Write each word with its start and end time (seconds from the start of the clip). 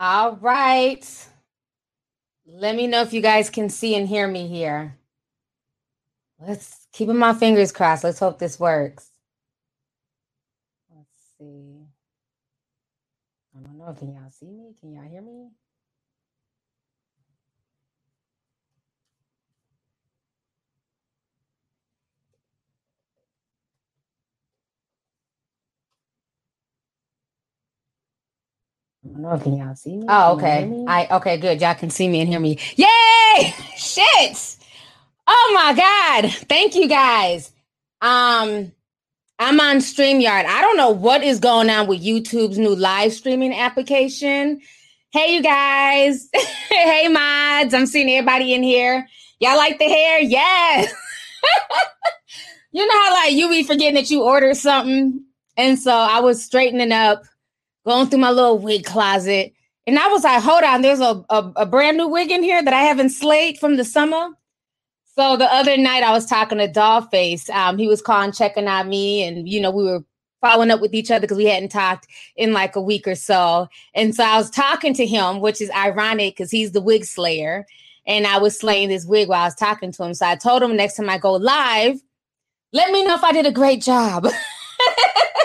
All 0.00 0.36
right. 0.36 1.28
Let 2.46 2.76
me 2.76 2.86
know 2.86 3.02
if 3.02 3.12
you 3.12 3.22
guys 3.22 3.50
can 3.50 3.70
see 3.70 3.94
and 3.94 4.08
hear 4.08 4.28
me 4.28 4.48
here. 4.48 4.96
Let's 6.40 6.86
keeping 6.92 7.16
my 7.16 7.32
fingers 7.32 7.72
crossed. 7.72 8.04
Let's 8.04 8.18
hope 8.18 8.38
this 8.38 8.60
works. 8.60 9.10
Let's 10.94 11.08
see. 11.38 11.86
I 13.56 13.60
don't 13.62 13.78
know. 13.78 13.94
Can 13.98 14.14
y'all 14.14 14.30
see 14.30 14.46
me? 14.46 14.74
Can 14.80 14.92
y'all 14.92 15.08
hear 15.08 15.22
me? 15.22 15.48
Don't 29.14 29.22
know. 29.22 29.38
Can 29.38 29.56
y'all 29.56 29.74
see 29.74 29.96
me? 29.96 30.06
Oh, 30.08 30.08
Can 30.08 30.08
y'all 30.08 30.38
hear 30.38 30.48
okay. 30.58 30.66
me? 30.66 30.84
I 30.88 31.16
okay, 31.16 31.36
good. 31.36 31.60
Y'all 31.60 31.74
can 31.74 31.90
see 31.90 32.08
me 32.08 32.20
and 32.20 32.28
hear 32.28 32.40
me. 32.40 32.58
Yay! 32.76 33.54
Shit! 33.76 34.56
Oh 35.26 35.52
my 35.54 35.74
god! 35.74 36.32
Thank 36.48 36.74
you 36.74 36.88
guys. 36.88 37.50
Um, 38.00 38.72
I'm 39.38 39.60
on 39.60 39.76
StreamYard. 39.76 40.44
I 40.44 40.60
don't 40.60 40.76
know 40.76 40.90
what 40.90 41.22
is 41.22 41.40
going 41.40 41.70
on 41.70 41.86
with 41.86 42.04
YouTube's 42.04 42.58
new 42.58 42.74
live 42.74 43.12
streaming 43.12 43.54
application. 43.54 44.60
Hey, 45.12 45.34
you 45.34 45.42
guys. 45.42 46.28
hey, 46.70 47.08
mods. 47.08 47.72
I'm 47.72 47.86
seeing 47.86 48.10
everybody 48.10 48.52
in 48.52 48.62
here. 48.62 49.06
Y'all 49.40 49.56
like 49.56 49.78
the 49.78 49.88
hair? 49.88 50.20
Yes. 50.20 50.92
you 52.72 52.86
know 52.86 53.04
how 53.04 53.14
like 53.14 53.32
you 53.32 53.48
be 53.48 53.62
forgetting 53.62 53.94
that 53.94 54.10
you 54.10 54.22
ordered 54.22 54.56
something, 54.56 55.24
and 55.56 55.78
so 55.78 55.92
I 55.92 56.20
was 56.20 56.44
straightening 56.44 56.92
up 56.92 57.22
going 57.84 58.08
through 58.08 58.20
my 58.20 58.30
little 58.30 58.58
wig 58.58 58.84
closet. 58.84 59.52
And 59.86 59.98
I 59.98 60.08
was 60.08 60.24
like, 60.24 60.42
hold 60.42 60.62
on, 60.62 60.82
there's 60.82 61.00
a, 61.00 61.24
a, 61.28 61.52
a 61.56 61.66
brand 61.66 61.98
new 61.98 62.08
wig 62.08 62.30
in 62.30 62.42
here 62.42 62.62
that 62.62 62.72
I 62.72 62.82
haven't 62.82 63.10
slayed 63.10 63.58
from 63.58 63.76
the 63.76 63.84
summer. 63.84 64.30
So 65.16 65.36
the 65.36 65.52
other 65.52 65.76
night 65.76 66.02
I 66.02 66.12
was 66.12 66.26
talking 66.26 66.58
to 66.58 66.68
Dollface. 66.68 67.48
Um, 67.50 67.78
he 67.78 67.86
was 67.86 68.02
calling, 68.02 68.32
checking 68.32 68.66
on 68.66 68.88
me, 68.88 69.22
and 69.22 69.48
you 69.48 69.60
know, 69.60 69.70
we 69.70 69.84
were 69.84 70.04
following 70.40 70.70
up 70.70 70.80
with 70.80 70.92
each 70.92 71.10
other 71.10 71.20
because 71.22 71.38
we 71.38 71.46
hadn't 71.46 71.70
talked 71.70 72.06
in 72.36 72.52
like 72.52 72.76
a 72.76 72.80
week 72.80 73.06
or 73.06 73.14
so. 73.14 73.68
And 73.94 74.14
so 74.14 74.24
I 74.24 74.36
was 74.36 74.50
talking 74.50 74.92
to 74.94 75.06
him, 75.06 75.40
which 75.40 75.60
is 75.60 75.70
ironic 75.70 76.34
because 76.34 76.50
he's 76.50 76.72
the 76.72 76.82
wig 76.82 77.04
slayer. 77.04 77.64
And 78.06 78.26
I 78.26 78.38
was 78.38 78.58
slaying 78.58 78.90
this 78.90 79.06
wig 79.06 79.28
while 79.28 79.42
I 79.42 79.46
was 79.46 79.54
talking 79.54 79.92
to 79.92 80.04
him. 80.04 80.12
So 80.12 80.26
I 80.26 80.36
told 80.36 80.62
him 80.62 80.76
next 80.76 80.96
time 80.96 81.08
I 81.08 81.16
go 81.16 81.32
live, 81.32 82.02
let 82.74 82.90
me 82.90 83.04
know 83.04 83.14
if 83.14 83.24
I 83.24 83.32
did 83.32 83.46
a 83.46 83.52
great 83.52 83.80
job. 83.80 84.26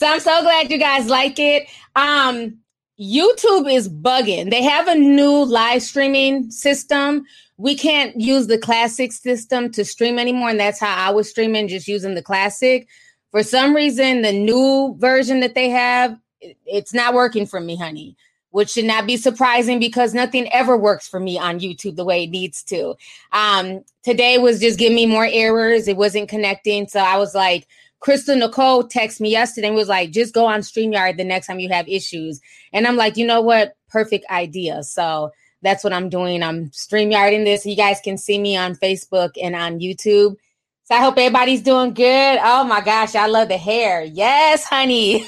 So 0.00 0.06
I'm 0.06 0.20
so 0.20 0.40
glad 0.40 0.70
you 0.70 0.78
guys 0.78 1.10
like 1.10 1.38
it. 1.38 1.68
Um, 1.94 2.56
YouTube 2.98 3.70
is 3.70 3.86
bugging. 3.86 4.50
They 4.50 4.62
have 4.62 4.88
a 4.88 4.94
new 4.94 5.44
live 5.44 5.82
streaming 5.82 6.50
system. 6.50 7.26
We 7.58 7.76
can't 7.76 8.18
use 8.18 8.46
the 8.46 8.56
classic 8.56 9.12
system 9.12 9.70
to 9.72 9.84
stream 9.84 10.18
anymore, 10.18 10.48
and 10.48 10.58
that's 10.58 10.80
how 10.80 10.96
I 10.96 11.10
was 11.10 11.28
streaming, 11.28 11.68
just 11.68 11.86
using 11.86 12.14
the 12.14 12.22
classic. 12.22 12.88
For 13.30 13.42
some 13.42 13.76
reason, 13.76 14.22
the 14.22 14.32
new 14.32 14.96
version 14.98 15.40
that 15.40 15.54
they 15.54 15.68
have, 15.68 16.18
it's 16.40 16.94
not 16.94 17.12
working 17.12 17.44
for 17.44 17.60
me, 17.60 17.76
honey. 17.76 18.16
Which 18.52 18.70
should 18.70 18.86
not 18.86 19.06
be 19.06 19.18
surprising 19.18 19.78
because 19.78 20.14
nothing 20.14 20.50
ever 20.50 20.78
works 20.78 21.06
for 21.06 21.20
me 21.20 21.38
on 21.38 21.60
YouTube 21.60 21.96
the 21.96 22.06
way 22.06 22.24
it 22.24 22.30
needs 22.30 22.62
to. 22.64 22.94
Um, 23.32 23.84
today 24.02 24.38
was 24.38 24.60
just 24.60 24.78
giving 24.78 24.96
me 24.96 25.04
more 25.04 25.28
errors. 25.30 25.88
It 25.88 25.98
wasn't 25.98 26.30
connecting. 26.30 26.88
So 26.88 27.00
I 27.00 27.18
was 27.18 27.34
like, 27.34 27.68
Crystal 28.00 28.36
Nicole 28.36 28.84
texted 28.88 29.20
me 29.20 29.30
yesterday 29.30 29.68
and 29.68 29.76
was 29.76 29.88
like, 29.88 30.10
just 30.10 30.34
go 30.34 30.46
on 30.46 30.60
StreamYard 30.60 31.16
the 31.16 31.24
next 31.24 31.46
time 31.46 31.60
you 31.60 31.68
have 31.68 31.88
issues. 31.88 32.40
And 32.72 32.86
I'm 32.86 32.96
like, 32.96 33.16
you 33.16 33.26
know 33.26 33.42
what? 33.42 33.76
Perfect 33.88 34.24
idea. 34.30 34.82
So 34.82 35.30
that's 35.62 35.84
what 35.84 35.92
I'm 35.92 36.08
doing. 36.08 36.42
I'm 36.42 36.70
StreamYarding 36.70 37.44
this. 37.44 37.66
You 37.66 37.76
guys 37.76 38.00
can 38.02 38.16
see 38.16 38.38
me 38.38 38.56
on 38.56 38.74
Facebook 38.74 39.32
and 39.40 39.54
on 39.54 39.80
YouTube. 39.80 40.36
So 40.84 40.94
I 40.94 40.98
hope 40.98 41.18
everybody's 41.18 41.62
doing 41.62 41.94
good. 41.94 42.38
Oh 42.42 42.64
my 42.64 42.80
gosh, 42.80 43.14
I 43.14 43.26
love 43.26 43.48
the 43.48 43.58
hair. 43.58 44.02
Yes, 44.02 44.64
honey. 44.64 45.26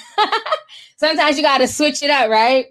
Sometimes 0.97 1.37
you 1.37 1.43
got 1.43 1.59
to 1.59 1.69
switch 1.69 2.03
it 2.03 2.11
up, 2.11 2.31
right? 2.31 2.67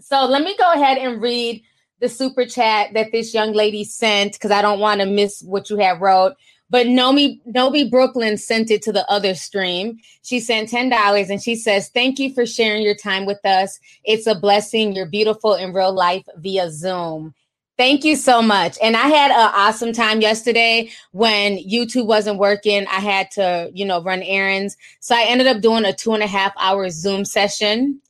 So 0.00 0.24
let 0.24 0.42
me 0.42 0.56
go 0.56 0.72
ahead 0.72 0.98
and 0.98 1.20
read 1.20 1.62
the 2.00 2.08
super 2.08 2.44
chat 2.44 2.94
that 2.94 3.12
this 3.12 3.32
young 3.32 3.52
lady 3.52 3.84
sent 3.84 4.32
because 4.32 4.50
I 4.50 4.62
don't 4.62 4.80
want 4.80 5.00
to 5.00 5.06
miss 5.06 5.42
what 5.42 5.70
you 5.70 5.76
have 5.76 6.00
wrote. 6.00 6.34
But 6.72 6.86
Nomi 6.86 7.38
Nobi 7.46 7.88
Brooklyn 7.88 8.38
sent 8.38 8.70
it 8.70 8.80
to 8.82 8.92
the 8.92 9.08
other 9.10 9.34
stream. 9.34 9.98
She 10.22 10.40
sent 10.40 10.70
ten 10.70 10.88
dollars 10.88 11.28
and 11.28 11.40
she 11.40 11.54
says, 11.54 11.90
"Thank 11.90 12.18
you 12.18 12.32
for 12.32 12.46
sharing 12.46 12.82
your 12.82 12.94
time 12.94 13.26
with 13.26 13.44
us. 13.44 13.78
It's 14.04 14.26
a 14.26 14.34
blessing. 14.34 14.94
You're 14.94 15.04
beautiful 15.04 15.54
in 15.54 15.74
real 15.74 15.92
life 15.92 16.24
via 16.38 16.70
Zoom." 16.70 17.34
Thank 17.76 18.04
you 18.04 18.16
so 18.16 18.40
much. 18.40 18.78
And 18.82 18.96
I 18.96 19.08
had 19.08 19.30
an 19.30 19.50
awesome 19.54 19.92
time 19.92 20.22
yesterday 20.22 20.88
when 21.10 21.58
YouTube 21.58 22.06
wasn't 22.06 22.38
working. 22.38 22.86
I 22.86 23.00
had 23.00 23.30
to, 23.32 23.70
you 23.74 23.84
know, 23.84 24.02
run 24.02 24.22
errands. 24.22 24.76
So 25.00 25.14
I 25.14 25.24
ended 25.24 25.48
up 25.48 25.60
doing 25.60 25.84
a 25.84 25.92
two 25.92 26.12
and 26.12 26.22
a 26.22 26.26
half 26.26 26.52
hour 26.58 26.88
Zoom 26.88 27.26
session 27.26 28.00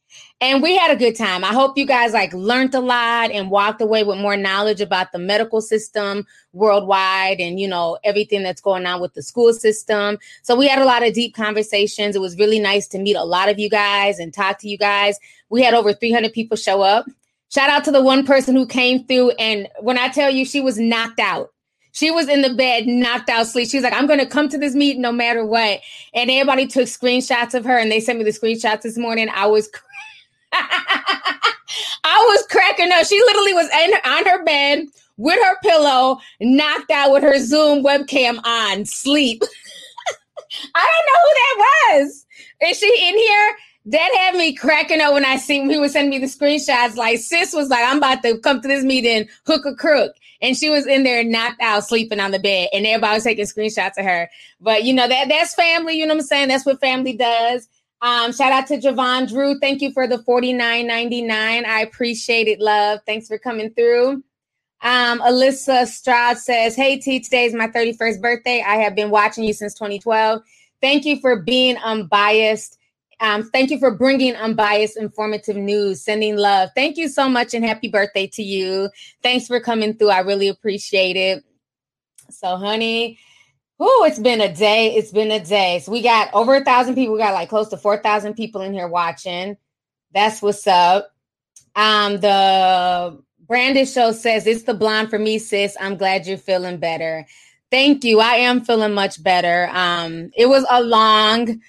and 0.43 0.61
we 0.61 0.77
had 0.77 0.91
a 0.91 0.97
good 0.97 1.15
time. 1.15 1.45
I 1.45 1.53
hope 1.53 1.79
you 1.79 1.87
guys 1.87 2.13
like 2.13 2.35
learned 2.35 2.75
a 2.75 2.81
lot 2.81 3.31
and 3.31 3.49
walked 3.49 3.81
away 3.81 4.03
with 4.03 4.19
more 4.19 4.37
knowledge 4.37 4.81
about 4.81 5.13
the 5.13 5.19
medical 5.21 5.61
system 5.61 6.27
worldwide 6.53 7.39
and 7.39 7.61
you 7.61 7.69
know 7.69 7.97
everything 8.03 8.43
that's 8.43 8.61
going 8.61 8.85
on 8.85 9.01
with 9.01 9.15
the 9.15 9.23
school 9.23 9.53
system. 9.53 10.19
So 10.43 10.57
we 10.57 10.67
had 10.67 10.81
a 10.81 10.85
lot 10.85 11.07
of 11.07 11.15
deep 11.15 11.37
conversations. 11.37 12.17
It 12.17 12.21
was 12.21 12.37
really 12.39 12.59
nice 12.59 12.89
to 12.89 12.99
meet 12.99 13.15
a 13.15 13.23
lot 13.23 13.51
of 13.51 13.61
you 13.61 13.71
guys 13.71 14.19
and 14.19 14.35
talk 14.35 14.59
to 14.59 14.69
you 14.69 14.77
guys. 14.77 15.17
We 15.49 15.63
had 15.63 15.75
over 15.75 15.93
300 15.93 16.33
people 16.33 16.57
show 16.57 16.83
up. 16.83 17.07
Shout 17.51 17.71
out 17.71 17.85
to 17.85 17.93
the 17.93 18.03
one 18.03 18.27
person 18.27 18.57
who 18.57 18.67
came 18.67 19.07
through 19.07 19.31
and 19.39 19.69
when 19.81 19.97
I 19.97 20.09
tell 20.09 20.29
you 20.29 20.45
she 20.45 20.61
was 20.61 20.77
knocked 20.77 21.21
out. 21.21 21.53
She 21.93 22.11
was 22.11 22.27
in 22.27 22.43
the 22.43 22.55
bed, 22.55 22.87
knocked 22.87 23.29
out 23.29 23.47
sleep. 23.47 23.69
She 23.69 23.77
was 23.77 23.85
like, 23.85 23.93
I'm 23.93 24.07
going 24.07 24.19
to 24.19 24.27
come 24.27 24.49
to 24.49 24.59
this 24.59 24.75
meeting 24.75 25.03
no 25.03 25.13
matter 25.13 25.45
what. 25.45 25.81
And 26.15 26.31
everybody 26.31 26.67
took 26.67 26.87
screenshots 26.87 27.53
of 27.53 27.65
her 27.67 27.77
and 27.79 27.93
they 27.93 28.01
sent 28.01 28.19
me 28.19 28.25
the 28.25 28.31
screenshots 28.31 28.81
this 28.81 28.97
morning. 28.97 29.29
I 29.29 29.47
was 29.47 29.69
I 32.05 32.27
was 32.29 32.47
cracking 32.51 32.93
up. 32.93 33.07
She 33.07 33.21
literally 33.21 33.55
was 33.55 33.69
on 34.05 34.25
her 34.27 34.45
bed 34.45 34.87
with 35.17 35.39
her 35.43 35.57
pillow, 35.63 36.19
knocked 36.41 36.91
out 36.91 37.13
with 37.13 37.23
her 37.23 37.39
Zoom 37.39 37.85
webcam 37.85 38.39
on, 38.45 38.85
sleep. 38.85 39.43
I 40.75 40.91
don't 40.91 41.07
know 41.07 41.21
who 41.23 41.35
that 41.35 42.05
was. 42.05 42.27
Is 42.71 42.79
she 42.79 43.09
in 43.09 43.17
here? 43.17 43.57
That 43.87 44.15
had 44.21 44.37
me 44.37 44.55
cracking 44.55 45.01
up 45.01 45.13
when 45.13 45.25
I 45.25 45.37
seen 45.37 45.69
he 45.69 45.79
was 45.79 45.93
sending 45.93 46.11
me 46.11 46.25
the 46.25 46.27
screenshots. 46.31 46.97
Like 46.97 47.19
sis 47.19 47.53
was 47.53 47.69
like, 47.69 47.85
I'm 47.85 47.99
about 47.99 48.23
to 48.23 48.39
come 48.39 48.61
to 48.61 48.69
this 48.69 48.85
meeting, 48.85 49.29
hook 49.47 49.67
a 49.67 49.75
crook. 49.75 50.15
And 50.41 50.57
she 50.57 50.71
was 50.71 50.87
in 50.87 51.03
there 51.03 51.25
knocked 51.25 51.61
out, 51.61 51.85
sleeping 51.85 52.21
on 52.21 52.31
the 52.31 52.39
bed, 52.39 52.69
and 52.73 52.87
everybody 52.87 53.15
was 53.15 53.25
taking 53.25 53.45
screenshots 53.45 53.99
of 53.99 54.05
her. 54.05 54.29
But 54.61 54.85
you 54.85 54.93
know, 54.93 55.09
that 55.09 55.29
that's 55.29 55.55
family, 55.55 55.95
you 55.99 56.07
know 56.07 56.15
what 56.15 56.21
I'm 56.21 56.27
saying? 56.27 56.49
That's 56.49 56.67
what 56.67 56.81
family 56.81 57.15
does. 57.15 57.69
Um, 58.03 58.33
shout 58.33 58.51
out 58.51 58.67
to 58.67 58.79
Javon 58.79 59.29
Drew. 59.29 59.61
Thank 59.61 59.81
you 59.81 59.93
for 59.93 60.09
the 60.09 60.19
$49.99. 60.19 61.31
I 61.31 61.83
appreciate 61.83 62.49
it, 62.49 62.59
love. 62.59 62.99
Thanks 63.07 63.29
for 63.29 63.39
coming 63.39 63.71
through. 63.71 64.25
Um, 64.83 65.21
Alyssa 65.21 65.87
Stroud 65.87 66.37
says, 66.37 66.75
Hey 66.75 66.99
T, 66.99 67.21
today 67.21 67.45
is 67.45 67.55
my 67.55 67.69
31st 67.69 68.21
birthday. 68.21 68.65
I 68.67 68.77
have 68.77 68.97
been 68.97 69.11
watching 69.11 69.45
you 69.45 69.53
since 69.53 69.75
2012. 69.75 70.43
Thank 70.81 71.05
you 71.05 71.21
for 71.21 71.37
being 71.37 71.77
unbiased. 71.77 72.77
Um, 73.21 73.45
thank 73.45 73.71
you 73.71 73.79
for 73.79 73.93
bringing 73.93 74.35
unbiased, 74.35 74.97
informative 74.97 75.57
news, 75.57 76.03
sending 76.03 76.37
love. 76.37 76.71
Thank 76.75 76.97
you 76.97 77.09
so 77.09 77.29
much 77.29 77.55
and 77.55 77.65
happy 77.65 77.87
birthday 77.87 78.27
to 78.27 78.43
you. 78.43 78.91
Thanks 79.23 79.47
for 79.47 79.61
coming 79.61 79.95
through. 79.95 80.11
I 80.11 80.19
really 80.19 80.49
appreciate 80.49 81.17
it. 81.17 81.45
So, 82.31 82.57
honey, 82.57 83.21
Oh, 83.85 84.05
it's 84.07 84.21
been 84.21 84.41
a 84.41 84.55
day. 84.55 84.95
It's 84.95 85.11
been 85.11 85.33
a 85.33 85.45
day. 85.45 85.81
So 85.81 85.91
we 85.91 86.03
got 86.03 86.33
over 86.33 86.55
a 86.55 86.65
thousand 86.65 86.95
people. 86.95 87.15
We 87.15 87.21
got 87.21 87.35
like 87.35 87.49
close 87.49 87.69
to 87.71 87.77
four 87.77 87.97
thousand 87.97 88.35
people 88.35 88.61
in 88.61 88.73
here 88.73 88.87
watching. 88.87 89.57
That's 90.15 90.41
what's 90.41 90.69
up. 90.69 91.11
Um, 91.75 92.21
the 92.21 93.21
Brandon 93.49 93.85
show 93.85 94.13
says 94.13 94.47
it's 94.47 94.63
the 94.63 94.75
blonde 94.75 95.11
for 95.11 95.19
me, 95.19 95.41
sis. 95.41 95.77
I'm 95.81 95.97
glad 95.97 96.29
you're 96.29 96.39
feeling 96.39 96.77
better. 96.77 97.27
Thank 97.73 98.05
you. 98.05 98.21
I 98.21 98.35
am 98.35 98.65
feeling 98.65 98.95
much 98.95 99.21
better. 99.21 99.69
Um, 99.73 100.31
it 100.37 100.47
was 100.47 100.65
a 100.71 100.81
long, 100.81 101.61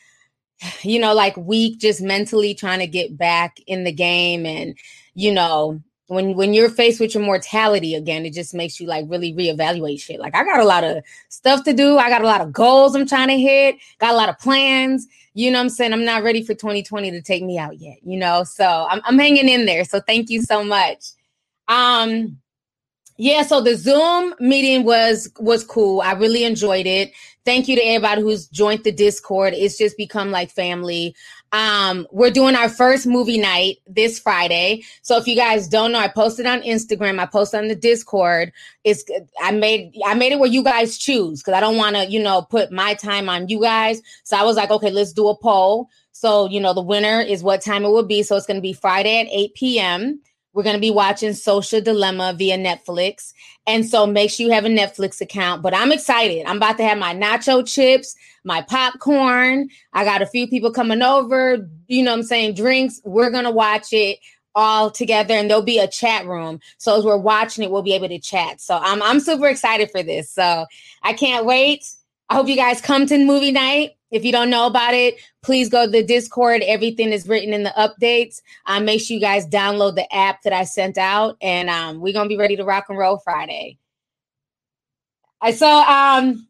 you 0.83 0.99
know, 0.99 1.15
like 1.15 1.35
week 1.35 1.79
just 1.79 1.99
mentally 1.99 2.53
trying 2.53 2.79
to 2.79 2.87
get 2.87 3.17
back 3.17 3.57
in 3.65 3.85
the 3.85 3.91
game. 3.91 4.45
And, 4.45 4.77
you 5.15 5.31
know, 5.31 5.81
when 6.07 6.35
when 6.35 6.53
you're 6.53 6.69
faced 6.69 6.99
with 6.99 7.13
your 7.13 7.23
mortality 7.23 7.95
again, 7.95 8.25
it 8.25 8.33
just 8.33 8.53
makes 8.53 8.79
you 8.79 8.87
like 8.87 9.05
really 9.07 9.33
reevaluate 9.33 10.01
shit. 10.01 10.19
Like 10.19 10.35
I 10.35 10.43
got 10.43 10.59
a 10.59 10.65
lot 10.65 10.83
of 10.83 11.03
stuff 11.29 11.63
to 11.63 11.73
do. 11.73 11.97
I 11.97 12.09
got 12.09 12.21
a 12.21 12.27
lot 12.27 12.41
of 12.41 12.51
goals 12.51 12.95
I'm 12.95 13.07
trying 13.07 13.29
to 13.29 13.39
hit, 13.39 13.77
got 13.99 14.13
a 14.13 14.17
lot 14.17 14.29
of 14.29 14.39
plans. 14.39 15.07
You 15.33 15.49
know 15.49 15.59
I'm 15.59 15.69
saying? 15.69 15.93
I'm 15.93 16.05
not 16.05 16.23
ready 16.23 16.43
for 16.43 16.53
2020 16.53 17.09
to 17.11 17.21
take 17.21 17.43
me 17.43 17.57
out 17.57 17.79
yet, 17.79 17.97
you 18.03 18.17
know. 18.17 18.43
So 18.43 18.87
I'm 18.89 19.01
I'm 19.05 19.17
hanging 19.17 19.49
in 19.49 19.65
there. 19.65 19.85
So 19.85 19.99
thank 20.01 20.29
you 20.29 20.41
so 20.41 20.63
much. 20.63 21.05
Um 21.67 22.37
yeah, 23.17 23.43
so 23.43 23.61
the 23.61 23.75
Zoom 23.75 24.33
meeting 24.39 24.83
was 24.83 25.31
was 25.39 25.63
cool. 25.63 26.01
I 26.01 26.13
really 26.13 26.43
enjoyed 26.43 26.87
it. 26.87 27.13
Thank 27.45 27.67
you 27.67 27.75
to 27.75 27.81
everybody 27.81 28.21
who's 28.21 28.47
joined 28.47 28.83
the 28.83 28.91
Discord. 28.91 29.53
It's 29.53 29.77
just 29.77 29.97
become 29.97 30.31
like 30.31 30.49
family. 30.49 31.15
Um, 31.53 32.07
we're 32.11 32.31
doing 32.31 32.55
our 32.55 32.67
first 32.67 33.05
movie 33.05 33.37
night 33.37 33.77
this 33.87 34.19
Friday. 34.19 34.83
So 35.03 35.17
if 35.17 35.27
you 35.27 35.35
guys 35.35 35.67
don't 35.67 35.91
know, 35.91 35.99
I 35.99 36.07
posted 36.07 36.47
on 36.47 36.63
Instagram, 36.63 37.19
I 37.19 37.27
posted 37.27 37.59
on 37.59 37.67
the 37.67 37.75
Discord. 37.75 38.51
It's 38.83 39.05
I 39.39 39.51
made 39.51 39.95
I 40.03 40.15
made 40.15 40.31
it 40.31 40.39
where 40.39 40.49
you 40.49 40.63
guys 40.63 40.97
choose 40.97 41.41
because 41.41 41.53
I 41.53 41.59
don't 41.59 41.77
want 41.77 41.95
to, 41.95 42.09
you 42.09 42.21
know, 42.21 42.41
put 42.41 42.71
my 42.71 42.95
time 42.95 43.29
on 43.29 43.47
you 43.49 43.61
guys. 43.61 44.01
So 44.23 44.35
I 44.35 44.43
was 44.43 44.57
like, 44.57 44.71
okay, 44.71 44.89
let's 44.89 45.13
do 45.13 45.27
a 45.27 45.37
poll. 45.37 45.89
So, 46.11 46.49
you 46.49 46.59
know, 46.59 46.73
the 46.73 46.81
winner 46.81 47.21
is 47.21 47.43
what 47.43 47.61
time 47.61 47.85
it 47.85 47.89
will 47.89 48.05
be. 48.05 48.23
So 48.23 48.35
it's 48.35 48.47
gonna 48.47 48.59
be 48.59 48.73
Friday 48.73 49.21
at 49.21 49.27
8 49.27 49.53
p.m. 49.53 50.21
We're 50.53 50.63
going 50.63 50.75
to 50.75 50.81
be 50.81 50.91
watching 50.91 51.33
Social 51.33 51.81
Dilemma 51.81 52.33
via 52.37 52.57
Netflix. 52.57 53.33
And 53.65 53.85
so 53.85 54.05
make 54.05 54.29
sure 54.29 54.45
you 54.45 54.51
have 54.53 54.65
a 54.65 54.69
Netflix 54.69 55.19
account. 55.19 55.61
But 55.61 55.73
I'm 55.73 55.91
excited. 55.91 56.45
I'm 56.45 56.57
about 56.57 56.77
to 56.77 56.83
have 56.83 56.97
my 56.97 57.13
nacho 57.15 57.67
chips, 57.67 58.15
my 58.43 58.61
popcorn. 58.61 59.69
I 59.93 60.03
got 60.05 60.21
a 60.21 60.27
few 60.27 60.47
people 60.47 60.71
coming 60.71 61.01
over, 61.01 61.67
you 61.87 62.03
know 62.03 62.11
what 62.11 62.19
I'm 62.19 62.23
saying, 62.23 62.53
drinks. 62.53 63.01
We're 63.03 63.31
going 63.31 63.45
to 63.45 63.51
watch 63.51 63.87
it 63.91 64.19
all 64.55 64.91
together 64.91 65.33
and 65.33 65.49
there'll 65.49 65.63
be 65.63 65.79
a 65.79 65.87
chat 65.87 66.25
room. 66.25 66.59
So 66.77 66.97
as 66.97 67.03
we're 67.03 67.17
watching 67.17 67.63
it, 67.63 67.71
we'll 67.71 67.81
be 67.81 67.95
able 67.95 68.09
to 68.09 68.19
chat. 68.19 68.61
So 68.61 68.77
I'm 68.77 69.01
I'm 69.01 69.19
super 69.19 69.47
excited 69.47 69.89
for 69.91 70.03
this. 70.03 70.29
So 70.29 70.65
I 71.01 71.13
can't 71.13 71.45
wait. 71.45 71.85
I 72.29 72.35
hope 72.35 72.47
you 72.47 72.55
guys 72.55 72.81
come 72.81 73.05
to 73.07 73.17
movie 73.17 73.51
night. 73.51 73.95
If 74.13 74.23
you 74.23 74.31
don't 74.31 74.51
know 74.51 74.67
about 74.67 74.93
it, 74.93 75.15
please 75.41 75.69
go 75.69 75.85
to 75.85 75.91
the 75.91 76.03
Discord. 76.03 76.61
Everything 76.61 77.11
is 77.11 77.27
written 77.27 77.51
in 77.51 77.63
the 77.63 77.73
updates. 77.75 78.41
Um, 78.67 78.85
make 78.85 79.01
sure 79.01 79.15
you 79.15 79.19
guys 79.19 79.47
download 79.47 79.95
the 79.95 80.13
app 80.15 80.43
that 80.43 80.53
I 80.53 80.65
sent 80.65 80.99
out, 80.99 81.35
and 81.41 81.67
um, 81.67 81.99
we're 81.99 82.13
gonna 82.13 82.29
be 82.29 82.37
ready 82.37 82.55
to 82.55 82.63
rock 82.63 82.85
and 82.89 82.97
roll 82.97 83.17
Friday. 83.17 83.79
So 85.55 85.67
um, 85.67 86.47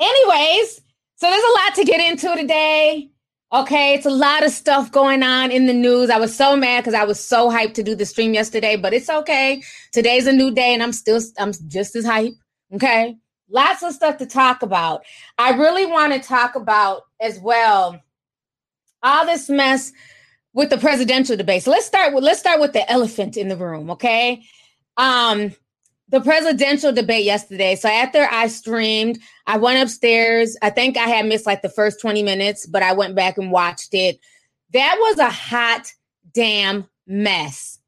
anyways, 0.00 0.80
so 1.16 1.30
there's 1.30 1.44
a 1.44 1.64
lot 1.64 1.74
to 1.76 1.84
get 1.84 2.00
into 2.00 2.34
today. 2.34 3.10
Okay, 3.52 3.92
it's 3.92 4.06
a 4.06 4.10
lot 4.10 4.42
of 4.42 4.50
stuff 4.50 4.90
going 4.90 5.22
on 5.22 5.50
in 5.50 5.66
the 5.66 5.74
news. 5.74 6.08
I 6.08 6.16
was 6.16 6.34
so 6.34 6.56
mad 6.56 6.80
because 6.80 6.94
I 6.94 7.04
was 7.04 7.22
so 7.22 7.50
hyped 7.50 7.74
to 7.74 7.82
do 7.82 7.94
the 7.94 8.06
stream 8.06 8.32
yesterday, 8.32 8.76
but 8.76 8.94
it's 8.94 9.10
okay. 9.10 9.62
Today's 9.92 10.26
a 10.26 10.32
new 10.32 10.50
day, 10.50 10.72
and 10.72 10.82
I'm 10.82 10.92
still 10.92 11.20
I'm 11.38 11.52
just 11.68 11.94
as 11.94 12.06
hype. 12.06 12.32
Okay, 12.72 13.18
lots 13.52 13.82
of 13.82 13.92
stuff 13.92 14.16
to 14.18 14.26
talk 14.26 14.62
about. 14.62 15.02
I 15.38 15.50
really 15.50 15.86
want 15.86 16.12
to 16.12 16.20
talk 16.20 16.54
about 16.54 17.02
as 17.20 17.38
well 17.38 18.00
all 19.02 19.26
this 19.26 19.48
mess 19.48 19.92
with 20.54 20.70
the 20.70 20.78
presidential 20.78 21.36
debate. 21.36 21.62
So 21.62 21.70
let's 21.70 21.86
start 21.86 22.14
with 22.14 22.24
let's 22.24 22.40
start 22.40 22.60
with 22.60 22.72
the 22.72 22.90
elephant 22.90 23.36
in 23.36 23.48
the 23.48 23.56
room, 23.56 23.90
okay? 23.90 24.42
Um 24.96 25.54
the 26.08 26.20
presidential 26.20 26.92
debate 26.92 27.24
yesterday. 27.24 27.74
So 27.74 27.88
after 27.88 28.28
I 28.30 28.48
streamed, 28.48 29.18
I 29.46 29.56
went 29.56 29.82
upstairs. 29.82 30.56
I 30.60 30.68
think 30.68 30.98
I 30.98 31.08
had 31.08 31.24
missed 31.24 31.46
like 31.46 31.62
the 31.62 31.70
first 31.70 32.02
20 32.02 32.22
minutes, 32.22 32.66
but 32.66 32.82
I 32.82 32.92
went 32.92 33.16
back 33.16 33.38
and 33.38 33.50
watched 33.50 33.94
it. 33.94 34.20
That 34.74 34.96
was 35.00 35.18
a 35.18 35.30
hot 35.30 35.90
damn 36.34 36.86
mess. 37.06 37.78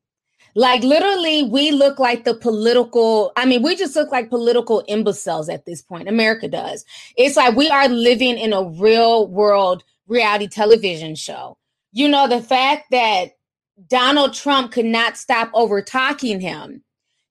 Like 0.54 0.82
literally, 0.84 1.42
we 1.42 1.72
look 1.72 1.98
like 1.98 2.24
the 2.24 2.34
political. 2.34 3.32
I 3.36 3.44
mean, 3.44 3.62
we 3.62 3.74
just 3.74 3.96
look 3.96 4.12
like 4.12 4.30
political 4.30 4.84
imbeciles 4.86 5.48
at 5.48 5.66
this 5.66 5.82
point. 5.82 6.08
America 6.08 6.48
does. 6.48 6.84
It's 7.16 7.36
like 7.36 7.56
we 7.56 7.68
are 7.70 7.88
living 7.88 8.38
in 8.38 8.52
a 8.52 8.62
real 8.62 9.26
world 9.26 9.82
reality 10.06 10.46
television 10.46 11.16
show. 11.16 11.56
You 11.92 12.08
know, 12.08 12.28
the 12.28 12.40
fact 12.40 12.90
that 12.90 13.32
Donald 13.88 14.34
Trump 14.34 14.72
could 14.72 14.84
not 14.84 15.16
stop 15.16 15.50
over 15.54 15.82
talking 15.82 16.40
him. 16.40 16.82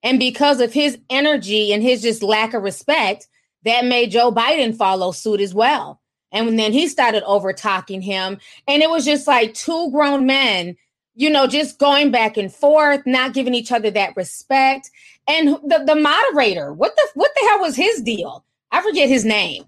And 0.02 0.18
because 0.18 0.60
of 0.60 0.72
his 0.72 0.98
energy 1.08 1.72
and 1.72 1.82
his 1.82 2.02
just 2.02 2.22
lack 2.22 2.52
of 2.52 2.62
respect, 2.62 3.26
that 3.64 3.86
made 3.86 4.10
Joe 4.10 4.30
Biden 4.30 4.76
follow 4.76 5.12
suit 5.12 5.40
as 5.40 5.54
well. 5.54 6.00
And 6.30 6.58
then 6.58 6.72
he 6.72 6.88
started 6.88 7.22
over 7.24 7.52
talking 7.52 8.02
him. 8.02 8.38
And 8.68 8.82
it 8.82 8.90
was 8.90 9.04
just 9.04 9.26
like 9.26 9.54
two 9.54 9.90
grown 9.90 10.26
men 10.26 10.76
you 11.14 11.30
know, 11.30 11.46
just 11.46 11.78
going 11.78 12.10
back 12.10 12.36
and 12.36 12.52
forth, 12.52 13.02
not 13.06 13.34
giving 13.34 13.54
each 13.54 13.72
other 13.72 13.90
that 13.90 14.16
respect. 14.16 14.90
And 15.28 15.56
the, 15.64 15.84
the 15.86 15.94
moderator, 15.94 16.72
what 16.72 16.94
the 16.96 17.08
what 17.14 17.30
the 17.34 17.46
hell 17.48 17.60
was 17.60 17.76
his 17.76 18.02
deal? 18.02 18.44
I 18.70 18.82
forget 18.82 19.08
his 19.08 19.24
name. 19.24 19.64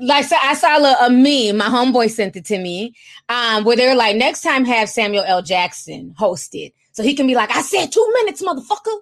Like 0.00 0.24
so 0.24 0.36
I 0.42 0.54
saw 0.54 0.76
a, 0.78 1.06
a 1.06 1.10
meme, 1.10 1.56
my 1.56 1.66
homeboy 1.66 2.10
sent 2.10 2.36
it 2.36 2.44
to 2.46 2.58
me, 2.58 2.94
um, 3.28 3.64
where 3.64 3.76
they're 3.76 3.94
like, 3.94 4.16
next 4.16 4.42
time 4.42 4.64
have 4.64 4.88
Samuel 4.88 5.24
L. 5.26 5.42
Jackson 5.42 6.14
host 6.18 6.54
it. 6.54 6.72
So 6.92 7.02
he 7.02 7.14
can 7.14 7.26
be 7.26 7.34
like, 7.34 7.54
I 7.54 7.62
said 7.62 7.92
two 7.92 8.12
minutes, 8.14 8.42
motherfucker. 8.42 8.98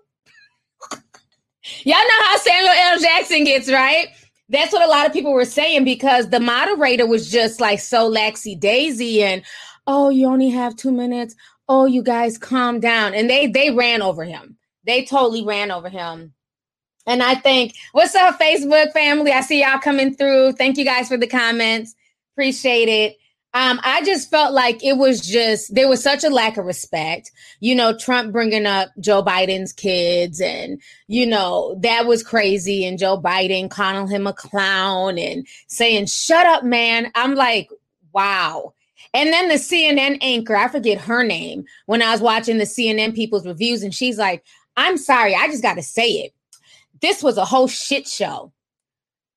Y'all 1.85 1.97
know 1.97 2.25
how 2.25 2.37
Samuel 2.37 2.75
L. 2.77 3.01
Jackson 3.01 3.45
gets, 3.45 3.73
right? 3.73 4.09
That's 4.49 4.73
what 4.73 4.83
a 4.85 4.89
lot 4.89 5.07
of 5.07 5.13
people 5.13 5.33
were 5.33 5.45
saying 5.45 5.85
because 5.85 6.31
the 6.31 6.39
moderator 6.39 7.07
was 7.07 7.31
just 7.31 7.61
like 7.61 7.81
so 7.81 8.11
laxy 8.11 8.59
daisy 8.59 9.23
and 9.23 9.43
oh, 9.87 10.11
you 10.11 10.27
only 10.27 10.51
have 10.51 10.77
two 10.77 10.93
minutes. 10.93 11.35
Oh, 11.69 11.87
you 11.87 12.03
guys 12.03 12.39
calm 12.39 12.81
down. 12.81 13.15
And 13.15 13.29
they 13.29 13.47
they 13.47 13.71
ran 13.71 14.03
over 14.03 14.25
him. 14.25 14.57
They 14.85 15.05
totally 15.05 15.45
ran 15.45 15.71
over 15.71 15.89
him. 15.89 16.33
And 17.07 17.23
I 17.23 17.37
think, 17.37 17.75
what's 17.93 18.15
up, 18.15 18.39
Facebook 18.39 18.93
family? 18.93 19.31
I 19.33 19.41
see 19.41 19.63
y'all 19.63 19.79
coming 19.79 20.15
through. 20.15 20.53
Thank 20.53 20.77
you 20.77 20.85
guys 20.85 21.09
for 21.09 21.17
the 21.17 21.29
comments. 21.29 21.95
Appreciate 22.35 22.89
it. 22.89 23.17
Um, 23.55 23.81
I 23.83 24.03
just 24.05 24.29
felt 24.29 24.53
like 24.53 24.85
it 24.85 24.99
was 24.99 25.21
just 25.21 25.75
there 25.75 25.89
was 25.89 26.03
such 26.03 26.25
a 26.25 26.29
lack 26.29 26.59
of 26.59 26.67
respect. 26.67 27.31
You 27.61 27.75
know, 27.75 27.97
Trump 27.97 28.31
bringing 28.31 28.67
up 28.67 28.91
Joe 29.01 29.23
Biden's 29.23 29.73
kids, 29.73 30.43
and 30.43 30.79
you 31.07 31.27
know 31.27 31.75
that 31.81 32.07
was 32.07 32.23
crazy. 32.23 32.85
And 32.85 32.99
Joe 32.99 33.19
Biden 33.19 33.71
calling 33.71 34.09
him 34.09 34.27
a 34.27 34.35
clown 34.35 35.17
and 35.19 35.47
saying 35.69 36.07
"Shut 36.07 36.45
up, 36.45 36.65
man." 36.65 37.11
I'm 37.15 37.35
like, 37.35 37.71
wow. 38.13 38.75
And 39.17 39.33
then 39.33 39.49
the 39.49 39.55
CNN 39.55 40.19
anchor, 40.21 40.55
I 40.55 40.69
forget 40.69 41.01
her 41.01 41.25
name, 41.25 41.65
when 41.87 42.03
I 42.03 42.13
was 42.13 42.21
watching 42.21 42.59
the 42.59 42.65
CNN 42.65 43.15
people's 43.15 43.47
reviews, 43.47 43.83
and 43.83 43.95
she's 43.95 44.19
like, 44.19 44.45
I'm 44.77 44.99
sorry, 44.99 45.35
I 45.35 45.47
just 45.47 45.63
got 45.63 45.77
to 45.77 45.83
say 45.83 46.07
it. 46.07 46.35
This 47.01 47.23
was 47.23 47.39
a 47.39 47.45
whole 47.47 47.67
shit 47.67 48.07
show. 48.07 48.53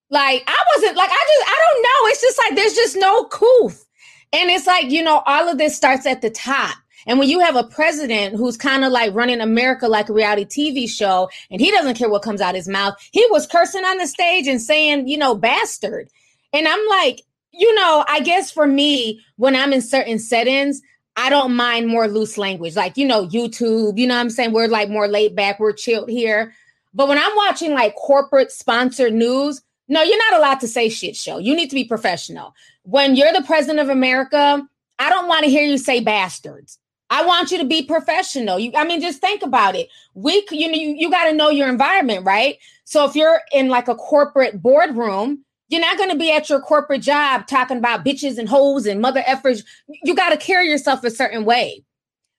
Like, 0.09 0.43
I 0.45 0.63
wasn't 0.75 0.97
like, 0.97 1.09
I 1.09 1.13
just, 1.13 1.49
I 1.49 1.59
don't 1.63 1.81
know. 1.81 2.09
It's 2.09 2.21
just 2.21 2.37
like, 2.39 2.55
there's 2.57 2.75
just 2.75 2.97
no 2.97 3.23
coof. 3.25 3.85
And 4.33 4.49
it's 4.49 4.67
like, 4.67 4.91
you 4.91 5.01
know, 5.01 5.23
all 5.25 5.47
of 5.47 5.57
this 5.57 5.77
starts 5.77 6.05
at 6.05 6.21
the 6.21 6.29
top. 6.29 6.75
And 7.07 7.17
when 7.17 7.29
you 7.29 7.39
have 7.39 7.55
a 7.55 7.63
president 7.63 8.35
who's 8.35 8.57
kind 8.57 8.83
of 8.83 8.91
like 8.91 9.15
running 9.15 9.39
America 9.39 9.87
like 9.87 10.09
a 10.09 10.13
reality 10.13 10.43
TV 10.43 10.89
show, 10.89 11.29
and 11.49 11.61
he 11.61 11.71
doesn't 11.71 11.95
care 11.95 12.09
what 12.09 12.21
comes 12.21 12.41
out 12.41 12.53
his 12.53 12.67
mouth, 12.67 12.95
he 13.13 13.25
was 13.31 13.47
cursing 13.47 13.85
on 13.85 13.97
the 13.97 14.07
stage 14.07 14.45
and 14.45 14.61
saying, 14.61 15.07
you 15.07 15.17
know, 15.17 15.35
bastard. 15.35 16.09
And 16.51 16.67
I'm 16.67 16.85
like, 16.89 17.21
you 17.51 17.73
know, 17.75 18.05
I 18.07 18.21
guess 18.21 18.51
for 18.51 18.67
me, 18.67 19.21
when 19.37 19.55
I'm 19.55 19.73
in 19.73 19.81
certain 19.81 20.19
settings, 20.19 20.81
I 21.15 21.29
don't 21.29 21.55
mind 21.55 21.87
more 21.87 22.07
loose 22.07 22.37
language, 22.37 22.75
like, 22.75 22.95
you 22.95 23.05
know, 23.05 23.27
YouTube, 23.27 23.97
you 23.97 24.07
know 24.07 24.17
I'm 24.17 24.29
saying? 24.29 24.53
We're 24.53 24.67
like 24.67 24.89
more 24.89 25.07
laid 25.07 25.35
back, 25.35 25.59
we're 25.59 25.73
chilled 25.73 26.09
here. 26.09 26.53
But 26.93 27.07
when 27.07 27.17
I'm 27.17 27.35
watching 27.35 27.73
like 27.73 27.95
corporate 27.95 28.51
sponsored 28.51 29.13
news, 29.13 29.61
no, 29.87 30.01
you're 30.01 30.31
not 30.31 30.39
allowed 30.39 30.59
to 30.61 30.67
say 30.67 30.87
shit 30.87 31.15
show. 31.15 31.37
You 31.37 31.55
need 31.55 31.69
to 31.69 31.75
be 31.75 31.83
professional. 31.83 32.53
When 32.83 33.15
you're 33.15 33.33
the 33.33 33.43
president 33.43 33.79
of 33.79 33.89
America, 33.89 34.65
I 34.99 35.09
don't 35.09 35.27
want 35.27 35.43
to 35.43 35.49
hear 35.49 35.63
you 35.63 35.77
say 35.77 35.99
bastards. 35.99 36.79
I 37.09 37.25
want 37.25 37.51
you 37.51 37.57
to 37.57 37.65
be 37.65 37.83
professional. 37.83 38.59
You, 38.59 38.71
I 38.75 38.85
mean, 38.85 39.01
just 39.01 39.19
think 39.19 39.41
about 39.41 39.75
it. 39.75 39.89
We, 40.13 40.45
you 40.51 40.67
know, 40.67 40.77
you, 40.77 40.95
you 40.95 41.09
got 41.09 41.25
to 41.25 41.33
know 41.33 41.49
your 41.49 41.67
environment, 41.67 42.23
right? 42.23 42.57
So 42.85 43.05
if 43.05 43.15
you're 43.15 43.41
in 43.51 43.67
like 43.67 43.87
a 43.87 43.95
corporate 43.95 44.61
boardroom, 44.61 45.43
you're 45.69 45.81
not 45.81 45.97
going 45.97 46.09
to 46.09 46.17
be 46.17 46.31
at 46.31 46.49
your 46.49 46.59
corporate 46.59 47.01
job 47.01 47.47
talking 47.47 47.77
about 47.77 48.03
bitches 48.03 48.37
and 48.37 48.49
hoes 48.49 48.85
and 48.85 49.01
mother 49.01 49.21
effers. 49.21 49.63
You 50.03 50.15
got 50.15 50.29
to 50.29 50.37
carry 50.37 50.67
yourself 50.67 51.03
a 51.03 51.11
certain 51.11 51.45
way. 51.45 51.83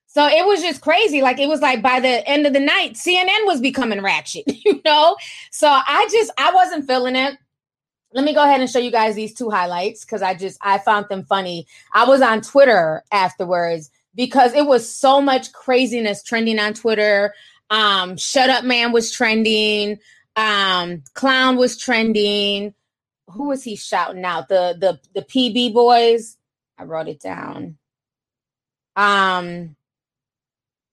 So 0.09 0.27
it 0.27 0.45
was 0.45 0.61
just 0.61 0.81
crazy. 0.81 1.23
Like 1.23 1.39
it 1.39 1.49
was 1.49 1.61
like 1.61 1.81
by 1.81 2.01
the 2.01 2.29
end 2.29 2.45
of 2.45 2.53
the 2.53 2.61
night, 2.61 2.95
CNN 2.95 3.47
was 3.47 3.61
becoming 3.61 4.03
ratchet, 4.03 4.45
you 4.65 4.83
know? 4.85 5.17
So 5.53 5.69
I 5.69 6.09
just, 6.11 6.33
I 6.37 6.53
wasn't 6.53 6.87
feeling 6.87 7.15
it. 7.15 7.39
Let 8.13 8.25
me 8.25 8.35
go 8.35 8.43
ahead 8.43 8.61
and 8.61 8.69
show 8.69 8.81
you 8.81 8.91
guys 8.91 9.15
these 9.15 9.35
two 9.35 9.51
highlights 9.51 10.05
because 10.05 10.21
I 10.21 10.35
just, 10.35 10.59
I 10.63 10.79
found 10.79 11.07
them 11.09 11.23
funny. 11.23 11.69
I 11.93 12.07
was 12.07 12.23
on 12.23 12.41
Twitter 12.41 13.05
afterwards 13.13 13.89
because 14.17 14.53
it 14.53 14.67
was 14.67 14.93
so 14.93 15.21
much 15.21 15.53
craziness 15.53 16.25
trending 16.25 16.59
on 16.59 16.75
Twitter. 16.75 17.33
Um, 17.71 18.17
Shut 18.17 18.51
Up 18.51 18.65
Man 18.65 18.91
was 18.91 19.13
trending. 19.13 20.01
Um, 20.35 21.05
Clown 21.15 21.57
was 21.57 21.77
trending 21.77 22.75
who 23.33 23.49
was 23.49 23.63
he 23.63 23.77
shouting 23.77 24.25
out? 24.25 24.49
The 24.49 24.77
the 24.79 25.01
the 25.15 25.23
PB 25.27 25.73
boys. 25.73 26.37
I 26.79 26.85
wrote 26.85 27.09
it 27.09 27.21
down. 27.21 27.77
Um, 28.97 29.77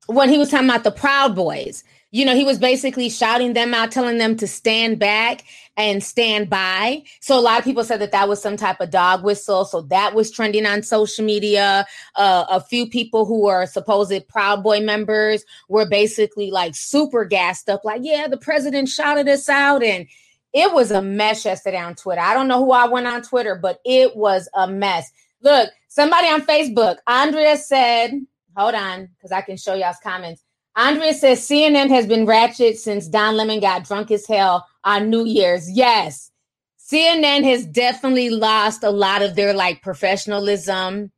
when 0.08 0.30
he 0.30 0.38
was 0.38 0.50
talking 0.50 0.70
about 0.70 0.84
the 0.84 0.92
Proud 0.92 1.36
Boys, 1.36 1.84
you 2.12 2.26
know, 2.26 2.36
he 2.36 2.46
was 2.46 2.58
basically 2.58 3.10
shouting 3.10 3.54
them 3.54 3.74
out, 3.74 3.92
telling 3.92 4.18
them 4.18 4.38
to 4.38 4.48
stand 4.48 4.98
back 4.98 5.44
and 5.76 6.02
stand 6.02 6.50
by. 6.50 7.04
So 7.20 7.38
a 7.38 7.42
lot 7.42 7.60
of 7.60 7.66
people 7.66 7.84
said 7.84 8.00
that 8.00 8.14
that 8.14 8.30
was 8.30 8.42
some 8.42 8.56
type 8.56 8.80
of 8.80 8.90
dog 8.90 9.24
whistle. 9.24 9.66
So 9.66 9.82
that 9.84 10.16
was 10.16 10.32
trending 10.32 10.66
on 10.66 10.84
social 10.84 11.26
media. 11.26 11.86
Uh, 12.16 12.46
a 12.50 12.62
few 12.62 12.90
people 12.90 13.26
who 13.26 13.42
were 13.42 13.66
supposed 13.66 14.28
Proud 14.30 14.64
Boy 14.64 14.80
members 14.80 15.44
were 15.68 15.88
basically 15.88 16.50
like 16.50 16.76
super 16.76 17.26
gassed 17.26 17.70
up, 17.70 17.84
like, 17.84 18.02
yeah, 18.04 18.28
the 18.28 18.38
president 18.38 18.88
shouted 18.88 19.28
us 19.28 19.50
out. 19.50 19.84
And 19.84 20.08
it 20.54 20.74
was 20.74 20.92
a 20.92 21.02
mess 21.02 21.46
yesterday 21.46 21.78
on 21.78 21.96
Twitter. 21.96 22.22
I 22.22 22.34
don't 22.34 22.48
know 22.48 22.64
who 22.64 22.72
I 22.72 22.88
went 22.88 23.08
on 23.08 23.22
Twitter, 23.22 23.56
but 23.56 23.80
it 23.86 24.16
was 24.16 24.50
a 24.56 24.68
mess. 24.68 25.12
Look, 25.42 25.70
somebody 25.88 26.28
on 26.28 26.42
Facebook, 26.42 26.98
Andrea 27.08 27.58
said, 27.58 28.12
hold 28.56 28.76
on, 28.76 29.10
because 29.16 29.32
I 29.32 29.42
can 29.42 29.58
show 29.58 29.76
y'all's 29.76 29.98
comments. 30.02 30.44
Andrea 30.76 31.14
says 31.14 31.48
CNN 31.48 31.90
has 31.90 32.06
been 32.06 32.26
ratchet 32.26 32.78
since 32.78 33.08
Don 33.08 33.36
Lemon 33.36 33.60
got 33.60 33.84
drunk 33.84 34.12
as 34.12 34.28
hell 34.28 34.68
on 34.84 35.10
New 35.10 35.26
Year's. 35.26 35.70
Yes, 35.72 36.32
CNN 36.80 37.44
has 37.44 37.66
definitely 37.66 38.30
lost 38.30 38.84
a 38.84 38.92
lot 38.92 39.22
of 39.22 39.36
their 39.36 39.54
like 39.54 39.82
professionalism. 39.82 41.12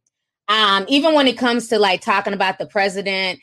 Um, 0.47 0.85
even 0.87 1.13
when 1.13 1.27
it 1.27 1.37
comes 1.37 1.67
to 1.67 1.77
like 1.77 2.01
talking 2.01 2.33
about 2.33 2.57
the 2.57 2.65
president, 2.65 3.39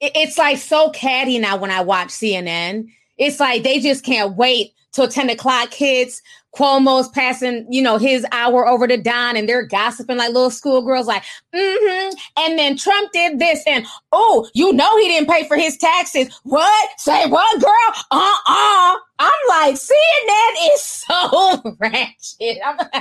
it, 0.00 0.12
it's 0.14 0.36
like 0.36 0.58
so 0.58 0.90
catty 0.90 1.38
now 1.38 1.56
when 1.56 1.70
I 1.70 1.80
watch 1.82 2.08
CNN. 2.08 2.88
It's 3.16 3.38
like 3.38 3.62
they 3.62 3.78
just 3.78 4.04
can't 4.04 4.36
wait 4.36 4.72
till 4.94 5.08
10 5.08 5.30
o'clock 5.30 5.74
hits 5.74 6.22
Cuomo's 6.54 7.08
passing, 7.08 7.66
you 7.68 7.82
know, 7.82 7.98
his 7.98 8.24
hour 8.32 8.66
over 8.66 8.86
to 8.86 8.96
Don 8.96 9.36
and 9.36 9.48
they're 9.48 9.66
gossiping 9.66 10.16
like 10.16 10.32
little 10.32 10.50
schoolgirls, 10.50 11.06
like, 11.06 11.24
mm-hmm. 11.54 12.16
And 12.38 12.58
then 12.58 12.76
Trump 12.76 13.12
did 13.12 13.38
this, 13.38 13.62
and 13.66 13.86
oh, 14.12 14.48
you 14.54 14.72
know 14.72 14.96
he 14.98 15.08
didn't 15.08 15.28
pay 15.28 15.46
for 15.48 15.56
his 15.56 15.76
taxes. 15.76 16.28
What? 16.44 16.90
Say 16.98 17.26
what, 17.26 17.60
girl? 17.60 18.04
Uh-uh. 18.10 18.96
I'm 19.18 19.30
like, 19.48 19.76
seeing 19.76 20.26
that 20.26 20.70
is 20.72 20.82
so 20.82 21.76
ratchet. 21.78 22.58
I'm, 22.64 22.78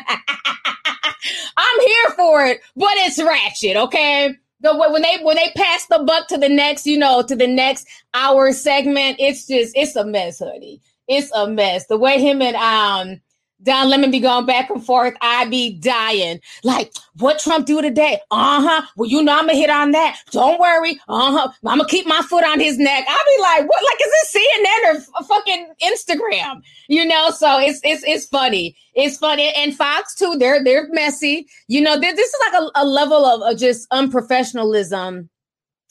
I'm 1.57 1.79
here 1.79 2.09
for 2.15 2.45
it, 2.45 2.61
but 2.75 2.91
it's 2.93 3.21
ratchet, 3.21 3.77
okay? 3.77 4.35
The 4.61 4.75
when 4.75 5.01
they 5.01 5.17
when 5.21 5.35
they 5.35 5.51
pass 5.55 5.85
the 5.87 5.99
buck 5.99 6.27
to 6.29 6.37
the 6.37 6.49
next, 6.49 6.85
you 6.85 6.97
know, 6.97 7.21
to 7.21 7.35
the 7.35 7.47
next 7.47 7.85
hour 8.13 8.53
segment, 8.53 9.17
it's 9.19 9.45
just 9.45 9.75
it's 9.75 9.95
a 9.95 10.05
mess, 10.05 10.39
honey. 10.39 10.79
It's 11.07 11.31
a 11.31 11.47
mess. 11.47 11.87
The 11.87 11.97
way 11.97 12.19
him 12.19 12.41
and 12.41 12.55
um 12.55 13.21
Don 13.63 13.89
Lemon 13.89 14.11
be 14.11 14.19
going 14.19 14.45
back 14.45 14.69
and 14.69 14.85
forth. 14.85 15.15
I 15.21 15.45
be 15.45 15.77
dying. 15.79 16.41
Like, 16.63 16.93
what 17.19 17.39
Trump 17.39 17.65
do 17.65 17.81
today? 17.81 18.19
Uh-huh. 18.29 18.81
Well, 18.97 19.09
you 19.09 19.23
know 19.23 19.33
I'm 19.33 19.47
gonna 19.47 19.57
hit 19.57 19.69
on 19.69 19.91
that. 19.91 20.19
Don't 20.31 20.59
worry. 20.59 20.99
Uh-huh. 21.07 21.49
I'm 21.65 21.77
gonna 21.77 21.87
keep 21.87 22.05
my 22.05 22.21
foot 22.23 22.43
on 22.43 22.59
his 22.59 22.77
neck. 22.77 23.05
I'll 23.07 23.37
be 23.37 23.41
like, 23.41 23.69
what? 23.69 23.83
Like, 23.83 24.01
is 24.01 24.11
this 24.11 24.43
CNN 24.43 25.17
or 25.19 25.23
fucking 25.23 25.73
Instagram? 25.81 26.61
You 26.89 27.05
know, 27.05 27.31
so 27.31 27.59
it's 27.59 27.79
it's 27.83 28.03
it's 28.05 28.25
funny. 28.25 28.75
It's 28.95 29.17
funny. 29.17 29.53
And 29.55 29.75
Fox 29.75 30.13
too, 30.13 30.35
they're 30.37 30.63
they're 30.63 30.89
messy. 30.91 31.47
You 31.67 31.81
know, 31.81 31.97
this 31.97 32.19
is 32.19 32.35
like 32.51 32.61
a, 32.61 32.83
a 32.83 32.85
level 32.85 33.25
of, 33.25 33.41
of 33.41 33.57
just 33.57 33.89
unprofessionalism 33.91 35.29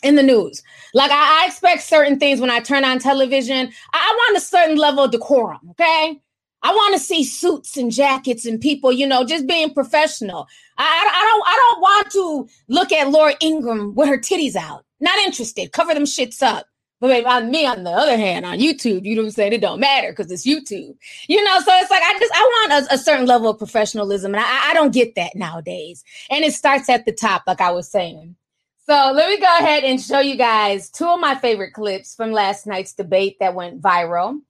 in 0.02 0.16
the 0.16 0.23
news. 0.23 0.62
Like 0.94 1.11
I, 1.11 1.42
I, 1.42 1.47
expect 1.47 1.82
certain 1.82 2.18
things 2.18 2.40
when 2.40 2.50
I 2.50 2.61
turn 2.61 2.85
on 2.85 2.99
television. 2.99 3.73
I, 3.92 3.99
I 3.99 4.14
want 4.16 4.37
a 4.37 4.40
certain 4.40 4.76
level 4.76 5.04
of 5.04 5.11
decorum. 5.11 5.61
Okay. 5.71 6.21
I 6.64 6.73
want 6.73 6.94
to 6.94 7.00
see 7.00 7.25
suits 7.25 7.76
and 7.76 7.90
jackets 7.90 8.47
and 8.47 8.61
people, 8.61 8.92
you 8.92 9.06
know, 9.06 9.25
just 9.25 9.49
being 9.49 9.75
professional. 9.75 10.47
I, 10.78 10.85
I, 10.85 11.30
don't 11.30 11.42
I 11.47 11.56
don't 11.56 11.80
want 11.80 12.11
to 12.12 12.49
look 12.68 12.92
at 12.92 13.11
Laura 13.11 13.35
Ingraham 13.42 13.94
with 13.94 14.09
her 14.09 14.18
titties 14.18 14.54
out. 14.54 14.85
Not 15.00 15.18
interested. 15.18 15.73
Cover 15.73 15.94
them 15.94 16.04
shits 16.04 16.42
up. 16.42 16.66
But 17.00 17.26
on 17.26 17.50
me, 17.50 17.66
on 17.66 17.82
the 17.82 17.90
other 17.90 18.16
hand, 18.16 18.47
on 18.47 18.61
YouTube, 18.61 19.04
you 19.04 19.16
know 19.16 19.23
what 19.23 19.26
I'm 19.26 19.32
saying? 19.32 19.52
It 19.54 19.61
don't 19.61 19.80
matter 19.80 20.12
because 20.12 20.30
it's 20.30 20.47
YouTube. 20.47 20.97
You 21.26 21.42
know, 21.42 21.59
so 21.59 21.73
it's 21.78 21.90
like 21.90 22.00
I 22.00 22.16
just 22.16 22.32
I 22.32 22.40
want 22.68 22.87
a, 22.87 22.94
a 22.94 22.99
certain 22.99 23.26
level 23.26 23.50
of 23.50 23.59
professionalism, 23.59 24.32
and 24.32 24.40
I, 24.40 24.71
I 24.71 24.73
don't 24.73 24.94
get 24.94 25.16
that 25.16 25.35
nowadays. 25.35 26.04
And 26.30 26.44
it 26.44 26.52
starts 26.52 26.88
at 26.88 27.04
the 27.04 27.11
top, 27.11 27.42
like 27.49 27.61
I 27.61 27.73
was 27.73 27.90
saying. 27.90 28.37
So 28.85 29.12
let 29.15 29.29
me 29.29 29.39
go 29.39 29.47
ahead 29.61 29.85
and 29.85 30.01
show 30.01 30.19
you 30.19 30.37
guys 30.37 30.91
two 30.91 31.07
of 31.07 31.21
my 31.21 31.37
favorite 31.37 31.73
clips 31.73 32.17
from 32.17 32.33
last 32.33 32.67
night's 32.67 32.93
debate 32.93 33.37
that 33.39 33.55
went 33.55 33.81
viral. 33.81 34.41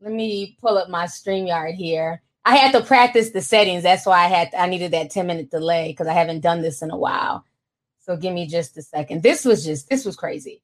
Let 0.00 0.12
me 0.12 0.56
pull 0.62 0.78
up 0.78 0.88
my 0.88 1.04
StreamYard 1.04 1.74
here. 1.74 2.22
I 2.46 2.56
had 2.56 2.72
to 2.72 2.80
practice 2.82 3.30
the 3.30 3.42
settings. 3.42 3.82
That's 3.82 4.06
why 4.06 4.24
I 4.24 4.28
had 4.28 4.54
I 4.54 4.68
needed 4.68 4.92
that 4.92 5.10
10 5.10 5.26
minute 5.26 5.50
delay 5.50 5.88
because 5.88 6.06
I 6.06 6.14
haven't 6.14 6.40
done 6.40 6.62
this 6.62 6.80
in 6.80 6.90
a 6.90 6.96
while. 6.96 7.44
So 7.98 8.16
give 8.16 8.32
me 8.32 8.46
just 8.46 8.78
a 8.78 8.82
second. 8.82 9.22
This 9.22 9.44
was 9.44 9.66
just 9.66 9.90
this 9.90 10.06
was 10.06 10.16
crazy. 10.16 10.62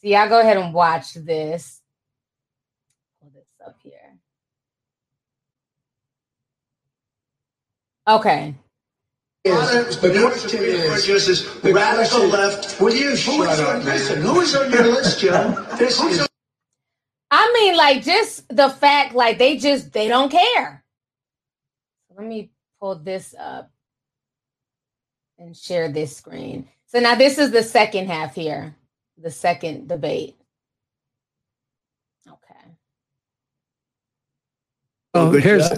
So 0.00 0.08
y'all 0.08 0.28
go 0.28 0.40
ahead 0.40 0.56
and 0.56 0.74
watch 0.74 1.14
this. 1.14 1.80
Pull 3.20 3.30
this 3.32 3.46
up 3.64 3.76
here. 3.84 4.18
Okay. 8.08 8.56
Is, 9.42 9.96
the 9.98 10.10
question 10.10 10.62
is, 10.62 11.08
is 11.28 11.60
the 11.62 11.72
radical 11.72 12.26
left. 12.26 12.78
Will 12.78 12.94
you 12.94 13.16
shut 13.16 13.58
up, 13.58 13.84
man? 13.84 14.20
Who 14.20 14.40
is 14.40 14.54
on 14.54 14.70
your 14.70 14.86
list, 14.86 15.20
Joe? 15.20 15.66
This 15.78 15.98
is 15.98 16.28
I 17.30 17.50
mean, 17.54 17.76
like 17.76 18.02
just 18.02 18.46
the 18.54 18.68
fact, 18.68 19.14
like 19.14 19.38
they 19.38 19.56
just 19.56 19.92
they 19.92 20.08
don't 20.08 20.30
care. 20.30 20.84
Let 22.14 22.26
me 22.26 22.50
pull 22.80 22.96
this 22.96 23.34
up 23.38 23.70
and 25.38 25.56
share 25.56 25.90
this 25.90 26.14
screen. 26.14 26.68
So 26.86 27.00
now 27.00 27.14
this 27.14 27.38
is 27.38 27.50
the 27.50 27.62
second 27.62 28.08
half 28.08 28.34
here, 28.34 28.76
the 29.16 29.30
second 29.30 29.88
debate. 29.88 30.36
Okay. 32.28 32.76
Oh, 35.14 35.30
here's 35.30 35.70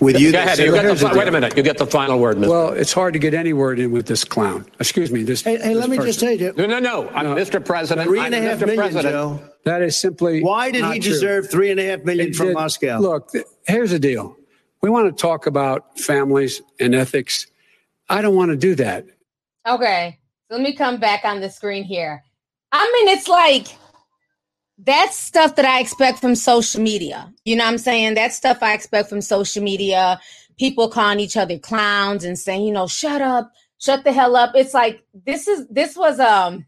with 0.00 0.18
you. 0.18 0.32
Go 0.32 0.38
ahead. 0.38 0.58
You 0.58 0.72
get 0.72 0.98
the, 0.98 1.12
wait 1.14 1.28
a 1.28 1.30
minute. 1.30 1.56
You 1.56 1.62
get 1.62 1.78
the 1.78 1.86
final 1.86 2.18
word, 2.18 2.36
Mr. 2.36 2.48
Well, 2.48 2.72
it's 2.72 2.92
hard 2.92 3.12
to 3.14 3.18
get 3.18 3.34
any 3.34 3.52
word 3.52 3.78
in 3.78 3.90
with 3.90 4.06
this 4.06 4.24
clown. 4.24 4.66
Excuse 4.80 5.10
me. 5.10 5.22
This. 5.22 5.42
Hey, 5.42 5.58
hey 5.58 5.74
this 5.74 5.76
let 5.78 5.90
me 5.90 5.96
person. 5.96 6.08
just 6.08 6.20
say 6.20 6.34
you. 6.34 6.52
No, 6.56 6.66
no, 6.66 6.78
no. 6.78 7.08
I'm 7.10 7.26
no. 7.26 7.34
Mr. 7.34 7.64
President. 7.64 8.08
Three 8.08 8.20
and 8.20 8.34
a 8.34 8.40
half 8.40 8.58
Mr. 8.58 8.66
million, 8.66 8.78
President. 8.78 9.12
Joe. 9.12 9.40
That 9.64 9.82
is 9.82 9.98
simply. 9.98 10.42
Why 10.42 10.70
did 10.70 10.84
he 10.86 10.98
deserve 10.98 11.44
true. 11.44 11.50
three 11.50 11.70
and 11.70 11.80
a 11.80 11.84
half 11.84 12.04
million 12.04 12.28
it 12.28 12.36
from 12.36 12.48
did, 12.48 12.54
Moscow? 12.54 12.98
Look, 12.98 13.32
th- 13.32 13.46
here's 13.66 13.90
the 13.90 13.98
deal. 13.98 14.36
We 14.82 14.90
want 14.90 15.14
to 15.14 15.20
talk 15.20 15.46
about 15.46 15.98
families 15.98 16.62
and 16.78 16.94
ethics. 16.94 17.46
I 18.08 18.22
don't 18.22 18.36
want 18.36 18.50
to 18.50 18.56
do 18.56 18.74
that. 18.76 19.06
Okay. 19.66 20.18
So 20.50 20.56
let 20.56 20.62
me 20.62 20.74
come 20.74 20.98
back 20.98 21.24
on 21.24 21.40
the 21.40 21.50
screen 21.50 21.84
here. 21.84 22.22
I 22.72 22.90
mean, 22.92 23.16
it's 23.16 23.28
like 23.28 23.68
that's 24.78 25.16
stuff 25.16 25.56
that 25.56 25.64
I 25.64 25.80
expect 25.80 26.20
from 26.20 26.34
social 26.34 26.80
media. 26.80 27.32
You 27.44 27.56
know 27.56 27.64
what 27.64 27.72
I'm 27.72 27.78
saying? 27.78 28.14
That's 28.14 28.36
stuff 28.36 28.58
I 28.62 28.74
expect 28.74 29.08
from 29.08 29.20
social 29.20 29.62
media. 29.62 30.20
People 30.58 30.88
calling 30.88 31.20
each 31.20 31.36
other 31.36 31.58
clowns 31.58 32.24
and 32.24 32.38
saying, 32.38 32.64
you 32.64 32.72
know, 32.72 32.86
shut 32.86 33.20
up, 33.20 33.52
shut 33.78 34.04
the 34.04 34.12
hell 34.12 34.36
up. 34.36 34.52
It's 34.54 34.74
like 34.74 35.04
this 35.26 35.48
is 35.48 35.66
this 35.68 35.96
was 35.96 36.20
um 36.20 36.66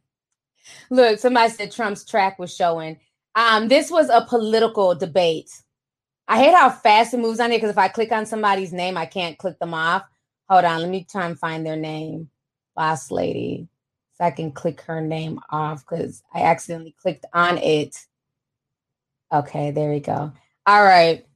look, 0.90 1.18
somebody 1.18 1.52
said 1.52 1.72
Trump's 1.72 2.04
track 2.04 2.38
was 2.38 2.54
showing. 2.54 2.98
Um, 3.34 3.68
this 3.68 3.90
was 3.90 4.08
a 4.08 4.26
political 4.28 4.94
debate. 4.94 5.50
I 6.28 6.38
hate 6.38 6.54
how 6.54 6.70
fast 6.70 7.14
it 7.14 7.18
moves 7.18 7.40
on 7.40 7.50
here 7.50 7.58
because 7.58 7.70
if 7.70 7.78
I 7.78 7.88
click 7.88 8.12
on 8.12 8.26
somebody's 8.26 8.72
name, 8.72 8.96
I 8.96 9.06
can't 9.06 9.38
click 9.38 9.58
them 9.58 9.74
off. 9.74 10.04
Hold 10.48 10.64
on, 10.64 10.80
let 10.80 10.90
me 10.90 11.06
try 11.08 11.26
and 11.26 11.38
find 11.38 11.64
their 11.64 11.76
name. 11.76 12.30
Boss 12.76 13.10
lady. 13.10 13.68
So 14.20 14.26
I 14.26 14.30
can 14.32 14.52
click 14.52 14.82
her 14.82 15.00
name 15.00 15.40
off 15.48 15.82
because 15.82 16.22
I 16.34 16.42
accidentally 16.42 16.94
clicked 17.00 17.24
on 17.32 17.56
it. 17.56 17.96
Okay, 19.32 19.70
there 19.70 19.90
we 19.90 20.00
go. 20.00 20.30
All 20.66 20.82
right. 20.84 21.26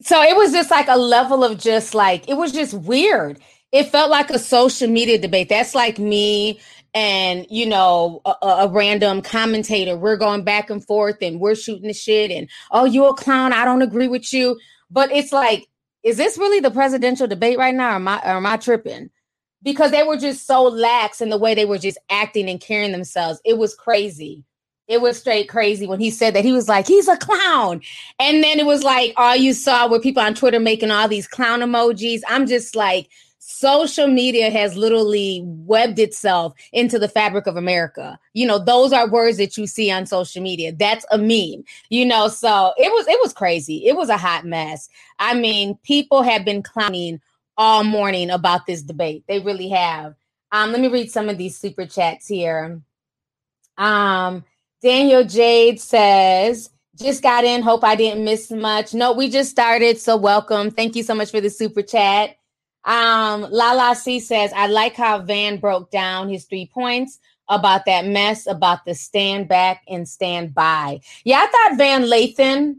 So 0.00 0.22
it 0.22 0.34
was 0.34 0.50
just 0.50 0.70
like 0.70 0.88
a 0.88 0.96
level 0.96 1.44
of 1.44 1.58
just 1.58 1.94
like, 1.94 2.30
it 2.30 2.34
was 2.38 2.52
just 2.52 2.72
weird. 2.72 3.38
It 3.72 3.90
felt 3.90 4.10
like 4.10 4.30
a 4.30 4.38
social 4.38 4.88
media 4.88 5.18
debate. 5.18 5.50
That's 5.50 5.74
like 5.74 5.98
me 5.98 6.60
and 6.94 7.46
you 7.50 7.66
know 7.66 8.22
a, 8.24 8.34
a, 8.42 8.68
random 8.68 9.22
commentator 9.22 9.96
we're 9.96 10.16
going 10.16 10.42
back 10.42 10.70
and 10.70 10.84
forth 10.84 11.18
and 11.22 11.38
we're 11.38 11.54
shooting 11.54 11.86
the 11.86 11.92
shit 11.92 12.32
and 12.32 12.48
oh 12.72 12.84
you 12.84 13.06
a 13.06 13.14
clown 13.14 13.52
i 13.52 13.64
don't 13.64 13.80
agree 13.80 14.08
with 14.08 14.32
you 14.32 14.58
but 14.90 15.08
it's 15.12 15.32
like 15.32 15.68
is 16.02 16.16
this 16.16 16.36
really 16.36 16.58
the 16.58 16.68
presidential 16.68 17.28
debate 17.28 17.58
right 17.58 17.76
now 17.76 17.92
or 17.92 17.94
am 17.94 18.08
i, 18.08 18.20
or 18.24 18.38
am 18.38 18.46
I 18.46 18.56
tripping 18.56 19.08
because 19.62 19.90
they 19.90 20.02
were 20.02 20.16
just 20.16 20.46
so 20.46 20.62
lax 20.62 21.20
in 21.20 21.30
the 21.30 21.38
way 21.38 21.54
they 21.54 21.64
were 21.64 21.78
just 21.78 21.98
acting 22.10 22.48
and 22.48 22.60
carrying 22.60 22.92
themselves 22.92 23.40
it 23.44 23.58
was 23.58 23.74
crazy 23.74 24.44
it 24.88 25.00
was 25.00 25.18
straight 25.18 25.48
crazy 25.48 25.86
when 25.86 26.00
he 26.00 26.10
said 26.10 26.34
that 26.34 26.44
he 26.44 26.52
was 26.52 26.68
like 26.68 26.86
he's 26.86 27.08
a 27.08 27.16
clown 27.16 27.80
and 28.18 28.42
then 28.42 28.58
it 28.58 28.66
was 28.66 28.82
like 28.82 29.12
all 29.16 29.36
you 29.36 29.52
saw 29.52 29.88
were 29.88 30.00
people 30.00 30.22
on 30.22 30.34
twitter 30.34 30.60
making 30.60 30.90
all 30.90 31.08
these 31.08 31.28
clown 31.28 31.60
emojis 31.60 32.20
i'm 32.28 32.46
just 32.46 32.74
like 32.74 33.08
social 33.50 34.06
media 34.06 34.50
has 34.50 34.76
literally 34.76 35.42
webbed 35.44 35.98
itself 35.98 36.54
into 36.72 36.98
the 36.98 37.08
fabric 37.08 37.46
of 37.46 37.56
America. 37.56 38.18
You 38.34 38.46
know, 38.46 38.58
those 38.58 38.92
are 38.92 39.08
words 39.08 39.38
that 39.38 39.56
you 39.56 39.66
see 39.66 39.90
on 39.90 40.06
social 40.06 40.42
media. 40.42 40.72
That's 40.72 41.04
a 41.10 41.18
meme. 41.18 41.64
You 41.88 42.06
know, 42.06 42.28
so 42.28 42.72
it 42.76 42.92
was 42.92 43.08
it 43.08 43.18
was 43.22 43.32
crazy. 43.32 43.86
It 43.86 43.96
was 43.96 44.08
a 44.08 44.16
hot 44.16 44.44
mess. 44.44 44.88
I 45.18 45.34
mean, 45.34 45.76
people 45.82 46.22
have 46.22 46.44
been 46.44 46.62
clowning 46.62 47.20
all 47.60 47.84
morning 47.84 48.30
about 48.30 48.64
this 48.64 48.80
debate. 48.80 49.22
They 49.28 49.38
really 49.38 49.68
have. 49.68 50.14
Um, 50.50 50.72
let 50.72 50.80
me 50.80 50.88
read 50.88 51.10
some 51.10 51.28
of 51.28 51.36
these 51.36 51.58
super 51.58 51.84
chats 51.84 52.26
here. 52.26 52.80
Um, 53.76 54.44
Daniel 54.80 55.24
Jade 55.24 55.78
says, 55.78 56.70
just 56.96 57.22
got 57.22 57.44
in. 57.44 57.60
Hope 57.60 57.84
I 57.84 57.96
didn't 57.96 58.24
miss 58.24 58.50
much. 58.50 58.94
No, 58.94 59.12
we 59.12 59.28
just 59.28 59.50
started. 59.50 60.00
So 60.00 60.16
welcome. 60.16 60.70
Thank 60.70 60.96
you 60.96 61.02
so 61.02 61.14
much 61.14 61.30
for 61.30 61.42
the 61.42 61.50
super 61.50 61.82
chat. 61.82 62.30
Um, 62.86 63.42
Lala 63.42 63.94
C 63.94 64.20
says, 64.20 64.54
I 64.56 64.66
like 64.66 64.94
how 64.94 65.18
Van 65.18 65.58
broke 65.58 65.90
down 65.90 66.30
his 66.30 66.46
three 66.46 66.70
points 66.72 67.18
about 67.50 67.84
that 67.84 68.06
mess, 68.06 68.46
about 68.46 68.86
the 68.86 68.94
stand 68.94 69.48
back 69.48 69.82
and 69.86 70.08
stand 70.08 70.54
by. 70.54 71.00
Yeah, 71.24 71.46
I 71.46 71.46
thought 71.46 71.76
Van 71.76 72.04
Lathan, 72.04 72.76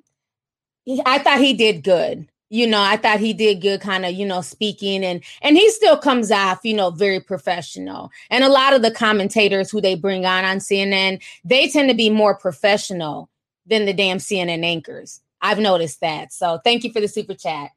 I 1.05 1.19
thought 1.19 1.37
he 1.37 1.53
did 1.53 1.83
good. 1.83 2.30
You 2.51 2.67
know, 2.67 2.81
I 2.81 2.97
thought 2.97 3.21
he 3.21 3.31
did 3.31 3.61
good 3.61 3.79
kind 3.79 4.05
of, 4.05 4.11
you 4.11 4.25
know, 4.25 4.41
speaking 4.41 5.05
and 5.05 5.23
and 5.41 5.55
he 5.55 5.69
still 5.71 5.97
comes 5.97 6.31
off, 6.31 6.59
you 6.65 6.73
know, 6.73 6.91
very 6.91 7.21
professional. 7.21 8.11
And 8.29 8.43
a 8.43 8.49
lot 8.49 8.73
of 8.73 8.81
the 8.81 8.91
commentators 8.91 9.71
who 9.71 9.79
they 9.79 9.95
bring 9.95 10.25
on 10.25 10.43
on 10.43 10.57
CNN, 10.57 11.23
they 11.45 11.69
tend 11.69 11.89
to 11.89 11.95
be 11.95 12.09
more 12.09 12.35
professional 12.35 13.29
than 13.65 13.85
the 13.85 13.93
damn 13.93 14.17
CNN 14.17 14.65
anchors. 14.65 15.21
I've 15.41 15.59
noticed 15.59 16.01
that. 16.01 16.33
So 16.33 16.59
thank 16.65 16.83
you 16.83 16.91
for 16.91 16.99
the 16.99 17.07
super 17.07 17.35
chat. 17.35 17.69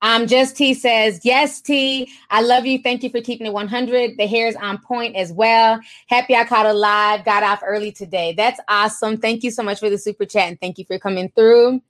Um, 0.00 0.26
Just 0.26 0.56
T 0.56 0.72
says, 0.72 1.20
Yes, 1.24 1.60
T, 1.60 2.10
I 2.30 2.40
love 2.40 2.64
you. 2.64 2.80
Thank 2.82 3.02
you 3.02 3.10
for 3.10 3.20
keeping 3.20 3.46
it 3.46 3.52
100. 3.52 4.16
The 4.16 4.26
hair 4.26 4.48
is 4.48 4.56
on 4.56 4.78
point 4.78 5.14
as 5.14 5.30
well. 5.30 5.78
Happy 6.08 6.34
I 6.34 6.44
caught 6.44 6.64
a 6.64 6.72
live, 6.72 7.26
got 7.26 7.42
off 7.42 7.60
early 7.62 7.92
today. 7.92 8.32
That's 8.34 8.60
awesome. 8.66 9.18
Thank 9.18 9.44
you 9.44 9.50
so 9.50 9.62
much 9.62 9.78
for 9.78 9.90
the 9.90 9.98
super 9.98 10.24
chat 10.24 10.48
and 10.48 10.58
thank 10.58 10.78
you 10.78 10.86
for 10.86 10.98
coming 10.98 11.30
through. 11.36 11.82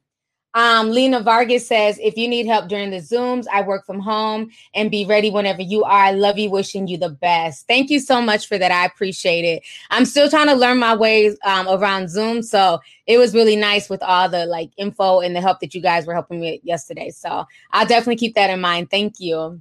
Um, 0.54 0.90
Lena 0.90 1.20
Vargas 1.20 1.66
says, 1.66 1.98
if 2.02 2.16
you 2.18 2.28
need 2.28 2.46
help 2.46 2.68
during 2.68 2.90
the 2.90 2.98
Zooms, 2.98 3.46
I 3.50 3.62
work 3.62 3.86
from 3.86 4.00
home 4.00 4.50
and 4.74 4.90
be 4.90 5.06
ready 5.06 5.30
whenever 5.30 5.62
you 5.62 5.82
are. 5.84 6.04
I 6.04 6.10
love 6.10 6.38
you, 6.38 6.50
wishing 6.50 6.86
you 6.86 6.98
the 6.98 7.08
best. 7.08 7.66
Thank 7.66 7.88
you 7.88 7.98
so 7.98 8.20
much 8.20 8.46
for 8.48 8.58
that. 8.58 8.70
I 8.70 8.84
appreciate 8.84 9.44
it. 9.44 9.62
I'm 9.90 10.04
still 10.04 10.28
trying 10.28 10.48
to 10.48 10.54
learn 10.54 10.78
my 10.78 10.94
ways 10.94 11.36
um, 11.44 11.66
around 11.68 12.10
Zoom. 12.10 12.42
So 12.42 12.80
it 13.06 13.16
was 13.16 13.34
really 13.34 13.56
nice 13.56 13.88
with 13.88 14.02
all 14.02 14.28
the 14.28 14.44
like 14.44 14.70
info 14.76 15.20
and 15.20 15.34
the 15.34 15.40
help 15.40 15.60
that 15.60 15.74
you 15.74 15.80
guys 15.80 16.06
were 16.06 16.14
helping 16.14 16.40
me 16.40 16.60
yesterday. 16.62 17.10
So 17.10 17.46
I'll 17.70 17.86
definitely 17.86 18.16
keep 18.16 18.34
that 18.34 18.50
in 18.50 18.60
mind. 18.60 18.90
Thank 18.90 19.20
you. 19.20 19.60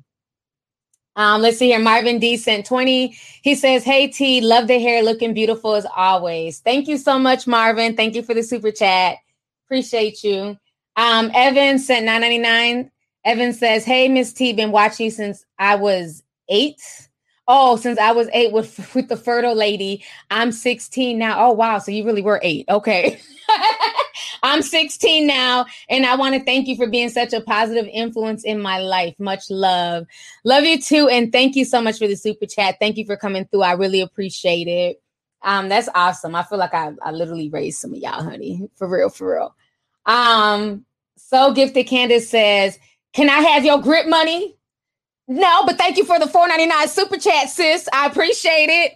Um, 1.16 1.42
let's 1.42 1.58
see 1.58 1.68
here. 1.68 1.80
Marvin 1.80 2.20
D 2.20 2.38
sent 2.38 2.66
20. 2.66 3.16
He 3.42 3.56
says, 3.56 3.84
Hey 3.84 4.08
T, 4.08 4.42
love 4.42 4.68
the 4.68 4.80
hair, 4.80 5.04
looking 5.04 5.34
beautiful 5.34 5.76
as 5.76 5.86
always. 5.96 6.60
Thank 6.60 6.88
you 6.88 6.98
so 6.98 7.20
much, 7.20 7.48
Marvin. 7.48 7.96
Thank 7.96 8.16
you 8.16 8.24
for 8.24 8.34
the 8.34 8.44
super 8.44 8.72
chat. 8.72 9.18
Appreciate 9.66 10.24
you. 10.24 10.58
Um, 10.96 11.32
Evan 11.34 11.80
sent 11.80 12.06
999. 12.06 12.92
Evan 13.24 13.54
says, 13.54 13.86
Hey, 13.86 14.08
Miss 14.08 14.34
T, 14.34 14.54
been 14.54 14.72
watching 14.72 15.06
you 15.06 15.12
since 15.12 15.46
I 15.60 15.76
was 15.76 16.24
eight. 16.50 16.82
Oh, 17.48 17.76
since 17.76 18.00
I 18.00 18.12
was 18.12 18.30
eight 18.34 18.52
with 18.54 18.94
with 18.96 19.10
the 19.10 19.18
fertile 19.18 19.56
lady. 19.56 20.04
I'm 20.30 20.52
16 20.52 21.18
now. 21.18 21.48
Oh, 21.48 21.52
wow. 21.52 21.80
So 21.80 21.92
you 21.92 22.06
really 22.06 22.22
were 22.22 22.40
eight. 22.44 22.66
Okay. 22.70 23.20
I'm 24.44 24.64
16 24.64 25.28
now, 25.28 25.66
and 25.88 26.04
I 26.06 26.16
want 26.16 26.34
to 26.34 26.44
thank 26.44 26.68
you 26.68 26.76
for 26.76 26.88
being 26.88 27.10
such 27.10 27.32
a 27.32 27.42
positive 27.42 27.88
influence 27.92 28.44
in 28.44 28.60
my 28.60 28.80
life. 28.80 29.14
Much 29.20 29.52
love. 29.52 30.08
Love 30.44 30.64
you 30.64 30.82
too. 30.82 31.08
And 31.08 31.32
thank 31.32 31.56
you 31.56 31.64
so 31.64 31.80
much 31.80 32.00
for 32.00 32.08
the 32.08 32.16
super 32.16 32.48
chat. 32.48 32.78
Thank 32.80 32.98
you 32.98 33.06
for 33.06 33.16
coming 33.16 33.46
through. 33.46 33.62
I 33.62 33.74
really 33.74 34.02
appreciate 34.02 34.68
it. 34.68 35.02
Um, 35.44 35.70
that's 35.70 35.90
awesome. 35.94 36.36
I 36.36 36.44
feel 36.44 36.58
like 36.58 36.74
I, 36.74 36.92
I 37.04 37.12
literally 37.12 37.50
raised 37.50 37.80
some 37.80 37.94
of 37.94 38.00
y'all, 38.00 38.24
honey. 38.24 38.68
For 38.78 38.88
real, 38.88 39.10
for 39.10 39.36
real. 39.36 39.56
Um, 40.06 40.86
so 41.18 41.54
gifted 41.54 41.88
Candace 41.88 42.30
says, 42.30 42.78
Can 43.14 43.30
I 43.30 43.40
have 43.40 43.66
your 43.66 43.82
grip 43.82 44.08
money? 44.08 44.56
No, 45.28 45.64
but 45.66 45.78
thank 45.78 45.98
you 45.98 46.04
for 46.04 46.20
the 46.20 46.28
499 46.28 46.88
super 46.90 47.18
chat, 47.18 47.50
sis. 47.50 47.88
I 47.94 48.08
appreciate 48.08 48.70
it. 48.70 48.94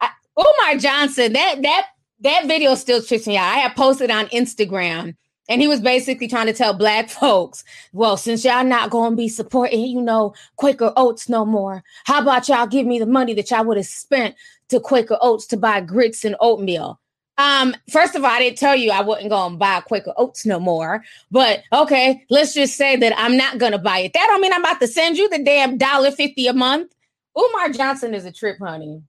I, 0.00 0.08
Umar 0.38 0.78
Johnson, 0.78 1.34
that 1.34 1.60
that 1.62 1.86
that 2.20 2.46
video 2.46 2.74
still 2.74 3.02
trips 3.02 3.26
me 3.26 3.36
out. 3.36 3.54
I 3.54 3.58
have 3.58 3.76
posted 3.76 4.10
on 4.10 4.26
Instagram, 4.28 5.14
and 5.46 5.60
he 5.60 5.68
was 5.68 5.80
basically 5.80 6.26
trying 6.26 6.46
to 6.46 6.54
tell 6.54 6.72
black 6.72 7.10
folks, 7.10 7.64
well, 7.92 8.16
since 8.16 8.44
y'all 8.46 8.64
not 8.64 8.88
gonna 8.88 9.14
be 9.14 9.28
supporting, 9.28 9.84
you 9.84 10.00
know, 10.00 10.34
Quaker 10.56 10.92
Oats 10.96 11.28
no 11.28 11.44
more, 11.44 11.84
how 12.04 12.22
about 12.22 12.48
y'all 12.48 12.66
give 12.66 12.86
me 12.86 12.98
the 12.98 13.06
money 13.06 13.34
that 13.34 13.50
y'all 13.50 13.64
would 13.66 13.76
have 13.76 13.86
spent 13.86 14.36
to 14.70 14.80
Quaker 14.80 15.18
Oats 15.20 15.46
to 15.48 15.58
buy 15.58 15.82
grits 15.82 16.24
and 16.24 16.36
oatmeal? 16.40 16.98
Um, 17.36 17.74
first 17.90 18.14
of 18.14 18.22
all, 18.24 18.30
I 18.30 18.38
didn't 18.38 18.58
tell 18.58 18.76
you 18.76 18.90
I 18.90 19.02
wasn't 19.02 19.30
gonna 19.30 19.56
buy 19.56 19.80
Quaker 19.80 20.12
Oats 20.16 20.46
no 20.46 20.60
more. 20.60 21.04
But 21.30 21.62
okay, 21.72 22.24
let's 22.30 22.54
just 22.54 22.76
say 22.76 22.96
that 22.96 23.12
I'm 23.16 23.36
not 23.36 23.58
gonna 23.58 23.78
buy 23.78 24.00
it. 24.00 24.12
That 24.12 24.26
don't 24.28 24.40
mean 24.40 24.52
I'm 24.52 24.60
about 24.62 24.80
to 24.80 24.86
send 24.86 25.16
you 25.16 25.28
the 25.28 25.42
damn 25.42 25.76
dollar 25.76 26.10
fifty 26.10 26.46
a 26.46 26.52
month. 26.52 26.94
Umar 27.36 27.70
Johnson 27.70 28.14
is 28.14 28.24
a 28.24 28.32
trip, 28.32 28.58
honey. 28.58 29.02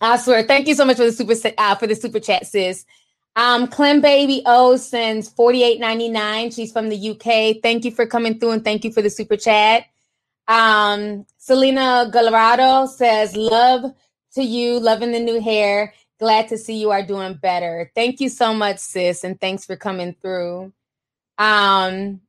I 0.00 0.16
swear. 0.18 0.42
Thank 0.42 0.68
you 0.68 0.74
so 0.74 0.84
much 0.84 0.96
for 0.96 1.04
the 1.04 1.12
super 1.12 1.34
uh, 1.58 1.74
for 1.76 1.86
the 1.86 1.94
super 1.94 2.20
chat, 2.20 2.46
sis. 2.46 2.84
Um, 3.36 3.68
Clem 3.68 4.00
Baby 4.00 4.42
O 4.44 4.76
sends 4.76 5.28
forty 5.28 5.62
eight 5.62 5.80
ninety 5.80 6.08
nine. 6.08 6.50
She's 6.50 6.72
from 6.72 6.88
the 6.90 7.10
UK. 7.10 7.62
Thank 7.62 7.84
you 7.84 7.90
for 7.90 8.06
coming 8.06 8.38
through 8.38 8.52
and 8.52 8.64
thank 8.64 8.84
you 8.84 8.92
for 8.92 9.02
the 9.02 9.10
super 9.10 9.36
chat. 9.36 9.86
Um, 10.48 11.26
Selena 11.38 12.10
Gallardo 12.12 12.86
says 12.86 13.36
love 13.36 13.94
to 14.34 14.42
you, 14.42 14.80
loving 14.80 15.12
the 15.12 15.20
new 15.20 15.40
hair. 15.40 15.94
Glad 16.20 16.48
to 16.48 16.58
see 16.58 16.78
you 16.78 16.90
are 16.90 17.02
doing 17.02 17.34
better. 17.34 17.90
Thank 17.94 18.20
you 18.20 18.28
so 18.28 18.52
much, 18.52 18.78
sis, 18.78 19.24
and 19.24 19.40
thanks 19.40 19.64
for 19.64 19.74
coming 19.74 20.14
through. 20.20 20.70
Um, 21.38 22.20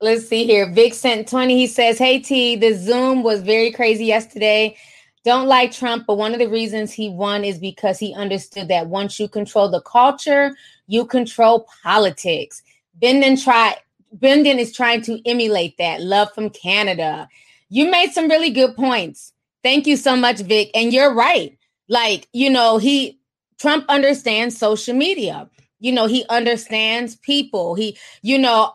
let's 0.00 0.26
see 0.26 0.44
here. 0.44 0.68
Vic 0.68 0.92
sent 0.92 1.28
20. 1.28 1.56
He 1.56 1.68
says, 1.68 1.98
Hey 1.98 2.18
T, 2.18 2.56
the 2.56 2.72
Zoom 2.72 3.22
was 3.22 3.42
very 3.42 3.70
crazy 3.70 4.06
yesterday. 4.06 4.76
Don't 5.24 5.46
like 5.46 5.70
Trump, 5.70 6.04
but 6.08 6.18
one 6.18 6.32
of 6.32 6.40
the 6.40 6.48
reasons 6.48 6.92
he 6.92 7.08
won 7.10 7.44
is 7.44 7.60
because 7.60 8.00
he 8.00 8.12
understood 8.12 8.66
that 8.68 8.88
once 8.88 9.20
you 9.20 9.28
control 9.28 9.70
the 9.70 9.80
culture, 9.82 10.50
you 10.88 11.06
control 11.06 11.68
politics. 11.84 12.60
Benden 13.00 13.36
try 13.36 13.76
Benden 14.18 14.58
is 14.58 14.72
trying 14.72 15.00
to 15.02 15.20
emulate 15.28 15.78
that. 15.78 16.02
Love 16.02 16.32
from 16.34 16.50
Canada. 16.50 17.28
You 17.68 17.88
made 17.88 18.10
some 18.10 18.28
really 18.28 18.50
good 18.50 18.74
points. 18.74 19.32
Thank 19.62 19.86
you 19.86 19.96
so 19.96 20.16
much, 20.16 20.40
Vic. 20.40 20.72
And 20.74 20.92
you're 20.92 21.14
right. 21.14 21.56
Like, 21.92 22.26
you 22.32 22.48
know, 22.48 22.78
he 22.78 23.20
Trump 23.60 23.84
understands 23.90 24.56
social 24.56 24.94
media. 24.94 25.50
You 25.78 25.92
know, 25.92 26.06
he 26.06 26.24
understands 26.30 27.16
people. 27.16 27.74
He, 27.74 27.98
you 28.22 28.38
know, 28.38 28.72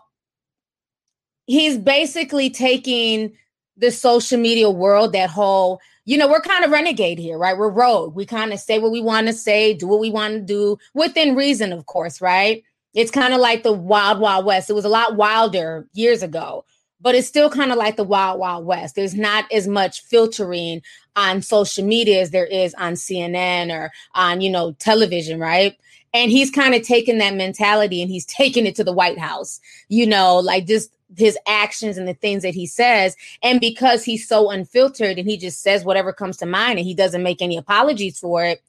he's 1.48 1.80
basically 1.80 2.52
taking 2.52 3.34
the 3.76 3.90
social 3.90 4.38
media 4.38 4.70
world, 4.70 5.14
that 5.14 5.32
whole, 5.32 5.80
you 6.06 6.16
know, 6.16 6.28
we're 6.28 6.42
kind 6.42 6.64
of 6.64 6.70
renegade 6.70 7.18
here, 7.18 7.40
right? 7.40 7.58
We're 7.58 7.72
rogue. 7.72 8.16
We 8.16 8.28
kind 8.28 8.54
of 8.54 8.60
say 8.60 8.78
what 8.78 8.92
we 8.92 9.02
want 9.02 9.26
to 9.26 9.34
say, 9.34 9.74
do 9.74 9.88
what 9.88 10.00
we 10.00 10.12
want 10.12 10.36
to 10.36 10.42
do 10.42 10.78
within 10.94 11.36
reason, 11.36 11.74
of 11.74 11.88
course, 11.88 12.22
right? 12.22 12.64
It's 12.94 13.10
kind 13.10 13.34
of 13.34 13.40
like 13.40 13.64
the 13.64 13.74
wild, 13.74 14.20
wild 14.20 14.46
west. 14.46 14.70
It 14.70 14.74
was 14.74 14.86
a 14.86 14.90
lot 14.90 15.16
wilder 15.16 15.88
years 15.94 16.22
ago 16.22 16.66
but 17.00 17.16
it's 17.16 17.28
still 17.28 17.50
kind 17.50 17.72
of 17.72 17.78
like 17.78 17.96
the 17.96 18.04
wild 18.04 18.40
wild 18.40 18.66
west. 18.66 18.96
There's 18.96 19.16
not 19.16 19.52
as 19.52 19.68
much 19.68 20.02
filtering 20.04 20.82
on 21.16 21.42
social 21.42 21.86
media 21.86 22.22
as 22.22 22.32
there 22.32 22.46
is 22.46 22.74
on 22.76 22.94
cnn 22.94 23.72
or 23.72 23.92
on 24.14 24.42
you 24.42 24.50
know 24.50 24.74
television 24.74 25.40
right? 25.40 25.78
And 26.14 26.32
he's 26.32 26.50
kind 26.50 26.74
of 26.74 26.82
taken 26.84 27.18
that 27.20 27.36
mentality 27.36 28.02
and 28.02 28.10
he's 28.10 28.26
taken 28.26 28.66
it 28.66 28.76
to 28.76 28.84
the 28.84 28.94
white 28.94 29.20
house 29.20 29.60
you 29.90 30.06
know 30.06 30.38
like 30.38 30.66
just 30.66 30.92
his 31.16 31.38
actions 31.48 31.98
and 31.98 32.06
the 32.06 32.14
things 32.14 32.44
that 32.44 32.54
he 32.54 32.66
says. 32.68 33.16
And 33.42 33.62
because 33.62 34.04
he's 34.04 34.28
so 34.28 34.50
unfiltered 34.52 35.18
and 35.18 35.26
he 35.26 35.38
just 35.38 35.62
says 35.62 35.86
whatever 35.86 36.12
comes 36.12 36.36
to 36.38 36.46
mind 36.46 36.80
and 36.80 36.86
he 36.86 36.94
doesn't 36.94 37.24
make 37.24 37.42
any 37.42 37.56
apologies 37.56 38.20
for 38.20 38.44
it 38.44 38.62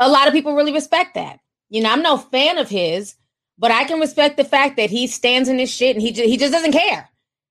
a 0.00 0.08
lot 0.08 0.26
of 0.26 0.32
people 0.32 0.54
really 0.54 0.72
respect 0.72 1.14
that. 1.14 1.38
You 1.68 1.82
know 1.82 1.90
i'm 1.90 2.02
no 2.02 2.16
fan 2.16 2.58
of 2.58 2.68
his 2.68 3.14
but 3.58 3.70
i 3.70 3.84
can 3.84 4.00
respect 4.00 4.36
the 4.36 4.44
fact 4.44 4.76
that 4.76 4.90
he 4.90 5.06
stands 5.06 5.48
in 5.48 5.58
his 5.58 5.70
shit 5.70 5.94
and 5.94 6.02
he 6.02 6.10
just, 6.10 6.28
he 6.28 6.36
just 6.36 6.52
doesn't 6.52 6.72
care 6.72 7.08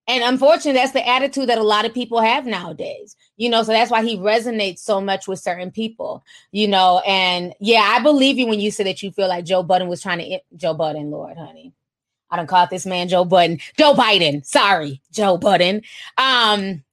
and 0.10 0.24
unfortunately, 0.24 0.74
that's 0.74 0.92
the 0.92 1.08
attitude 1.08 1.50
that 1.50 1.60
a 1.60 1.64
lot 1.64 1.86
of 1.86 1.94
people 1.94 2.20
have 2.20 2.48
nowadays. 2.48 3.16
You 3.38 3.48
know, 3.48 3.62
so 3.62 3.72
that's 3.72 3.92
why 3.92 4.04
he 4.04 4.18
resonates 4.18 4.80
so 4.80 5.00
much 5.00 5.28
with 5.28 5.40
certain 5.40 5.70
people. 5.70 6.24
You 6.52 6.68
know, 6.68 7.04
and 7.06 7.54
yeah, 7.60 7.94
I 7.96 8.02
believe 8.02 8.40
you 8.40 8.48
when 8.48 8.60
you 8.60 8.72
say 8.72 8.84
that 8.86 9.04
you 9.04 9.12
feel 9.12 9.28
like 9.28 9.46
Joe 9.46 9.62
Budden 9.62 9.88
was 9.88 10.02
trying 10.02 10.18
to 10.18 10.40
Joe 10.58 10.74
Budden, 10.74 11.12
Lord, 11.12 11.38
honey. 11.38 11.74
I 12.32 12.38
don't 12.38 12.48
call 12.48 12.66
this 12.66 12.88
man 12.88 13.08
Joe 13.08 13.24
Budden. 13.24 13.60
Joe 13.78 13.94
Biden. 13.94 14.44
Sorry, 14.44 15.00
Joe 15.12 15.38
Budden. 15.38 15.84
Um, 16.18 16.84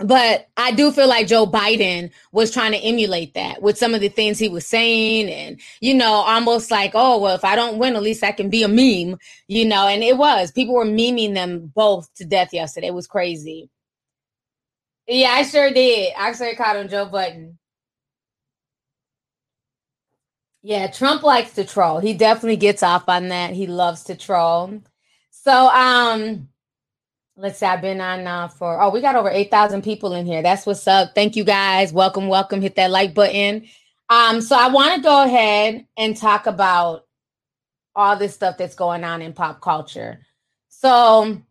but 0.00 0.48
I 0.56 0.72
do 0.72 0.90
feel 0.90 1.08
like 1.08 1.26
Joe 1.26 1.46
Biden 1.46 2.10
was 2.32 2.50
trying 2.50 2.72
to 2.72 2.78
emulate 2.78 3.34
that 3.34 3.62
with 3.62 3.78
some 3.78 3.94
of 3.94 4.00
the 4.00 4.08
things 4.08 4.38
he 4.38 4.48
was 4.48 4.66
saying, 4.66 5.28
and 5.28 5.60
you 5.80 5.94
know, 5.94 6.12
almost 6.12 6.70
like, 6.70 6.92
oh, 6.94 7.18
well, 7.18 7.34
if 7.34 7.44
I 7.44 7.56
don't 7.56 7.78
win, 7.78 7.96
at 7.96 8.02
least 8.02 8.24
I 8.24 8.32
can 8.32 8.50
be 8.50 8.62
a 8.62 8.68
meme, 8.68 9.18
you 9.48 9.64
know. 9.64 9.86
And 9.86 10.02
it 10.02 10.16
was 10.16 10.50
people 10.50 10.74
were 10.74 10.84
memeing 10.84 11.34
them 11.34 11.72
both 11.74 12.12
to 12.14 12.24
death 12.24 12.52
yesterday. 12.52 12.88
It 12.88 12.94
was 12.94 13.06
crazy. 13.06 13.70
Yeah, 15.06 15.30
I 15.30 15.42
sure 15.42 15.70
did. 15.70 16.14
I 16.16 16.32
sure 16.32 16.54
caught 16.54 16.76
on 16.76 16.88
Joe 16.88 17.06
Budden. 17.06 17.58
Yeah, 20.62 20.86
Trump 20.90 21.22
likes 21.22 21.52
to 21.56 21.64
troll. 21.64 22.00
He 22.00 22.14
definitely 22.14 22.56
gets 22.56 22.82
off 22.82 23.06
on 23.06 23.28
that. 23.28 23.52
He 23.52 23.66
loves 23.66 24.04
to 24.04 24.16
troll. 24.16 24.80
So, 25.30 25.68
um, 25.68 26.48
Let's 27.36 27.58
say 27.58 27.66
I've 27.66 27.80
been 27.82 28.00
on 28.00 28.26
uh, 28.26 28.48
for 28.48 28.80
oh, 28.80 28.90
we 28.90 29.00
got 29.00 29.16
over 29.16 29.28
eight 29.28 29.50
thousand 29.50 29.82
people 29.82 30.14
in 30.14 30.24
here. 30.24 30.42
That's 30.42 30.66
what's 30.66 30.86
up. 30.86 31.14
Thank 31.14 31.34
you 31.34 31.42
guys. 31.44 31.92
Welcome, 31.92 32.28
welcome. 32.28 32.60
Hit 32.60 32.76
that 32.76 32.90
like 32.90 33.12
button. 33.12 33.66
Um, 34.08 34.40
so 34.40 34.56
I 34.56 34.68
want 34.68 34.94
to 34.94 35.02
go 35.02 35.24
ahead 35.24 35.86
and 35.96 36.16
talk 36.16 36.46
about 36.46 37.06
all 37.96 38.16
this 38.16 38.34
stuff 38.34 38.56
that's 38.56 38.74
going 38.74 39.02
on 39.02 39.20
in 39.22 39.32
pop 39.32 39.60
culture. 39.60 40.20
So 40.68 41.42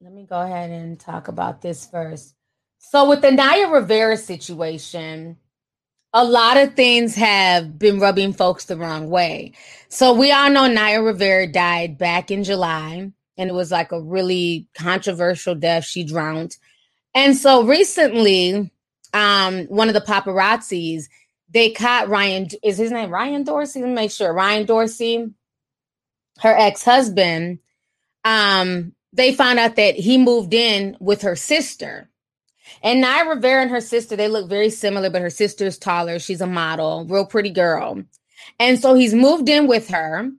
let 0.00 0.12
me 0.12 0.26
go 0.26 0.40
ahead 0.40 0.70
and 0.70 0.98
talk 0.98 1.28
about 1.28 1.60
this 1.60 1.86
first. 1.86 2.34
So 2.78 3.08
with 3.08 3.22
the 3.22 3.32
Naya 3.32 3.68
Rivera 3.68 4.16
situation, 4.16 5.36
a 6.12 6.24
lot 6.24 6.56
of 6.56 6.74
things 6.74 7.14
have 7.16 7.78
been 7.78 8.00
rubbing 8.00 8.32
folks 8.32 8.64
the 8.64 8.76
wrong 8.76 9.10
way. 9.10 9.52
So 9.88 10.12
we 10.12 10.32
all 10.32 10.50
know 10.50 10.66
Naya 10.66 11.02
Rivera 11.02 11.46
died 11.46 11.98
back 11.98 12.30
in 12.30 12.44
July, 12.44 13.12
and 13.40 13.48
it 13.48 13.54
was 13.54 13.70
like 13.72 13.90
a 13.90 14.00
really 14.00 14.68
controversial 14.74 15.54
death. 15.54 15.86
She 15.86 16.04
drowned. 16.04 16.58
And 17.14 17.34
so 17.34 17.64
recently, 17.64 18.70
um, 19.14 19.64
one 19.64 19.88
of 19.88 19.94
the 19.94 20.02
paparazzis, 20.02 21.04
they 21.48 21.70
caught 21.70 22.10
Ryan, 22.10 22.48
is 22.62 22.76
his 22.76 22.92
name 22.92 23.10
Ryan 23.10 23.42
Dorsey? 23.42 23.80
Let 23.80 23.88
me 23.88 23.94
make 23.94 24.10
sure. 24.10 24.32
Ryan 24.32 24.66
Dorsey, 24.66 25.30
her 26.40 26.54
ex-husband, 26.54 27.60
um, 28.24 28.94
they 29.14 29.32
found 29.32 29.58
out 29.58 29.76
that 29.76 29.96
he 29.96 30.18
moved 30.18 30.52
in 30.52 30.98
with 31.00 31.22
her 31.22 31.34
sister. 31.34 32.10
And 32.82 33.00
Naya 33.00 33.26
Rivera 33.26 33.62
and 33.62 33.70
her 33.70 33.80
sister, 33.80 34.16
they 34.16 34.28
look 34.28 34.50
very 34.50 34.70
similar, 34.70 35.08
but 35.08 35.22
her 35.22 35.30
sister's 35.30 35.78
taller. 35.78 36.18
She's 36.18 36.42
a 36.42 36.46
model, 36.46 37.06
real 37.08 37.24
pretty 37.24 37.50
girl. 37.50 38.04
And 38.58 38.78
so 38.78 38.94
he's 38.94 39.14
moved 39.14 39.48
in 39.48 39.66
with 39.66 39.88
her. 39.88 40.30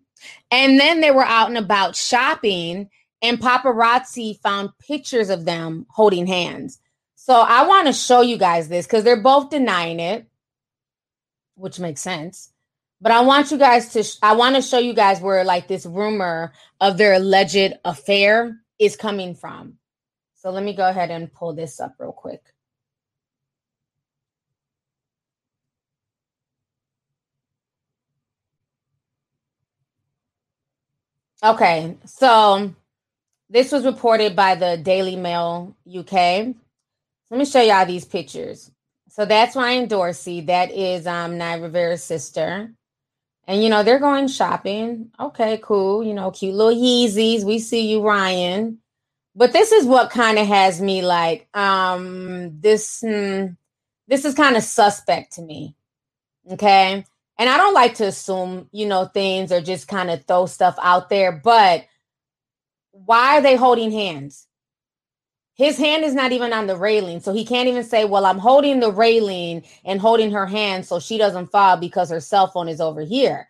And 0.52 0.80
then 0.80 1.00
they 1.02 1.12
were 1.12 1.26
out 1.26 1.48
and 1.48 1.58
about 1.58 1.96
shopping, 1.96 2.90
and 3.22 3.40
paparazzi 3.40 4.40
found 4.42 4.78
pictures 4.80 5.30
of 5.30 5.46
them 5.46 5.86
holding 5.90 6.28
hands. 6.28 6.80
So 7.16 7.34
I 7.36 7.66
want 7.66 7.88
to 7.88 7.94
show 7.94 8.22
you 8.22 8.38
guys 8.38 8.68
this 8.68 8.86
because 8.86 9.04
they're 9.04 9.22
both 9.22 9.50
denying 9.50 10.00
it, 10.00 10.28
which 11.56 11.80
makes 11.80 12.02
sense. 12.02 12.52
But 13.00 13.12
I 13.12 13.22
want 13.22 13.52
you 13.52 13.58
guys 13.58 13.94
to, 13.94 14.04
sh- 14.04 14.18
I 14.22 14.34
want 14.34 14.56
to 14.56 14.62
show 14.62 14.80
you 14.80 14.94
guys 14.94 15.22
where 15.22 15.44
like 15.44 15.68
this 15.68 15.86
rumor 15.86 16.52
of 16.80 16.98
their 16.98 17.14
alleged 17.14 17.74
affair 17.86 18.60
is 18.80 18.96
coming 18.96 19.36
from. 19.36 19.78
So 20.36 20.52
let 20.52 20.64
me 20.64 20.74
go 20.74 20.88
ahead 20.90 21.12
and 21.12 21.32
pull 21.32 21.54
this 21.54 21.80
up 21.80 21.96
real 22.00 22.12
quick. 22.12 22.42
Okay, 31.44 31.98
so 32.06 32.74
this 33.50 33.72
was 33.72 33.84
reported 33.86 34.36
by 34.36 34.56
the 34.56 34.78
Daily 34.78 35.16
Mail 35.16 35.76
UK. 35.88 36.14
Let 36.14 36.56
me 37.32 37.46
show 37.46 37.62
y'all 37.62 37.86
these 37.86 38.06
pictures. 38.06 38.70
So 39.10 39.26
that's 39.26 39.56
Ryan 39.56 39.88
Dorsey. 39.88 40.42
That 40.42 40.72
is 40.72 41.08
um 41.08 41.38
Naya 41.38 41.60
Rivera's 41.62 42.04
sister. 42.04 42.72
And 43.48 43.64
you 43.64 43.70
know, 43.70 43.84
they're 43.84 44.00
going 44.00 44.28
shopping. 44.28 45.12
Okay, 45.20 45.60
cool. 45.64 46.04
You 46.04 46.14
know, 46.14 46.32
cute 46.32 46.54
little 46.54 46.80
Yeezys. 46.80 47.44
We 47.44 47.60
see 47.60 47.90
you, 47.90 48.02
Ryan. 48.02 48.78
But 49.36 49.52
this 49.54 49.72
is 49.72 49.86
what 49.86 50.12
kind 50.12 50.38
of 50.38 50.46
has 50.46 50.82
me 50.82 51.02
like, 51.02 51.48
um, 51.56 52.60
this 52.60 53.02
hmm, 53.02 53.48
this 54.08 54.26
is 54.26 54.36
kind 54.36 54.58
of 54.58 54.64
suspect 54.64 55.34
to 55.34 55.42
me. 55.42 55.76
Okay. 56.52 57.06
And 57.38 57.50
I 57.50 57.58
don't 57.58 57.74
like 57.74 57.96
to 57.96 58.06
assume, 58.06 58.70
you 58.72 58.86
know, 58.86 59.06
things 59.06 59.52
or 59.52 59.62
just 59.62 59.88
kind 59.88 60.12
of 60.12 60.24
throw 60.26 60.46
stuff 60.46 60.78
out 60.82 61.10
there, 61.10 61.32
but 61.32 61.86
why 62.92 63.38
are 63.38 63.42
they 63.42 63.56
holding 63.56 63.92
hands? 63.92 64.48
His 65.56 65.78
hand 65.78 66.04
is 66.04 66.14
not 66.14 66.32
even 66.32 66.54
on 66.54 66.68
the 66.68 66.76
railing. 66.76 67.20
So 67.20 67.34
he 67.34 67.46
can't 67.46 67.68
even 67.68 67.84
say, 67.84 68.06
Well, 68.06 68.26
I'm 68.26 68.40
holding 68.40 68.80
the 68.80 68.92
railing 68.92 69.64
and 69.86 70.00
holding 70.00 70.32
her 70.32 70.46
hand 70.46 70.86
so 70.86 71.00
she 71.00 71.18
doesn't 71.18 71.52
fall 71.52 71.78
because 71.78 72.10
her 72.10 72.20
cell 72.20 72.48
phone 72.48 72.68
is 72.68 72.82
over 72.82 73.02
here. 73.02 73.48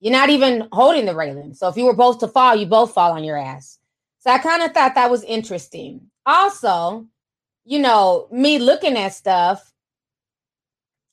You're 0.00 0.12
not 0.12 0.30
even 0.30 0.68
holding 0.72 1.04
the 1.04 1.14
railing. 1.14 1.52
So 1.54 1.68
if 1.68 1.76
you 1.76 1.84
were 1.84 1.94
both 1.94 2.18
to 2.20 2.28
fall, 2.28 2.56
you 2.56 2.66
both 2.66 2.94
fall 2.94 3.12
on 3.12 3.24
your 3.24 3.36
ass. 3.36 3.78
So 4.20 4.30
I 4.30 4.38
kind 4.38 4.62
of 4.62 4.72
thought 4.72 4.94
that 4.94 5.10
was 5.10 5.22
interesting. 5.24 6.10
Also, 6.24 7.06
you 7.64 7.78
know, 7.78 8.28
me 8.30 8.58
looking 8.58 8.96
at 8.96 9.12
stuff, 9.12 9.69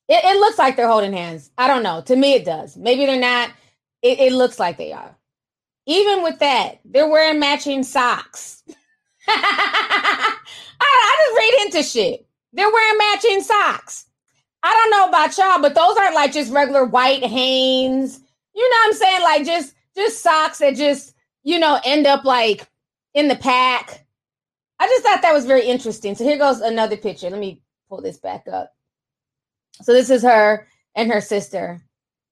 it, 0.08 0.24
it, 0.24 0.40
looks 0.40 0.58
like 0.58 0.76
they're 0.76 0.88
holding 0.88 1.14
hands. 1.14 1.52
I 1.58 1.68
don't 1.68 1.84
know. 1.84 2.02
To 2.02 2.16
me, 2.16 2.34
it 2.34 2.46
does. 2.46 2.78
Maybe 2.78 3.06
they're 3.06 3.20
not. 3.20 3.52
It, 4.02 4.20
it 4.20 4.34
looks 4.34 4.60
like 4.60 4.78
they 4.78 4.94
are. 4.94 5.16
Even 5.86 6.24
with 6.24 6.40
that, 6.40 6.80
they're 6.86 7.10
wearing 7.10 7.40
matching 7.40 7.84
socks. 7.84 8.64
I, 9.28 10.34
I 10.80 11.16
just 11.26 11.38
read 11.38 11.66
into 11.66 11.84
shit. 11.84 12.28
They're 12.54 12.72
wearing 12.72 12.98
matching 12.98 13.42
socks. 13.42 14.06
I 14.64 14.74
don't 14.74 14.92
know 14.92 15.10
about 15.10 15.38
y'all, 15.38 15.62
but 15.62 15.76
those 15.76 15.98
aren't 15.98 16.16
like 16.16 16.34
just 16.34 16.52
regular 16.52 16.86
white 16.86 17.24
Hanes. 17.24 18.20
You 18.54 18.70
know 18.70 18.78
what 18.82 18.88
I'm 18.88 18.94
saying? 18.94 19.22
Like 19.22 19.46
just 19.46 19.76
just 19.96 20.22
socks 20.22 20.60
that 20.60 20.76
just, 20.76 21.14
you 21.44 21.60
know, 21.60 21.80
end 21.86 22.08
up 22.08 22.26
like 22.26 22.68
in 23.14 23.28
the 23.28 23.36
pack. 23.36 24.06
I 24.80 24.88
just 24.88 25.04
thought 25.04 25.22
that 25.22 25.34
was 25.34 25.46
very 25.46 25.66
interesting. 25.66 26.16
So 26.16 26.24
here 26.24 26.38
goes 26.38 26.62
another 26.62 26.98
picture. 26.98 27.30
Let 27.30 27.40
me 27.40 27.62
pull 27.90 28.02
this 28.02 28.18
back 28.18 28.46
up. 28.52 28.74
So 29.82 29.94
this 29.94 30.10
is 30.10 30.24
her 30.24 30.68
and 30.96 31.12
her 31.12 31.22
sister. 31.22 31.82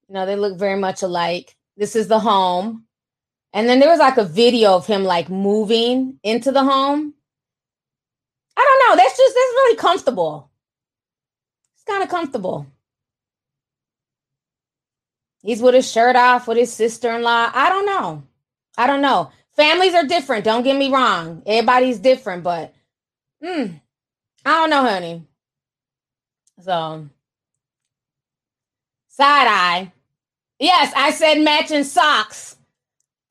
You 0.08 0.14
know, 0.14 0.26
they 0.26 0.36
look 0.36 0.58
very 0.58 0.80
much 0.80 1.02
alike. 1.02 1.56
This 1.78 1.96
is 1.96 2.08
the 2.08 2.20
home. 2.20 2.86
And 3.54 3.70
then 3.70 3.80
there 3.80 3.90
was 3.90 4.00
like 4.00 4.18
a 4.18 4.26
video 4.26 4.76
of 4.76 4.86
him 4.86 5.04
like 5.04 5.30
moving 5.30 6.20
into 6.24 6.52
the 6.52 6.64
home. 6.64 7.14
I 8.58 8.62
don't 8.62 8.90
know. 8.90 9.02
That's 9.02 9.18
just 9.18 9.34
that's 9.34 9.54
really 9.54 9.78
comfortable. 9.78 10.50
It's 11.76 11.84
kind 11.84 12.04
of 12.04 12.10
comfortable. 12.10 12.68
He's 15.42 15.62
with 15.62 15.76
his 15.76 15.90
shirt 15.90 16.16
off 16.16 16.48
with 16.48 16.58
his 16.58 16.74
sister-in-law. 16.74 17.52
I 17.54 17.70
don't 17.70 17.86
know. 17.86 18.24
I 18.78 18.88
don't 18.88 19.02
know. 19.02 19.32
Families 19.56 19.94
are 19.94 20.06
different. 20.06 20.44
Don't 20.44 20.64
get 20.64 20.76
me 20.76 20.92
wrong. 20.92 21.44
Everybody's 21.46 22.00
different, 22.00 22.44
but 22.44 22.74
hmm, 23.42 23.66
I 24.46 24.60
don't 24.60 24.70
know, 24.70 24.82
honey. 24.82 25.24
So 26.62 27.10
side 29.16 29.48
eye. 29.48 29.92
Yes, 30.60 30.94
I 30.96 31.12
said 31.12 31.42
matching 31.42 31.84
socks. 31.84 32.56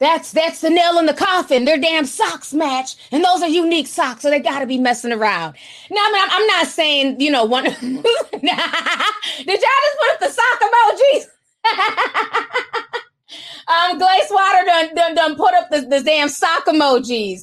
That's 0.01 0.33
that's 0.33 0.61
the 0.61 0.71
nail 0.71 0.99
in 0.99 1.07
the 1.07 1.15
coffin. 1.15 1.65
Their 1.65 1.79
damn 1.79 2.05
socks 2.05 2.53
match, 2.53 2.97
and 3.13 3.25
those 3.25 3.43
are 3.43 3.49
unique 3.49 3.87
socks, 3.87 4.23
so 4.23 4.31
they 4.31 4.41
got 4.41 4.59
to 4.59 4.67
be 4.67 4.79
messing 4.79 5.13
around. 5.13 5.55
Now, 5.91 6.01
I 6.01 6.13
mean, 6.13 6.23
I'm, 6.23 6.31
I'm 6.33 6.47
not 6.49 6.67
saying 6.67 7.21
you 7.21 7.31
know 7.31 7.45
one. 7.45 7.65
Did 7.65 7.73
y'all 7.83 8.03
just 8.03 9.97
put 10.01 10.13
up 10.13 10.19
the 10.21 10.29
sock 10.29 10.61
emojis? 10.61 11.27
um, 13.69 13.99
Glace 13.99 14.31
Water 14.31 14.65
done, 14.67 14.95
done, 14.95 15.15
done 15.15 15.37
put 15.37 15.55
up 15.55 15.71
the, 15.71 15.83
the 15.83 16.01
damn 16.01 16.29
sock 16.29 16.67
emojis. 16.67 17.43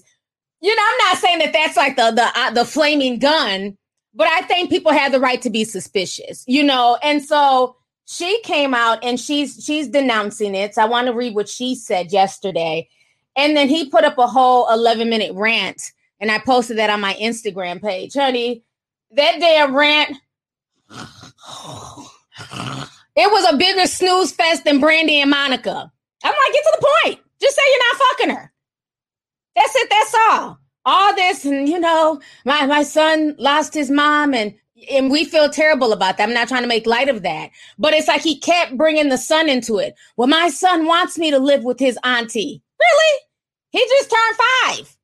You 0.60 0.76
know, 0.76 0.84
I'm 0.86 0.98
not 1.08 1.18
saying 1.18 1.40
that 1.40 1.54
that's 1.54 1.78
like 1.78 1.96
the 1.96 2.12
the 2.12 2.30
uh, 2.36 2.52
the 2.52 2.66
flaming 2.66 3.18
gun, 3.18 3.78
but 4.14 4.28
I 4.28 4.42
think 4.42 4.70
people 4.70 4.92
have 4.92 5.12
the 5.12 5.20
right 5.20 5.42
to 5.42 5.50
be 5.50 5.64
suspicious. 5.64 6.44
You 6.48 6.64
know, 6.64 7.00
and 7.02 7.24
so 7.24 7.78
she 8.12 8.42
came 8.42 8.74
out 8.74 9.02
and 9.04 9.18
she's 9.18 9.64
she's 9.64 9.88
denouncing 9.88 10.54
it. 10.54 10.76
So 10.76 10.82
I 10.82 10.86
want 10.86 11.08
to 11.08 11.14
read 11.14 11.34
what 11.34 11.48
she 11.48 11.76
said 11.76 12.12
yesterday, 12.12 12.90
and 13.38 13.56
then 13.56 13.70
he 13.70 13.90
put 13.90 14.04
up 14.04 14.18
a 14.18 14.28
whole 14.28 14.70
11 14.70 15.10
minute 15.10 15.32
rant, 15.34 15.82
and 16.20 16.30
I 16.30 16.40
posted 16.40 16.78
that 16.78 16.90
on 16.90 17.00
my 17.00 17.14
Instagram 17.14 17.82
page, 17.82 18.14
honey. 18.14 18.64
That 19.12 19.40
damn 19.40 19.74
rant. 19.74 20.18
It 23.16 23.32
was 23.32 23.54
a 23.54 23.58
bigger 23.58 23.86
snooze 23.88 24.32
fest 24.32 24.66
than 24.66 24.80
Brandy 24.80 25.22
and 25.22 25.30
Monica. 25.30 25.92
I'm 26.24 26.32
like, 26.32 26.54
get 26.54 26.64
to 26.64 26.78
the 26.80 26.88
point. 27.04 27.20
Just 27.42 27.56
say 27.56 27.62
you're 27.70 27.80
not 27.80 28.08
fucking 28.10 28.36
her. 28.36 28.54
That's 29.56 29.76
it. 29.76 29.90
That's 29.90 30.16
all. 30.30 30.60
All 30.84 31.16
this, 31.16 31.46
and 31.46 31.70
you 31.70 31.80
know, 31.80 32.20
my 32.44 32.66
my 32.66 32.84
son 32.84 33.36
lost 33.38 33.74
his 33.74 33.90
mom, 33.90 34.34
and 34.34 34.54
and 34.90 35.12
we 35.12 35.26
feel 35.26 35.50
terrible 35.50 35.94
about 35.94 36.18
that. 36.18 36.28
I'm 36.28 36.34
not 36.34 36.48
trying 36.48 36.64
to 36.64 36.68
make 36.68 36.86
light 36.86 37.10
of 37.10 37.22
that, 37.24 37.52
but 37.78 37.94
it's 37.94 38.08
like 38.08 38.22
he 38.22 38.40
kept 38.40 38.78
bringing 38.78 39.10
the 39.10 39.18
son 39.18 39.50
into 39.50 39.78
it. 39.78 39.96
Well, 40.18 40.28
my 40.28 40.50
son 40.50 40.86
wants 40.86 41.18
me 41.18 41.32
to 41.32 41.40
live 41.40 41.64
with 41.64 41.80
his 41.80 41.98
auntie. 42.04 42.62
Really? 42.80 43.20
He 43.70 43.80
just 43.80 44.10
turned 44.10 44.38
five. 44.38 44.98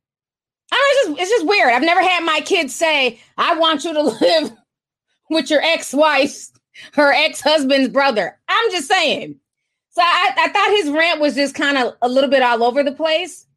I 0.72 0.76
mean, 0.76 0.82
it's 0.90 1.08
just, 1.08 1.22
it's 1.22 1.32
just 1.32 1.48
weird. 1.48 1.74
I've 1.74 1.84
never 1.84 2.02
had 2.02 2.24
my 2.24 2.42
kids 2.42 2.76
say, 2.76 3.20
"I 3.38 3.56
want 3.56 3.84
you 3.84 3.94
to 3.94 4.02
live 4.22 4.52
with 5.30 5.50
your 5.50 5.62
ex-wife, 5.62 6.50
her 6.94 7.14
ex-husband's 7.14 7.90
brother." 7.90 8.38
I'm 8.50 8.72
just 8.72 8.88
saying. 8.88 9.40
So 9.92 10.02
I, 10.04 10.32
I 10.38 10.50
thought 10.50 10.70
his 10.72 10.92
rant 10.92 11.22
was 11.22 11.36
just 11.36 11.56
kind 11.56 11.78
of 11.78 11.96
a 12.02 12.10
little 12.10 12.30
bit 12.30 12.44
all 12.44 12.64
over 12.64 12.84
the 12.84 12.92
place. 12.92 13.48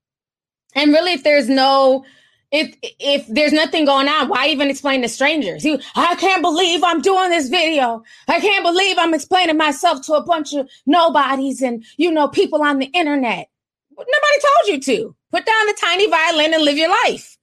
And 0.75 0.93
really, 0.93 1.13
if 1.13 1.25
there's 1.25 1.49
no 1.49 2.05
if 2.53 2.77
if 2.83 3.27
there's 3.29 3.53
nothing 3.53 3.85
going 3.85 4.09
on, 4.09 4.29
why 4.29 4.49
even 4.49 4.71
explain 4.71 5.03
to 5.03 5.09
strangers? 5.09 5.65
I 5.95 6.15
can't 6.17 6.43
believe 6.43 6.83
I'm 6.83 7.01
doing 7.01 7.31
this 7.31 7.49
video. 7.49 8.03
I 8.29 8.41
can't 8.41 8.65
believe 8.65 8.99
I'm 8.99 9.15
explaining 9.15 9.57
myself 9.57 10.03
to 10.07 10.15
a 10.15 10.23
bunch 10.23 10.53
of 10.55 10.69
nobodies 10.87 11.63
and 11.63 11.85
you 11.97 12.11
know 12.11 12.29
people 12.29 12.63
on 12.63 12.79
the 12.79 12.87
internet. 12.87 13.49
Nobody 13.97 14.41
told 14.41 14.75
you 14.75 14.81
to. 14.81 15.17
Put 15.31 15.47
down 15.47 15.67
the 15.67 15.77
tiny 15.81 16.09
violin 16.09 16.55
and 16.55 16.65
live 16.65 16.77
your 16.77 16.91
life. 16.91 17.37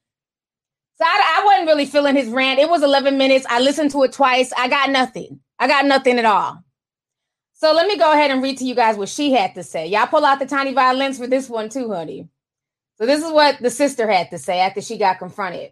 So 0.98 1.06
I, 1.06 1.40
I 1.40 1.46
wasn't 1.46 1.68
really 1.68 1.86
feeling 1.86 2.16
his 2.16 2.28
rant. 2.28 2.60
It 2.60 2.70
was 2.70 2.84
11 2.84 3.18
minutes. 3.18 3.46
I 3.50 3.62
listened 3.62 3.92
to 3.92 4.04
it 4.04 4.12
twice. 4.12 4.52
I 4.58 4.68
got 4.68 4.90
nothing. 4.90 5.40
I 5.60 5.68
got 5.68 5.86
nothing 5.86 6.20
at 6.20 6.26
all. 6.26 6.64
So 7.54 7.72
let 7.74 7.88
me 7.88 7.98
go 7.98 8.12
ahead 8.12 8.32
and 8.32 8.42
read 8.44 8.58
to 8.58 8.66
you 8.66 8.76
guys 8.76 8.98
what 8.98 9.10
she 9.10 9.32
had 9.32 9.56
to 9.56 9.64
say. 9.64 9.88
Y'all 9.88 10.08
pull 10.08 10.26
out 10.26 10.40
the 10.40 10.46
tiny 10.46 10.74
violins 10.74 11.18
for 11.18 11.28
this 11.28 11.50
one 11.50 11.70
too, 11.70 11.94
honey. 11.94 12.28
So 13.00 13.06
this 13.06 13.24
is 13.24 13.32
what 13.32 13.60
the 13.60 13.70
sister 13.70 14.10
had 14.10 14.32
to 14.32 14.38
say 14.38 14.60
after 14.60 14.82
she 14.82 14.98
got 14.98 15.20
confronted. 15.20 15.72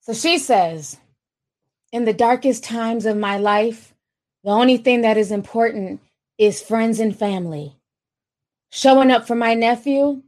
So 0.00 0.14
she 0.14 0.38
says, 0.38 0.98
In 1.92 2.04
the 2.06 2.14
darkest 2.14 2.64
times 2.64 3.04
of 3.04 3.16
my 3.16 3.36
life, 3.36 3.94
the 4.44 4.50
only 4.50 4.78
thing 4.78 5.02
that 5.02 5.18
is 5.18 5.30
important 5.30 6.00
is 6.38 6.62
friends 6.62 7.00
and 7.00 7.16
family. 7.16 7.76
Showing 8.70 9.10
up 9.10 9.26
for 9.26 9.34
my 9.34 9.54
nephew, 9.54 10.22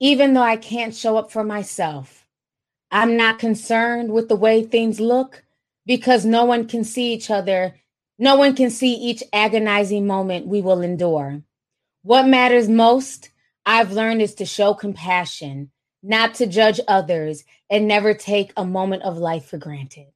even 0.00 0.32
though 0.32 0.42
I 0.42 0.56
can't 0.56 0.94
show 0.94 1.18
up 1.18 1.30
for 1.30 1.44
myself. 1.44 2.26
I'm 2.90 3.16
not 3.16 3.38
concerned 3.38 4.12
with 4.12 4.28
the 4.28 4.36
way 4.36 4.62
things 4.62 4.98
look 4.98 5.44
because 5.84 6.24
no 6.24 6.44
one 6.44 6.66
can 6.66 6.84
see 6.84 7.12
each 7.12 7.30
other. 7.30 7.74
No 8.18 8.36
one 8.36 8.54
can 8.56 8.70
see 8.70 8.94
each 8.94 9.22
agonizing 9.32 10.06
moment 10.06 10.46
we 10.46 10.62
will 10.62 10.80
endure. 10.80 11.42
What 12.02 12.26
matters 12.26 12.68
most, 12.68 13.28
I've 13.70 13.92
learned, 13.92 14.20
is 14.20 14.34
to 14.34 14.44
show 14.44 14.74
compassion, 14.74 15.70
not 16.02 16.34
to 16.34 16.48
judge 16.48 16.80
others, 16.88 17.44
and 17.70 17.86
never 17.86 18.14
take 18.14 18.52
a 18.56 18.64
moment 18.64 19.04
of 19.04 19.16
life 19.16 19.44
for 19.44 19.58
granted. 19.58 20.08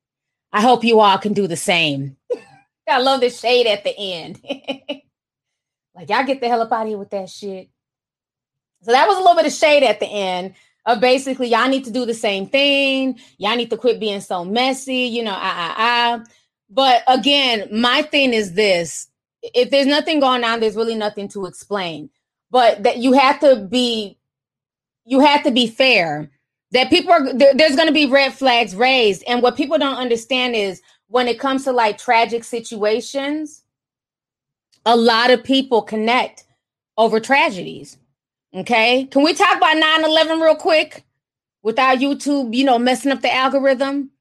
I 0.53 0.61
hope 0.61 0.83
you 0.83 0.99
all 0.99 1.19
can 1.19 1.35
do 1.35 1.47
the 1.47 1.57
same. 1.57 2.17
I 2.89 2.99
love 2.99 3.21
the 3.21 3.31
shade 3.31 3.69
at 3.69 3.85
the 3.85 3.97
end. 3.97 4.41
like, 5.95 6.09
y'all 6.09 6.25
get 6.25 6.41
the 6.41 6.49
hell 6.49 6.63
up 6.63 6.73
out 6.73 6.83
of 6.83 6.89
here 6.89 6.99
with 6.99 7.11
that 7.11 7.31
shit. 7.31 7.69
So 8.83 8.91
that 8.91 9.07
was 9.07 9.19
a 9.19 9.21
little 9.21 9.37
bit 9.37 9.47
of 9.47 9.53
shade 9.53 9.85
at 9.85 10.01
the 10.01 10.09
end 10.09 10.55
of 10.85 11.01
basically 11.01 11.47
y'all 11.47 11.69
need 11.69 11.85
to 11.85 11.93
do 11.93 12.05
the 12.05 12.13
same 12.13 12.49
thing. 12.49 13.21
Y'all 13.39 13.55
need 13.55 13.71
to 13.71 13.77
quit 13.77 14.01
being 14.01 14.21
so 14.21 14.45
messy, 14.45 15.05
you 15.05 15.23
know, 15.23 15.33
ah, 15.33 15.39
ah, 15.39 15.75
ah. 15.79 16.25
But 16.69 17.05
again, 17.07 17.69
my 17.71 18.03
thing 18.03 18.35
is 18.35 18.55
this 18.55 19.07
if 19.43 19.71
there's 19.71 19.87
nothing 19.87 20.19
going 20.19 20.43
on, 20.43 20.59
there's 20.59 20.75
really 20.75 20.97
nothing 20.97 21.29
to 21.29 21.47
explain. 21.47 22.11
But 22.55 22.85
that 22.85 22.99
you 22.99 23.15
have 23.15 23.41
to 23.41 23.57
be, 23.57 24.17
you 25.05 25.19
have 25.19 25.43
to 25.43 25.51
be 25.51 25.67
fair. 25.67 26.31
That 26.71 26.89
people 26.89 27.11
are 27.11 27.33
there, 27.33 27.53
there's 27.53 27.75
going 27.75 27.89
to 27.89 27.93
be 27.93 28.07
red 28.07 28.33
flags 28.33 28.77
raised, 28.77 29.25
and 29.27 29.43
what 29.43 29.57
people 29.57 29.77
don't 29.77 29.97
understand 29.97 30.55
is 30.55 30.81
when 31.09 31.27
it 31.27 31.41
comes 31.41 31.65
to 31.65 31.73
like 31.73 31.99
tragic 31.99 32.45
situations, 32.45 33.65
a 34.87 34.95
lot 34.95 35.33
of 35.33 35.43
people 35.43 35.83
connect 35.83 36.45
over 36.97 37.19
tragedies. 37.19 37.99
Okay. 38.55 39.07
Can 39.07 39.25
we 39.25 39.35
talk 39.35 39.57
about 39.57 39.77
9 39.77 40.05
11 40.05 40.39
real 40.39 40.55
quick 40.55 41.05
without 41.65 41.99
YouTube, 41.99 42.55
you 42.55 42.63
know, 42.63 42.79
messing 42.79 43.11
up 43.11 43.21
the 43.21 43.35
algorithm? 43.35 44.13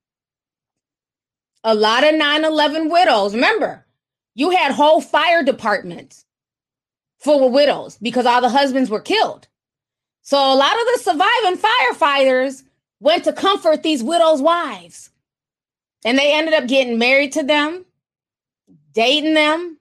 A 1.63 1.75
lot 1.75 2.03
of 2.03 2.15
9 2.15 2.45
11 2.45 2.89
widows. 2.89 3.35
Remember, 3.35 3.85
you 4.33 4.49
had 4.49 4.71
whole 4.71 5.01
fire 5.01 5.43
departments 5.43 6.22
of 7.25 7.51
widows 7.51 7.97
because 8.01 8.25
all 8.25 8.41
the 8.41 8.49
husbands 8.49 8.89
were 8.89 9.01
killed. 9.01 9.47
So 10.21 10.37
a 10.37 10.55
lot 10.55 10.73
of 10.73 10.87
the 10.93 10.99
surviving 11.03 11.57
firefighters 11.57 12.63
went 12.99 13.25
to 13.25 13.33
comfort 13.33 13.83
these 13.83 14.03
widows' 14.03 14.41
wives. 14.41 15.09
And 16.05 16.17
they 16.17 16.33
ended 16.33 16.53
up 16.53 16.67
getting 16.67 16.97
married 16.97 17.33
to 17.33 17.43
them, 17.43 17.85
dating 18.93 19.33
them, 19.33 19.77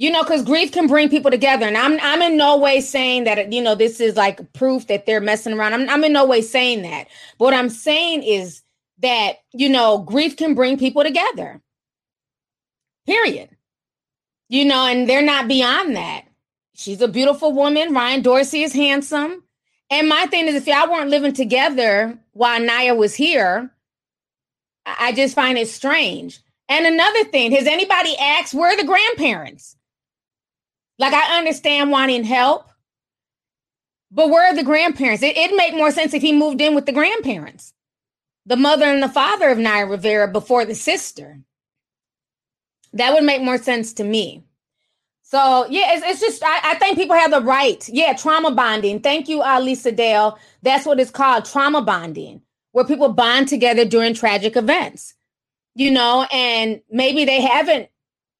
you 0.00 0.10
know 0.10 0.22
because 0.22 0.42
grief 0.42 0.72
can 0.72 0.86
bring 0.86 1.10
people 1.10 1.30
together. 1.30 1.66
And 1.66 1.76
i'm 1.76 2.00
i'm 2.00 2.22
in 2.22 2.38
no 2.38 2.56
way 2.56 2.80
saying 2.80 3.24
that 3.24 3.52
you 3.52 3.62
know 3.62 3.74
this 3.74 4.00
is 4.00 4.16
like 4.16 4.50
proof 4.54 4.86
that 4.86 5.04
they're 5.04 5.20
messing 5.20 5.52
around. 5.52 5.74
I'm, 5.74 5.90
I'm 5.90 6.04
in 6.04 6.14
no 6.14 6.24
way 6.24 6.40
saying 6.40 6.82
that. 6.82 7.08
But 7.38 7.44
what 7.44 7.54
i'm 7.54 7.68
saying 7.68 8.22
is 8.22 8.62
that 9.00 9.40
you 9.52 9.68
know 9.68 9.98
grief 9.98 10.38
can 10.38 10.54
bring 10.54 10.78
people 10.78 11.02
together. 11.02 11.60
Period. 13.06 13.50
You 14.48 14.64
know 14.64 14.86
and 14.86 15.06
they're 15.06 15.20
not 15.20 15.48
beyond 15.48 15.96
that 15.96 16.24
she's 16.80 17.00
a 17.00 17.08
beautiful 17.08 17.52
woman 17.52 17.94
ryan 17.94 18.22
dorsey 18.22 18.62
is 18.62 18.72
handsome 18.72 19.42
and 19.90 20.08
my 20.08 20.26
thing 20.26 20.46
is 20.46 20.54
if 20.54 20.66
y'all 20.66 20.90
weren't 20.90 21.10
living 21.10 21.32
together 21.32 22.18
while 22.32 22.60
naya 22.60 22.94
was 22.94 23.14
here 23.14 23.70
i 24.86 25.12
just 25.12 25.34
find 25.34 25.58
it 25.58 25.68
strange 25.68 26.40
and 26.68 26.86
another 26.86 27.24
thing 27.24 27.52
has 27.52 27.66
anybody 27.66 28.16
asked 28.18 28.54
where 28.54 28.76
the 28.76 28.84
grandparents 28.84 29.76
like 31.00 31.14
I 31.14 31.38
understand 31.38 31.90
wanting 31.90 32.24
help, 32.24 32.70
but 34.10 34.28
where 34.28 34.52
are 34.52 34.54
the 34.54 34.62
grandparents? 34.62 35.22
It, 35.22 35.34
it'd 35.34 35.56
make 35.56 35.72
more 35.72 35.90
sense 35.90 36.12
if 36.12 36.20
he 36.20 36.30
moved 36.30 36.60
in 36.60 36.74
with 36.74 36.84
the 36.84 36.92
grandparents, 36.92 37.72
the 38.44 38.56
mother 38.56 38.84
and 38.84 39.02
the 39.02 39.08
father 39.08 39.48
of 39.48 39.56
Naya 39.56 39.86
Rivera 39.86 40.28
before 40.28 40.66
the 40.66 40.74
sister. 40.74 41.40
That 42.92 43.14
would 43.14 43.24
make 43.24 43.40
more 43.40 43.56
sense 43.56 43.94
to 43.94 44.04
me. 44.04 44.44
So 45.30 45.66
yeah, 45.70 45.94
it's, 45.94 46.04
it's 46.04 46.20
just 46.20 46.42
I, 46.44 46.72
I, 46.72 46.74
think 46.74 46.98
people 46.98 47.14
have 47.14 47.30
the 47.30 47.40
right. 47.40 47.88
Yeah, 47.88 48.14
trauma 48.14 48.50
bonding. 48.50 49.00
Thank 49.00 49.28
you, 49.28 49.42
uh, 49.42 49.60
Lisa 49.60 49.92
Dale. 49.92 50.36
That's 50.62 50.84
what 50.84 50.98
it's 50.98 51.10
called, 51.10 51.44
trauma 51.44 51.82
bonding, 51.82 52.42
where 52.72 52.84
people 52.84 53.12
bond 53.12 53.46
together 53.46 53.84
during 53.84 54.14
tragic 54.14 54.56
events. 54.56 55.14
You 55.76 55.92
know, 55.92 56.26
and 56.32 56.80
maybe 56.90 57.24
they 57.24 57.40
haven't 57.40 57.90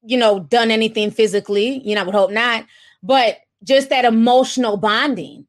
you 0.03 0.17
know, 0.17 0.41
done 0.41 0.71
anything 0.71 1.11
physically, 1.11 1.81
you 1.87 1.95
know, 1.95 2.03
I 2.03 2.05
would 2.05 2.15
hope 2.15 2.31
not, 2.31 2.67
but 3.03 3.39
just 3.63 3.91
that 3.91 4.05
emotional 4.05 4.77
bonding. 4.77 5.47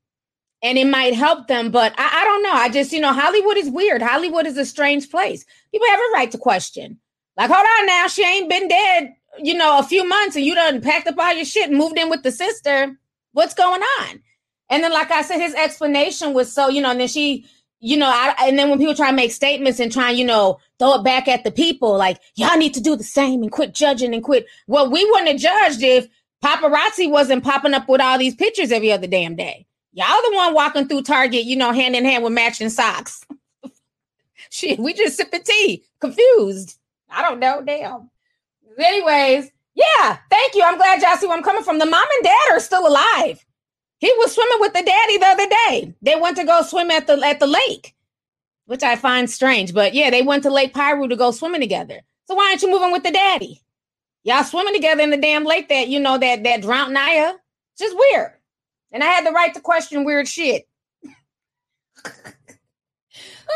And 0.64 0.78
it 0.78 0.86
might 0.86 1.16
help 1.16 1.48
them, 1.48 1.72
but 1.72 1.94
I, 1.98 2.22
I 2.22 2.24
don't 2.24 2.44
know. 2.44 2.52
I 2.52 2.70
just, 2.70 2.92
you 2.92 3.00
know, 3.00 3.14
Hollywood 3.14 3.58
is 3.58 3.70
weird. 3.70 4.02
Hollywood 4.02 4.46
is 4.46 4.58
a 4.58 4.66
strange 4.66 5.10
place. 5.10 5.44
People 5.72 5.88
have 5.88 6.00
a 6.00 6.14
right 6.14 6.32
to 6.32 6.38
question. 6.38 7.00
Like, 7.36 7.50
hold 7.50 7.66
on 7.80 7.86
now, 7.88 8.08
she 8.08 8.24
ain't 8.24 8.50
been 8.50 8.68
dead, 8.68 9.14
you 9.40 9.54
know, 9.54 9.80
a 9.80 9.84
few 9.84 10.08
months 10.08 10.36
and 10.36 10.46
you 10.46 10.56
done 10.56 10.82
packed 10.82 11.08
up 11.08 11.18
all 11.18 11.34
your 11.34 11.46
shit 11.46 11.70
and 11.70 11.78
moved 11.78 11.98
in 11.98 12.10
with 12.10 12.24
the 12.24 12.32
sister. 12.32 12.98
What's 13.34 13.54
going 13.54 13.82
on? 13.82 14.22
And 14.70 14.84
then, 14.84 14.92
like 14.92 15.12
I 15.12 15.22
said, 15.22 15.40
his 15.40 15.54
explanation 15.56 16.34
was 16.34 16.52
so, 16.52 16.70
you 16.70 16.82
know, 16.82 16.92
and 16.92 17.00
then 17.00 17.08
she 17.08 17.46
you 17.82 17.98
know, 17.98 18.08
I, 18.08 18.36
and 18.48 18.58
then 18.58 18.70
when 18.70 18.78
people 18.78 18.94
try 18.94 19.10
to 19.10 19.16
make 19.16 19.32
statements 19.32 19.80
and 19.80 19.92
try, 19.92 20.10
and, 20.10 20.18
you 20.20 20.24
know, 20.24 20.60
throw 20.78 20.94
it 20.94 21.04
back 21.04 21.28
at 21.28 21.44
the 21.44 21.52
people, 21.52 21.98
like 21.98 22.20
y'all 22.36 22.56
need 22.58 22.76
to 22.76 22.82
do 22.82 22.96
the 22.96 23.04
same 23.04 23.42
and 23.42 23.52
quit 23.52 23.74
judging 23.74 24.14
and 24.14 24.24
quit. 24.24 24.46
Well, 24.68 24.90
we 24.90 25.04
wouldn't 25.04 25.30
have 25.30 25.40
judged 25.40 25.82
if 25.82 26.08
paparazzi 26.44 27.10
wasn't 27.10 27.44
popping 27.44 27.74
up 27.74 27.90
with 27.90 28.00
all 28.00 28.20
these 28.20 28.36
pictures 28.36 28.72
every 28.72 28.92
other 28.92 29.08
damn 29.08 29.36
day. 29.36 29.66
Y'all 29.94 30.22
the 30.24 30.36
one 30.36 30.54
walking 30.54 30.88
through 30.88 31.02
Target, 31.02 31.46
you 31.46 31.56
know, 31.56 31.74
hand 31.74 31.96
in 31.96 32.06
hand 32.06 32.24
with 32.24 32.34
matching 32.34 32.70
socks. 32.70 33.26
Shit, 34.52 34.80
we 34.80 34.94
just 34.94 35.18
sipping 35.18 35.44
tea, 35.44 35.84
confused. 36.00 36.78
I 37.10 37.24
don't 37.24 37.40
know, 37.40 37.64
damn. 37.66 38.12
Anyways, 38.78 39.52
yeah, 39.76 40.18
thank 40.30 40.56
you. 40.56 40.64
I'm 40.64 40.78
glad 40.78 41.02
y'all 41.02 41.18
see 41.18 41.28
where 41.28 41.38
I'm 41.38 41.44
coming 41.44 41.64
from. 41.64 41.80
The 41.80 41.86
mom 41.86 42.08
and 42.16 42.24
dad 42.24 42.52
are 42.52 42.60
still 42.60 42.88
alive. 42.88 43.46
He 44.00 44.12
was 44.18 44.34
swimming 44.34 44.60
with 44.60 44.74
the 44.74 44.84
daddy 44.84 45.18
the 45.18 45.26
other 45.26 45.48
day. 45.48 45.94
They 46.02 46.16
went 46.16 46.38
to 46.38 46.44
go 46.44 46.64
swim 46.64 46.90
at 46.92 47.08
the 47.08 47.22
at 47.24 47.40
the 47.40 47.48
lake, 47.48 47.96
which 48.66 48.84
I 48.84 48.96
find 48.96 49.30
strange. 49.30 49.74
But 49.74 49.94
yeah, 49.94 50.10
they 50.10 50.24
went 50.24 50.44
to 50.44 50.50
Lake 50.50 50.74
Piru 50.74 51.08
to 51.08 51.16
go 51.16 51.32
swimming 51.32 51.62
together. 51.62 52.02
So 52.26 52.36
why 52.36 52.50
aren't 52.50 52.62
you 52.62 52.72
moving 52.72 52.92
with 52.92 53.04
the 53.04 53.12
daddy? 53.12 53.62
Y'all 54.24 54.44
swimming 54.44 54.74
together 54.74 55.02
in 55.02 55.10
the 55.10 55.18
damn 55.18 55.44
lake 55.44 55.70
that 55.70 55.88
you 55.88 56.00
know 56.00 56.18
that 56.18 56.44
that 56.44 56.62
drowned 56.62 56.94
Naya. 56.94 57.34
It's 57.74 57.82
just 57.82 57.96
weird. 57.96 58.34
And 58.92 59.04
I 59.04 59.08
had 59.08 59.26
the 59.26 59.32
right 59.32 59.54
to 59.54 59.62
question 59.62 60.04
weird 60.04 60.28
shit. 60.28 60.68
Let 62.06 62.14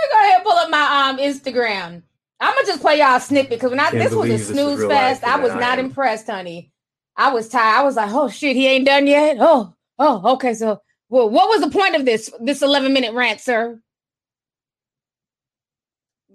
me 0.01 0.09
go 0.11 0.19
ahead 0.19 0.35
and 0.35 0.43
pull 0.43 0.53
up 0.53 0.69
my 0.69 1.09
um 1.09 1.17
Instagram. 1.17 2.03
I'm 2.39 2.53
gonna 2.53 2.67
just 2.67 2.81
play 2.81 2.99
y'all 2.99 3.15
a 3.15 3.21
snippet 3.21 3.51
because 3.51 3.71
when 3.71 3.79
I 3.79 3.91
Can't 3.91 4.03
this 4.03 4.13
was 4.13 4.29
a 4.29 4.37
snooze 4.39 4.85
fest, 4.85 5.23
I 5.23 5.39
was 5.39 5.53
not 5.53 5.79
impressed, 5.79 6.27
honey. 6.27 6.71
I 7.15 7.31
was 7.31 7.47
tired. 7.47 7.79
I 7.79 7.83
was 7.83 7.95
like, 7.95 8.11
oh 8.11 8.27
shit, 8.29 8.55
he 8.55 8.67
ain't 8.67 8.85
done 8.85 9.07
yet. 9.07 9.37
Oh, 9.39 9.75
Oh, 9.97 10.33
okay. 10.33 10.53
So, 10.53 10.81
well, 11.09 11.29
what 11.29 11.49
was 11.49 11.61
the 11.61 11.69
point 11.69 11.95
of 11.95 12.05
this 12.05 12.29
this 12.39 12.61
11 12.61 12.93
minute 12.93 13.13
rant, 13.13 13.39
sir? 13.39 13.79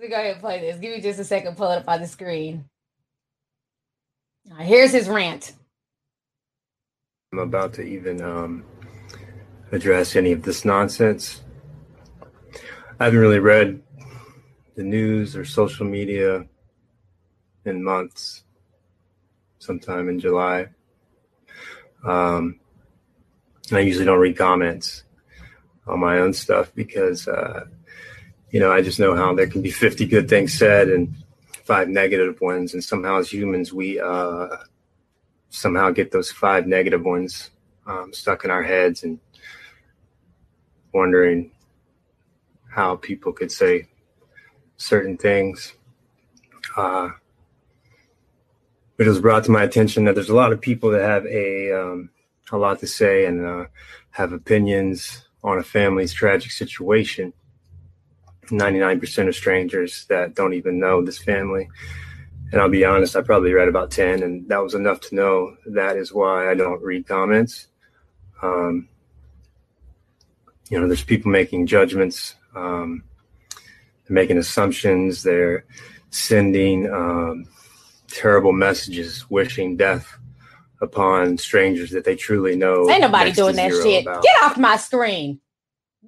We 0.00 0.08
go 0.08 0.14
ahead 0.14 0.32
and 0.32 0.40
play 0.40 0.60
this. 0.60 0.78
Give 0.78 0.94
me 0.94 1.00
just 1.00 1.20
a 1.20 1.24
second. 1.24 1.56
Pull 1.56 1.70
it 1.70 1.78
up 1.78 1.88
on 1.88 2.00
the 2.00 2.06
screen. 2.06 2.64
Right, 4.50 4.66
here's 4.66 4.92
his 4.92 5.08
rant. 5.08 5.52
I'm 7.32 7.38
about 7.38 7.74
to 7.74 7.82
even 7.82 8.22
um, 8.22 8.64
address 9.72 10.16
any 10.16 10.32
of 10.32 10.42
this 10.42 10.64
nonsense. 10.64 11.42
I 12.98 13.04
haven't 13.04 13.20
really 13.20 13.38
read 13.38 13.82
the 14.74 14.83
news 14.83 15.37
or 15.37 15.44
social 15.44 15.87
media 15.87 16.46
in 17.64 17.83
months, 17.83 18.44
sometime 19.59 20.09
in 20.09 20.18
July. 20.18 20.68
Um, 22.04 22.61
I 23.72 23.80
usually 23.80 24.04
don't 24.04 24.18
read 24.18 24.37
comments 24.37 25.04
on 25.87 26.00
my 26.00 26.18
own 26.18 26.33
stuff 26.33 26.72
because, 26.74 27.28
uh, 27.28 27.66
you 28.50 28.61
know, 28.61 28.72
I 28.72 28.83
just 28.83 28.98
know 28.98 29.14
how 29.14 29.35
there 29.35 29.46
can 29.46 29.62
be 29.62 29.70
50 29.70 30.06
good 30.06 30.28
things 30.28 30.56
said 30.56 30.88
and 30.88 31.14
five 31.64 31.88
negative 31.88 32.40
ones. 32.40 32.74
And 32.74 32.83
somehow 32.83 33.18
as 33.18 33.33
humans, 33.33 33.72
we 33.72 34.00
uh, 34.00 34.48
somehow 35.50 35.90
get 35.90 36.11
those 36.11 36.30
five 36.30 36.66
negative 36.66 37.04
ones 37.04 37.50
um, 37.87 38.12
stuck 38.12 38.44
in 38.44 38.50
our 38.50 38.62
heads. 38.62 39.04
And 39.04 39.20
wondering 40.92 41.52
how 42.68 42.96
people 42.96 43.33
could 43.33 43.52
say 43.52 43.88
certain 44.80 45.16
things. 45.16 45.74
Uh, 46.76 47.10
it 48.98 49.06
was 49.06 49.20
brought 49.20 49.44
to 49.44 49.50
my 49.50 49.62
attention 49.62 50.04
that 50.04 50.14
there's 50.14 50.28
a 50.28 50.34
lot 50.34 50.52
of 50.52 50.60
people 50.60 50.90
that 50.90 51.02
have 51.02 51.26
a 51.26 51.72
um, 51.72 52.10
a 52.52 52.56
lot 52.58 52.78
to 52.80 52.86
say 52.86 53.26
and 53.26 53.46
uh, 53.46 53.64
have 54.10 54.32
opinions 54.32 55.26
on 55.42 55.58
a 55.58 55.62
family's 55.62 56.12
tragic 56.12 56.50
situation. 56.50 57.32
99% 58.46 59.28
of 59.28 59.34
strangers 59.34 60.06
that 60.08 60.34
don't 60.34 60.54
even 60.54 60.80
know 60.80 61.04
this 61.04 61.18
family. 61.18 61.68
And 62.50 62.60
I'll 62.60 62.68
be 62.68 62.84
honest, 62.84 63.14
I 63.14 63.22
probably 63.22 63.52
read 63.52 63.68
about 63.68 63.92
10, 63.92 64.24
and 64.24 64.48
that 64.48 64.58
was 64.62 64.74
enough 64.74 65.00
to 65.02 65.14
know 65.14 65.56
that 65.66 65.96
is 65.96 66.12
why 66.12 66.50
I 66.50 66.54
don't 66.54 66.82
read 66.82 67.06
comments. 67.06 67.68
Um, 68.42 68.88
you 70.68 70.80
know, 70.80 70.88
there's 70.88 71.04
people 71.04 71.30
making 71.30 71.68
judgments, 71.68 72.34
um, 72.56 73.04
making 74.10 74.38
assumptions, 74.38 75.22
they're 75.22 75.64
sending 76.10 76.90
um, 76.92 77.46
terrible 78.08 78.52
messages, 78.52 79.28
wishing 79.30 79.76
death 79.76 80.18
upon 80.80 81.38
strangers 81.38 81.90
that 81.90 82.04
they 82.04 82.16
truly 82.16 82.56
know. 82.56 82.90
Ain't 82.90 83.02
nobody 83.02 83.32
doing 83.32 83.56
that 83.56 83.70
shit. 83.70 84.04
About. 84.04 84.22
Get 84.22 84.42
off 84.42 84.58
my 84.58 84.76
screen. 84.76 85.40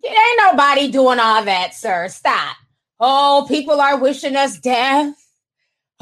Ain't 0.04 0.40
nobody 0.40 0.90
doing 0.90 1.20
all 1.20 1.44
that, 1.44 1.74
sir. 1.74 2.08
Stop. 2.08 2.56
Oh, 2.98 3.46
people 3.48 3.80
are 3.80 3.98
wishing 3.98 4.36
us 4.36 4.58
death. 4.58 5.14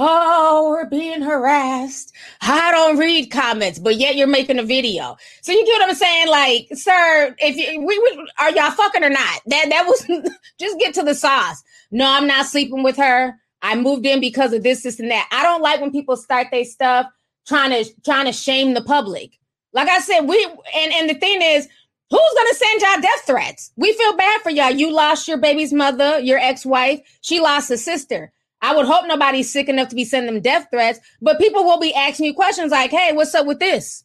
Oh, 0.02 0.70
we're 0.70 0.88
being 0.88 1.20
harassed. 1.20 2.14
I 2.40 2.70
don't 2.70 2.96
read 2.96 3.30
comments, 3.30 3.78
but 3.78 3.96
yet 3.96 4.16
you're 4.16 4.26
making 4.26 4.58
a 4.58 4.62
video. 4.62 5.18
So 5.42 5.52
you 5.52 5.64
get 5.66 5.80
what 5.80 5.90
I'm 5.90 5.94
saying? 5.94 6.28
Like, 6.28 6.68
sir, 6.72 7.34
if 7.38 7.56
you, 7.56 7.80
we, 7.80 7.98
we 7.98 8.28
are 8.38 8.50
y'all 8.52 8.70
fucking 8.70 9.04
or 9.04 9.10
not? 9.10 9.42
That 9.46 9.66
that 9.68 9.86
was 9.86 10.06
just 10.58 10.78
get 10.78 10.94
to 10.94 11.02
the 11.02 11.14
sauce. 11.14 11.62
No, 11.90 12.08
I'm 12.08 12.26
not 12.26 12.46
sleeping 12.46 12.82
with 12.82 12.96
her. 12.96 13.34
I 13.62 13.74
moved 13.74 14.06
in 14.06 14.20
because 14.20 14.52
of 14.52 14.62
this, 14.62 14.82
this, 14.82 15.00
and 15.00 15.10
that. 15.10 15.28
I 15.32 15.42
don't 15.42 15.62
like 15.62 15.80
when 15.80 15.90
people 15.90 16.16
start 16.16 16.48
their 16.50 16.64
stuff 16.64 17.06
trying 17.46 17.70
to 17.70 17.90
trying 18.04 18.26
to 18.26 18.32
shame 18.32 18.74
the 18.74 18.82
public. 18.82 19.38
Like 19.72 19.88
I 19.88 19.98
said, 20.00 20.20
we 20.22 20.42
and 20.44 20.92
and 20.92 21.10
the 21.10 21.14
thing 21.14 21.40
is, 21.42 21.68
who's 22.10 22.34
gonna 22.36 22.54
send 22.54 22.80
y'all 22.80 23.00
death 23.00 23.26
threats? 23.26 23.70
We 23.76 23.92
feel 23.92 24.16
bad 24.16 24.40
for 24.42 24.50
y'all. 24.50 24.70
You 24.70 24.92
lost 24.92 25.28
your 25.28 25.38
baby's 25.38 25.72
mother, 25.72 26.18
your 26.20 26.38
ex-wife. 26.38 27.00
She 27.20 27.40
lost 27.40 27.70
a 27.70 27.76
sister. 27.76 28.32
I 28.62 28.74
would 28.74 28.86
hope 28.86 29.06
nobody's 29.06 29.50
sick 29.50 29.68
enough 29.68 29.88
to 29.88 29.96
be 29.96 30.04
sending 30.04 30.34
them 30.34 30.42
death 30.42 30.68
threats, 30.70 31.00
but 31.22 31.38
people 31.38 31.64
will 31.64 31.80
be 31.80 31.94
asking 31.94 32.26
you 32.26 32.34
questions 32.34 32.72
like, 32.72 32.90
"Hey, 32.90 33.12
what's 33.12 33.34
up 33.34 33.46
with 33.46 33.58
this? 33.58 34.04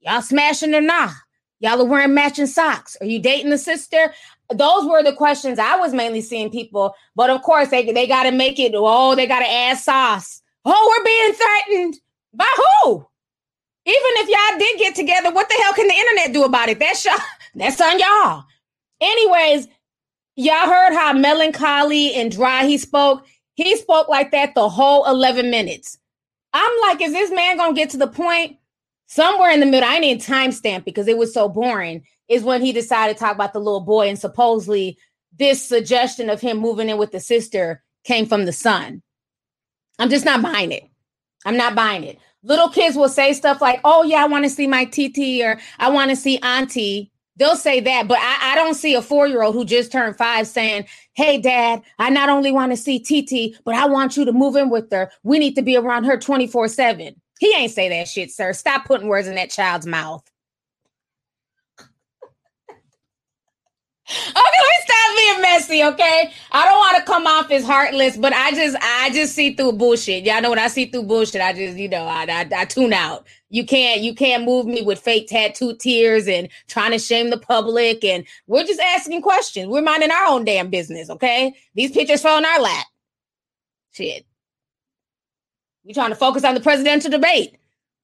Y'all 0.00 0.22
smashing 0.22 0.74
or 0.74 0.80
not? 0.80 1.12
Y'all 1.58 1.80
are 1.80 1.84
wearing 1.84 2.14
matching 2.14 2.46
socks? 2.46 2.96
Are 3.00 3.06
you 3.06 3.18
dating 3.18 3.50
the 3.50 3.58
sister?" 3.58 4.12
Those 4.52 4.86
were 4.86 5.02
the 5.02 5.12
questions 5.12 5.58
I 5.58 5.76
was 5.76 5.92
mainly 5.92 6.20
seeing 6.20 6.50
people. 6.50 6.94
But 7.14 7.30
of 7.30 7.42
course, 7.42 7.68
they 7.68 7.90
they 7.90 8.06
got 8.06 8.24
to 8.24 8.32
make 8.32 8.58
it. 8.58 8.72
Oh, 8.74 9.14
they 9.14 9.26
got 9.26 9.40
to 9.40 9.50
add 9.50 9.78
sauce. 9.78 10.42
Oh, 10.64 10.94
we're 10.98 11.04
being 11.04 11.34
threatened. 11.34 12.00
By 12.34 12.46
who? 12.56 13.06
Even 13.86 14.12
if 14.18 14.28
y'all 14.28 14.58
did 14.58 14.78
get 14.78 14.94
together, 14.94 15.32
what 15.32 15.48
the 15.48 15.54
hell 15.62 15.72
can 15.72 15.88
the 15.88 15.94
internet 15.94 16.32
do 16.32 16.44
about 16.44 16.68
it? 16.68 16.78
That's 16.78 17.04
y'all. 17.04 17.16
That's 17.54 17.80
on 17.80 17.98
y'all. 17.98 18.44
Anyways, 19.00 19.66
y'all 20.36 20.66
heard 20.66 20.94
how 20.94 21.12
melancholy 21.12 22.14
and 22.14 22.30
dry 22.30 22.66
he 22.66 22.78
spoke. 22.78 23.26
He 23.54 23.76
spoke 23.76 24.08
like 24.08 24.30
that 24.30 24.54
the 24.54 24.68
whole 24.68 25.04
11 25.06 25.50
minutes. 25.50 25.98
I'm 26.52 26.72
like, 26.82 27.00
is 27.00 27.12
this 27.12 27.30
man 27.30 27.56
gonna 27.56 27.74
get 27.74 27.90
to 27.90 27.96
the 27.96 28.06
point? 28.06 28.58
Somewhere 29.06 29.50
in 29.50 29.60
the 29.60 29.66
middle, 29.66 29.88
I 29.88 29.98
need 29.98 30.20
a 30.20 30.24
timestamp 30.24 30.84
because 30.84 31.08
it 31.08 31.18
was 31.18 31.34
so 31.34 31.48
boring. 31.48 32.04
Is 32.30 32.42
when 32.42 32.62
he 32.62 32.72
decided 32.72 33.18
to 33.18 33.20
talk 33.20 33.34
about 33.34 33.52
the 33.52 33.58
little 33.58 33.82
boy, 33.82 34.08
and 34.08 34.18
supposedly 34.18 34.96
this 35.38 35.62
suggestion 35.62 36.30
of 36.30 36.40
him 36.40 36.58
moving 36.58 36.88
in 36.88 36.96
with 36.96 37.12
the 37.12 37.20
sister 37.20 37.82
came 38.04 38.26
from 38.26 38.46
the 38.46 38.52
son. 38.52 39.02
I'm 39.98 40.10
just 40.10 40.24
not 40.24 40.42
buying 40.42 40.72
it. 40.72 40.84
I'm 41.44 41.56
not 41.56 41.74
buying 41.74 42.04
it. 42.04 42.18
Little 42.42 42.68
kids 42.68 42.96
will 42.96 43.08
say 43.08 43.32
stuff 43.32 43.60
like, 43.60 43.80
oh, 43.84 44.02
yeah, 44.02 44.22
I 44.22 44.26
want 44.26 44.44
to 44.44 44.50
see 44.50 44.66
my 44.66 44.84
TT 44.86 45.42
or 45.42 45.60
I 45.78 45.90
want 45.90 46.10
to 46.10 46.16
see 46.16 46.38
Auntie. 46.38 47.10
They'll 47.36 47.56
say 47.56 47.80
that, 47.80 48.08
but 48.08 48.18
I, 48.20 48.52
I 48.52 48.54
don't 48.54 48.74
see 48.74 48.94
a 48.94 49.02
four 49.02 49.26
year 49.26 49.42
old 49.42 49.54
who 49.54 49.64
just 49.64 49.92
turned 49.92 50.16
five 50.16 50.46
saying, 50.46 50.86
Hey, 51.14 51.38
dad, 51.38 51.82
I 51.98 52.10
not 52.10 52.28
only 52.28 52.52
want 52.52 52.72
to 52.72 52.76
see 52.76 52.98
TT, 52.98 53.58
but 53.64 53.74
I 53.74 53.86
want 53.86 54.16
you 54.16 54.26
to 54.26 54.32
move 54.32 54.56
in 54.56 54.68
with 54.68 54.90
her. 54.92 55.10
We 55.22 55.38
need 55.38 55.54
to 55.54 55.62
be 55.62 55.76
around 55.76 56.04
her 56.04 56.18
24 56.18 56.68
7. 56.68 57.18
He 57.38 57.54
ain't 57.56 57.72
say 57.72 57.88
that 57.88 58.08
shit, 58.08 58.30
sir. 58.30 58.52
Stop 58.52 58.84
putting 58.84 59.08
words 59.08 59.26
in 59.26 59.36
that 59.36 59.48
child's 59.48 59.86
mouth. 59.86 60.29
Okay, 64.10 64.34
let 64.34 64.42
me 64.42 64.76
stop 64.80 65.16
being 65.16 65.42
messy, 65.42 65.84
okay? 65.84 66.32
I 66.50 66.64
don't 66.64 66.78
want 66.78 66.96
to 66.96 67.02
come 67.04 67.26
off 67.26 67.50
as 67.52 67.64
heartless, 67.64 68.16
but 68.16 68.32
I 68.32 68.50
just 68.50 68.76
I 68.80 69.10
just 69.10 69.34
see 69.34 69.54
through 69.54 69.72
bullshit. 69.72 70.24
Y'all 70.24 70.42
know 70.42 70.50
when 70.50 70.58
I 70.58 70.66
see 70.66 70.86
through 70.86 71.04
bullshit, 71.04 71.40
I 71.40 71.52
just, 71.52 71.76
you 71.76 71.88
know, 71.88 72.04
I, 72.04 72.24
I, 72.24 72.48
I 72.56 72.64
tune 72.64 72.92
out. 72.92 73.26
You 73.50 73.64
can't 73.64 74.00
you 74.00 74.14
can't 74.14 74.44
move 74.44 74.66
me 74.66 74.82
with 74.82 74.98
fake 74.98 75.28
tattoo 75.28 75.76
tears 75.76 76.26
and 76.26 76.48
trying 76.66 76.90
to 76.90 76.98
shame 76.98 77.30
the 77.30 77.38
public. 77.38 78.04
And 78.04 78.24
we're 78.48 78.64
just 78.64 78.80
asking 78.80 79.22
questions. 79.22 79.68
We're 79.68 79.82
minding 79.82 80.10
our 80.10 80.26
own 80.26 80.44
damn 80.44 80.70
business, 80.70 81.08
okay? 81.08 81.54
These 81.74 81.92
pictures 81.92 82.22
fall 82.22 82.38
in 82.38 82.44
our 82.44 82.60
lap. 82.60 82.86
Shit. 83.92 84.26
We 85.84 85.94
trying 85.94 86.10
to 86.10 86.16
focus 86.16 86.44
on 86.44 86.54
the 86.54 86.60
presidential 86.60 87.10
debate. 87.10 87.56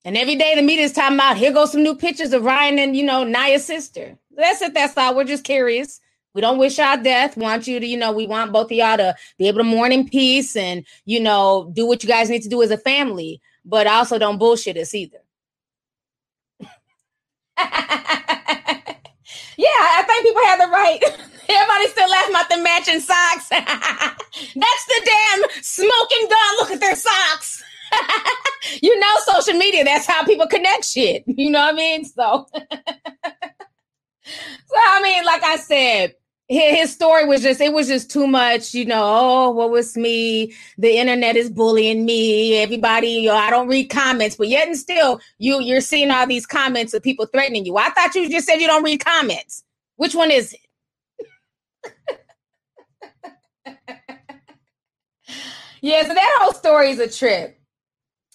And 0.05 0.17
every 0.17 0.37
day 0.37 0.55
the 0.55 0.63
media's 0.63 0.93
talking 0.93 1.17
about 1.17 1.37
here 1.37 1.53
goes 1.53 1.73
some 1.73 1.83
new 1.83 1.97
pictures 1.97 2.33
of 2.33 2.45
Ryan 2.45 2.79
and 2.79 2.97
you 2.97 3.03
know 3.03 3.25
Naya's 3.25 3.65
sister. 3.65 4.17
That's 4.37 4.63
it. 4.63 4.75
That's 4.75 4.97
all. 4.97 5.17
We're 5.17 5.25
just 5.25 5.45
curious. 5.45 6.01
We 6.35 6.43
don't 6.43 6.59
wish 6.59 6.77
y'all 6.77 7.03
death. 7.03 7.37
Want 7.37 7.67
you 7.67 7.81
to, 7.81 7.87
you 7.87 7.97
know, 7.97 8.13
we 8.13 8.27
want 8.27 8.53
both 8.53 8.67
of 8.67 8.73
y'all 8.73 8.99
to 8.99 9.15
be 9.39 9.49
able 9.49 9.59
to 9.59 9.65
mourn 9.65 9.91
in 9.91 10.07
peace 10.07 10.55
and, 10.55 10.85
you 11.07 11.19
know, 11.19 11.71
do 11.73 11.87
what 11.87 12.03
you 12.03 12.09
guys 12.09 12.29
need 12.29 12.43
to 12.43 12.49
do 12.49 12.63
as 12.63 12.71
a 12.71 12.77
family, 12.77 13.41
but 13.65 13.87
also 13.87 14.19
don't 14.19 14.37
bullshit 14.37 14.77
us 14.77 14.95
either. 14.95 15.17
yeah, 16.61 16.69
I 19.59 20.05
think 20.07 20.27
people 20.27 20.45
have 20.45 20.59
the 20.59 20.67
right. 20.67 21.03
Everybody's 21.49 21.93
still 21.93 22.11
laughing 22.11 22.35
about 22.35 22.51
the 22.51 22.59
matching 22.59 23.01
socks. 23.01 23.49
That's 23.51 24.87
the 24.87 25.01
damn 25.07 25.63
smoking 25.63 26.29
gun. 26.29 26.57
Look 26.59 26.71
at 26.73 26.81
their 26.81 26.97
socks. 26.97 27.65
you 28.83 28.99
know, 29.01 29.15
social 29.25 29.55
media, 29.57 29.85
that's 29.85 30.07
how 30.07 30.25
people 30.25 30.49
connect 30.49 30.85
shit. 30.85 31.23
You 31.27 31.51
know 31.51 31.61
what 31.61 31.75
I 31.75 31.77
mean? 31.77 32.05
So 32.05 32.49
so 34.67 34.77
I 34.77 35.03
mean, 35.03 35.25
like 35.25 35.45
I 35.45 35.57
said, 35.57 36.15
his 36.49 36.93
story 36.93 37.25
was 37.25 37.43
just 37.43 37.61
it 37.61 37.73
was 37.73 37.89
just 37.89 38.09
too 38.09 38.27
much 38.27 38.73
you 38.73 38.85
know 38.85 39.03
oh 39.03 39.51
what 39.51 39.71
was 39.71 39.97
me? 39.97 40.55
The 40.79 40.97
internet 40.97 41.37
is 41.37 41.51
bullying 41.51 42.05
me. 42.05 42.59
Everybody 42.59 43.09
you 43.09 43.29
know, 43.29 43.37
i 43.37 43.51
don't 43.51 43.69
read 43.69 43.91
comments 43.91 44.37
but 44.37 44.49
yet 44.49 44.69
and 44.69 44.77
still 44.77 45.21
you 45.39 45.61
you're 45.61 45.81
seeing 45.81 46.11
all 46.11 46.27
these 46.27 46.47
comments 46.47 46.95
of 46.95 47.03
people 47.03 47.27
threatening 47.27 47.67
you. 47.67 47.77
I 47.77 47.91
thought 47.91 48.15
you 48.15 48.29
just 48.31 48.47
said 48.47 48.57
you 48.57 48.69
don't 48.69 48.85
read 48.85 49.05
comments. 49.05 49.65
Which 49.97 50.15
one 50.15 50.31
is 50.31 50.55
it? 50.55 50.61
Yeah 55.83 56.03
so 56.03 56.15
that 56.15 56.39
whole 56.41 56.53
story 56.53 56.91
is 56.91 56.99
a 56.99 57.09
trip. 57.09 57.61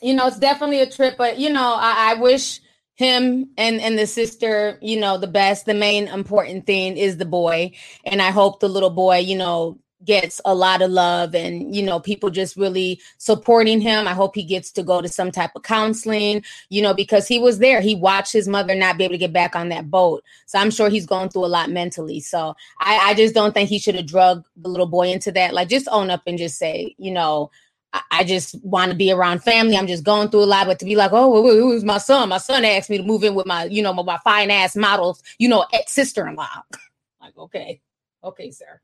You 0.02 0.14
know 0.14 0.28
it's 0.28 0.40
definitely 0.40 0.82
a 0.82 0.90
trip 0.90 1.16
but 1.18 1.40
you 1.40 1.50
know 1.50 1.76
i, 1.80 2.12
I 2.12 2.14
wish 2.16 2.60
him 3.02 3.50
and 3.58 3.82
and 3.82 3.98
the 3.98 4.08
sister 4.08 4.78
you 4.82 5.00
know 5.00 5.18
the 5.18 5.28
best 5.28 5.66
the 5.66 5.74
main 5.74 6.08
important 6.08 6.66
thing 6.66 6.98
is 6.98 7.18
the 7.18 7.26
boy. 7.26 7.72
And 8.06 8.22
i 8.22 8.32
hope 8.32 8.60
the 8.60 8.70
little 8.70 8.90
boy 8.92 9.18
you 9.18 9.38
know 9.38 9.80
gets 10.04 10.42
a 10.46 10.56
lot 10.56 10.82
of 10.82 10.90
love 10.90 11.36
and 11.36 11.76
you 11.76 11.84
know 11.84 12.00
people 12.00 12.30
just 12.30 12.58
really 12.58 13.00
supporting 13.18 13.80
him. 13.80 14.08
I 14.08 14.14
hope 14.14 14.36
he 14.36 14.44
gets 14.44 14.72
to 14.72 14.84
go 14.84 15.02
to 15.02 15.08
some 15.08 15.32
type 15.32 15.52
of 15.56 15.64
counseling 15.64 16.44
you 16.70 16.82
know 16.82 16.94
because 16.94 17.28
he 17.28 17.40
was 17.40 17.60
there. 17.60 17.82
He 17.82 17.96
watched 17.96 18.34
his 18.34 18.48
mother 18.48 18.76
not 18.76 18.98
be 18.98 19.04
able 19.04 19.14
to 19.14 19.20
get 19.20 19.34
back 19.34 19.56
on 19.56 19.70
that 19.70 19.90
boat. 19.90 20.24
So 20.46 20.60
i'm 20.60 20.72
sure 20.72 20.90
he's 20.90 21.06
going 21.06 21.30
through 21.30 21.46
a 21.46 21.56
lot 21.58 21.70
mentally. 21.70 22.20
So 22.20 22.56
i 22.80 22.98
i 23.10 23.14
just 23.14 23.36
don't 23.36 23.54
think 23.54 23.70
he 23.70 23.80
should 23.80 23.96
have 23.96 24.08
drugged 24.08 24.48
the 24.56 24.70
little 24.70 24.88
boy 24.88 25.12
into 25.12 25.32
that. 25.34 25.54
Like 25.54 25.70
just 25.70 25.88
own 25.92 26.10
up 26.10 26.24
and 26.26 26.38
just 26.38 26.58
say 26.58 26.96
you 26.98 27.12
know 27.12 27.52
I 27.94 28.24
just 28.24 28.56
want 28.64 28.92
to 28.92 28.98
be 28.98 29.12
around 29.12 29.44
family. 29.44 29.76
I'm 29.76 29.88
just 29.88 30.04
going 30.04 30.30
through 30.30 30.44
a 30.44 30.46
lot, 30.46 30.68
but 30.68 30.80
to 30.80 30.86
be 30.86 30.96
like, 30.96 31.12
oh, 31.14 31.48
it 31.50 31.62
was 31.62 31.84
my 31.84 31.98
son. 31.98 32.30
My 32.30 32.38
son 32.38 32.64
asked 32.64 32.90
me 32.90 32.98
to 32.98 33.04
move 33.04 33.24
in 33.24 33.36
with 33.36 33.46
my, 33.46 33.66
you 33.66 33.82
know, 33.82 33.94
my, 33.94 34.04
my 34.04 34.18
fine 34.24 34.50
ass 34.50 34.76
models, 34.76 35.22
you 35.40 35.50
know, 35.50 35.66
ex 35.74 35.92
sister 35.92 36.28
in 36.28 36.36
law. 36.36 36.64
like, 37.22 37.38
okay, 37.38 37.82
okay, 38.24 38.52
sir. 38.52 38.80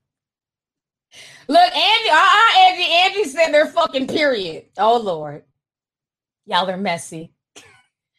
Look, 1.48 1.76
Angie, 1.76 2.10
uh-uh, 2.10 2.60
Angie, 2.60 2.92
Angie 2.92 3.30
said 3.30 3.52
they're 3.52 3.68
fucking 3.68 4.08
period. 4.08 4.66
Oh 4.78 4.98
Lord, 4.98 5.44
y'all 6.46 6.70
are 6.70 6.78
messy. 6.78 7.32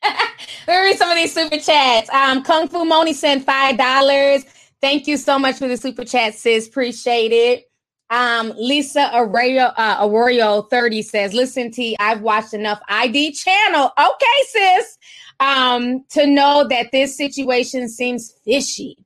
Let 0.02 0.26
me 0.68 0.76
read 0.76 0.96
some 0.96 1.10
of 1.10 1.16
these 1.16 1.34
super 1.34 1.58
chats. 1.58 2.08
Um, 2.10 2.42
Kung 2.42 2.68
Fu 2.68 2.84
Moni 2.86 3.12
sent 3.12 3.44
five 3.44 3.76
dollars. 3.76 4.44
Thank 4.80 5.06
you 5.06 5.16
so 5.16 5.38
much 5.38 5.56
for 5.56 5.68
the 5.68 5.76
super 5.76 6.04
chat, 6.04 6.34
sis. 6.34 6.66
Appreciate 6.68 7.32
it. 7.32 7.67
Um, 8.10 8.52
Lisa 8.56 9.10
Arroyo, 9.14 9.64
uh, 9.76 9.98
Arroyo 10.00 10.62
30 10.62 11.02
says, 11.02 11.34
listen, 11.34 11.70
T, 11.70 11.96
I've 12.00 12.22
watched 12.22 12.54
enough 12.54 12.80
ID 12.88 13.32
channel. 13.32 13.92
Okay, 13.98 14.44
sis. 14.46 14.98
Um, 15.40 16.04
to 16.10 16.26
know 16.26 16.66
that 16.68 16.90
this 16.90 17.16
situation 17.16 17.88
seems 17.88 18.32
fishy. 18.44 18.96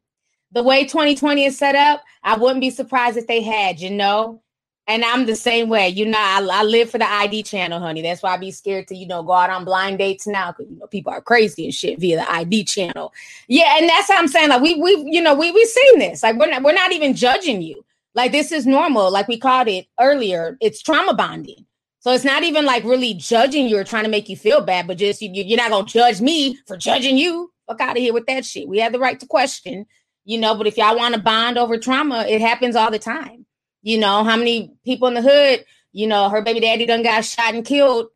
the 0.53 0.62
way 0.62 0.84
2020 0.84 1.44
is 1.46 1.59
set 1.59 1.74
up, 1.74 2.03
I 2.22 2.36
wouldn't 2.36 2.61
be 2.61 2.70
surprised 2.70 3.16
if 3.16 3.26
they 3.26 3.42
had, 3.42 3.80
you 3.80 3.90
know. 3.90 4.42
And 4.88 5.05
I'm 5.05 5.26
the 5.26 5.36
same 5.36 5.68
way, 5.68 5.88
you 5.88 6.05
know. 6.07 6.18
I, 6.18 6.46
I 6.53 6.62
live 6.64 6.90
for 6.90 6.98
the 6.98 7.11
ID 7.11 7.44
channel, 7.44 7.78
honey. 7.78 8.03
That's 8.03 8.22
why 8.22 8.34
I 8.34 8.36
be 8.36 8.50
scared 8.50 8.88
to, 8.88 8.96
you 8.96 9.07
know, 9.07 9.22
go 9.22 9.32
out 9.32 9.48
on 9.48 9.64
blind 9.64 9.98
dates 9.98 10.26
now 10.26 10.53
because 10.53 10.70
you 10.70 10.78
know 10.78 10.86
people 10.88 11.12
are 11.12 11.22
crazy 11.22 11.64
and 11.64 11.74
shit 11.74 12.00
via 12.00 12.16
the 12.16 12.30
ID 12.30 12.64
channel. 12.64 13.12
Yeah, 13.46 13.76
and 13.78 13.88
that's 13.88 14.11
how 14.11 14.18
I'm 14.18 14.28
saying. 14.28 14.48
Like 14.48 14.61
we 14.61 14.74
we 14.74 15.07
you 15.09 15.22
know 15.22 15.34
we 15.34 15.53
we 15.53 15.64
seen 15.64 16.00
this. 16.00 16.22
Like 16.22 16.36
we're 16.36 16.50
not 16.50 16.62
we're 16.64 16.72
not 16.72 16.92
even 16.92 17.14
judging 17.14 17.62
you. 17.62 17.84
Like 18.15 18.33
this 18.33 18.53
is 18.53 18.67
normal. 18.67 19.11
Like 19.11 19.29
we 19.29 19.39
called 19.39 19.69
it 19.69 19.87
earlier. 19.99 20.57
It's 20.61 20.83
trauma 20.83 21.15
bonding. 21.15 21.67
So 22.01 22.11
it's 22.11 22.25
not 22.25 22.43
even 22.43 22.65
like 22.65 22.83
really 22.83 23.15
judging 23.15 23.69
you 23.69 23.79
or 23.79 23.85
trying 23.85 24.05
to 24.05 24.11
make 24.11 24.29
you 24.29 24.37
feel 24.37 24.61
bad, 24.61 24.89
but 24.89 24.99
just 24.99 25.23
you, 25.23 25.31
you're 25.33 25.57
not 25.57 25.71
gonna 25.71 25.87
judge 25.87 26.21
me 26.21 26.59
for 26.67 26.77
judging 26.77 27.17
you. 27.17 27.53
Fuck 27.69 27.81
out 27.81 27.97
of 27.97 28.03
here 28.03 28.13
with 28.13 28.27
that 28.27 28.45
shit. 28.45 28.69
We 28.69 28.79
have 28.79 28.93
the 28.93 28.99
right 28.99 29.21
to 29.21 29.27
question, 29.27 29.87
you 30.25 30.39
know. 30.39 30.57
But 30.57 30.67
if 30.67 30.77
y'all 30.77 30.97
want 30.97 31.15
to 31.15 31.21
bond 31.21 31.59
over 31.59 31.79
trauma, 31.79 32.25
it 32.29 32.41
happens 32.41 32.75
all 32.75 32.91
the 32.91 32.99
time. 32.99 33.47
You 33.83 33.99
know 33.99 34.25
how 34.25 34.37
many 34.37 34.75
people 34.85 35.07
in 35.09 35.15
the 35.15 35.23
hood, 35.23 35.65
you 35.93 36.09
know, 36.09 36.29
her 36.29 36.43
baby 36.43 36.59
daddy 36.61 36.87
done 36.87 37.05
got 37.05 37.25
shot 37.25 37.55
and 37.55 37.65
killed, 37.65 38.09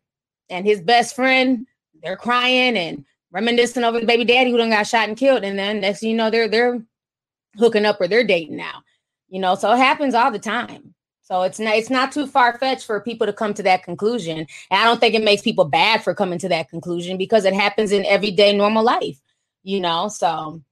and 0.50 0.66
his 0.66 0.80
best 0.80 1.14
friend, 1.14 1.66
they're 2.02 2.16
crying 2.16 2.76
and 2.76 3.04
reminiscing 3.30 3.84
over 3.84 4.00
the 4.00 4.06
baby 4.06 4.24
daddy 4.24 4.50
who 4.50 4.56
done 4.56 4.70
got 4.70 4.88
shot 4.88 5.08
and 5.08 5.16
killed, 5.16 5.44
and 5.44 5.56
then 5.56 5.80
next 5.80 6.02
you 6.02 6.14
know 6.14 6.28
they're 6.28 6.48
they're 6.48 6.82
hooking 7.56 7.86
up 7.86 8.00
or 8.00 8.08
they're 8.08 8.24
dating 8.26 8.56
now. 8.56 8.82
You 9.28 9.40
know, 9.40 9.54
so 9.54 9.72
it 9.72 9.78
happens 9.78 10.14
all 10.14 10.30
the 10.30 10.38
time. 10.38 10.94
So 11.26 11.42
it's 11.42 11.58
not 11.58 11.74
it's 11.74 11.90
not 11.90 12.12
too 12.12 12.28
far 12.28 12.56
fetched 12.56 12.86
for 12.86 13.00
people 13.00 13.26
to 13.26 13.32
come 13.32 13.52
to 13.54 13.62
that 13.64 13.82
conclusion. 13.82 14.38
And 14.38 14.48
I 14.70 14.84
don't 14.84 15.00
think 15.00 15.14
it 15.14 15.24
makes 15.24 15.42
people 15.42 15.64
bad 15.64 16.04
for 16.04 16.14
coming 16.14 16.38
to 16.38 16.48
that 16.50 16.68
conclusion 16.68 17.16
because 17.16 17.44
it 17.44 17.52
happens 17.52 17.90
in 17.90 18.06
everyday 18.06 18.56
normal 18.56 18.84
life, 18.84 19.20
you 19.64 19.80
know. 19.80 20.06
So 20.06 20.62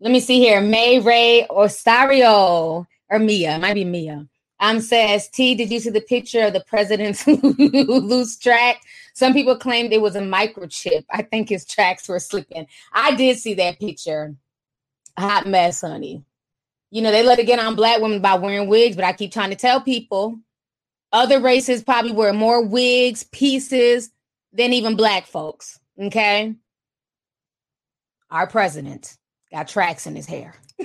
let 0.00 0.10
me 0.10 0.18
see 0.18 0.40
here. 0.40 0.60
May 0.60 0.98
Ray 0.98 1.46
Osario 1.48 2.86
or 3.08 3.18
Mia, 3.20 3.54
it 3.54 3.60
might 3.60 3.74
be 3.74 3.84
Mia. 3.84 4.26
Um 4.58 4.80
says 4.80 5.28
T, 5.28 5.54
did 5.54 5.70
you 5.70 5.78
see 5.78 5.90
the 5.90 6.00
picture 6.00 6.42
of 6.42 6.54
the 6.54 6.64
president's 6.66 7.24
loose 7.42 8.36
track? 8.36 8.80
Some 9.14 9.32
people 9.32 9.56
claimed 9.56 9.92
it 9.92 10.02
was 10.02 10.16
a 10.16 10.20
microchip. 10.20 11.04
I 11.08 11.22
think 11.22 11.48
his 11.48 11.64
tracks 11.64 12.08
were 12.08 12.18
slipping. 12.18 12.66
I 12.92 13.14
did 13.14 13.38
see 13.38 13.54
that 13.54 13.78
picture. 13.78 14.34
Hot 15.16 15.46
mess, 15.46 15.82
honey. 15.82 16.24
You 16.90 17.02
know, 17.02 17.10
they 17.12 17.22
let 17.22 17.38
it 17.38 17.46
get 17.46 17.58
on 17.58 17.76
black 17.76 18.00
women 18.00 18.20
by 18.20 18.34
wearing 18.34 18.68
wigs, 18.68 18.96
but 18.96 19.04
I 19.04 19.12
keep 19.12 19.32
trying 19.32 19.50
to 19.50 19.56
tell 19.56 19.80
people 19.80 20.38
other 21.12 21.40
races 21.40 21.82
probably 21.82 22.12
wear 22.12 22.32
more 22.32 22.64
wigs, 22.64 23.24
pieces 23.24 24.10
than 24.52 24.72
even 24.72 24.96
black 24.96 25.26
folks. 25.26 25.78
Okay. 26.00 26.54
Our 28.30 28.46
president 28.46 29.16
got 29.50 29.68
tracks 29.68 30.06
in 30.06 30.14
his 30.14 30.26
hair. 30.26 30.54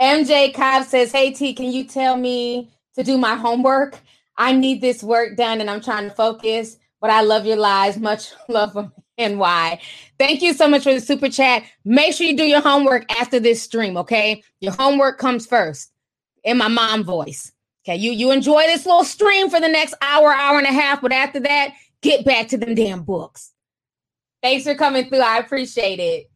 MJ 0.00 0.54
Cobb 0.54 0.84
says, 0.84 1.12
Hey 1.12 1.32
T, 1.32 1.54
can 1.54 1.72
you 1.72 1.84
tell 1.84 2.16
me 2.16 2.70
to 2.94 3.02
do 3.02 3.18
my 3.18 3.34
homework? 3.34 3.98
I 4.36 4.52
need 4.52 4.80
this 4.80 5.02
work 5.02 5.36
done 5.36 5.60
and 5.60 5.68
I'm 5.68 5.80
trying 5.80 6.08
to 6.08 6.14
focus, 6.14 6.76
but 7.00 7.10
I 7.10 7.22
love 7.22 7.46
your 7.46 7.56
lies. 7.56 7.98
Much 7.98 8.32
love 8.48 8.72
from 8.72 8.92
and 9.18 9.38
why. 9.38 9.80
Thank 10.18 10.42
you 10.42 10.54
so 10.54 10.68
much 10.68 10.84
for 10.84 10.94
the 10.94 11.00
super 11.00 11.28
chat. 11.28 11.64
Make 11.84 12.14
sure 12.14 12.26
you 12.26 12.36
do 12.36 12.44
your 12.44 12.60
homework 12.60 13.04
after 13.20 13.40
this 13.40 13.60
stream, 13.60 13.96
okay? 13.96 14.42
Your 14.60 14.72
homework 14.72 15.18
comes 15.18 15.44
first 15.44 15.92
in 16.44 16.56
my 16.56 16.68
mom 16.68 17.04
voice. 17.04 17.52
Okay, 17.84 17.96
you 17.96 18.12
you 18.12 18.30
enjoy 18.30 18.62
this 18.64 18.86
little 18.86 19.04
stream 19.04 19.50
for 19.50 19.60
the 19.60 19.68
next 19.68 19.94
hour, 20.02 20.32
hour 20.32 20.58
and 20.58 20.66
a 20.66 20.72
half, 20.72 21.00
but 21.00 21.12
after 21.12 21.40
that, 21.40 21.74
get 22.02 22.24
back 22.24 22.48
to 22.48 22.56
them 22.58 22.74
damn 22.74 23.02
books. 23.02 23.52
Thanks 24.42 24.64
for 24.64 24.74
coming 24.74 25.08
through. 25.08 25.20
I 25.20 25.38
appreciate 25.38 25.98
it. 25.98 26.30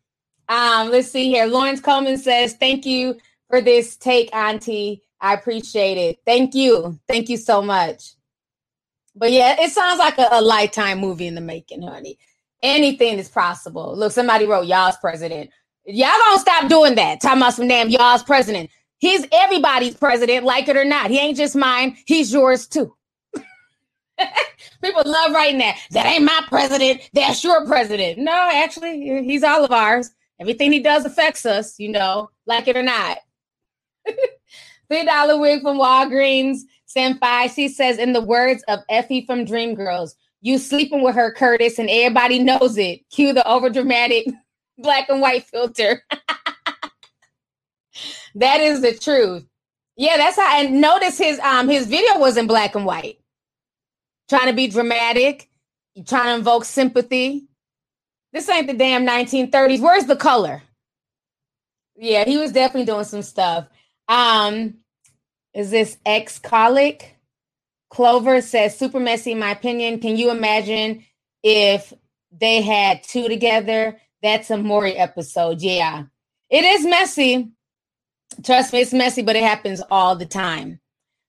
Um, 0.48 0.90
let's 0.90 1.10
see 1.10 1.26
here. 1.26 1.46
Lawrence 1.46 1.80
Coleman 1.80 2.18
says, 2.18 2.54
Thank 2.54 2.84
you 2.84 3.18
for 3.48 3.60
this 3.60 3.96
take, 3.96 4.34
Auntie. 4.34 5.02
I 5.20 5.34
appreciate 5.34 5.98
it. 5.98 6.18
Thank 6.26 6.54
you. 6.54 6.98
Thank 7.06 7.28
you 7.28 7.36
so 7.36 7.62
much. 7.62 8.14
But 9.14 9.32
yeah, 9.32 9.56
it 9.60 9.70
sounds 9.70 9.98
like 9.98 10.18
a, 10.18 10.28
a 10.32 10.40
lifetime 10.40 10.98
movie 10.98 11.26
in 11.26 11.34
the 11.34 11.40
making, 11.40 11.82
honey 11.82 12.18
anything 12.62 13.18
is 13.18 13.28
possible. 13.28 13.96
Look, 13.96 14.12
somebody 14.12 14.46
wrote 14.46 14.66
y'all's 14.66 14.96
president. 14.96 15.50
Y'all 15.84 16.08
don't 16.08 16.38
stop 16.38 16.68
doing 16.68 16.94
that. 16.94 17.20
Talking 17.20 17.38
about 17.42 17.54
some 17.54 17.68
damn 17.68 17.90
y'all's 17.90 18.22
president. 18.22 18.70
He's 18.98 19.26
everybody's 19.32 19.96
president, 19.96 20.44
like 20.44 20.68
it 20.68 20.76
or 20.76 20.84
not. 20.84 21.10
He 21.10 21.18
ain't 21.18 21.36
just 21.36 21.56
mine, 21.56 21.96
he's 22.06 22.32
yours 22.32 22.68
too. 22.68 22.94
People 24.82 25.02
love 25.04 25.32
writing 25.32 25.58
that. 25.58 25.78
That 25.90 26.06
ain't 26.06 26.24
my 26.24 26.44
president. 26.46 27.02
That's 27.12 27.42
your 27.42 27.66
president. 27.66 28.18
No, 28.18 28.48
actually, 28.52 29.24
he's 29.24 29.42
all 29.42 29.64
of 29.64 29.72
ours. 29.72 30.10
Everything 30.40 30.72
he 30.72 30.80
does 30.80 31.04
affects 31.04 31.44
us, 31.44 31.78
you 31.78 31.88
know, 31.88 32.30
like 32.46 32.68
it 32.68 32.76
or 32.76 32.82
not. 32.82 33.18
Three 34.88 35.04
dollar 35.04 35.38
wig 35.38 35.62
from 35.62 35.78
Walgreens. 35.78 36.60
Senpai, 36.94 37.54
she 37.54 37.68
says, 37.68 37.98
in 37.98 38.12
the 38.12 38.20
words 38.20 38.62
of 38.68 38.80
Effie 38.88 39.24
from 39.26 39.46
Dreamgirls, 39.46 40.14
you 40.40 40.58
sleeping 40.58 41.02
with 41.02 41.14
her, 41.14 41.32
Curtis, 41.32 41.78
and 41.78 41.88
everybody 41.88 42.38
knows 42.40 42.76
it. 42.76 43.08
Cue 43.10 43.32
the 43.32 43.42
overdramatic 43.42 44.24
black 44.78 45.08
and 45.08 45.20
white 45.20 45.44
filter. 45.44 46.02
that 48.34 48.60
is 48.60 48.80
the 48.82 48.94
truth. 48.94 49.46
Yeah, 49.96 50.16
that's 50.16 50.36
how. 50.36 50.58
And 50.58 50.80
notice 50.80 51.18
his 51.18 51.38
um 51.40 51.68
his 51.68 51.86
video 51.86 52.18
was 52.18 52.36
in 52.36 52.46
black 52.46 52.74
and 52.74 52.84
white, 52.84 53.20
trying 54.28 54.48
to 54.48 54.52
be 54.54 54.66
dramatic, 54.66 55.48
trying 56.06 56.26
to 56.26 56.34
invoke 56.34 56.64
sympathy. 56.64 57.46
This 58.32 58.48
ain't 58.48 58.66
the 58.66 58.74
damn 58.74 59.06
1930s. 59.06 59.80
Where's 59.80 60.06
the 60.06 60.16
color? 60.16 60.62
Yeah, 61.96 62.24
he 62.24 62.38
was 62.38 62.52
definitely 62.52 62.86
doing 62.86 63.04
some 63.04 63.22
stuff. 63.22 63.68
Um, 64.08 64.78
is 65.54 65.70
this 65.70 65.98
ex 66.04 66.38
colic? 66.38 67.16
Clover 67.90 68.40
says, 68.40 68.78
super 68.78 68.98
messy, 68.98 69.32
in 69.32 69.38
my 69.38 69.50
opinion. 69.50 70.00
Can 70.00 70.16
you 70.16 70.30
imagine 70.30 71.04
if 71.42 71.92
they 72.30 72.62
had 72.62 73.02
two 73.02 73.28
together? 73.28 74.00
That's 74.22 74.50
a 74.50 74.56
Maury 74.56 74.94
episode. 74.94 75.60
Yeah, 75.60 76.04
it 76.48 76.64
is 76.64 76.86
messy. 76.86 77.52
Trust 78.42 78.72
me, 78.72 78.80
it's 78.80 78.94
messy, 78.94 79.20
but 79.20 79.36
it 79.36 79.42
happens 79.42 79.82
all 79.90 80.16
the 80.16 80.24
time, 80.24 80.80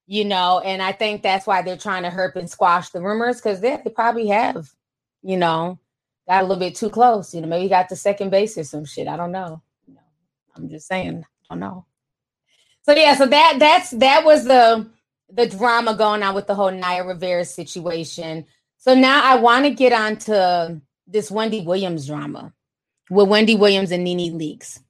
you 0.06 0.24
know. 0.24 0.60
And 0.60 0.80
I 0.80 0.92
think 0.92 1.22
that's 1.22 1.46
why 1.46 1.60
they're 1.60 1.76
trying 1.76 2.04
to 2.04 2.08
herp 2.08 2.36
and 2.36 2.48
squash 2.48 2.88
the 2.90 3.02
rumors 3.02 3.36
because 3.36 3.60
they, 3.60 3.78
they 3.84 3.90
probably 3.90 4.28
have, 4.28 4.70
you 5.22 5.36
know, 5.36 5.78
got 6.26 6.44
a 6.44 6.46
little 6.46 6.60
bit 6.60 6.76
too 6.76 6.88
close. 6.88 7.34
You 7.34 7.42
know, 7.42 7.48
maybe 7.48 7.68
got 7.68 7.90
the 7.90 7.96
second 7.96 8.30
base 8.30 8.56
or 8.56 8.64
some 8.64 8.86
shit. 8.86 9.06
I 9.06 9.18
don't. 9.18 9.32
Know 9.32 9.60
I'm 10.56 10.68
just 10.70 10.86
saying. 10.86 11.24
I 11.50 11.54
don't 11.54 11.60
know. 11.60 11.84
So 12.84 12.94
yeah, 12.94 13.14
so 13.16 13.26
that 13.26 13.56
that's 13.58 13.90
that 13.92 14.24
was 14.24 14.44
the 14.44 14.86
the 15.32 15.46
drama 15.46 15.96
going 15.96 16.22
on 16.22 16.34
with 16.34 16.46
the 16.46 16.54
whole 16.54 16.70
Naya 16.70 17.04
Rivera 17.04 17.44
situation. 17.44 18.44
So 18.76 18.94
now 18.94 19.22
I 19.24 19.36
want 19.36 19.64
to 19.64 19.70
get 19.70 19.92
on 19.92 20.16
to 20.18 20.80
this 21.06 21.30
Wendy 21.30 21.62
Williams 21.62 22.06
drama 22.06 22.52
with 23.10 23.28
Wendy 23.28 23.54
Williams 23.56 23.90
and 23.90 24.04
Nene 24.04 24.38
Leakes. 24.38 24.80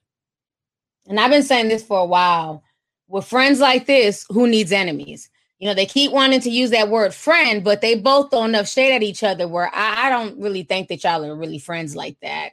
And 1.07 1.21
I've 1.21 1.31
been 1.31 1.43
saying 1.43 1.69
this 1.69 1.85
for 1.85 1.99
a 1.99 2.05
while. 2.05 2.65
With 3.07 3.27
friends 3.27 3.61
like 3.61 3.87
this, 3.87 4.27
who 4.31 4.49
needs 4.49 4.73
enemies? 4.73 5.29
You 5.59 5.69
know, 5.69 5.75
they 5.75 5.87
keep 5.87 6.11
wanting 6.11 6.41
to 6.41 6.51
use 6.51 6.71
that 6.71 6.89
word 6.89 7.15
friend, 7.15 7.63
but 7.63 7.81
they 7.81 7.95
both 7.95 8.31
throw 8.31 8.45
enough 8.45 8.67
shade 8.67 8.95
at 8.95 9.03
each 9.03 9.23
other 9.23 9.47
where 9.47 9.71
I, 9.73 10.07
I 10.07 10.11
don't 10.11 10.41
really 10.41 10.65
think 10.65 10.89
that 10.89 11.05
y'all 11.05 11.25
are 11.25 11.37
really 11.37 11.59
friends 11.59 11.95
like 11.95 12.19
that. 12.23 12.51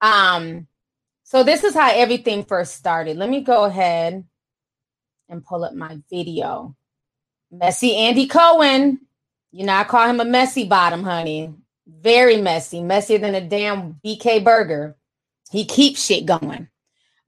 Um, 0.00 0.66
so 1.24 1.42
this 1.42 1.64
is 1.64 1.74
how 1.74 1.90
everything 1.92 2.44
first 2.44 2.76
started. 2.76 3.16
Let 3.16 3.28
me 3.28 3.42
go 3.42 3.64
ahead 3.64 4.24
and 5.28 5.44
pull 5.44 5.64
up 5.64 5.74
my 5.74 5.98
video. 6.10 6.74
Messy 7.50 7.96
Andy 7.96 8.26
Cohen. 8.26 9.00
You 9.50 9.64
know, 9.64 9.74
I 9.74 9.84
call 9.84 10.08
him 10.08 10.20
a 10.20 10.24
messy 10.24 10.64
bottom, 10.64 11.02
honey. 11.02 11.54
Very 11.86 12.36
messy, 12.36 12.82
messier 12.82 13.18
than 13.18 13.34
a 13.34 13.40
damn 13.40 13.94
BK 14.04 14.44
burger. 14.44 14.96
He 15.50 15.64
keeps 15.64 16.04
shit 16.04 16.26
going. 16.26 16.68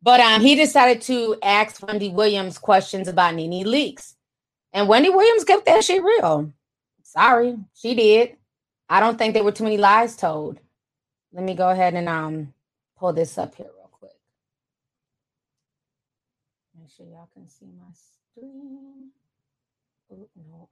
But 0.03 0.21
um, 0.21 0.41
he 0.41 0.55
decided 0.55 1.03
to 1.03 1.37
ask 1.43 1.83
Wendy 1.87 2.11
Williams 2.11 2.59
questions 2.59 3.09
about 3.09 3.35
Nene 3.35 3.65
Leakes. 3.67 4.15
And 4.73 4.89
Wendy 4.89 5.11
Williams 5.11 5.45
kept 5.45 5.67
that 5.67 5.85
shit 5.85 6.03
real. 6.03 6.53
Sorry, 7.03 7.59
she 7.75 7.95
did. 7.95 8.37
I 8.89 9.01
don't 9.01 9.19
think 9.19 9.35
there 9.35 9.45
were 9.45 9.53
too 9.53 9.65
many 9.65 9.79
lies 9.79 10.17
told. 10.17 10.59
Let 11.33 11.45
me 11.45 11.55
go 11.55 11.69
ahead 11.71 11.95
and 11.95 12.09
um 12.09 12.55
pull 12.99 13.13
this 13.13 13.39
up 13.39 13.55
here 13.55 13.67
real 13.67 13.91
quick. 13.93 14.13
Make 16.79 16.90
sure 17.01 17.09
y'all 17.11 17.29
can 17.33 17.49
see 17.49 17.67
my 17.79 17.87
screen. 17.93 19.11
Oh, 20.13 20.29
no. 20.37 20.69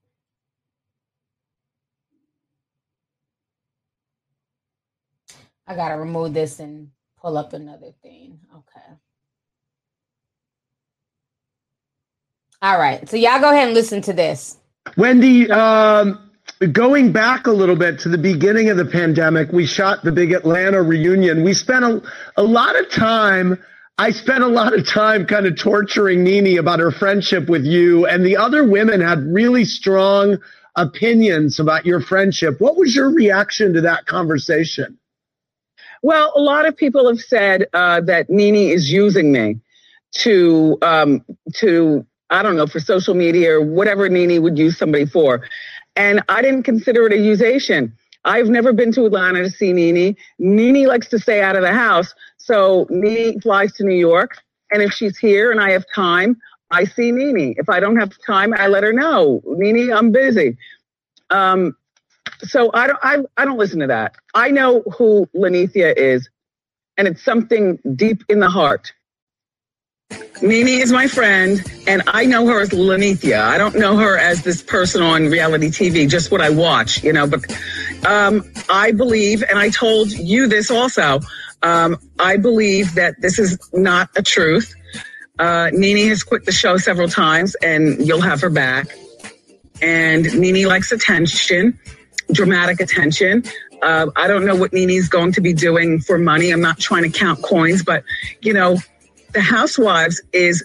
I 5.67 5.75
gotta 5.75 5.99
remove 5.99 6.33
this 6.33 6.61
and 6.61 6.91
pull 7.21 7.37
up 7.37 7.53
another 7.53 7.93
thing. 8.03 8.39
Okay. 8.53 8.87
All 12.63 12.79
right. 12.79 13.09
So 13.09 13.17
y'all 13.17 13.41
go 13.41 13.51
ahead 13.51 13.67
and 13.67 13.75
listen 13.75 14.01
to 14.03 14.13
this. 14.13 14.57
Wendy, 14.97 15.51
um, 15.51 16.31
going 16.73 17.13
back 17.13 17.47
a 17.47 17.53
little 17.53 17.77
bit 17.77 18.01
to 18.01 18.09
the 18.09 18.19
beginning 18.19 18.71
of 18.71 18.77
the 18.79 18.87
pandemic, 18.87 19.53
we 19.53 19.67
shot 19.67 20.03
the 20.03 20.11
big 20.11 20.33
Atlanta 20.33 20.83
reunion. 20.83 21.45
We 21.45 21.55
spent 21.55 21.85
a, 21.85 22.03
a 22.37 22.43
lot 22.43 22.79
of 22.79 22.91
time 22.91 23.63
I 24.01 24.13
spent 24.13 24.45
a 24.45 24.49
lot 24.49 24.75
of 24.75 24.87
time 24.87 25.27
kind 25.27 25.45
of 25.45 25.57
torturing 25.57 26.23
Nene 26.23 26.59
about 26.59 26.79
her 26.79 26.93
friendship 26.93 27.49
with 27.49 27.65
you, 27.65 28.07
and 28.07 28.25
the 28.25 28.37
other 28.37 28.63
women 28.63 29.01
had 29.01 29.19
really 29.27 29.65
strong 29.65 30.39
opinions 30.77 31.59
about 31.59 31.85
your 31.85 32.01
friendship. 32.01 32.61
What 32.61 32.77
was 32.77 32.95
your 32.95 33.11
reaction 33.11 33.75
to 33.75 33.81
that 33.81 34.07
conversation? 34.07 34.97
Well, 36.01 36.33
a 36.37 36.41
lot 36.41 36.65
of 36.65 36.77
people 36.77 37.09
have 37.09 37.19
said 37.19 37.67
uh, 37.75 38.01
that 38.03 38.31
Nene 38.31 38.71
is 38.71 38.89
using 38.89 39.33
me 39.33 39.59
to 40.19 40.79
um, 40.81 41.25
to 41.55 42.07
I 42.31 42.45
don't 42.45 42.55
know 42.55 42.69
for 42.69 42.79
social 42.79 43.15
media 43.15 43.55
or 43.55 43.63
whatever 43.63 44.09
Nene 44.09 44.41
would 44.41 44.57
use 44.57 44.79
somebody 44.79 45.07
for, 45.07 45.43
and 45.97 46.23
I 46.29 46.41
didn't 46.41 46.63
consider 46.63 47.07
it 47.07 47.13
a 47.13 47.17
usation. 47.17 47.91
I've 48.25 48.49
never 48.49 48.73
been 48.73 48.93
to 48.93 49.07
Atlanta 49.07 49.43
to 49.43 49.51
see 49.51 49.73
Nene. 49.73 50.17
Nene 50.39 50.87
likes 50.87 51.09
to 51.09 51.19
stay 51.19 51.41
out 51.41 51.57
of 51.57 51.63
the 51.63 51.73
house, 51.73 52.15
so 52.49 52.87
Nene 52.89 53.43
flies 53.43 53.75
to 53.75 53.85
New 53.85 53.95
York, 53.95 54.39
and 54.73 54.83
if 54.83 54.93
she's 54.95 55.19
here 55.19 55.53
and 55.53 55.61
I 55.61 55.73
have 55.73 55.85
time, 55.95 56.41
I 56.71 56.85
see 56.85 57.13
Nene. 57.13 57.55
If 57.59 57.69
I 57.69 57.79
don't 57.79 57.97
have 57.97 58.13
time, 58.27 58.55
I 58.55 58.69
let 58.69 58.85
her 58.85 58.93
know, 58.93 59.43
Nene, 59.45 59.93
I'm 59.93 60.13
busy. 60.13 60.57
Um, 61.29 61.77
so 62.45 62.71
I 62.73 62.87
don't, 62.87 62.99
I, 63.03 63.19
I 63.37 63.45
don't 63.45 63.59
listen 63.59 63.81
to 63.81 63.89
that. 63.89 64.15
I 64.35 64.51
know 64.51 64.81
who 64.97 65.27
Linnethia 65.37 65.95
is, 65.95 66.31
and 66.97 67.07
it's 67.07 67.23
something 67.23 67.79
deep 67.95 68.25
in 68.31 68.41
the 68.41 68.49
heart. 68.49 68.95
Nene 70.41 70.69
is 70.69 70.91
my 70.91 71.07
friend, 71.07 71.63
and 71.87 72.03
I 72.07 72.25
know 72.25 72.47
her 72.47 72.63
as 72.63 72.71
Linnethia. 72.71 73.41
I 73.41 73.59
don't 73.59 73.77
know 73.77 73.99
her 73.99 74.17
as 74.17 74.43
this 74.43 74.63
person 74.63 75.03
on 75.03 75.27
reality 75.27 75.69
TV, 75.69 76.09
just 76.09 76.31
what 76.31 76.41
I 76.41 76.49
watch, 76.49 77.05
you 77.05 77.13
know. 77.13 77.27
But 77.27 77.45
um, 78.07 78.43
I 78.71 78.93
believe, 78.93 79.43
and 79.43 79.59
I 79.59 79.69
told 79.69 80.11
you 80.13 80.47
this 80.47 80.71
also, 80.71 81.21
um, 81.63 81.97
I 82.19 82.37
believe 82.37 82.95
that 82.95 83.21
this 83.21 83.39
is 83.39 83.59
not 83.73 84.11
a 84.17 84.23
truth. 84.23 84.75
Uh, 85.39 85.71
Nene 85.73 86.09
has 86.09 86.23
quit 86.23 86.45
the 86.45 86.53
show 86.53 86.77
several 86.77 87.09
times, 87.09 87.55
and 87.63 88.07
you'll 88.07 88.21
have 88.21 88.41
her 88.41 88.51
back. 88.51 88.89
And 89.81 90.25
Nene 90.39 90.67
likes 90.67 90.91
attention, 90.91 91.79
dramatic 92.33 92.81
attention. 92.81 93.45
Uh, 93.81 94.07
I 94.17 94.27
don't 94.27 94.45
know 94.45 94.57
what 94.57 94.73
Nene's 94.73 95.09
going 95.09 95.33
to 95.33 95.41
be 95.41 95.53
doing 95.53 96.01
for 96.01 96.19
money. 96.19 96.51
I'm 96.51 96.61
not 96.61 96.79
trying 96.79 97.05
to 97.05 97.11
count 97.11 97.43
coins, 97.43 97.85
but 97.85 98.03
you 98.41 98.53
know, 98.53 98.79
the 99.33 99.41
Housewives 99.41 100.21
is 100.33 100.65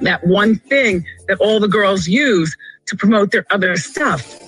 that 0.00 0.24
one 0.26 0.56
thing 0.56 1.04
that 1.28 1.38
all 1.40 1.58
the 1.58 1.68
girls 1.68 2.06
use 2.06 2.56
to 2.86 2.96
promote 2.96 3.32
their 3.32 3.46
other 3.50 3.76
stuff. 3.76 4.38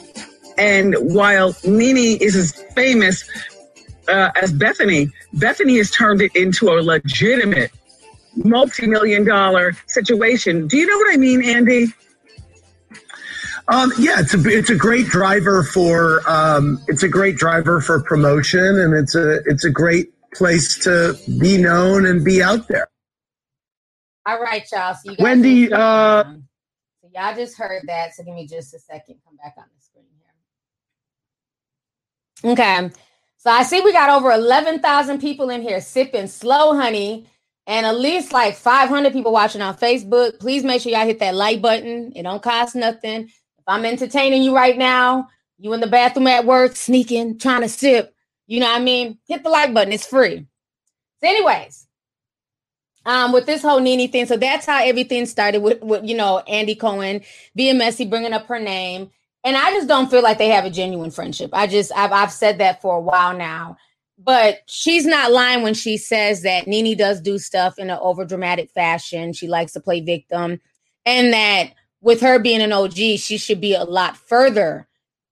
And 0.56 0.94
while 1.00 1.56
Nene 1.64 2.18
is 2.20 2.36
as 2.36 2.52
famous 2.74 3.24
uh, 4.08 4.30
as 4.40 4.52
Bethenny, 4.52 5.10
Bethenny 5.34 5.78
has 5.78 5.90
turned 5.90 6.22
it 6.22 6.34
into 6.34 6.68
a 6.68 6.80
legitimate 6.80 7.70
multi-million 8.36 9.24
dollar 9.24 9.76
situation. 9.86 10.66
Do 10.66 10.76
you 10.76 10.86
know 10.86 10.96
what 10.96 11.14
I 11.14 11.16
mean, 11.16 11.44
Andy? 11.44 11.86
Um, 13.68 13.92
yeah, 13.98 14.20
it's 14.20 14.34
a 14.34 14.40
it's 14.46 14.68
a 14.68 14.76
great 14.76 15.06
driver 15.06 15.62
for 15.62 16.20
um, 16.28 16.82
it's 16.86 17.02
a 17.02 17.08
great 17.08 17.36
driver 17.36 17.80
for 17.80 18.02
promotion, 18.02 18.78
and 18.78 18.92
it's 18.92 19.14
a 19.14 19.40
it's 19.46 19.64
a 19.64 19.70
great 19.70 20.12
place 20.34 20.78
to 20.80 21.16
be 21.40 21.56
known 21.56 22.04
and 22.04 22.22
be 22.24 22.42
out 22.42 22.68
there. 22.68 22.88
All 24.26 24.40
right, 24.40 24.66
y'all. 24.70 24.94
So 24.94 25.10
you 25.10 25.16
guys 25.16 25.24
Wendy, 25.24 25.72
uh, 25.72 26.24
so 26.24 27.08
y'all 27.14 27.34
just 27.34 27.56
heard 27.56 27.82
that. 27.86 28.14
So 28.14 28.24
give 28.24 28.34
me 28.34 28.46
just 28.46 28.74
a 28.74 28.78
second. 28.78 29.16
Come 29.24 29.36
back 29.36 29.54
on 29.56 29.64
the 29.74 29.82
screen 29.82 30.06
here. 32.42 32.52
Okay. 32.52 32.90
So 33.44 33.50
I 33.50 33.62
see 33.62 33.82
we 33.82 33.92
got 33.92 34.08
over 34.08 34.32
11,000 34.32 35.20
people 35.20 35.50
in 35.50 35.60
here 35.60 35.78
sipping 35.78 36.28
slow 36.28 36.74
honey 36.74 37.26
and 37.66 37.84
at 37.84 37.98
least 37.98 38.32
like 38.32 38.56
500 38.56 39.12
people 39.12 39.32
watching 39.32 39.60
on 39.60 39.76
Facebook. 39.76 40.40
Please 40.40 40.64
make 40.64 40.80
sure 40.80 40.90
y'all 40.90 41.04
hit 41.04 41.18
that 41.18 41.34
like 41.34 41.60
button. 41.60 42.14
It 42.16 42.22
don't 42.22 42.42
cost 42.42 42.74
nothing. 42.74 43.24
If 43.24 43.64
I'm 43.66 43.84
entertaining 43.84 44.42
you 44.42 44.56
right 44.56 44.78
now, 44.78 45.28
you 45.58 45.74
in 45.74 45.80
the 45.80 45.86
bathroom 45.86 46.26
at 46.26 46.46
work, 46.46 46.74
sneaking, 46.74 47.38
trying 47.38 47.60
to 47.60 47.68
sip, 47.68 48.14
you 48.46 48.60
know 48.60 48.66
what 48.66 48.80
I 48.80 48.82
mean? 48.82 49.18
Hit 49.28 49.42
the 49.42 49.50
like 49.50 49.74
button. 49.74 49.92
It's 49.92 50.06
free. 50.06 50.46
So, 51.20 51.28
anyways, 51.28 51.86
um, 53.04 53.32
with 53.32 53.44
this 53.44 53.60
whole 53.60 53.80
Nene 53.80 54.10
thing, 54.10 54.24
so 54.24 54.38
that's 54.38 54.64
how 54.64 54.82
everything 54.82 55.26
started 55.26 55.60
with, 55.60 55.82
with 55.82 56.04
you 56.04 56.16
know 56.16 56.38
Andy 56.40 56.74
Cohen 56.74 57.20
being 57.54 57.76
messy, 57.76 58.06
bringing 58.06 58.32
up 58.32 58.46
her 58.46 58.58
name, 58.58 59.10
and 59.44 59.56
I 59.56 59.70
just 59.72 59.88
don't 59.88 60.10
feel 60.10 60.22
like 60.22 60.38
they 60.38 60.48
have 60.48 60.64
a 60.64 60.70
genuine 60.70 61.10
friendship. 61.10 61.50
I 61.52 61.66
just 61.66 61.92
I've 61.94 62.12
I've 62.12 62.32
said 62.32 62.58
that 62.58 62.82
for 62.82 62.96
a 62.96 63.00
while 63.00 63.36
now, 63.36 63.76
but 64.18 64.60
she's 64.66 65.06
not 65.06 65.32
lying 65.32 65.62
when 65.62 65.74
she 65.74 65.96
says 65.96 66.42
that 66.42 66.66
Nene 66.66 66.96
does 66.96 67.20
do 67.20 67.38
stuff 67.38 67.78
in 67.78 67.90
an 67.90 67.98
over 68.00 68.24
dramatic 68.24 68.70
fashion. 68.70 69.32
She 69.32 69.46
likes 69.46 69.72
to 69.72 69.80
play 69.80 70.00
victim, 70.00 70.60
and 71.04 71.32
that 71.32 71.74
with 72.00 72.20
her 72.20 72.38
being 72.38 72.60
an 72.60 72.72
OG, 72.72 72.94
she 72.94 73.38
should 73.38 73.60
be 73.60 73.74
a 73.74 73.84
lot 73.84 74.16
further 74.16 74.86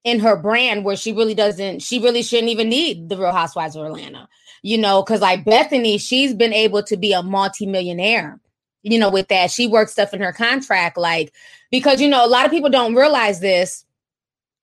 in 0.05 0.21
her 0.21 0.37
brand 0.37 0.85
where 0.85 0.97
she 0.97 1.13
really 1.13 1.35
doesn't, 1.35 1.81
she 1.81 1.99
really 1.99 2.23
shouldn't 2.23 2.49
even 2.49 2.69
need 2.69 3.09
the 3.09 3.17
Real 3.17 3.31
Housewives 3.31 3.77
of 3.77 3.85
Atlanta, 3.85 4.29
you 4.63 4.79
know, 4.79 5.03
because 5.03 5.21
like 5.21 5.45
Bethenny, 5.45 6.01
she's 6.01 6.35
been 6.35 6.53
able 6.53 6.83
to 6.85 6.97
be 6.97 7.13
a 7.13 7.23
multimillionaire, 7.23 8.41
you 8.83 8.99
know, 8.99 9.11
with 9.11 9.29
that. 9.29 9.51
She 9.51 9.67
works 9.67 9.93
stuff 9.93 10.15
in 10.15 10.21
her 10.23 10.33
contract, 10.33 10.97
like, 10.97 11.33
because, 11.71 12.01
you 12.01 12.09
know, 12.09 12.25
a 12.25 12.27
lot 12.27 12.47
of 12.47 12.51
people 12.51 12.71
don't 12.71 12.95
realize 12.95 13.41
this. 13.41 13.85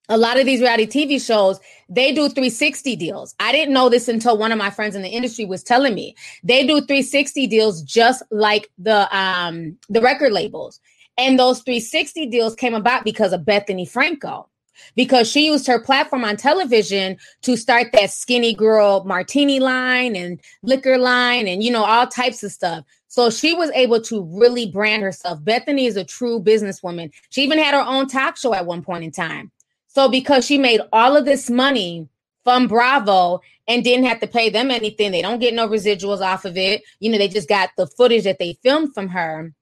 A 0.09 0.17
lot 0.17 0.39
of 0.39 0.45
these 0.45 0.59
reality 0.59 0.87
TV 0.87 1.23
shows, 1.23 1.59
they 1.87 2.11
do 2.11 2.27
360 2.29 2.95
deals. 2.95 3.35
I 3.39 3.51
didn't 3.51 3.73
know 3.73 3.89
this 3.89 4.07
until 4.07 4.37
one 4.37 4.51
of 4.51 4.57
my 4.57 4.71
friends 4.71 4.95
in 4.95 5.03
the 5.03 5.09
industry 5.09 5.45
was 5.45 5.63
telling 5.63 5.93
me. 5.93 6.15
They 6.43 6.63
do 6.65 6.81
360 6.81 7.47
deals 7.47 7.83
just 7.83 8.23
like 8.31 8.69
the 8.77 9.07
um 9.15 9.77
the 9.89 10.01
record 10.01 10.31
labels. 10.31 10.79
And 11.17 11.37
those 11.37 11.59
360 11.61 12.27
deals 12.27 12.55
came 12.55 12.73
about 12.73 13.03
because 13.03 13.33
of 13.33 13.41
Bethenny 13.41 13.89
Frankel. 13.91 14.47
because 14.95 15.29
she 15.29 15.45
used 15.45 15.67
her 15.67 15.79
platform 15.79 16.23
on 16.23 16.37
television 16.37 17.17
to 17.41 17.57
start 17.57 17.87
that 17.93 18.11
skinny 18.11 18.53
girl 18.53 19.03
martini 19.03 19.59
line 19.59 20.15
and 20.15 20.39
liquor 20.63 20.97
line 20.97 21.47
and, 21.47 21.63
you 21.63 21.71
know, 21.71 21.83
all 21.83 22.07
types 22.07 22.43
of 22.43 22.51
stuff. 22.51 22.85
So 23.07 23.29
she 23.29 23.53
was 23.53 23.71
able 23.71 24.01
to 24.03 24.23
really 24.23 24.67
brand 24.71 25.03
herself. 25.03 25.41
Bethenny 25.41 25.87
is 25.87 25.97
a 25.97 26.03
true 26.03 26.39
businesswoman. 26.39 27.11
She 27.29 27.43
even 27.43 27.57
had 27.57 27.73
her 27.73 27.81
own 27.81 28.07
talk 28.07 28.37
show 28.37 28.53
at 28.53 28.65
one 28.65 28.81
point 28.83 29.03
in 29.03 29.11
time. 29.11 29.51
So 29.99 30.09
because 30.09 30.45
she 30.45 30.57
made 30.57 30.81
all 30.93 31.17
of 31.17 31.25
this 31.25 31.49
money 31.49 32.07
from 32.45 32.67
Bravo 32.67 33.41
and 33.67 33.83
didn't 33.83 34.05
have 34.05 34.21
to 34.21 34.27
pay 34.27 34.49
them 34.49 34.71
anything, 34.71 35.11
they 35.11 35.21
don't 35.21 35.39
get 35.39 35.53
no 35.53 35.67
residuals 35.67 36.21
off 36.21 36.45
of 36.45 36.57
it. 36.57 36.83
You 37.01 37.11
know, 37.11 37.17
they 37.17 37.27
just 37.27 37.49
got 37.49 37.71
the 37.77 37.87
footage 37.87 38.23
that 38.23 38.39
they 38.39 38.57
filmed 38.63 38.93
from 38.93 39.09
her 39.09 39.53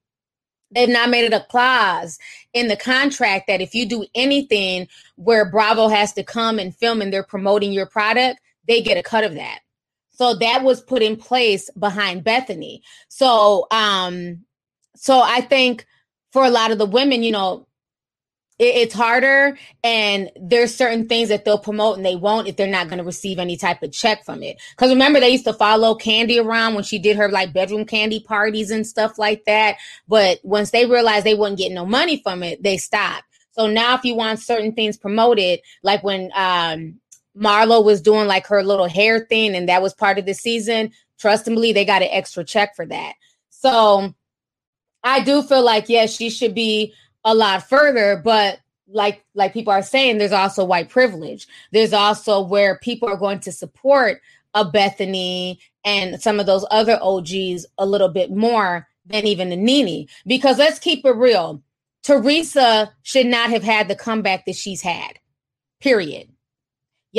they've 0.72 0.88
not 0.88 1.10
made 1.10 1.26
it 1.26 1.34
a 1.34 1.46
clause 1.50 2.18
in 2.54 2.68
the 2.68 2.76
contract 2.76 3.48
that 3.48 3.60
if 3.62 3.74
you 3.74 3.86
do 3.86 4.06
anything 4.14 4.88
where 5.16 5.50
Bravo 5.50 5.88
has 5.88 6.14
to 6.14 6.24
come 6.24 6.58
and 6.58 6.76
film 6.76 7.02
and 7.02 7.12
they're 7.12 7.24
promoting 7.24 7.72
your 7.72 7.86
product, 7.86 8.40
they 8.68 8.82
get 8.82 8.98
a 8.98 9.04
cut 9.04 9.24
of 9.24 9.34
that. 9.36 9.60
So 10.10 10.34
that 10.36 10.64
was 10.64 10.82
put 10.82 11.02
in 11.02 11.16
place 11.16 11.70
behind 11.78 12.24
Bethenny. 12.24 12.82
So 13.08 13.66
um 13.72 14.44
so 14.96 15.20
I 15.22 15.42
think 15.42 15.86
for 16.32 16.46
a 16.46 16.50
lot 16.50 16.72
of 16.72 16.78
the 16.78 16.86
women, 16.86 17.24
you 17.24 17.32
know, 17.32 17.67
it's 18.58 18.94
harder 18.94 19.56
and 19.84 20.30
there's 20.40 20.74
certain 20.74 21.06
things 21.06 21.28
that 21.28 21.44
they'll 21.44 21.58
promote 21.58 21.96
and 21.96 22.04
they 22.04 22.16
won't 22.16 22.48
if 22.48 22.56
they're 22.56 22.66
not 22.66 22.88
going 22.88 22.98
to 22.98 23.04
receive 23.04 23.38
any 23.38 23.56
type 23.56 23.82
of 23.82 23.92
check 23.92 24.24
from 24.24 24.42
it. 24.42 24.60
Because 24.70 24.90
remember 24.90 25.20
they 25.20 25.30
used 25.30 25.44
to 25.44 25.52
follow 25.52 25.94
Kandi 25.94 26.42
around 26.44 26.74
when 26.74 26.82
she 26.82 26.98
did 26.98 27.16
her 27.16 27.28
like 27.28 27.52
bedroom 27.52 27.84
candy 27.84 28.18
parties 28.18 28.70
and 28.70 28.86
stuff 28.86 29.16
like 29.16 29.44
that. 29.44 29.76
But 30.08 30.40
once 30.42 30.70
they 30.70 30.86
realized 30.86 31.24
they 31.24 31.36
wouldn't 31.36 31.58
get 31.58 31.70
no 31.72 31.86
money 31.86 32.20
from 32.20 32.42
it 32.42 32.62
they 32.62 32.78
stopped. 32.78 33.24
So 33.52 33.68
now 33.68 33.94
if 33.94 34.04
you 34.04 34.14
want 34.14 34.40
certain 34.40 34.72
things 34.72 34.96
promoted 34.96 35.60
like 35.82 36.02
when 36.02 36.30
um 36.34 37.00
marlo 37.36 37.84
was 37.84 38.00
doing 38.00 38.26
like 38.26 38.48
her 38.48 38.64
little 38.64 38.88
hair 38.88 39.20
thing 39.20 39.54
and 39.54 39.68
that 39.68 39.82
was 39.82 39.94
part 39.94 40.18
of 40.18 40.26
the 40.26 40.34
season 40.34 40.90
trust 41.18 41.46
and 41.46 41.54
believe 41.54 41.74
they 41.74 41.84
got 41.84 42.02
an 42.02 42.08
extra 42.10 42.44
check 42.44 42.74
for 42.74 42.86
that. 42.86 43.14
So 43.50 44.14
I 45.04 45.22
do 45.22 45.42
feel 45.42 45.62
like 45.62 45.88
yes, 45.88 46.14
she 46.14 46.30
should 46.30 46.54
be 46.54 46.94
a 47.28 47.34
lot 47.34 47.68
further, 47.68 48.16
but 48.16 48.58
like 48.88 49.22
like 49.34 49.52
people 49.52 49.72
are 49.72 49.82
saying, 49.82 50.16
there's 50.16 50.32
also 50.32 50.64
white 50.64 50.88
privilege. 50.88 51.46
There's 51.72 51.92
also 51.92 52.40
where 52.40 52.78
people 52.78 53.06
are 53.06 53.18
going 53.18 53.40
to 53.40 53.52
support 53.52 54.22
a 54.54 54.64
Bethenny 54.64 55.58
and 55.84 56.20
some 56.22 56.40
of 56.40 56.46
those 56.46 56.64
other 56.70 56.98
OGs 57.02 57.66
a 57.76 57.84
little 57.84 58.08
bit 58.08 58.30
more 58.30 58.88
than 59.04 59.26
even 59.26 59.50
the 59.50 59.56
Nene. 59.56 60.08
Because 60.26 60.58
let's 60.58 60.78
keep 60.78 61.04
it 61.04 61.16
real. 61.16 61.62
Teresa 62.02 62.90
should 63.02 63.26
not 63.26 63.50
have 63.50 63.62
had 63.62 63.88
the 63.88 63.94
comeback 63.94 64.46
that 64.46 64.56
she's 64.56 64.80
had. 64.80 65.18
Period. 65.80 66.30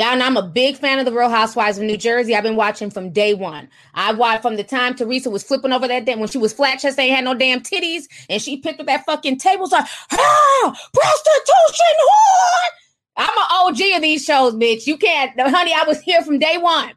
Yeah, 0.00 0.14
and 0.14 0.22
I'm 0.22 0.38
a 0.38 0.42
big 0.42 0.78
fan 0.78 0.98
of 0.98 1.04
the 1.04 1.12
Real 1.12 1.28
Housewives 1.28 1.76
of 1.76 1.84
New 1.84 1.98
Jersey. 1.98 2.34
I've 2.34 2.42
been 2.42 2.56
watching 2.56 2.90
from 2.90 3.10
day 3.10 3.34
one. 3.34 3.68
I 3.92 4.14
watched 4.14 4.40
from 4.40 4.56
the 4.56 4.64
time 4.64 4.94
Teresa 4.94 5.28
was 5.28 5.42
flipping 5.42 5.74
over 5.74 5.86
that 5.86 6.06
damn 6.06 6.20
when 6.20 6.30
she 6.30 6.38
was 6.38 6.54
flat 6.54 6.78
chest, 6.78 6.98
ain't 6.98 7.14
had 7.14 7.22
no 7.22 7.34
damn 7.34 7.60
titties, 7.60 8.04
and 8.30 8.40
she 8.40 8.56
picked 8.56 8.80
up 8.80 8.86
that 8.86 9.04
fucking 9.04 9.36
table. 9.36 9.66
So, 9.66 9.76
ah, 9.76 10.88
prostitution 10.94 11.96
whore. 12.00 12.70
I'm 13.18 13.28
an 13.28 13.44
OG 13.50 13.96
of 13.96 14.00
these 14.00 14.24
shows, 14.24 14.54
bitch. 14.54 14.86
You 14.86 14.96
can't, 14.96 15.38
honey. 15.38 15.74
I 15.74 15.84
was 15.86 16.00
here 16.00 16.22
from 16.22 16.38
day 16.38 16.56
one. 16.56 16.92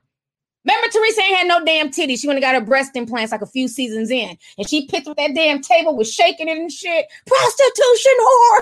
Remember, 0.63 0.87
Teresa 0.89 1.23
ain't 1.23 1.39
had 1.39 1.47
no 1.49 1.65
damn 1.65 1.89
titties. 1.89 2.21
She 2.21 2.27
went 2.27 2.37
and 2.37 2.41
got 2.41 2.55
her 2.55 2.61
breast 2.61 2.95
implants 2.95 3.33
like 3.33 3.41
a 3.41 3.45
few 3.45 3.67
seasons 3.67 4.11
in, 4.11 4.37
and 4.57 4.69
she 4.69 4.87
picked 4.87 5.09
up 5.09 5.17
that 5.17 5.35
damn 5.35 5.61
table, 5.61 5.97
was 5.97 6.09
shaking 6.09 6.47
it 6.47 6.57
and 6.57 6.71
shit. 6.71 7.07
Prostitution 7.27 8.13
whore. 8.21 8.61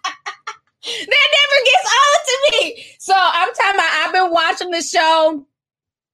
that 0.88 1.30
never 1.38 1.66
gets 1.66 1.94
old 1.94 2.22
to 2.26 2.52
me. 2.52 2.86
So 3.00 3.14
I'm 3.16 3.54
talking 3.54 3.76
about. 3.76 4.06
I've 4.06 4.14
been 4.14 4.32
watching 4.32 4.72
the 4.72 4.82
show. 4.82 5.46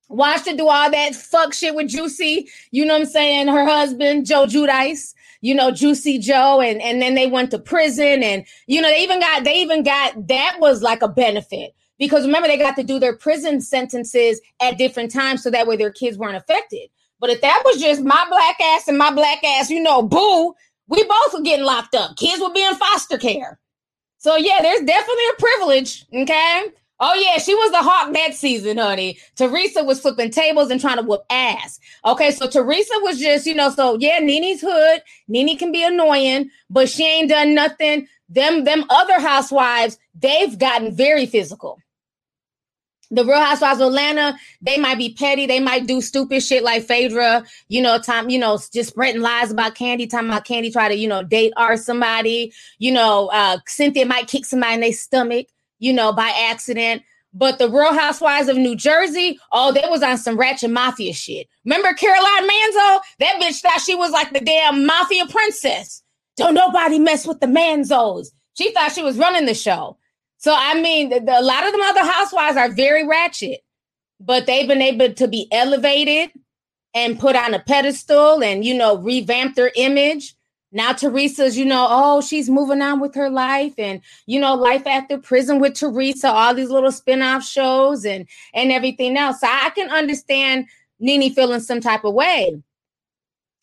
Watched 0.10 0.48
her 0.48 0.56
do 0.56 0.68
all 0.68 0.92
that 0.92 1.16
fuck 1.16 1.54
shit 1.54 1.74
with 1.74 1.88
Juicy. 1.90 2.48
You 2.72 2.86
know 2.86 2.94
what 2.94 3.02
I'm 3.02 3.08
saying? 3.08 3.48
Her 3.48 3.66
husband, 3.66 4.28
Joe 4.28 4.46
Giudice, 4.46 5.14
you 5.42 5.56
know, 5.56 5.72
Juicy 5.72 6.20
Joe, 6.20 6.62
and 6.62 6.82
and 6.82 7.02
then 7.02 7.16
they 7.16 7.28
went 7.28 7.52
to 7.52 7.60
prison, 7.60 8.22
and 8.22 8.46
you 8.68 8.82
know, 8.82 8.90
they 8.90 9.04
even 9.04 9.20
got 9.20 9.44
they 9.44 9.62
even 9.62 9.84
got 9.84 10.28
that 10.28 10.58
was 10.60 10.82
like 10.82 11.02
a 11.02 11.08
benefit 11.08 11.74
because 11.98 12.26
remember 12.26 12.48
they 12.48 12.58
got 12.58 12.76
to 12.76 12.84
do 12.84 13.00
their 13.00 13.16
prison 13.16 13.62
sentences 13.62 14.42
at 14.62 14.78
different 14.78 15.12
times 15.12 15.42
so 15.44 15.50
that 15.50 15.68
way 15.68 15.78
their 15.78 15.92
kids 15.92 16.18
weren't 16.18 16.36
affected. 16.36 16.90
But 17.20 17.30
if 17.30 17.42
that 17.42 17.62
was 17.64 17.82
just 17.82 18.02
my 18.02 18.26
black 18.30 18.60
ass 18.60 18.88
and 18.88 18.98
my 18.98 19.12
black 19.12 19.44
ass, 19.44 19.70
you 19.70 19.82
know, 19.82 20.02
boo, 20.02 20.54
we 20.88 21.04
both 21.04 21.34
were 21.34 21.42
getting 21.42 21.66
locked 21.66 21.96
up. 21.96 22.18
Kids 22.18 22.42
would 22.42 22.54
be 22.54 22.66
in 22.66 22.76
foster 22.76 23.18
care. 23.18 23.60
So 24.24 24.38
yeah, 24.38 24.60
there's 24.62 24.80
definitely 24.80 25.24
a 25.32 25.42
privilege. 25.42 26.06
Okay. 26.14 26.64
Oh 27.02 27.14
yeah, 27.14 27.40
she 27.40 27.54
was 27.54 27.72
the 27.72 27.80
hawk 27.80 28.14
that 28.14 28.34
season, 28.34 28.78
honey. 28.78 29.18
Teresa 29.36 29.84
was 29.84 30.00
flipping 30.00 30.32
tables 30.32 30.72
and 30.72 30.80
trying 30.80 30.96
to 30.96 31.04
whoop 31.04 31.24
ass. 31.30 31.78
Okay, 32.06 32.32
so 32.32 32.48
Teresa 32.48 32.94
was 33.02 33.20
just, 33.20 33.46
you 33.46 33.54
know, 33.54 33.70
so 33.70 33.98
yeah, 34.00 34.20
Nene's 34.20 34.62
hood. 34.62 35.02
Nene 35.28 35.58
can 35.58 35.74
be 35.74 35.84
annoying, 35.84 36.50
but 36.70 36.88
she 36.88 37.06
ain't 37.06 37.30
done 37.30 37.54
nothing. 37.54 38.08
Them, 38.30 38.64
them 38.64 38.86
other 38.90 39.20
housewives, 39.20 40.00
they've 40.16 40.58
gotten 40.58 40.96
very 40.96 41.26
physical. 41.26 41.82
The 43.12 43.26
Real 43.26 43.40
Housewives 43.40 43.80
of 43.80 43.88
Atlanta, 43.88 44.36
they 44.62 44.78
might 44.78 44.98
be 44.98 45.14
petty. 45.14 45.46
They 45.46 45.60
might 45.60 45.86
do 45.86 46.02
stupid 46.02 46.42
shit 46.42 46.64
like 46.64 46.84
Phaedra, 46.84 47.44
you 47.68 47.82
know, 47.82 48.00
time, 48.00 48.30
you 48.30 48.40
know, 48.40 48.60
just 48.74 48.90
spreading 48.90 49.22
lies 49.22 49.52
about 49.52 49.76
Kandi, 49.76 50.10
talking 50.10 50.30
about 50.30 50.46
Kandi 50.46 50.72
try 50.72 50.88
to, 50.88 50.96
you 50.96 51.08
know, 51.08 51.24
date 51.24 51.54
or 51.58 51.78
somebody. 51.78 52.52
You 52.80 52.92
know, 52.92 53.28
uh, 53.28 53.60
Cynthia 53.68 54.06
might 54.06 54.28
kick 54.28 54.46
somebody 54.46 54.76
in 54.76 54.80
their 54.80 54.94
stomach 54.94 55.48
you 55.84 55.92
know, 55.92 56.14
by 56.14 56.34
accident. 56.50 57.04
But 57.34 57.58
the 57.60 57.70
Real 57.70 57.94
Housewives 57.94 58.48
of 58.48 58.58
New 58.58 58.76
Jersey, 58.76 59.40
oh, 59.52 59.74
they 59.74 59.84
was 59.90 60.02
on 60.02 60.18
some 60.18 60.38
ratchet 60.38 60.70
mafia 60.70 61.14
shit. 61.14 61.48
Remember 61.66 61.94
Caroline 61.94 62.44
Manzo? 62.44 63.00
That 63.20 63.40
bitch 63.42 63.60
thought 63.60 63.82
she 63.82 63.96
was 63.96 64.12
like 64.12 64.32
the 64.32 64.40
damn 64.40 64.86
mafia 64.86 65.26
princess. 65.28 66.04
Don't 66.38 66.54
nobody 66.54 67.00
mess 67.00 67.28
with 67.28 67.40
the 67.40 67.48
Manzos. 67.48 68.28
She 68.54 68.72
thought 68.72 68.92
she 68.92 69.04
was 69.04 69.18
running 69.18 69.46
the 69.46 69.56
show. 69.56 69.98
So 70.44 70.54
I 70.58 70.82
mean, 70.82 71.10
the, 71.10 71.20
the, 71.22 71.40
a 71.40 71.42
lot 71.42 71.66
of 71.66 71.72
them 71.72 71.82
other 71.82 72.04
housewives 72.04 72.58
are 72.58 72.70
very 72.70 73.08
ratchet, 73.08 73.62
but 74.20 74.46
they've 74.46 74.68
been 74.68 74.82
able 74.82 75.14
to 75.14 75.28
be 75.28 75.48
elevated 75.52 76.32
and 76.94 77.18
put 77.18 77.36
on 77.36 77.54
a 77.54 77.60
pedestal 77.60 78.44
and 78.44 78.66
you 78.66 78.74
know 78.74 78.98
revamp 78.98 79.56
their 79.56 79.72
image 79.76 80.36
now 80.74 80.92
Teresa's, 80.92 81.56
you 81.56 81.66
know, 81.66 81.88
oh, 81.88 82.20
she's 82.20 82.50
moving 82.50 82.82
on 82.82 83.00
with 83.00 83.14
her 83.14 83.30
life 83.30 83.76
and 83.78 84.02
you 84.26 84.40
know, 84.40 84.56
life 84.56 84.88
after 84.88 85.20
prison 85.20 85.60
with 85.60 85.76
Teresa, 85.76 86.30
all 86.30 86.56
these 86.56 86.72
little 86.72 86.92
spin-off 86.92 87.44
shows 87.44 88.04
and 88.04 88.28
and 88.56 88.72
everything 88.72 89.16
else. 89.16 89.40
So 89.40 89.48
I 89.48 89.70
can 89.70 89.92
understand 89.92 90.66
Nene 91.00 91.32
feeling 91.32 91.60
some 91.60 91.80
type 91.80 92.04
of 92.04 92.16
way. 92.16 92.60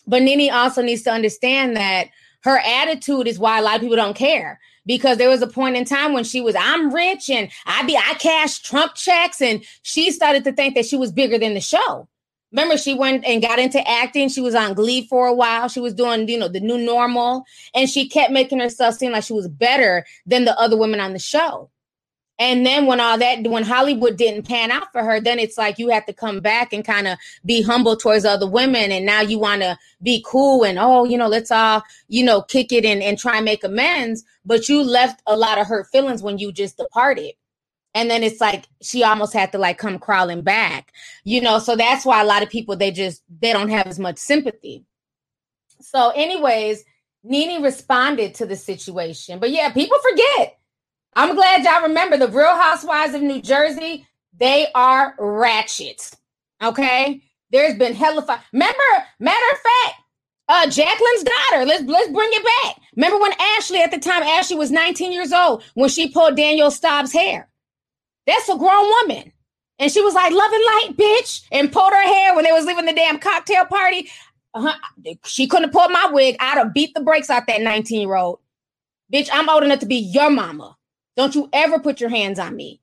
But 0.07 0.23
Nene 0.23 0.53
also 0.53 0.83
needs 0.83 1.03
to 1.03 1.11
understand 1.11 1.77
that 1.77 2.09
her 2.43 2.59
attitude 2.59 3.27
is 3.27 3.41
why 3.41 3.59
a 3.59 3.63
lot 3.63 3.75
of 3.75 3.81
people 3.83 3.97
don't 3.97 4.17
care. 4.17 4.61
Because 4.87 5.19
there 5.19 5.29
was 5.29 5.43
a 5.43 5.47
point 5.47 5.77
in 5.77 5.85
time 5.85 6.13
when 6.13 6.25
she 6.25 6.41
was, 6.41 6.57
I'm 6.59 6.93
rich 6.93 7.29
and 7.29 7.51
I 7.67 7.85
be 7.85 7.97
I 7.97 8.15
cash 8.15 8.61
Trump 8.61 8.95
checks, 8.95 9.41
and 9.41 9.65
she 9.83 10.11
started 10.11 10.45
to 10.45 10.53
think 10.53 10.75
that 10.75 10.87
she 10.87 10.97
was 10.97 11.13
bigger 11.13 11.39
than 11.39 11.55
the 11.55 11.61
show. 11.61 12.09
Remember, 12.53 12.77
she 12.77 12.95
went 12.95 13.25
and 13.25 13.43
got 13.43 13.59
into 13.59 13.87
acting. 13.89 14.29
She 14.29 14.41
was 14.41 14.55
on 14.55 14.75
Glee 14.75 15.07
for 15.07 15.29
a 15.29 15.35
while. 15.35 15.69
She 15.69 15.81
was 15.81 15.95
doing, 15.95 16.29
you 16.29 16.39
know, 16.39 16.49
the 16.49 16.61
new 16.61 16.79
normal. 16.79 17.45
And 17.75 17.89
she 17.89 18.09
kept 18.09 18.33
making 18.33 18.59
herself 18.59 18.97
seem 18.97 19.13
like 19.13 19.23
she 19.23 19.33
was 19.33 19.47
better 19.47 20.05
than 20.27 20.45
the 20.45 20.59
other 20.59 20.77
women 20.77 20.99
on 20.99 21.13
the 21.13 21.21
show. 21.21 21.71
And 22.41 22.67
then 22.67 22.87
when 22.87 23.01
all 23.01 23.19
that, 23.19 23.47
when 23.47 23.65
Hollywood 23.65 24.17
didn't 24.17 24.49
pan 24.49 24.71
out 24.73 24.91
for 24.93 25.05
her, 25.05 25.21
then 25.21 25.39
it's 25.39 25.59
like 25.59 25.79
you 25.79 25.91
have 25.91 26.07
to 26.07 26.15
come 26.15 26.41
back 26.41 26.73
and 26.73 26.85
kind 26.85 27.07
of 27.07 27.19
be 27.45 27.63
humble 27.63 27.97
towards 27.97 28.25
other 28.25 28.49
women. 28.49 28.91
And 28.91 29.07
now 29.07 29.21
you 29.21 29.39
want 29.39 29.63
to 29.63 29.79
be 30.03 30.25
cool 30.27 30.65
and, 30.65 30.79
oh, 30.79 31.05
you 31.05 31.19
know, 31.19 31.29
let's 31.29 31.51
all, 31.51 31.85
you 32.09 32.25
know, 32.25 32.43
kick 32.43 32.73
it 32.73 32.87
and, 32.87 33.03
and 33.03 33.19
try 33.19 33.37
and 33.37 33.45
make 33.45 33.63
amends. 33.63 34.25
But 34.47 34.71
you 34.71 34.83
left 34.83 35.23
a 35.27 35.37
lot 35.37 35.59
of 35.59 35.67
hurt 35.67 35.89
feelings 35.93 36.23
when 36.23 36.39
you 36.39 36.51
just 36.51 36.79
departed. 36.79 37.35
And 37.95 38.11
then 38.11 38.23
it's 38.23 38.41
like 38.41 38.67
she 38.83 39.05
almost 39.05 39.35
had 39.35 39.53
to 39.53 39.59
like 39.59 39.79
come 39.79 39.99
crawling 39.99 40.43
back 40.43 40.93
you 41.25 41.41
know? 41.41 41.59
So 41.59 41.77
that's 41.77 42.07
why 42.07 42.23
a 42.23 42.27
lot 42.27 42.43
of 42.43 42.51
people 42.51 42.77
they 42.77 42.91
just 42.91 43.23
they 43.41 43.53
don't 43.53 43.71
have 43.71 43.87
as 43.87 43.99
much 43.99 44.19
sympathy. 44.19 44.85
So 45.81 46.11
anyways 46.11 46.85
nene 47.23 47.63
responded 47.63 48.35
to 48.37 48.47
the 48.47 48.57
situation. 48.57 49.41
But 49.41 49.51
yeah 49.51 49.73
people 49.73 49.99
forget 49.99 50.60
i'm 51.15 51.35
glad 51.35 51.65
y'all 51.65 51.83
remember 51.83 52.17
the 52.17 52.29
real 52.29 52.57
housewives 52.57 53.15
of 53.15 53.23
new 53.23 53.41
jersey 53.41 54.07
they 54.39 54.69
are 54.75 55.15
ratchet 55.19 56.13
okay 56.63 57.23
there's 57.51 57.77
been 57.77 57.95
hella 57.95 58.23
fun. 58.23 58.39
remember 58.53 58.79
matter 59.19 59.47
of 59.53 59.59
fact 59.59 60.01
uh 60.51 60.67
Jacqueline's 60.67 61.23
daughter. 61.23 61.65
Let's 61.65 61.85
let's 61.85 62.11
bring 62.11 62.29
it 62.33 62.45
back. 62.65 62.77
Remember 62.97 63.21
when 63.21 63.33
Ashley 63.57 63.81
at 63.83 63.93
the 63.93 64.01
time 64.01 64.25
Ashley 64.25 64.57
was 64.57 64.73
19 64.73 65.13
years 65.13 65.33
old 65.33 65.63
when 65.75 65.89
she 65.89 66.11
pulled 66.11 66.37
Danielle 66.37 66.73
Staub's 66.73 67.13
hair. 67.13 67.49
That's 68.27 68.49
a 68.49 68.57
grown 68.59 68.87
woman. 68.89 69.33
And 69.79 69.91
she 69.91 70.03
was 70.03 70.13
like, 70.13 70.33
love 70.33 70.53
and 70.53 70.65
light, 70.65 70.97
bitch, 70.97 71.43
and 71.51 71.73
pulled 71.73 71.93
her 71.93 72.03
hair 72.03 72.35
when 72.35 72.45
they 72.45 72.53
was 72.53 72.67
leaving 72.67 72.85
the 72.85 72.93
damn 72.93 73.19
cocktail 73.19 73.65
party. 73.65 74.11
Uh-huh. 74.53 74.75
She 75.25 75.47
couldn't 75.47 75.67
have 75.67 75.73
pulled 75.73 75.93
my 75.93 76.11
wig. 76.13 76.37
I'd 76.39 76.59
have 76.59 76.75
beat 76.75 76.93
the 76.95 77.01
brakes 77.01 77.31
out 77.31 77.47
that 77.47 77.63
19 77.63 78.01
year 78.01 78.17
old. 78.17 78.41
Bitch, 79.13 79.31
I'm 79.33 79.49
old 79.49 79.63
enough 79.63 79.81
to 79.81 79.87
be 79.87 79.97
your 79.97 80.31
mama. 80.31 80.77
Don't 81.21 81.35
you 81.35 81.51
ever 81.53 81.79
put 81.79 82.01
your 82.01 82.09
hands 82.09 82.39
on 82.39 82.57
me. 82.57 82.81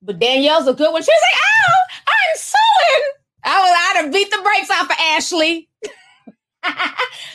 But 0.00 0.18
Danielle's 0.18 0.66
a 0.66 0.72
good 0.72 0.90
one. 0.90 1.02
She's 1.02 1.08
like, 1.08 1.42
oh, 1.68 1.82
I'm 2.06 2.36
suing. 2.38 3.12
I 3.44 3.60
was 3.60 3.72
I'd 3.76 4.04
have 4.04 4.12
beat 4.12 4.30
the 4.30 4.40
brakes 4.42 4.70
off 4.70 4.90
of 4.90 4.96
Ashley. 4.98 5.68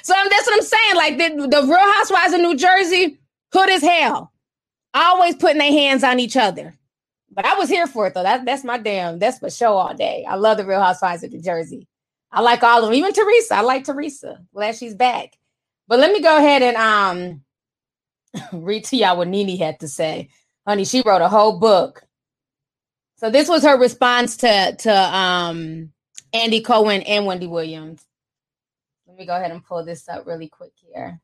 so 0.01 0.15
that's 0.31 0.47
what 0.47 0.55
I'm 0.55 0.63
saying. 0.63 0.95
Like 0.95 1.17
the, 1.19 1.47
the 1.47 1.67
Real 1.67 1.93
Housewives 1.93 2.33
of 2.33 2.41
New 2.41 2.57
Jersey, 2.57 3.19
hood 3.53 3.69
as 3.69 3.83
hell. 3.83 4.33
Always 4.95 5.35
putting 5.35 5.59
their 5.59 5.71
hands 5.71 6.03
on 6.03 6.19
each 6.19 6.35
other. 6.35 6.73
But 7.29 7.45
I 7.45 7.53
was 7.53 7.69
here 7.69 7.85
for 7.85 8.07
it 8.07 8.15
though. 8.15 8.23
That, 8.23 8.43
that's 8.43 8.63
my 8.63 8.79
damn, 8.79 9.19
that's 9.19 9.39
my 9.39 9.49
show 9.49 9.73
all 9.73 9.93
day. 9.93 10.25
I 10.27 10.33
love 10.33 10.57
the 10.57 10.65
Real 10.65 10.81
Housewives 10.81 11.21
of 11.21 11.31
New 11.31 11.43
Jersey. 11.43 11.87
I 12.31 12.41
like 12.41 12.63
all 12.63 12.79
of 12.79 12.85
them, 12.85 12.95
even 12.95 13.13
Teresa. 13.13 13.57
I 13.57 13.61
like 13.61 13.83
Teresa. 13.83 14.39
Glad 14.51 14.77
she's 14.77 14.95
back. 14.95 15.37
But 15.87 15.99
let 15.99 16.11
me 16.11 16.23
go 16.23 16.35
ahead 16.35 16.63
and 16.63 16.75
um 16.75 17.43
read 18.53 18.85
to 18.85 18.97
y'all 18.97 19.17
what 19.17 19.27
Nene 19.27 19.57
had 19.57 19.79
to 19.81 19.87
say. 19.87 20.29
Honey, 20.67 20.85
she 20.85 21.01
wrote 21.05 21.21
a 21.21 21.29
whole 21.29 21.59
book. 21.59 22.03
So 23.17 23.29
this 23.29 23.47
was 23.47 23.63
her 23.63 23.77
response 23.77 24.37
to 24.37 24.75
to 24.79 24.93
um 24.93 25.91
Andy 26.33 26.61
Cohen 26.61 27.01
and 27.03 27.25
Wendy 27.25 27.47
Williams. 27.47 28.05
Let 29.07 29.17
me 29.17 29.25
go 29.25 29.35
ahead 29.35 29.51
and 29.51 29.63
pull 29.63 29.85
this 29.85 30.09
up 30.09 30.25
really 30.25 30.47
quick 30.47 30.73
here. 30.75 31.19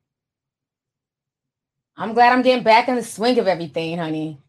I'm 1.98 2.14
glad 2.14 2.32
I'm 2.32 2.42
getting 2.42 2.64
back 2.64 2.88
in 2.88 2.96
the 2.96 3.04
swing 3.04 3.40
of 3.40 3.48
everything, 3.48 3.98
honey. 3.98 4.40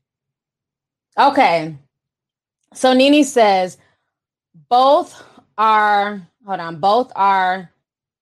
Okay. 1.18 1.76
So 2.74 2.92
Nene 2.92 3.24
says 3.24 3.78
both 4.68 5.20
are 5.58 6.28
hold 6.46 6.60
on, 6.60 6.80
both 6.80 7.10
are 7.16 7.70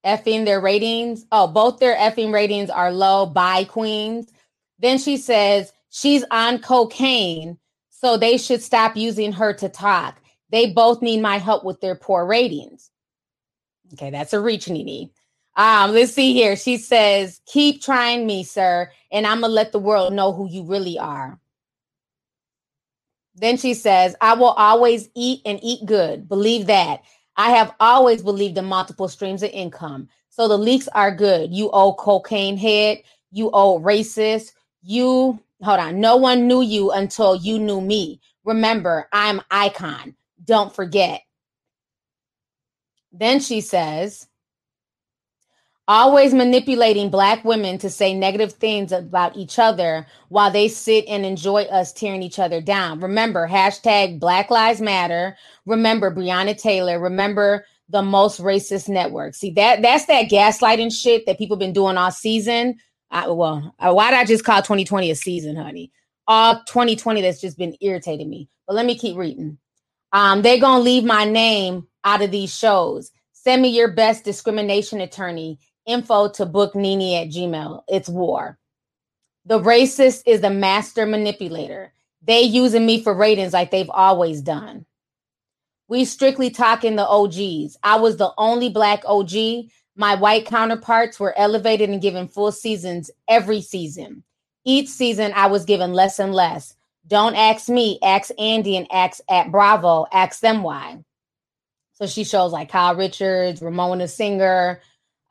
effing 0.05 0.45
their 0.45 0.61
ratings. 0.61 1.25
Oh, 1.31 1.47
both 1.47 1.79
their 1.79 1.95
effing 1.97 2.33
ratings 2.33 2.69
are 2.69 2.91
low 2.91 3.25
by 3.25 3.65
queens. 3.65 4.31
Then 4.79 4.97
she 4.97 5.17
says 5.17 5.73
she's 5.89 6.25
on 6.31 6.59
cocaine, 6.59 7.57
so 7.89 8.17
they 8.17 8.37
should 8.37 8.63
stop 8.63 8.97
using 8.97 9.33
her 9.33 9.53
to 9.55 9.69
talk. 9.69 10.21
They 10.51 10.71
both 10.73 11.01
need 11.01 11.21
my 11.21 11.37
help 11.37 11.63
with 11.65 11.81
their 11.81 11.95
poor 11.95 12.25
ratings. 12.25 12.91
Okay, 13.93 14.11
that's 14.11 14.33
a 14.33 14.39
reach, 14.41 14.69
Nene. 14.69 15.11
Um, 15.57 15.91
let's 15.93 16.13
see 16.13 16.33
here. 16.33 16.55
She 16.55 16.77
says, 16.77 17.41
keep 17.47 17.81
trying 17.81 18.27
me, 18.27 18.43
sir, 18.43 18.91
and 19.11 19.27
I'm 19.27 19.41
gonna 19.41 19.53
let 19.53 19.71
the 19.73 19.79
world 19.79 20.13
know 20.13 20.33
who 20.33 20.49
you 20.49 20.63
really 20.65 20.99
are. 20.99 21.39
Then 23.35 23.57
she 23.57 23.73
says, 23.73 24.15
I 24.21 24.33
will 24.35 24.51
always 24.51 25.09
eat 25.15 25.41
and 25.45 25.59
eat 25.63 25.85
good. 25.85 26.27
Believe 26.29 26.67
that. 26.67 27.03
I 27.39 27.51
have 27.51 27.73
always 27.79 28.21
believed 28.21 28.57
in 28.57 28.65
multiple 28.65 29.07
streams 29.07 29.43
of 29.43 29.51
income. 29.51 30.09
So 30.29 30.49
the 30.49 30.57
leaks 30.57 30.89
are 30.89 31.15
good. 31.15 31.53
You 31.53 31.69
owe 31.71 31.93
cocaine 31.93 32.57
head. 32.57 33.01
You 33.31 33.49
owe 33.53 33.79
racist. 33.79 34.51
You, 34.83 35.39
hold 35.63 35.79
on. 35.79 36.01
No 36.01 36.17
one 36.17 36.47
knew 36.47 36.61
you 36.61 36.91
until 36.91 37.37
you 37.37 37.57
knew 37.57 37.79
me. 37.79 38.19
Remember, 38.43 39.07
I'm 39.13 39.39
icon. 39.49 40.17
Don't 40.43 40.75
forget. 40.75 41.21
Then 43.13 43.39
she 43.39 43.61
says, 43.61 44.27
always 45.89 46.35
manipulating 46.35 47.09
black 47.09 47.43
women 47.43 47.79
to 47.79 47.89
say 47.89 48.13
negative 48.13 48.53
things 48.53 48.91
about 48.91 49.35
each 49.35 49.57
other 49.57 50.05
while 50.29 50.51
they 50.51 50.67
sit 50.67 51.03
and 51.07 51.25
enjoy 51.25 51.63
us 51.63 51.91
tearing 51.91 52.21
each 52.21 52.37
other 52.37 52.61
down. 52.61 52.99
Remember, 52.99 53.47
hashtag 53.47 54.19
Black 54.19 54.51
Lives 54.51 54.79
Matter. 54.79 55.35
Remember 55.65 56.13
Breonna 56.13 56.55
Taylor. 56.55 56.99
Remember 56.99 57.65
the 57.89 58.03
most 58.03 58.39
racist 58.39 58.87
network. 58.87 59.33
See 59.33 59.49
that 59.53 59.81
that's 59.81 60.05
that 60.05 60.29
gaslighting 60.29 60.93
shit 60.93 61.25
that 61.25 61.39
people 61.39 61.57
been 61.57 61.73
doing 61.73 61.97
all 61.97 62.11
season. 62.11 62.77
I, 63.09 63.27
well, 63.27 63.73
why 63.79 64.11
did 64.11 64.19
I 64.19 64.25
just 64.25 64.45
call 64.45 64.61
2020 64.61 65.09
a 65.09 65.15
season, 65.15 65.55
honey? 65.55 65.91
All 66.27 66.61
2020 66.67 67.23
that's 67.23 67.41
just 67.41 67.57
been 67.57 67.75
irritating 67.81 68.29
me. 68.29 68.47
But 68.67 68.75
let 68.75 68.85
me 68.85 68.95
keep 68.95 69.17
reading. 69.17 69.57
Um, 70.13 70.43
they're 70.43 70.59
gonna 70.59 70.83
leave 70.83 71.03
my 71.03 71.25
name 71.25 71.87
out 72.03 72.21
of 72.21 72.29
these 72.29 72.55
shows. 72.55 73.11
Send 73.33 73.63
me 73.63 73.69
your 73.69 73.91
best 73.91 74.23
discrimination 74.23 75.01
attorney 75.01 75.57
info 75.89 76.29
to 76.29 76.45
book 76.45 76.75
Nene 76.75 77.21
at 77.21 77.29
Gmail. 77.29 77.83
It's 77.87 78.07
war. 78.07 78.57
The 79.45 79.59
racist 79.59 80.23
is 80.25 80.41
the 80.41 80.49
master 80.49 81.05
manipulator. 81.05 81.91
They 82.21 82.41
using 82.41 82.85
me 82.85 83.01
for 83.01 83.13
ratings 83.13 83.53
like 83.53 83.71
they've 83.71 83.89
always 83.89 84.41
done. 84.41 84.85
We 85.87 86.05
strictly 86.05 86.51
talking 86.51 86.95
the 86.95 87.07
OGs. 87.07 87.77
I 87.81 87.97
was 87.97 88.17
the 88.17 88.31
only 88.37 88.69
black 88.69 89.01
OG. 89.05 89.31
My 89.95 90.15
white 90.15 90.45
counterparts 90.45 91.19
were 91.19 91.37
elevated 91.37 91.89
and 91.89 92.01
given 92.01 92.27
full 92.27 92.51
seasons 92.51 93.09
every 93.27 93.61
season. 93.61 94.23
Each 94.63 94.87
season, 94.87 95.31
I 95.35 95.47
was 95.47 95.65
given 95.65 95.93
less 95.93 96.19
and 96.19 96.33
less. 96.33 96.75
Don't 97.07 97.35
ask 97.35 97.69
me, 97.69 97.97
ask 98.03 98.29
Andy 98.37 98.77
and 98.77 98.85
ask 98.91 99.19
at 99.27 99.51
Bravo, 99.51 100.05
ask 100.11 100.41
them 100.41 100.61
why. 100.61 101.03
So 101.93 102.05
she 102.05 102.23
shows 102.23 102.51
like 102.51 102.69
Kyle 102.69 102.95
Richards, 102.95 103.61
Ramona 103.61 104.07
Singer, 104.07 104.81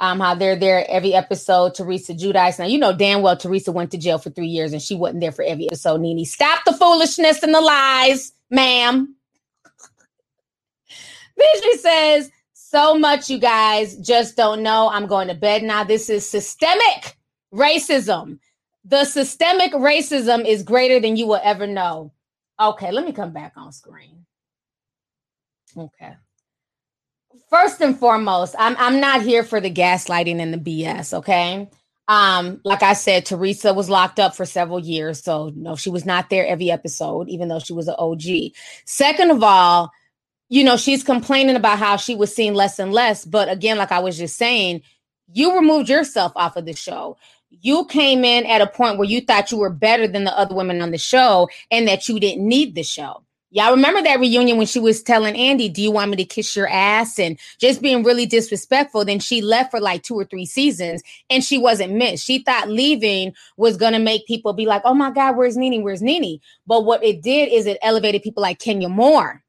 um, 0.01 0.21
how 0.21 0.35
they're 0.35 0.57
there 0.57 0.85
every 0.89 1.15
episode. 1.15 1.75
Teresa 1.75 2.15
Giudice. 2.15 2.59
Now 2.59 2.67
you 2.67 2.79
know 2.79 2.93
damn 2.97 3.23
well 3.23 3.37
Teresa 3.37 3.73
went 3.73 3.91
to 3.93 3.99
jail 3.99 4.19
for 4.19 4.31
three 4.31 4.47
years 4.49 4.73
and 4.73 4.83
she 4.83 4.95
wasn't 4.95 5.21
there 5.21 5.33
for 5.33 5.45
every 5.45 5.67
episode. 5.67 6.01
Nene, 6.01 6.25
stop 6.25 6.65
the 6.65 6.73
foolishness 6.73 7.43
and 7.43 7.55
the 7.55 7.61
lies, 7.61 8.33
ma'am. 8.51 9.15
she 11.63 11.77
says, 11.79 12.31
"So 12.53 12.99
much 12.99 13.31
you 13.31 13.39
guys 13.39 13.97
just 13.97 14.37
don't 14.37 14.63
know. 14.63 14.89
I'm 14.91 15.07
going 15.07 15.29
to 15.29 15.35
bed 15.35 15.63
now. 15.63 15.85
This 15.85 16.11
is 16.11 16.29
systemic 16.29 17.17
racism. 17.53 18.39
The 18.85 19.05
systemic 19.05 19.73
racism 19.73 20.47
is 20.47 20.63
greater 20.63 21.01
than 21.01 21.17
you 21.17 21.27
will 21.27 21.41
ever 21.43 21.67
know." 21.67 22.13
Okay, 22.61 22.91
let 22.91 23.05
me 23.05 23.13
come 23.13 23.33
back 23.33 23.53
on 23.57 23.73
screen. 23.73 24.27
Okay 25.77 26.17
first 27.51 27.81
and 27.81 27.99
foremost, 27.99 28.55
I'm 28.59 28.77
I'm 28.79 29.01
not 29.01 29.23
here 29.23 29.43
for 29.43 29.61
the 29.61 29.71
gaslighting 29.71 30.41
and 30.41 30.53
the 30.53 30.59
BS, 30.59 31.15
okay? 31.15 31.69
Um, 32.09 32.61
like 32.65 32.83
I 32.83 32.95
said, 32.95 33.27
Teresa 33.27 33.75
was 33.75 33.91
locked 33.91 34.19
up 34.19 34.35
for 34.35 34.47
several 34.47 34.81
years, 34.81 35.23
so 35.23 35.53
no, 35.55 35.77
she 35.77 35.91
was 35.91 36.07
not 36.07 36.31
there 36.31 36.47
every 36.47 36.71
episode, 36.71 37.29
even 37.29 37.49
though 37.49 37.59
she 37.59 37.75
was 37.75 37.87
an 37.87 37.97
OG. 37.99 38.53
Second 38.87 39.31
of 39.31 39.43
all, 39.43 39.91
you 40.49 40.65
know, 40.65 40.79
she's 40.79 41.05
complaining 41.05 41.57
about 41.57 41.79
how 41.79 41.97
she 41.97 42.15
was 42.15 42.35
seen 42.35 42.55
less 42.55 42.79
and 42.79 42.93
less. 42.93 43.25
But 43.27 43.51
again, 43.51 43.77
like 43.77 43.93
I 43.93 43.99
was 43.99 44.17
just 44.17 44.37
saying, 44.37 44.83
you 45.33 45.55
removed 45.55 45.91
yourself 45.91 46.33
off 46.35 46.57
of 46.57 46.65
the 46.65 46.75
show. 46.75 47.19
You 47.51 47.85
came 47.85 48.25
in 48.25 48.47
at 48.47 48.63
a 48.63 48.67
point 48.67 48.99
where 48.99 49.09
you 49.09 49.21
thought 49.21 49.51
you 49.51 49.59
were 49.59 49.71
better 49.71 50.09
than 50.09 50.25
the 50.25 50.39
other 50.39 50.55
women 50.55 50.81
on 50.81 50.91
the 50.91 50.99
show 50.99 51.49
and 51.71 51.87
that 51.89 52.09
you 52.09 52.19
didn't 52.19 52.47
need 52.47 52.75
the 52.75 52.83
show. 52.83 53.23
Y'all 53.51 53.71
remember 53.71 54.03
that 54.03 54.21
reunion 54.21 54.59
when 54.59 54.67
she 54.67 54.79
was 54.79 55.03
telling 55.03 55.35
Andy, 55.35 55.71
Do 55.71 55.81
you 55.81 55.91
want 55.91 56.11
me 56.11 56.17
to 56.19 56.25
kiss 56.25 56.55
your 56.55 56.69
ass? 56.69 57.19
And 57.19 57.39
just 57.59 57.81
being 57.81 58.03
really 58.03 58.27
disrespectful. 58.27 59.05
Then 59.05 59.21
she 59.21 59.41
left 59.41 59.71
for 59.71 59.81
like 59.81 60.03
two 60.03 60.15
or 60.15 60.25
three 60.25 60.45
seasons 60.45 61.03
and 61.31 61.43
she 61.43 61.57
wasn't 61.57 61.95
missed. 61.95 62.27
She 62.27 62.41
thought 62.41 62.69
leaving 62.69 63.33
was 63.57 63.79
going 63.79 63.95
to 63.95 63.99
make 63.99 64.27
people 64.27 64.53
be 64.53 64.67
like, 64.67 64.83
Oh 64.85 64.95
my 64.95 65.11
God, 65.11 65.37
where's 65.37 65.57
Nene? 65.57 65.83
Where's 65.83 66.03
Nene? 66.03 66.41
But 66.67 66.85
what 66.85 67.03
it 67.03 67.23
did 67.23 67.51
is 67.51 67.65
it 67.67 67.79
elevated 67.81 68.23
people 68.23 68.43
like 68.43 68.59
Kenya 68.59 68.89
Moore 68.89 69.43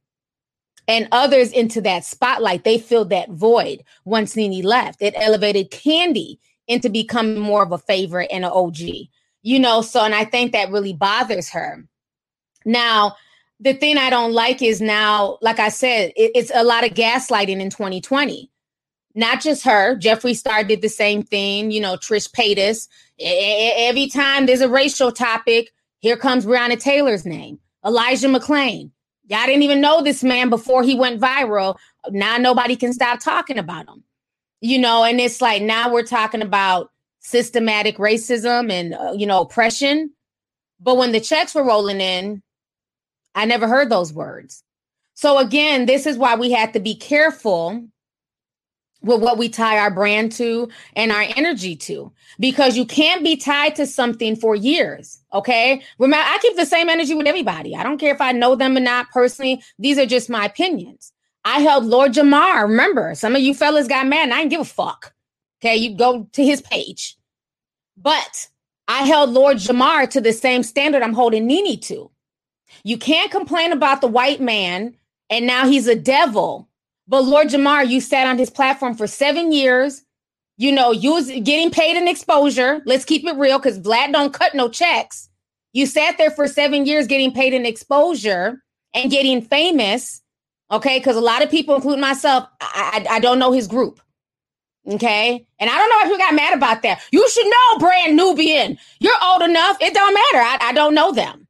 and 0.88 1.10
others 1.12 1.52
into 1.52 1.82
that 1.82 2.06
spotlight. 2.06 2.64
They 2.64 2.80
filled 2.80 3.10
that 3.10 3.30
void 3.30 3.84
once 4.06 4.36
Nene 4.36 4.64
left. 4.64 5.02
It 5.02 5.14
elevated 5.18 5.72
Kandi 5.72 6.38
into 6.68 6.90
becoming 6.90 7.40
more 7.40 7.64
of 7.64 7.74
a 7.74 7.78
favorite 7.78 8.30
and 8.32 8.46
an 8.46 8.52
OG, 8.52 8.78
you 9.42 9.60
know. 9.60 9.82
So, 9.82 10.02
and 10.02 10.16
I 10.16 10.24
think 10.24 10.54
that 10.54 10.72
really 10.72 10.94
bothers 10.94 11.50
her. 11.50 11.86
Now, 12.64 13.18
the 13.60 13.74
thing 13.74 13.98
I 13.98 14.10
don't 14.10 14.34
like 14.34 14.62
is 14.62 14.80
now, 14.80 15.38
like 15.42 15.60
I 15.60 15.70
said, 15.70 16.14
it, 16.16 16.32
it's 16.36 16.52
a 16.54 16.64
lot 16.64 16.86
of 16.86 16.94
gaslighting 16.94 17.60
in 17.60 17.70
2020. 17.70 18.50
Not 19.16 19.42
just 19.42 19.64
her. 19.66 19.98
Jeffree 19.98 20.36
Star 20.36 20.64
did 20.64 20.82
the 20.82 20.90
same 20.90 21.24
thing. 21.24 21.72
You 21.72 21.82
know, 21.82 21.96
Trish 21.96 22.32
Paytas. 22.32 22.88
Every 23.20 24.08
time 24.08 24.46
there's 24.46 24.62
a 24.62 24.70
racial 24.70 25.12
topic, 25.12 25.72
here 26.00 26.16
comes 26.16 26.46
Breonna 26.46 26.80
Taylor's 26.80 27.26
name. 27.26 27.60
Elijah 27.86 28.28
McClain. 28.28 28.92
Y'all 29.28 29.46
didn't 29.46 29.64
even 29.64 29.82
know 29.82 30.02
this 30.02 30.24
man 30.24 30.50
before 30.50 30.84
he 30.84 30.96
went 30.96 31.20
viral. 31.20 31.78
Now 32.10 32.38
nobody 32.38 32.76
can 32.76 32.94
stop 32.94 33.20
talking 33.20 33.58
about 33.58 33.88
him. 33.88 34.04
You 34.62 34.80
know, 34.80 35.04
and 35.04 35.20
it's 35.20 35.42
like 35.42 35.62
now 35.62 35.92
we're 35.92 36.04
talking 36.04 36.42
about 36.42 36.92
systematic 37.20 37.98
racism 37.98 38.72
and, 38.72 38.94
uh, 38.94 39.14
you 39.16 39.26
know, 39.26 39.42
oppression. 39.42 40.12
But 40.80 40.98
when 40.98 41.12
the 41.12 41.20
checks 41.20 41.56
were 41.56 41.64
rolling 41.64 42.02
in, 42.02 42.42
I 43.36 43.46
never 43.46 43.68
heard 43.68 43.90
those 43.90 44.14
words. 44.14 44.64
So 45.14 45.38
again, 45.38 45.86
this 45.86 46.06
is 46.06 46.18
why 46.18 46.36
we 46.36 46.52
have 46.52 46.72
to 46.74 46.80
be 46.80 46.96
careful 46.96 47.90
with 49.02 49.22
what 49.22 49.38
we 49.38 49.50
tie 49.50 49.78
our 49.78 49.92
brand 49.92 50.32
to 50.34 50.70
and 50.96 51.12
our 51.12 51.26
energy 51.36 51.76
to 51.76 52.12
because 52.40 52.76
you 52.76 52.86
can't 52.86 53.24
be 53.24 53.36
tied 53.36 53.76
to 53.76 53.86
something 53.86 54.36
for 54.36 54.56
years 54.56 55.20
okay? 55.34 55.82
Remember 56.00 56.26
i 56.28 56.38
keep 56.42 56.56
the 56.56 56.66
same 56.66 56.90
energy 56.90 57.14
with 57.14 57.28
everybody. 57.28 57.76
I 57.76 57.84
don't 57.84 57.98
care 57.98 58.14
if 58.14 58.22
i 58.22 58.32
know 58.32 58.56
them 58.56 58.76
or 58.76 58.82
not 58.82 59.10
personally. 59.12 59.64
These 59.78 59.98
are 59.98 60.06
just 60.06 60.30
my 60.30 60.46
opinions. 60.46 61.14
I 61.46 61.62
helped 61.62 61.88
lord 61.88 62.14
jamar. 62.14 62.64
Remember 62.64 63.16
some 63.16 63.36
of 63.36 63.42
you 63.42 63.54
fellas 63.54 63.88
got 63.88 64.08
mad 64.08 64.24
and 64.24 64.34
i 64.34 64.40
didn't 64.40 64.52
give 64.52 64.62
a 64.62 64.66
fuck 64.66 65.14
okay? 65.62 65.76
You 65.76 65.96
go 65.96 66.28
to 66.34 66.46
his 66.46 66.62
page. 66.62 67.18
But 67.96 68.48
i 68.88 69.04
held 69.04 69.30
lord 69.30 69.58
jamar 69.58 70.10
to 70.10 70.20
the 70.20 70.34
same 70.34 70.64
standard 70.64 71.04
i'm 71.04 71.14
holding 71.14 71.48
nene 71.48 71.80
to 71.82 72.12
you 72.84 72.98
can't 72.98 73.32
complain 73.32 73.72
about 73.72 74.02
the 74.02 74.08
white 74.08 74.42
man 74.42 74.96
and 75.30 75.46
now 75.46 75.68
he's 75.68 75.88
a 75.88 75.96
devil. 75.96 76.68
But 77.08 77.24
Lord 77.26 77.48
Jamar, 77.48 77.88
you 77.88 78.02
sat 78.02 78.28
on 78.28 78.38
his 78.38 78.50
platform 78.50 78.96
for 78.96 79.08
seven 79.08 79.52
years. 79.52 80.04
You 80.58 80.72
know, 80.72 80.92
you 80.92 81.14
was 81.14 81.28
getting 81.28 81.72
paid 81.72 81.98
an 81.98 82.08
exposure. 82.08 82.82
Let's 82.86 83.06
keep 83.06 83.26
it 83.26 83.36
real 83.36 83.60
because 83.60 83.80
Vlad 83.80 84.12
don't 84.12 84.34
cut 84.34 84.54
no 84.54 84.70
checks. 84.70 85.30
You 85.74 85.86
sat 85.86 86.18
there 86.18 86.32
for 86.32 86.48
seven 86.48 86.86
years 86.86 87.08
getting 87.08 87.32
paid 87.32 87.54
an 87.54 87.66
exposure 87.66 88.62
and 88.94 89.12
getting 89.12 89.42
famous. 89.42 90.22
Okay, 90.72 91.00
because 91.00 91.16
a 91.16 91.22
lot 91.22 91.42
of 91.44 91.50
people, 91.50 91.76
including 91.76 92.02
myself, 92.02 92.48
I, 92.62 93.06
I, 93.10 93.16
I 93.16 93.20
don't 93.20 93.40
know 93.40 93.52
his 93.52 93.68
group. 93.68 94.00
Okay. 94.88 95.46
And 95.60 95.70
I 95.70 95.78
don't 95.78 95.90
know 95.90 96.06
if 96.06 96.10
you 96.10 96.18
got 96.18 96.36
mad 96.36 96.56
about 96.56 96.82
that. 96.84 97.02
You 97.12 97.28
should 97.30 97.46
know 97.46 97.80
brand 97.80 98.16
Nubian. 98.16 98.78
You're 99.00 99.14
old 99.24 99.42
enough. 99.42 99.78
It 99.82 99.94
don't 99.94 100.14
matter. 100.14 100.38
I, 100.46 100.58
I 100.62 100.74
don't 100.74 100.96
know 100.96 101.12
them. 101.12 101.48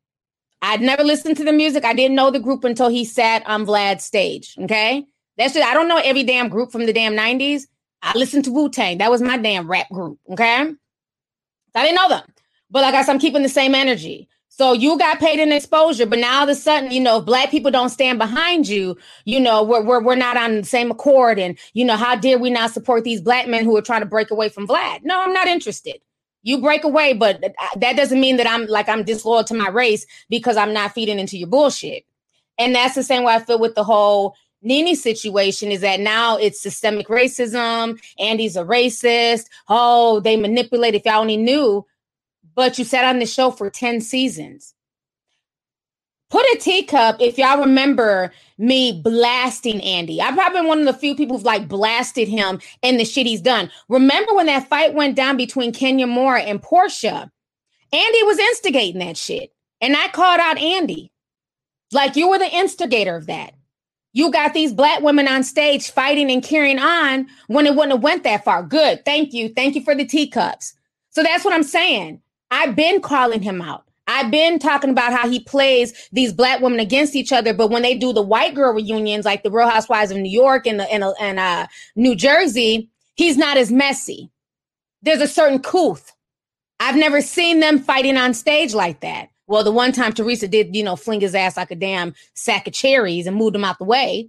I'd 0.62 0.82
never 0.82 1.04
listened 1.04 1.38
to 1.38 1.44
the 1.44 1.54
music. 1.54 1.86
I 1.86 1.94
didn't 1.94 2.16
know 2.16 2.32
the 2.32 2.40
group 2.40 2.64
until 2.64 2.90
he 2.90 3.06
sat 3.06 3.46
on 3.48 3.66
Vlad's 3.66 4.04
stage. 4.04 4.56
Okay. 4.60 5.06
That's 5.38 5.56
it. 5.56 5.64
I 5.64 5.74
don't 5.74 5.88
know 5.88 6.02
every 6.04 6.24
damn 6.24 6.50
group 6.50 6.72
from 6.72 6.86
the 6.86 6.94
damn 6.94 7.14
90s. 7.14 7.64
I 8.02 8.18
listened 8.18 8.46
to 8.46 8.52
Wu 8.52 8.70
Tang. 8.70 8.98
That 8.98 9.12
was 9.12 9.22
my 9.22 9.38
damn 9.38 9.70
rap 9.70 9.90
group. 9.90 10.20
Okay. 10.30 10.74
I 11.76 11.84
didn't 11.84 11.96
know 11.96 12.10
them. 12.10 12.34
But 12.70 12.82
like 12.82 12.94
I 12.94 13.04
said, 13.04 13.14
I'm 13.14 13.20
keeping 13.20 13.44
the 13.44 13.50
same 13.50 13.74
energy. 13.74 14.28
So 14.50 14.74
you 14.74 14.98
got 14.98 15.20
paid 15.20 15.40
an 15.40 15.54
exposure, 15.54 16.06
but 16.06 16.20
now 16.20 16.40
all 16.40 16.44
of 16.44 16.50
a 16.50 16.56
sudden, 16.56 16.92
you 16.92 17.00
know, 17.00 17.20
if 17.20 17.26
black 17.26 17.50
people 17.50 17.72
don't 17.72 17.90
stand 17.90 18.20
behind 18.20 18.68
you, 18.68 18.98
you 19.24 19.40
know, 19.40 19.64
we're, 19.64 19.82
we're, 19.82 20.04
we're 20.04 20.16
not 20.16 20.36
on 20.36 20.58
the 20.58 20.64
same 20.66 20.92
accord. 20.92 21.40
And, 21.40 21.58
you 21.74 21.86
know, 21.86 21.96
how 21.96 22.18
dare 22.18 22.38
we 22.38 22.50
not 22.50 22.72
support 22.72 23.06
these 23.06 23.22
black 23.22 23.48
men 23.48 23.64
who 23.64 23.78
are 23.78 23.82
trying 23.82 24.02
to 24.02 24.06
break 24.06 24.32
away 24.32 24.50
from 24.50 24.68
Vlad? 24.68 25.00
No, 25.04 25.22
I'm 25.22 25.32
not 25.32 25.48
interested 25.48 26.02
you 26.44 26.62
break 26.62 26.84
away, 26.84 27.14
but 27.14 27.42
that 27.76 27.96
doesn't 27.96 28.20
mean 28.20 28.38
that 28.38 28.48
I'm 28.48 28.66
like 28.68 28.88
I'm 28.90 29.04
disloyal 29.04 29.44
to 29.46 29.54
my 29.54 29.70
race 29.70 30.06
because 30.30 30.58
I'm 30.58 30.74
not 30.74 30.94
feeding 30.94 31.20
into 31.20 31.38
your 31.38 31.50
bullshit. 31.50 32.06
And 32.58 32.76
that's 32.76 32.96
the 32.96 33.04
same 33.04 33.24
way 33.24 33.36
I 33.36 33.40
feel 33.40 33.60
with 33.60 33.76
the 33.76 33.84
whole 33.84 34.36
Nene 34.62 34.96
situation 34.96 35.72
is 35.72 35.82
that 35.82 36.00
now 36.00 36.36
it's 36.38 36.62
systemic 36.62 37.08
racism. 37.08 38.00
Andy's 38.20 38.58
a 38.58 38.64
racist. 38.64 39.46
Oh, 39.70 40.20
they 40.20 40.36
manipulate 40.36 40.96
if 40.96 41.06
y'all 41.06 41.22
only 41.22 41.38
knew. 41.38 41.86
But 42.56 42.78
you 42.78 42.84
sat 42.84 43.06
on 43.06 43.20
the 43.20 43.26
show 43.26 43.52
for 43.52 43.70
10 43.70 44.02
seasons. 44.02 44.74
Put 46.30 46.46
a 46.54 46.60
teacup 46.60 47.18
if 47.20 47.38
y'all 47.40 47.60
remember 47.60 48.32
me 48.60 49.02
blasting 49.04 49.82
Andy. 49.82 50.22
I've 50.22 50.36
probably 50.36 50.60
been 50.60 50.68
one 50.68 50.80
of 50.80 50.86
the 50.86 50.94
few 50.94 51.16
people 51.16 51.38
who've 51.38 51.46
like 51.46 51.68
blasted 51.68 52.28
him 52.28 52.60
and 52.84 53.00
the 53.00 53.06
shit 53.06 53.26
he's 53.26 53.42
done. 53.42 53.72
Remember 53.88 54.36
when 54.36 54.46
that 54.46 54.70
fight 54.70 54.94
went 54.94 55.16
down 55.16 55.38
between 55.38 55.74
Kenya 55.74 56.06
Moore 56.06 56.38
and 56.38 56.62
Porsha? 56.62 57.32
Andy 57.92 58.24
was 58.24 58.38
instigating 58.38 59.00
that 59.00 59.18
shit. 59.18 59.52
And 59.82 59.96
I 59.96 60.10
called 60.10 60.40
out 60.40 60.60
Andy. 60.60 61.12
Like 61.92 62.16
you 62.16 62.30
were 62.30 62.38
the 62.38 62.56
instigator 62.56 63.16
of 63.16 63.26
that. 63.26 63.54
You 64.14 64.32
got 64.32 64.54
these 64.54 64.74
black 64.74 65.02
women 65.02 65.28
on 65.28 65.44
stage 65.44 65.90
fighting 65.90 66.30
and 66.30 66.44
carrying 66.44 66.80
on 66.80 67.28
when 67.48 67.66
it 67.66 67.76
wouldn't 67.76 67.94
have 67.94 68.04
went 68.04 68.24
that 68.24 68.44
far. 68.44 68.62
Good. 68.62 69.04
Thank 69.06 69.34
you. 69.34 69.50
Thank 69.50 69.76
you 69.76 69.84
for 69.84 69.96
the 69.96 70.06
teacups. 70.06 70.74
So 71.10 71.24
that's 71.24 71.44
what 71.44 71.54
I'm 71.54 71.64
saying. 71.64 72.22
I've 72.52 72.76
been 72.76 73.02
calling 73.02 73.42
him 73.42 73.62
out. 73.62 73.89
I've 74.10 74.32
been 74.32 74.58
talking 74.58 74.90
about 74.90 75.14
how 75.14 75.30
he 75.30 75.40
plays 75.40 76.10
these 76.12 76.34
black 76.34 76.62
women 76.62 76.80
against 76.80 77.16
each 77.16 77.32
other, 77.32 77.54
but 77.54 77.70
when 77.70 77.84
they 77.84 77.96
do 77.96 78.12
the 78.12 78.24
white 78.24 78.56
girl 78.56 78.74
reunions, 78.74 79.24
like 79.24 79.44
the 79.44 79.52
Real 79.52 79.70
Housewives 79.70 80.10
of 80.10 80.18
New 80.18 80.32
York 80.32 80.66
and 80.66 80.80
the 80.80 80.92
and, 80.92 81.04
and 81.22 81.40
uh, 81.40 81.68
New 81.96 82.16
Jersey, 82.16 82.90
he's 83.14 83.38
not 83.38 83.56
as 83.56 83.72
messy. 83.72 84.32
There's 85.04 85.22
a 85.22 85.28
certain 85.28 85.60
couth. 85.60 86.12
I've 86.80 86.96
never 86.96 87.22
seen 87.22 87.60
them 87.60 87.78
fighting 87.78 88.18
on 88.18 88.34
stage 88.34 88.74
like 88.74 89.02
that. 89.02 89.30
Well, 89.46 89.64
the 89.64 89.72
one 89.72 89.92
time 89.92 90.14
Teresa 90.14 90.48
did, 90.48 90.76
you 90.76 90.84
know, 90.84 90.96
fling 90.96 91.22
his 91.22 91.36
ass 91.36 91.56
like 91.56 91.70
a 91.70 91.76
damn 91.76 92.16
sack 92.34 92.66
of 92.66 92.74
cherries 92.74 93.28
and 93.28 93.38
moved 93.38 93.56
him 93.56 93.64
out 93.64 93.78
the 93.78 93.86
way. 93.86 94.28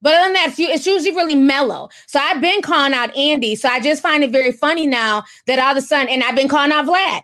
But 0.00 0.14
other 0.14 0.26
than 0.26 0.32
that, 0.34 0.54
it's 0.56 0.86
usually 0.86 1.10
really 1.10 1.34
mellow. 1.34 1.88
So 2.06 2.20
I've 2.20 2.40
been 2.40 2.62
calling 2.62 2.94
out 2.94 3.16
Andy. 3.16 3.56
So 3.56 3.68
I 3.68 3.80
just 3.80 4.00
find 4.00 4.22
it 4.22 4.30
very 4.30 4.52
funny 4.52 4.86
now 4.86 5.24
that 5.48 5.58
all 5.58 5.72
of 5.72 5.76
a 5.76 5.82
sudden, 5.82 6.08
and 6.08 6.22
I've 6.22 6.36
been 6.36 6.46
calling 6.46 6.70
out 6.70 6.86
Vlad. 6.86 7.22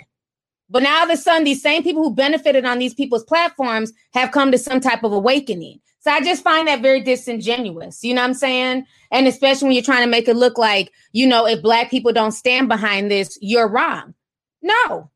But 0.75 0.83
now 0.83 0.99
all 0.99 1.05
of 1.05 1.11
a 1.11 1.17
sudden, 1.17 1.45
these 1.45 1.63
same 1.63 1.85
people 1.85 2.03
who 2.03 2.13
benefited 2.13 2.65
on 2.65 2.81
these 2.81 2.95
people's 2.95 3.23
platforms 3.23 3.93
have 4.13 4.33
come 4.33 4.51
to 4.51 4.59
some 4.59 4.81
type 4.81 5.05
of 5.05 5.13
awakening. 5.13 5.79
So 6.01 6.11
I 6.11 6.21
just 6.21 6.43
find 6.43 6.67
that 6.67 6.83
very 6.83 7.01
disingenuous. 7.01 8.03
You 8.03 8.13
know 8.13 8.23
what 8.23 8.31
I'm 8.31 8.35
saying? 8.35 8.85
And 9.13 9.29
especially 9.29 9.67
when 9.67 9.75
you're 9.75 9.85
trying 9.85 10.03
to 10.03 10.11
make 10.11 10.27
it 10.27 10.35
look 10.35 10.59
like, 10.59 10.91
you 11.13 11.29
know, 11.29 11.47
if 11.47 11.63
black 11.63 11.93
people 11.93 12.13
don't 12.13 12.33
stand 12.33 12.67
behind 12.67 13.09
this, 13.09 13.39
you're 13.41 13.69
wrong. 13.69 14.15
No. 14.63 15.13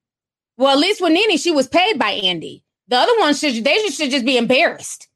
Well, 0.59 0.75
at 0.75 0.79
least 0.79 1.01
with 1.01 1.13
Nene, 1.13 1.37
she 1.37 1.51
was 1.51 1.67
paid 1.67 1.99
by 1.99 2.11
Andy. 2.11 2.63
The 2.87 2.97
other 2.97 3.19
ones 3.19 3.41
should 3.41 3.65
they 3.65 3.79
should 3.89 4.13
just 4.13 4.25
be 4.25 4.39
embarrassed 4.39 5.09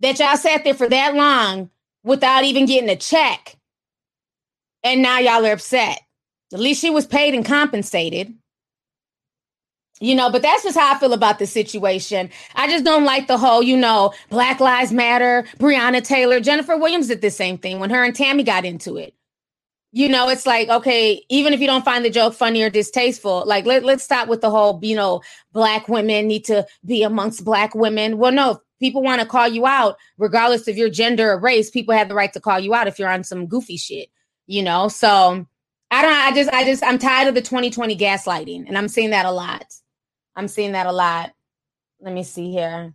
that 0.00 0.18
y'all 0.18 0.36
sat 0.36 0.62
there 0.62 0.74
for 0.74 0.90
that 0.90 1.14
long 1.14 1.70
without 2.04 2.44
even 2.44 2.66
getting 2.66 2.90
a 2.90 2.96
check. 2.96 3.56
And 4.84 5.00
now 5.00 5.18
y'all 5.20 5.46
are 5.46 5.52
upset. 5.52 6.00
At 6.52 6.60
least 6.60 6.82
she 6.82 6.90
was 6.90 7.06
paid 7.06 7.34
and 7.34 7.46
compensated. 7.46 8.34
You 10.00 10.14
know, 10.14 10.30
but 10.30 10.42
that's 10.42 10.62
just 10.62 10.78
how 10.78 10.94
I 10.94 10.98
feel 10.98 11.12
about 11.12 11.40
the 11.40 11.46
situation. 11.46 12.30
I 12.54 12.68
just 12.68 12.84
don't 12.84 13.04
like 13.04 13.26
the 13.26 13.36
whole, 13.36 13.62
you 13.62 13.76
know, 13.76 14.14
Black 14.30 14.60
Lives 14.60 14.92
Matter, 14.92 15.44
Breonna 15.58 16.04
Taylor, 16.04 16.38
Jennifer 16.38 16.76
Williams 16.76 17.08
did 17.08 17.20
the 17.20 17.30
same 17.30 17.58
thing 17.58 17.80
when 17.80 17.90
her 17.90 18.04
and 18.04 18.14
Tammy 18.14 18.44
got 18.44 18.64
into 18.64 18.96
it. 18.96 19.14
You 19.90 20.08
know, 20.08 20.28
it's 20.28 20.46
like, 20.46 20.68
okay, 20.68 21.24
even 21.30 21.52
if 21.52 21.60
you 21.60 21.66
don't 21.66 21.84
find 21.84 22.04
the 22.04 22.10
joke 22.10 22.34
funny 22.34 22.62
or 22.62 22.70
distasteful, 22.70 23.42
like 23.46 23.64
let, 23.64 23.84
let's 23.84 24.04
stop 24.04 24.28
with 24.28 24.42
the 24.42 24.50
whole, 24.50 24.78
you 24.82 24.94
know, 24.94 25.22
black 25.52 25.88
women 25.88 26.28
need 26.28 26.44
to 26.44 26.66
be 26.84 27.02
amongst 27.02 27.44
black 27.44 27.74
women. 27.74 28.18
Well, 28.18 28.30
no, 28.30 28.60
people 28.80 29.02
want 29.02 29.20
to 29.22 29.26
call 29.26 29.48
you 29.48 29.66
out, 29.66 29.96
regardless 30.18 30.68
of 30.68 30.76
your 30.76 30.90
gender 30.90 31.32
or 31.32 31.40
race, 31.40 31.70
people 31.70 31.94
have 31.94 32.08
the 32.08 32.14
right 32.14 32.32
to 32.34 32.40
call 32.40 32.60
you 32.60 32.74
out 32.74 32.86
if 32.86 32.98
you're 32.98 33.08
on 33.08 33.24
some 33.24 33.46
goofy 33.46 33.78
shit, 33.78 34.10
you 34.46 34.62
know? 34.62 34.88
So 34.88 35.46
I 35.90 36.02
don't 36.02 36.12
I 36.12 36.32
just 36.34 36.50
I 36.50 36.64
just 36.64 36.84
I'm 36.84 36.98
tired 36.98 37.28
of 37.28 37.34
the 37.34 37.42
2020 37.42 37.96
gaslighting 37.96 38.68
and 38.68 38.76
I'm 38.76 38.88
seeing 38.88 39.10
that 39.10 39.26
a 39.26 39.32
lot. 39.32 39.64
I'm 40.38 40.48
seeing 40.48 40.72
that 40.72 40.86
a 40.86 40.92
lot. 40.92 41.32
Let 42.00 42.14
me 42.14 42.22
see 42.22 42.50
here. 42.50 42.94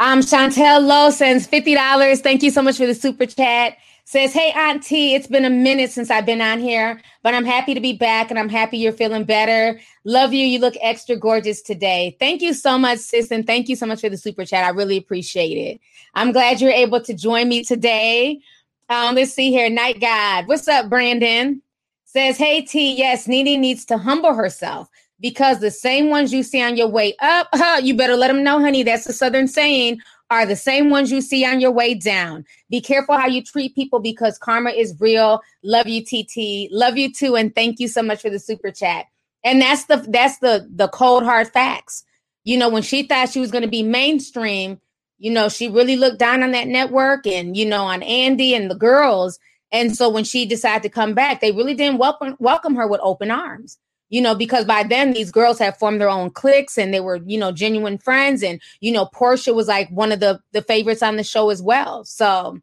Um 0.00 0.20
Chantel 0.20 0.86
Lowe 0.86 1.10
sends 1.10 1.46
$50. 1.46 2.20
Thank 2.22 2.42
you 2.42 2.50
so 2.50 2.62
much 2.62 2.78
for 2.78 2.86
the 2.86 2.94
super 2.94 3.26
chat 3.26 3.76
says, 4.08 4.32
Hey, 4.32 4.52
Auntie, 4.52 5.14
it's 5.14 5.26
been 5.26 5.44
a 5.44 5.50
minute 5.50 5.90
since 5.90 6.10
I've 6.10 6.24
been 6.24 6.40
on 6.40 6.60
here, 6.60 6.98
but 7.22 7.34
I'm 7.34 7.44
happy 7.44 7.74
to 7.74 7.80
be 7.80 7.92
back 7.92 8.30
and 8.30 8.38
I'm 8.38 8.48
happy 8.48 8.78
you're 8.78 8.90
feeling 8.90 9.24
better. 9.24 9.78
Love 10.04 10.32
you. 10.32 10.46
You 10.46 10.60
look 10.60 10.76
extra 10.80 11.14
gorgeous 11.14 11.60
today. 11.60 12.16
Thank 12.18 12.40
you 12.40 12.54
so 12.54 12.78
much, 12.78 13.00
sis. 13.00 13.30
And 13.30 13.46
thank 13.46 13.68
you 13.68 13.76
so 13.76 13.84
much 13.84 14.00
for 14.00 14.08
the 14.08 14.16
super 14.16 14.46
chat. 14.46 14.64
I 14.64 14.70
really 14.70 14.96
appreciate 14.96 15.58
it. 15.58 15.80
I'm 16.14 16.32
glad 16.32 16.62
you're 16.62 16.70
able 16.70 17.02
to 17.02 17.12
join 17.12 17.50
me 17.50 17.62
today. 17.62 18.40
Um, 18.88 19.14
let's 19.14 19.34
see 19.34 19.50
here. 19.50 19.68
Night 19.68 20.00
God. 20.00 20.48
What's 20.48 20.68
up, 20.68 20.88
Brandon? 20.88 21.60
Says, 22.06 22.38
Hey, 22.38 22.62
T, 22.62 22.96
yes, 22.96 23.28
Nene 23.28 23.60
needs 23.60 23.84
to 23.84 23.98
humble 23.98 24.32
herself 24.32 24.88
because 25.20 25.60
the 25.60 25.70
same 25.70 26.10
ones 26.10 26.32
you 26.32 26.42
see 26.42 26.62
on 26.62 26.76
your 26.76 26.88
way 26.88 27.14
up, 27.20 27.48
huh, 27.54 27.80
you 27.82 27.94
better 27.94 28.16
let 28.16 28.28
them 28.28 28.42
know, 28.42 28.60
honey. 28.60 28.82
That's 28.82 29.06
a 29.06 29.12
Southern 29.12 29.48
saying 29.48 30.00
are 30.30 30.44
the 30.44 30.56
same 30.56 30.90
ones 30.90 31.10
you 31.10 31.20
see 31.20 31.44
on 31.44 31.60
your 31.60 31.70
way 31.70 31.94
down. 31.94 32.44
Be 32.70 32.80
careful 32.80 33.16
how 33.16 33.26
you 33.26 33.42
treat 33.42 33.74
people 33.74 33.98
because 33.98 34.38
karma 34.38 34.70
is 34.70 34.94
real. 35.00 35.40
Love 35.62 35.88
you, 35.88 36.04
TT. 36.04 36.70
Love 36.70 36.98
you 36.98 37.12
too. 37.12 37.34
And 37.34 37.54
thank 37.54 37.80
you 37.80 37.88
so 37.88 38.02
much 38.02 38.22
for 38.22 38.30
the 38.30 38.38
super 38.38 38.70
chat. 38.70 39.06
And 39.44 39.62
that's 39.62 39.84
the 39.84 40.04
that's 40.08 40.38
the 40.38 40.68
the 40.70 40.88
cold 40.88 41.22
hard 41.22 41.48
facts. 41.48 42.04
You 42.44 42.58
know, 42.58 42.68
when 42.68 42.82
she 42.82 43.04
thought 43.04 43.30
she 43.30 43.40
was 43.40 43.50
going 43.50 43.62
to 43.62 43.68
be 43.68 43.82
mainstream, 43.82 44.80
you 45.18 45.30
know, 45.30 45.48
she 45.48 45.68
really 45.68 45.96
looked 45.96 46.18
down 46.18 46.42
on 46.42 46.52
that 46.52 46.68
network 46.68 47.26
and 47.26 47.56
you 47.56 47.64
know 47.64 47.84
on 47.84 48.02
Andy 48.02 48.54
and 48.54 48.70
the 48.70 48.74
girls. 48.74 49.38
And 49.70 49.94
so 49.94 50.08
when 50.08 50.24
she 50.24 50.46
decided 50.46 50.82
to 50.82 50.88
come 50.88 51.14
back, 51.14 51.40
they 51.40 51.52
really 51.52 51.74
didn't 51.74 51.98
welcome 51.98 52.36
welcome 52.38 52.74
her 52.74 52.86
with 52.86 53.00
open 53.02 53.30
arms 53.30 53.78
you 54.10 54.20
know, 54.20 54.34
because 54.34 54.64
by 54.64 54.82
then 54.82 55.12
these 55.12 55.30
girls 55.30 55.58
had 55.58 55.76
formed 55.76 56.00
their 56.00 56.08
own 56.08 56.30
cliques 56.30 56.78
and 56.78 56.92
they 56.92 57.00
were, 57.00 57.16
you 57.26 57.38
know, 57.38 57.52
genuine 57.52 57.98
friends. 57.98 58.42
And, 58.42 58.60
you 58.80 58.92
know, 58.92 59.06
Porsha 59.06 59.54
was 59.54 59.68
like 59.68 59.90
one 59.90 60.12
of 60.12 60.20
the, 60.20 60.40
the 60.52 60.62
favorites 60.62 61.02
on 61.02 61.16
the 61.16 61.24
show 61.24 61.50
as 61.50 61.60
well. 61.60 62.04
So 62.04 62.58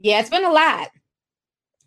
yeah, 0.00 0.20
it's 0.20 0.30
been 0.30 0.44
a 0.44 0.52
lot. 0.52 0.88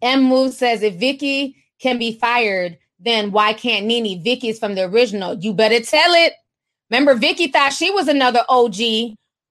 M 0.01 0.23
Move 0.23 0.53
says 0.53 0.81
if 0.81 0.95
Vicki 0.95 1.55
can 1.79 1.97
be 1.97 2.17
fired, 2.17 2.77
then 2.99 3.31
why 3.31 3.53
can't 3.53 3.85
Nene? 3.85 4.23
Vicki's 4.23 4.59
from 4.59 4.75
the 4.75 4.83
original. 4.83 5.35
You 5.35 5.53
better 5.53 5.79
tell 5.79 6.13
it. 6.13 6.33
Remember, 6.89 7.15
Vicki 7.15 7.47
thought 7.47 7.73
she 7.73 7.91
was 7.91 8.07
another 8.07 8.43
OG 8.47 8.77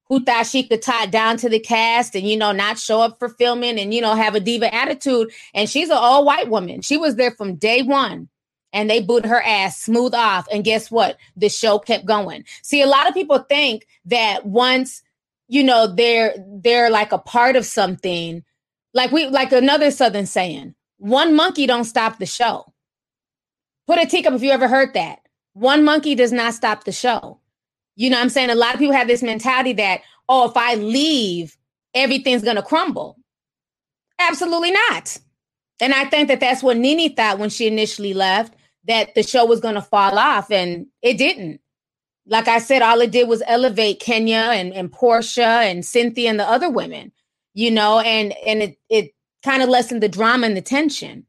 who 0.07 0.25
thought 0.25 0.47
she 0.47 0.63
could 0.67 0.83
tie 0.83 1.07
down 1.07 1.37
to 1.39 1.49
the 1.49 1.59
cast 1.59 2.15
and 2.15 2.29
you 2.29 2.37
know 2.37 2.53
not 2.53 2.79
show 2.79 3.01
up 3.01 3.19
for 3.19 3.29
filming 3.29 3.79
and 3.79 3.93
you 3.95 4.01
know 4.01 4.15
have 4.15 4.35
a 4.35 4.41
diva 4.41 4.73
attitude. 4.75 5.31
And 5.53 5.69
she's 5.69 5.91
an 5.91 5.97
all 5.97 6.25
white 6.25 6.49
woman. 6.49 6.83
She 6.83 6.97
was 6.97 7.17
there 7.17 7.31
from 7.33 7.57
day 7.57 7.83
one 7.83 8.29
and 8.75 8.91
they 8.91 9.01
booed 9.01 9.25
her 9.25 9.41
ass 9.41 9.81
smooth 9.81 10.13
off. 10.15 10.47
And 10.53 10.65
guess 10.65 10.91
what? 10.91 11.17
The 11.37 11.49
show 11.49 11.79
kept 11.79 12.05
going. 12.05 12.45
See, 12.63 12.83
a 12.83 12.87
lot 12.87 13.09
of 13.09 13.15
people 13.15 13.39
think 13.39 13.87
that 14.05 14.45
once 14.45 15.03
you 15.49 15.63
know 15.63 15.87
they're 15.87 16.35
they're 16.47 16.91
like 16.91 17.13
a 17.13 17.19
part 17.19 17.57
of 17.57 17.65
something, 17.65 18.45
like 18.93 19.13
we 19.13 19.29
like 19.29 19.53
another 19.53 19.91
southern 19.91 20.27
saying, 20.27 20.75
one 20.99 21.35
monkey 21.35 21.67
don't 21.67 21.85
stop 21.85 22.19
the 22.19 22.27
show. 22.27 22.73
Put 23.87 24.03
a 24.03 24.07
teacup 24.07 24.35
if 24.35 24.43
you 24.43 24.51
ever 24.51 24.69
heard 24.69 24.95
that. 24.95 25.21
One 25.53 25.85
monkey 25.85 26.15
does 26.17 26.33
not 26.33 26.55
stop 26.55 26.85
the 26.85 26.93
show. 26.93 27.41
You 27.97 28.11
know 28.11 28.21
I'm 28.21 28.29
saying? 28.29 28.51
A 28.51 28.57
lot 28.57 28.75
of 28.75 28.81
people 28.81 28.95
have 28.95 29.07
this 29.07 29.23
mentality 29.23 29.75
that, 29.75 30.01
oh, 30.29 30.49
if 30.49 30.57
I 30.57 30.75
leave, 30.75 31.57
everything's 31.95 32.43
going 32.43 32.57
to 32.57 32.63
crumble. 32.63 33.19
Absolutely 34.19 34.73
not. 34.73 35.19
And 35.81 35.93
I 35.93 36.07
think 36.07 36.29
that 36.29 36.41
that's 36.41 36.63
what 36.63 36.77
Nene 36.77 37.15
thought 37.15 37.39
when 37.39 37.51
she 37.51 37.67
initially 37.67 38.15
left 38.15 38.55
that 38.87 39.15
the 39.15 39.23
show 39.23 39.45
was 39.45 39.61
going 39.61 39.75
to 39.75 39.83
fall 39.83 40.19
off, 40.19 40.51
and 40.51 40.87
it 41.03 41.19
didn't. 41.19 41.61
Like 42.27 42.49
I 42.49 42.59
said, 42.59 42.83
all 42.83 43.01
it 43.01 43.11
did 43.11 43.29
was 43.29 43.43
elevate 43.47 44.01
Kenya 44.01 44.51
and, 44.53 44.73
and 44.73 44.91
Porsha 44.91 45.71
and 45.71 45.85
Cynthia 45.85 46.31
and 46.31 46.41
the 46.41 46.49
other 46.49 46.71
women, 46.71 47.13
you 47.53 47.71
know, 47.71 48.01
and 48.01 48.35
and 48.47 48.63
it 48.63 48.79
it 48.89 49.15
kind 49.43 49.63
of 49.63 49.69
lessened 49.69 50.03
the 50.03 50.09
drama 50.09 50.47
and 50.47 50.57
the 50.57 50.63
tension. 50.63 51.27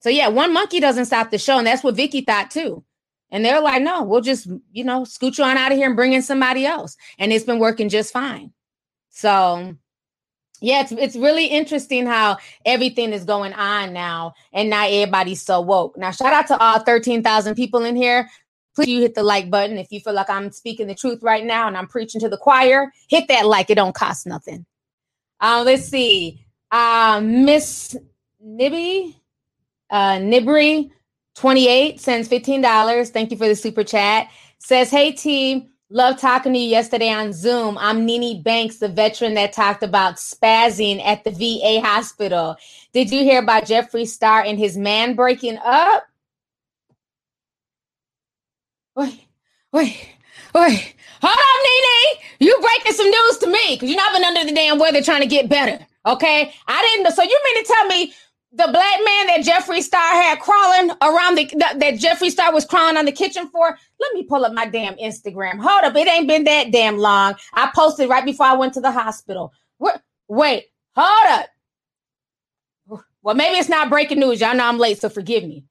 So 0.00 0.10
yeah, 0.10 0.28
one 0.28 0.52
monkey 0.52 0.80
doesn't 0.80 1.06
stop 1.06 1.30
the 1.30 1.38
show, 1.38 1.58
and 1.58 1.66
that's 1.66 1.82
what 1.82 1.96
Vicki 1.96 2.20
thought 2.20 2.50
too. 2.50 2.84
And 3.30 3.44
they're 3.44 3.60
like, 3.60 3.82
no, 3.82 4.02
we'll 4.02 4.20
just 4.20 4.46
you 4.72 4.84
know 4.84 5.04
scoot 5.04 5.38
you 5.38 5.44
on 5.44 5.56
out 5.56 5.72
of 5.72 5.78
here 5.78 5.86
and 5.86 5.96
bring 5.96 6.12
in 6.12 6.22
somebody 6.22 6.66
else, 6.66 6.96
and 7.18 7.32
it's 7.32 7.46
been 7.46 7.58
working 7.58 7.88
just 7.88 8.12
fine. 8.12 8.52
So 9.10 9.76
yeah, 10.64 10.80
it's 10.80 10.92
it's 10.92 11.16
really 11.16 11.46
interesting 11.46 12.06
how 12.06 12.38
everything 12.64 13.12
is 13.12 13.24
going 13.24 13.52
on 13.52 13.92
now, 13.92 14.32
and 14.52 14.70
now 14.70 14.86
everybody's 14.86 15.42
so 15.42 15.60
woke. 15.60 15.98
Now, 15.98 16.10
shout 16.10 16.32
out 16.32 16.46
to 16.46 16.58
all 16.58 16.78
thirteen 16.80 17.22
thousand 17.22 17.54
people 17.54 17.84
in 17.84 17.94
here. 17.96 18.30
Please, 18.74 18.88
you 18.88 19.00
hit 19.02 19.14
the 19.14 19.22
like 19.22 19.50
button 19.50 19.76
if 19.76 19.92
you 19.92 20.00
feel 20.00 20.14
like 20.14 20.30
I'm 20.30 20.50
speaking 20.50 20.86
the 20.86 20.94
truth 20.94 21.22
right 21.22 21.44
now 21.44 21.68
and 21.68 21.76
I'm 21.76 21.86
preaching 21.86 22.20
to 22.22 22.30
the 22.30 22.38
choir. 22.38 22.90
Hit 23.10 23.28
that 23.28 23.46
like; 23.46 23.68
it 23.68 23.74
don't 23.74 23.94
cost 23.94 24.26
nothing. 24.26 24.64
Uh, 25.38 25.62
let's 25.66 25.84
see, 25.84 26.46
uh, 26.70 27.20
Miss 27.22 27.94
Nibby, 28.40 29.20
uh, 29.90 30.16
Nibri, 30.16 30.90
twenty 31.34 31.68
eight 31.68 32.00
sends 32.00 32.26
fifteen 32.26 32.62
dollars. 32.62 33.10
Thank 33.10 33.30
you 33.30 33.36
for 33.36 33.48
the 33.48 33.54
super 33.54 33.84
chat. 33.84 34.28
Says, 34.60 34.90
"Hey 34.90 35.12
team." 35.12 35.73
Love 35.90 36.18
talking 36.18 36.54
to 36.54 36.58
you 36.58 36.68
yesterday 36.68 37.10
on 37.10 37.32
Zoom. 37.32 37.76
I'm 37.76 38.06
Nene 38.06 38.42
Banks, 38.42 38.78
the 38.78 38.88
veteran 38.88 39.34
that 39.34 39.52
talked 39.52 39.82
about 39.82 40.16
spazzing 40.16 41.04
at 41.04 41.24
the 41.24 41.30
VA 41.30 41.86
hospital. 41.86 42.56
Did 42.94 43.10
you 43.10 43.22
hear 43.22 43.42
about 43.42 43.64
Jeffree 43.64 44.08
Star 44.08 44.40
and 44.42 44.58
his 44.58 44.78
man 44.78 45.14
breaking 45.14 45.58
up? 45.62 46.06
Wait, 48.96 49.26
wait, 49.72 50.08
wait. 50.54 50.94
Hold 51.20 51.38
on, 51.38 51.64
Nene. 51.64 52.22
You 52.40 52.58
breaking 52.60 52.92
some 52.92 53.10
news 53.10 53.38
to 53.38 53.46
me 53.48 53.74
because 53.74 53.90
you've 53.90 53.98
not 53.98 54.14
been 54.14 54.24
under 54.24 54.44
the 54.44 54.52
damn 54.52 54.78
weather 54.78 55.02
trying 55.02 55.20
to 55.20 55.26
get 55.26 55.50
better. 55.50 55.84
Okay. 56.06 56.52
I 56.66 56.82
didn't 56.82 57.04
know. 57.04 57.10
So 57.10 57.22
you 57.22 57.40
mean 57.44 57.64
to 57.64 57.72
tell 57.72 57.86
me 57.86 58.14
the 58.56 58.68
black 58.70 59.00
man 59.04 59.26
that 59.26 59.42
Jeffree 59.44 59.82
Star 59.82 60.00
had 60.00 60.38
crawling 60.38 60.90
around 61.02 61.36
the 61.36 61.50
that, 61.58 61.94
Jeffree 61.94 62.30
Star 62.30 62.52
was 62.52 62.64
crawling 62.64 62.96
on 62.96 63.04
the 63.04 63.12
kitchen 63.12 63.48
for. 63.48 63.76
Let 63.98 64.14
me 64.14 64.22
pull 64.22 64.44
up 64.44 64.52
my 64.52 64.66
damn 64.66 64.94
Instagram. 64.94 65.58
Hold 65.58 65.84
up, 65.84 65.96
it 65.96 66.06
ain't 66.06 66.28
been 66.28 66.44
that 66.44 66.70
damn 66.70 66.98
long. 66.98 67.34
I 67.52 67.70
posted 67.74 68.08
right 68.08 68.24
before 68.24 68.46
I 68.46 68.54
went 68.54 68.74
to 68.74 68.80
the 68.80 68.92
hospital. 68.92 69.52
What? 69.78 70.00
Wait, 70.28 70.66
hold 70.94 71.30
up. 71.30 71.46
Well, 73.22 73.34
maybe 73.34 73.58
it's 73.58 73.68
not 73.68 73.90
breaking 73.90 74.20
news. 74.20 74.40
Y'all 74.40 74.54
know 74.54 74.66
I'm 74.66 74.78
late, 74.78 75.00
so 75.00 75.08
forgive 75.08 75.42
me. 75.44 75.64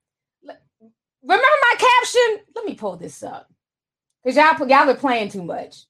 Remember 0.43 1.45
my 1.61 1.75
caption? 1.77 2.45
Let 2.55 2.65
me 2.65 2.75
pull 2.75 2.97
this 2.97 3.23
up 3.23 3.49
because 4.23 4.35
y'all 4.35 4.67
y'all 4.67 4.89
are 4.89 4.95
playing 4.95 5.29
too 5.29 5.43
much. 5.43 5.85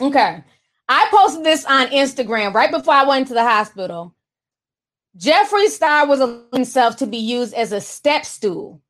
Okay, 0.00 0.44
I 0.88 1.08
posted 1.10 1.44
this 1.44 1.64
on 1.64 1.88
Instagram 1.88 2.54
right 2.54 2.70
before 2.70 2.94
I 2.94 3.04
went 3.04 3.26
to 3.28 3.34
the 3.34 3.42
hospital. 3.42 4.14
Jeffree 5.18 5.68
Star 5.68 6.06
was 6.06 6.20
himself 6.52 6.96
to 6.96 7.06
be 7.06 7.18
used 7.18 7.54
as 7.54 7.72
a 7.72 7.80
step 7.80 8.24
stool. 8.24 8.80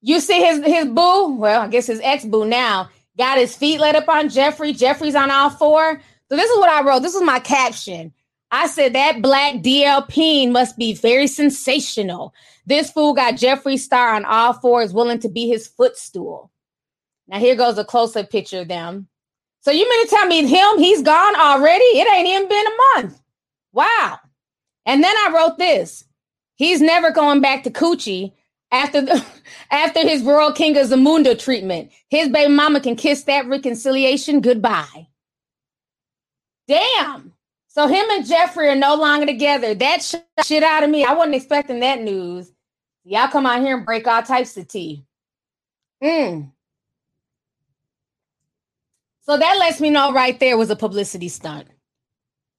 You 0.00 0.20
see 0.20 0.40
his 0.40 0.64
his 0.64 0.86
boo, 0.86 1.34
well, 1.36 1.62
I 1.62 1.68
guess 1.68 1.86
his 1.86 2.00
ex 2.02 2.24
boo 2.24 2.44
now 2.44 2.90
got 3.16 3.38
his 3.38 3.56
feet 3.56 3.80
laid 3.80 3.96
up 3.96 4.08
on 4.08 4.28
Jeffree. 4.28 4.76
Jeffree's 4.76 5.14
on 5.14 5.30
all 5.30 5.50
four. 5.50 6.00
So 6.28 6.36
this 6.36 6.50
is 6.50 6.58
what 6.58 6.70
I 6.70 6.86
wrote. 6.86 7.02
This 7.02 7.14
is 7.14 7.22
my 7.22 7.38
caption. 7.38 8.12
I 8.50 8.66
said 8.66 8.92
that 8.92 9.22
black 9.22 9.56
DLP 9.56 10.50
must 10.50 10.76
be 10.78 10.94
very 10.94 11.26
sensational. 11.26 12.32
This 12.66 12.90
fool 12.90 13.14
got 13.14 13.34
Jeffree 13.34 13.78
Star 13.78 14.14
on 14.14 14.24
all 14.24 14.52
fours, 14.52 14.94
willing 14.94 15.18
to 15.20 15.28
be 15.28 15.48
his 15.48 15.66
footstool. 15.66 16.52
Now 17.26 17.38
here 17.38 17.56
goes 17.56 17.78
a 17.78 17.84
close-up 17.84 18.30
picture 18.30 18.60
of 18.60 18.68
them. 18.68 19.08
So 19.62 19.70
you 19.70 19.88
mean 19.88 20.06
to 20.06 20.14
tell 20.14 20.26
me 20.26 20.46
him? 20.46 20.78
He's 20.78 21.02
gone 21.02 21.36
already? 21.36 21.84
It 21.84 22.14
ain't 22.14 22.28
even 22.28 22.48
been 22.48 22.66
a 22.66 23.00
month. 23.00 23.20
Wow. 23.72 24.20
And 24.86 25.02
then 25.02 25.14
I 25.16 25.32
wrote 25.34 25.58
this. 25.58 26.04
He's 26.56 26.80
never 26.80 27.10
going 27.10 27.40
back 27.40 27.64
to 27.64 27.70
Coochie 27.70 28.32
after 28.70 29.00
the, 29.00 29.24
after 29.70 30.00
his 30.00 30.22
Royal 30.22 30.52
King 30.52 30.76
of 30.76 30.86
Zamunda 30.88 31.38
treatment. 31.38 31.90
His 32.08 32.28
baby 32.28 32.52
mama 32.52 32.80
can 32.80 32.96
kiss 32.96 33.24
that 33.24 33.46
reconciliation 33.46 34.40
goodbye. 34.40 35.08
Damn. 36.68 37.32
So 37.68 37.88
him 37.88 38.06
and 38.10 38.24
Jeffree 38.24 38.72
are 38.72 38.76
no 38.76 38.94
longer 38.94 39.26
together. 39.26 39.74
That 39.74 40.02
sh- 40.02 40.14
shit 40.44 40.62
out 40.62 40.84
of 40.84 40.90
me. 40.90 41.04
I 41.04 41.12
wasn't 41.12 41.34
expecting 41.34 41.80
that 41.80 42.02
news. 42.02 42.50
Y'all 43.04 43.28
come 43.28 43.46
out 43.46 43.60
here 43.60 43.76
and 43.76 43.84
break 43.84 44.06
all 44.06 44.22
types 44.22 44.56
of 44.56 44.68
tea. 44.68 45.04
Mm. 46.02 46.52
So 49.22 49.36
that 49.36 49.58
lets 49.58 49.80
me 49.80 49.90
know 49.90 50.12
right 50.12 50.38
there 50.38 50.56
was 50.56 50.70
a 50.70 50.76
publicity 50.76 51.28
stunt. 51.28 51.66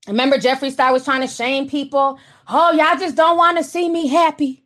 Remember, 0.07 0.37
Jeffree 0.37 0.71
Star 0.71 0.93
was 0.93 1.03
trying 1.03 1.21
to 1.21 1.27
shame 1.27 1.67
people. 1.67 2.19
Oh, 2.47 2.71
y'all 2.71 2.99
just 2.99 3.15
don't 3.15 3.37
want 3.37 3.57
to 3.57 3.63
see 3.63 3.89
me 3.89 4.07
happy. 4.07 4.63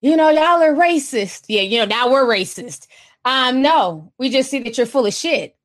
You 0.00 0.16
know, 0.16 0.28
y'all 0.30 0.62
are 0.62 0.74
racist. 0.74 1.44
Yeah, 1.48 1.62
you 1.62 1.78
know, 1.78 1.84
now 1.84 2.10
we're 2.10 2.26
racist. 2.26 2.86
Um, 3.24 3.62
no, 3.62 4.12
we 4.18 4.30
just 4.30 4.50
see 4.50 4.62
that 4.62 4.76
you're 4.76 4.86
full 4.86 5.06
of 5.06 5.14
shit. 5.14 5.56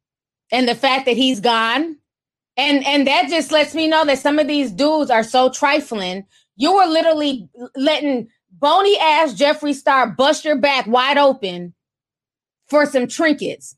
And 0.52 0.68
the 0.68 0.76
fact 0.76 1.06
that 1.06 1.18
he's 1.18 1.40
gone, 1.40 1.98
and 2.58 2.86
and 2.86 3.08
that 3.08 3.30
just 3.30 3.52
lets 3.52 3.74
me 3.74 3.88
know 3.88 4.06
that 4.06 4.20
some 4.20 4.40
of 4.40 4.48
these 4.48 4.72
dudes 4.72 5.12
are 5.12 5.24
so 5.24 5.50
trifling. 5.50 6.26
You 6.56 6.76
were 6.76 6.88
literally 6.88 7.48
letting 7.76 8.30
bony 8.52 8.98
ass 9.00 9.34
Jeffree 9.34 9.76
Star 9.76 10.10
bust 10.10 10.44
your 10.44 10.58
back 10.58 10.88
wide 10.88 11.18
open 11.18 11.74
for 12.68 12.86
some 12.86 13.08
trinkets. 13.08 13.76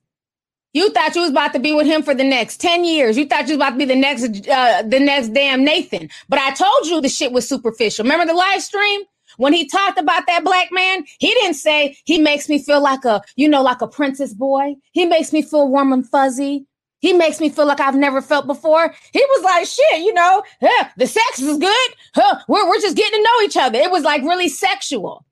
You 0.74 0.90
thought 0.92 1.16
you 1.16 1.22
was 1.22 1.32
about 1.32 1.54
to 1.54 1.60
be 1.60 1.74
with 1.74 1.86
him 1.86 2.02
for 2.02 2.16
the 2.16 2.24
next 2.24 2.62
10 2.62 2.86
years. 2.86 3.18
You 3.18 3.26
thought 3.26 3.48
you 3.48 3.58
was 3.58 3.58
about 3.58 3.72
to 3.72 3.78
be 3.78 3.86
the 3.86 3.96
next 3.96 4.48
uh, 4.48 4.84
the 4.84 5.00
next 5.00 5.30
damn 5.30 5.66
Nathan. 5.66 6.10
But 6.30 6.40
I 6.40 6.52
told 6.52 6.86
you 6.86 7.02
the 7.02 7.10
shit 7.10 7.32
was 7.32 7.48
superficial. 7.48 8.04
Remember 8.04 8.26
the 8.26 8.34
live 8.34 8.62
stream? 8.62 9.02
When 9.38 9.54
he 9.54 9.66
talked 9.66 9.98
about 9.98 10.28
that 10.28 10.44
black 10.44 10.70
man, 10.72 11.06
he 11.20 11.30
didn't 11.34 11.54
say 11.56 11.98
he 12.04 12.20
makes 12.20 12.50
me 12.50 12.60
feel 12.60 12.82
like 12.82 13.06
a, 13.06 13.22
you 13.36 13.48
know, 13.48 13.62
like 13.62 13.82
a 13.82 13.88
princess 13.88 14.34
boy. 14.34 14.76
He 14.92 15.06
makes 15.06 15.32
me 15.32 15.42
feel 15.42 15.70
warm 15.70 15.94
and 15.94 16.08
fuzzy. 16.08 16.66
He 17.00 17.14
makes 17.14 17.40
me 17.40 17.50
feel 17.50 17.66
like 17.66 17.80
I've 17.80 17.96
never 17.96 18.22
felt 18.22 18.46
before. 18.46 18.94
He 19.12 19.20
was 19.20 19.44
like, 19.44 19.66
shit, 19.66 20.02
you 20.02 20.14
know, 20.14 20.44
huh, 20.62 20.90
the 20.98 21.08
sex 21.08 21.40
is 21.40 21.58
good. 21.58 21.90
Huh, 22.14 22.40
we're, 22.48 22.68
we're 22.68 22.82
just 22.82 22.96
getting 22.96 23.20
to 23.20 23.24
know 23.24 23.46
each 23.46 23.58
other. 23.58 23.80
It 23.80 23.90
was 23.90 24.04
like 24.04 24.22
really 24.22 24.50
sexual. 24.50 25.26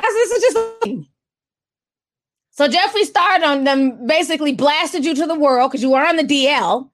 This 0.00 0.30
is 0.30 0.54
just 0.54 1.08
so 2.52 2.68
Jeffree 2.68 3.04
started 3.04 3.46
on 3.46 3.64
them, 3.64 4.06
basically 4.06 4.52
blasted 4.52 5.04
you 5.04 5.14
to 5.14 5.26
the 5.26 5.34
world 5.34 5.70
because 5.70 5.82
you 5.82 5.90
were 5.90 6.06
on 6.06 6.16
the 6.16 6.22
DL. 6.22 6.90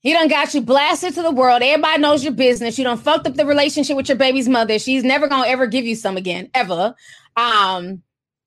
He 0.00 0.12
done 0.12 0.28
got 0.28 0.52
you 0.52 0.60
blasted 0.60 1.14
to 1.14 1.22
the 1.22 1.30
world. 1.30 1.62
Everybody 1.62 2.02
knows 2.02 2.22
your 2.22 2.34
business. 2.34 2.76
You 2.76 2.84
done 2.84 2.98
fucked 2.98 3.26
up 3.26 3.34
the 3.34 3.46
relationship 3.46 3.96
with 3.96 4.06
your 4.06 4.18
baby's 4.18 4.46
mother. 4.46 4.78
She's 4.78 5.02
never 5.02 5.28
gonna 5.28 5.48
ever 5.48 5.66
give 5.66 5.86
you 5.86 5.96
some 5.96 6.18
again, 6.18 6.50
ever. 6.52 6.94
Um, 7.36 8.02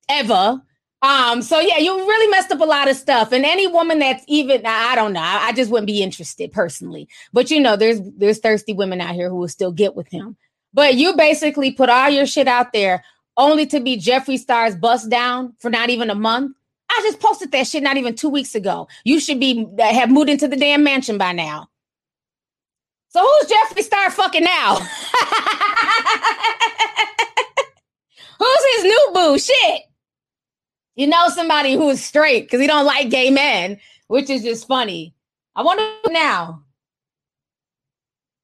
ever. 0.08 0.62
Um, 1.02 1.42
so 1.42 1.58
yeah, 1.58 1.78
you 1.78 1.96
really 1.96 2.30
messed 2.30 2.52
up 2.52 2.60
a 2.60 2.64
lot 2.64 2.88
of 2.88 2.96
stuff. 2.96 3.32
And 3.32 3.44
any 3.44 3.66
woman 3.66 3.98
that's 3.98 4.24
even 4.28 4.62
I 4.64 4.94
don't 4.94 5.12
know, 5.12 5.20
I 5.20 5.52
just 5.52 5.68
wouldn't 5.68 5.88
be 5.88 6.00
interested 6.00 6.52
personally. 6.52 7.08
But 7.32 7.50
you 7.50 7.58
know, 7.58 7.74
there's 7.74 8.00
there's 8.16 8.38
thirsty 8.38 8.72
women 8.72 9.00
out 9.00 9.16
here 9.16 9.28
who 9.28 9.36
will 9.36 9.48
still 9.48 9.72
get 9.72 9.96
with 9.96 10.06
him. 10.06 10.36
But 10.72 10.94
you 10.94 11.16
basically 11.16 11.72
put 11.72 11.88
all 11.88 12.08
your 12.08 12.26
shit 12.26 12.46
out 12.46 12.72
there 12.72 13.02
only 13.38 13.64
to 13.66 13.80
be 13.80 13.96
Jeffree 13.96 14.38
Star's 14.38 14.76
bust 14.76 15.08
down 15.08 15.54
for 15.60 15.70
not 15.70 15.88
even 15.88 16.10
a 16.10 16.14
month. 16.14 16.54
I 16.90 17.00
just 17.04 17.20
posted 17.20 17.52
that 17.52 17.66
shit 17.66 17.82
not 17.82 17.96
even 17.96 18.14
two 18.14 18.28
weeks 18.28 18.54
ago. 18.54 18.88
You 19.04 19.20
should 19.20 19.40
be 19.40 19.66
have 19.78 20.10
moved 20.10 20.28
into 20.28 20.48
the 20.48 20.56
damn 20.56 20.84
mansion 20.84 21.16
by 21.16 21.32
now. 21.32 21.68
So 23.10 23.20
who's 23.20 23.50
Jeffree 23.50 23.82
Star 23.82 24.10
fucking 24.10 24.44
now? 24.44 24.74
who's 28.38 28.64
his 28.76 28.84
new 28.84 29.10
boo? 29.14 29.38
Shit. 29.38 29.82
You 30.96 31.06
know 31.06 31.28
somebody 31.28 31.74
who 31.74 31.88
is 31.90 32.04
straight 32.04 32.42
because 32.42 32.60
he 32.60 32.66
don't 32.66 32.84
like 32.84 33.08
gay 33.08 33.30
men, 33.30 33.78
which 34.08 34.28
is 34.28 34.42
just 34.42 34.66
funny. 34.66 35.14
I 35.54 35.62
wonder 35.62 35.88
now. 36.08 36.64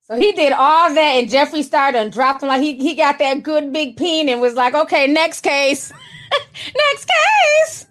So 0.04 0.16
he 0.16 0.32
did 0.32 0.52
all 0.52 0.92
that, 0.92 1.00
and 1.00 1.30
Jeffree 1.30 1.64
started 1.64 1.98
and 1.98 2.12
dropped 2.12 2.42
him 2.42 2.48
like 2.48 2.60
he, 2.60 2.76
he 2.76 2.94
got 2.94 3.18
that 3.20 3.42
good 3.42 3.72
big 3.72 3.96
peen 3.96 4.28
and 4.28 4.40
was 4.40 4.54
like, 4.54 4.74
okay, 4.74 5.06
next 5.06 5.40
case. 5.40 5.92
next 6.76 7.08
case. 7.08 7.86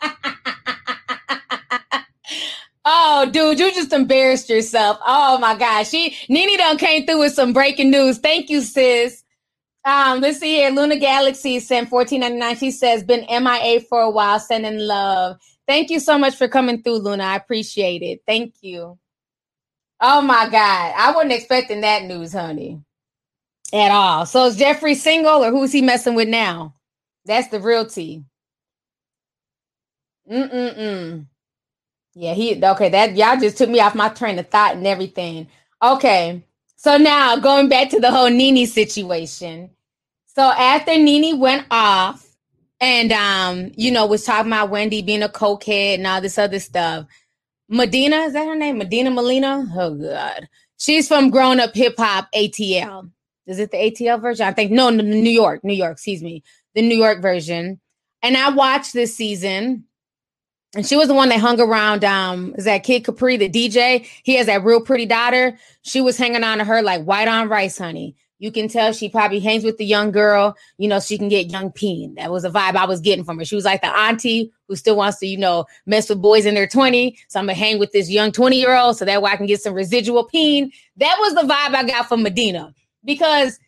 oh, 2.86 3.28
dude, 3.30 3.58
you 3.58 3.70
just 3.74 3.92
embarrassed 3.92 4.48
yourself. 4.48 4.98
Oh 5.06 5.36
my 5.38 5.56
gosh. 5.58 5.90
She 5.90 6.16
Nene 6.30 6.56
done 6.56 6.78
came 6.78 7.06
through 7.06 7.20
with 7.20 7.34
some 7.34 7.52
breaking 7.52 7.90
news. 7.90 8.18
Thank 8.18 8.48
you, 8.48 8.62
sis. 8.62 9.22
Um, 9.84 10.20
let's 10.20 10.40
see 10.40 10.56
here. 10.56 10.70
Luna 10.70 10.98
Galaxy 10.98 11.60
sent 11.60 11.90
14.99. 11.90 12.58
She 12.58 12.70
says, 12.70 13.04
been 13.04 13.26
MIA 13.28 13.80
for 13.82 14.00
a 14.00 14.10
while, 14.10 14.40
sending 14.40 14.78
love. 14.78 15.36
Thank 15.68 15.90
you 15.90 16.00
so 16.00 16.18
much 16.18 16.36
for 16.36 16.48
coming 16.48 16.82
through, 16.82 16.98
Luna. 16.98 17.24
I 17.24 17.36
appreciate 17.36 18.02
it. 18.02 18.22
Thank 18.26 18.54
you. 18.62 18.98
Oh 20.00 20.22
my 20.22 20.48
God. 20.50 20.94
I 20.96 21.12
wasn't 21.14 21.32
expecting 21.32 21.82
that 21.82 22.04
news, 22.04 22.32
honey. 22.32 22.82
At 23.72 23.90
all. 23.90 24.26
So 24.26 24.46
is 24.46 24.58
Jeffree 24.58 24.96
single 24.96 25.44
or 25.44 25.50
who's 25.50 25.72
he 25.72 25.82
messing 25.82 26.14
with 26.14 26.28
now? 26.28 26.74
That's 27.26 27.48
the 27.48 27.60
real 27.60 27.86
tea. 27.86 28.24
Mm-mm-mm. 30.30 31.26
Yeah, 32.14 32.34
he 32.34 32.62
okay. 32.64 32.88
That 32.90 33.16
y'all 33.16 33.38
just 33.40 33.58
took 33.58 33.70
me 33.70 33.80
off 33.80 33.94
my 33.94 34.08
train 34.10 34.38
of 34.38 34.48
thought 34.48 34.76
and 34.76 34.86
everything. 34.86 35.48
Okay. 35.82 36.44
So 36.76 36.96
now 36.98 37.36
going 37.36 37.68
back 37.68 37.90
to 37.90 38.00
the 38.00 38.10
whole 38.10 38.30
Nene 38.30 38.66
situation. 38.66 39.70
So 40.26 40.42
after 40.42 40.92
Nene 40.98 41.38
went 41.38 41.66
off 41.70 42.26
and 42.80 43.12
um, 43.12 43.72
you 43.76 43.90
know, 43.92 44.06
was 44.06 44.24
talking 44.24 44.52
about 44.52 44.70
Wendy 44.70 45.02
being 45.02 45.22
a 45.22 45.28
cokehead 45.28 45.94
and 45.94 46.06
all 46.06 46.20
this 46.20 46.38
other 46.38 46.60
stuff. 46.60 47.06
Medina, 47.68 48.16
is 48.18 48.32
that 48.34 48.46
her 48.46 48.54
name? 48.54 48.78
Medina 48.78 49.10
Molina? 49.10 49.66
Oh 49.74 49.94
God. 49.94 50.48
She's 50.78 51.08
from 51.08 51.30
Grown 51.30 51.58
Up 51.58 51.74
Hip 51.74 51.94
Hop 51.98 52.28
ATL. 52.34 53.10
Is 53.46 53.58
it 53.58 53.70
the 53.70 53.76
ATL 53.76 54.20
version? 54.20 54.46
I 54.46 54.52
think 54.52 54.70
no, 54.70 54.90
New 54.90 55.30
York, 55.30 55.64
New 55.64 55.74
York, 55.74 55.92
excuse 55.92 56.22
me. 56.22 56.42
The 56.74 56.82
New 56.82 56.96
York 56.96 57.22
version. 57.22 57.80
And 58.22 58.36
I 58.36 58.50
watched 58.50 58.92
this 58.92 59.16
season. 59.16 59.84
And 60.74 60.86
she 60.86 60.96
was 60.96 61.08
the 61.08 61.14
one 61.14 61.30
that 61.30 61.40
hung 61.40 61.60
around 61.60 62.04
um 62.04 62.54
is 62.58 62.64
that 62.64 62.84
kid 62.84 63.04
Capri, 63.04 63.36
the 63.36 63.48
DJ. 63.48 64.06
He 64.22 64.34
has 64.34 64.46
that 64.46 64.64
real 64.64 64.80
pretty 64.80 65.06
daughter. 65.06 65.58
She 65.82 66.00
was 66.00 66.18
hanging 66.18 66.44
on 66.44 66.58
to 66.58 66.64
her 66.64 66.82
like 66.82 67.04
white 67.04 67.28
on 67.28 67.48
rice, 67.48 67.78
honey. 67.78 68.16
You 68.38 68.52
can 68.52 68.68
tell 68.68 68.92
she 68.92 69.08
probably 69.08 69.40
hangs 69.40 69.64
with 69.64 69.78
the 69.78 69.86
young 69.86 70.10
girl, 70.10 70.56
you 70.76 70.88
know, 70.88 71.00
she 71.00 71.16
can 71.16 71.28
get 71.28 71.50
young 71.50 71.72
peen. 71.72 72.14
That 72.16 72.30
was 72.30 72.44
a 72.44 72.50
vibe 72.50 72.76
I 72.76 72.84
was 72.84 73.00
getting 73.00 73.24
from 73.24 73.38
her. 73.38 73.46
She 73.46 73.54
was 73.54 73.64
like 73.64 73.80
the 73.80 73.88
auntie 73.88 74.52
who 74.68 74.76
still 74.76 74.96
wants 74.96 75.18
to, 75.20 75.26
you 75.26 75.38
know, 75.38 75.64
mess 75.86 76.10
with 76.10 76.20
boys 76.20 76.44
in 76.44 76.54
their 76.54 76.66
20. 76.66 77.16
So 77.28 77.40
I'm 77.40 77.46
gonna 77.46 77.54
hang 77.54 77.78
with 77.78 77.92
this 77.92 78.10
young 78.10 78.32
20 78.32 78.58
year 78.58 78.76
old 78.76 78.98
so 78.98 79.06
that 79.06 79.22
way 79.22 79.30
I 79.30 79.36
can 79.36 79.46
get 79.46 79.62
some 79.62 79.72
residual 79.72 80.24
peen. 80.24 80.70
That 80.98 81.16
was 81.18 81.34
the 81.34 81.42
vibe 81.42 81.74
I 81.74 81.84
got 81.84 82.08
from 82.08 82.22
Medina. 82.22 82.74
Because 83.04 83.58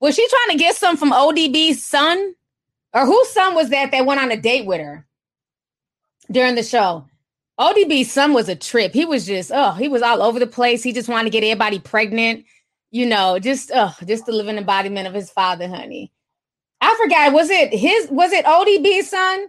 was 0.00 0.14
she 0.16 0.26
trying 0.28 0.58
to 0.58 0.64
get 0.64 0.74
some 0.74 0.96
from 0.96 1.12
ODB's 1.12 1.84
son? 1.84 2.34
Or 2.94 3.06
whose 3.06 3.28
son 3.28 3.54
was 3.54 3.68
that 3.68 3.92
that 3.92 4.06
went 4.06 4.20
on 4.20 4.32
a 4.32 4.36
date 4.36 4.66
with 4.66 4.80
her 4.80 5.06
during 6.30 6.54
the 6.54 6.62
show? 6.62 7.06
ODB's 7.58 8.10
son 8.10 8.32
was 8.32 8.48
a 8.48 8.56
trip. 8.56 8.92
He 8.94 9.04
was 9.04 9.26
just, 9.26 9.50
oh, 9.52 9.72
he 9.72 9.88
was 9.88 10.00
all 10.00 10.22
over 10.22 10.38
the 10.38 10.46
place. 10.46 10.82
He 10.82 10.92
just 10.92 11.08
wanted 11.08 11.24
to 11.24 11.30
get 11.30 11.44
everybody 11.44 11.78
pregnant 11.78 12.46
you 12.90 13.06
know, 13.06 13.38
just 13.38 13.70
uh, 13.70 13.92
just 14.06 14.26
the 14.26 14.32
living 14.32 14.58
embodiment 14.58 15.06
of 15.06 15.14
his 15.14 15.30
father, 15.30 15.68
honey. 15.68 16.12
I 16.80 16.96
forgot. 17.00 17.32
Was 17.32 17.50
it 17.50 17.72
his? 17.72 18.08
Was 18.10 18.32
it 18.32 18.44
ODB's 18.44 19.10
son 19.10 19.48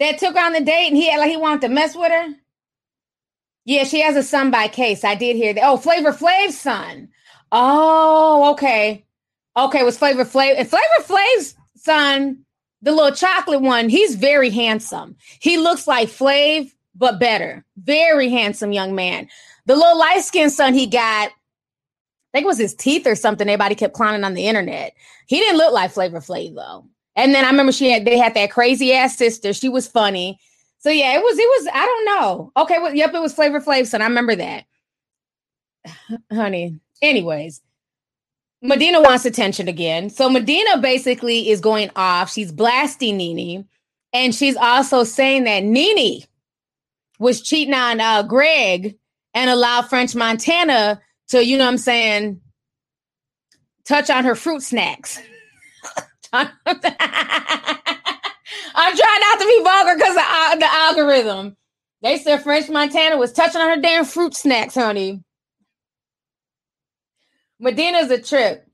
that 0.00 0.18
took 0.18 0.36
on 0.36 0.52
the 0.52 0.60
date 0.60 0.88
and 0.88 0.96
he 0.96 1.10
had 1.10 1.18
like 1.18 1.30
he 1.30 1.36
wanted 1.36 1.62
to 1.62 1.68
mess 1.68 1.96
with 1.96 2.12
her? 2.12 2.34
Yeah, 3.64 3.84
she 3.84 4.00
has 4.02 4.16
a 4.16 4.22
son 4.22 4.50
by 4.50 4.68
case. 4.68 5.04
I 5.04 5.14
did 5.14 5.36
hear 5.36 5.54
that. 5.54 5.64
Oh, 5.64 5.78
Flavor 5.78 6.12
Flav's 6.12 6.58
son. 6.58 7.08
Oh, 7.50 8.52
okay. 8.52 9.06
Okay, 9.56 9.82
was 9.84 9.96
Flavor 9.96 10.24
Flav 10.24 10.54
and 10.58 10.68
Flavor 10.68 10.84
Flav's 11.02 11.54
son, 11.76 12.44
the 12.82 12.92
little 12.92 13.14
chocolate 13.14 13.60
one, 13.60 13.88
he's 13.88 14.16
very 14.16 14.50
handsome. 14.50 15.16
He 15.40 15.56
looks 15.56 15.86
like 15.86 16.08
Flav, 16.08 16.70
but 16.94 17.20
better. 17.20 17.64
Very 17.76 18.28
handsome 18.28 18.72
young 18.72 18.94
man. 18.94 19.28
The 19.66 19.76
little 19.76 19.98
light-skinned 19.98 20.52
son 20.52 20.74
he 20.74 20.86
got, 20.86 21.30
I 22.34 22.38
think 22.38 22.46
it 22.46 22.48
was 22.48 22.58
his 22.58 22.74
teeth 22.74 23.06
or 23.06 23.14
something. 23.14 23.48
Everybody 23.48 23.76
kept 23.76 23.94
clowning 23.94 24.24
on 24.24 24.34
the 24.34 24.48
internet. 24.48 24.94
He 25.28 25.38
didn't 25.38 25.56
look 25.56 25.72
like 25.72 25.92
Flavor 25.92 26.18
Flav 26.18 26.56
though. 26.56 26.84
And 27.14 27.32
then 27.32 27.44
I 27.44 27.50
remember 27.50 27.70
she 27.70 27.92
had 27.92 28.04
they 28.04 28.18
had 28.18 28.34
that 28.34 28.50
crazy 28.50 28.92
ass 28.92 29.16
sister. 29.16 29.52
She 29.52 29.68
was 29.68 29.86
funny. 29.86 30.40
So 30.78 30.90
yeah, 30.90 31.14
it 31.14 31.22
was 31.22 31.38
it 31.38 31.48
was 31.48 31.68
I 31.72 31.86
don't 31.86 32.04
know. 32.06 32.52
Okay, 32.56 32.78
well, 32.80 32.92
yep, 32.92 33.14
it 33.14 33.20
was 33.20 33.32
Flavor 33.32 33.60
Flav 33.60 33.86
son. 33.86 34.02
I 34.02 34.06
remember 34.06 34.34
that. 34.34 34.64
Honey. 36.32 36.80
Anyways, 37.00 37.60
Medina 38.62 39.00
wants 39.00 39.24
attention 39.26 39.68
again. 39.68 40.10
So 40.10 40.28
Medina 40.28 40.78
basically 40.78 41.50
is 41.50 41.60
going 41.60 41.90
off. 41.94 42.32
She's 42.32 42.50
blasting 42.50 43.16
Nene. 43.16 43.68
And 44.12 44.34
she's 44.34 44.56
also 44.56 45.04
saying 45.04 45.44
that 45.44 45.62
Nene 45.62 46.22
was 47.18 47.42
cheating 47.42 47.74
on 47.74 48.00
uh, 48.00 48.22
Greg 48.22 48.96
and 49.34 49.50
allowed 49.50 49.88
French 49.88 50.14
Montana 50.14 51.00
to, 51.28 51.44
you 51.44 51.58
know 51.58 51.64
what 51.64 51.72
I'm 51.72 51.78
saying, 51.78 52.40
touch 53.84 54.10
on 54.10 54.24
her 54.24 54.34
fruit 54.34 54.62
snacks. 54.62 55.18
I'm 56.32 56.48
trying 58.96 59.20
not 59.20 59.38
to 59.40 59.46
be 59.46 59.62
vulgar 59.62 59.94
because 59.96 60.16
of 60.16 60.60
the 60.60 60.68
algorithm. 60.68 61.56
They 62.02 62.18
said 62.18 62.42
French 62.42 62.68
Montana 62.68 63.16
was 63.16 63.32
touching 63.32 63.60
on 63.60 63.70
her 63.70 63.80
damn 63.80 64.04
fruit 64.04 64.34
snacks, 64.34 64.74
honey. 64.74 65.22
Medina's 67.58 68.10
a 68.10 68.20
trip. 68.20 68.68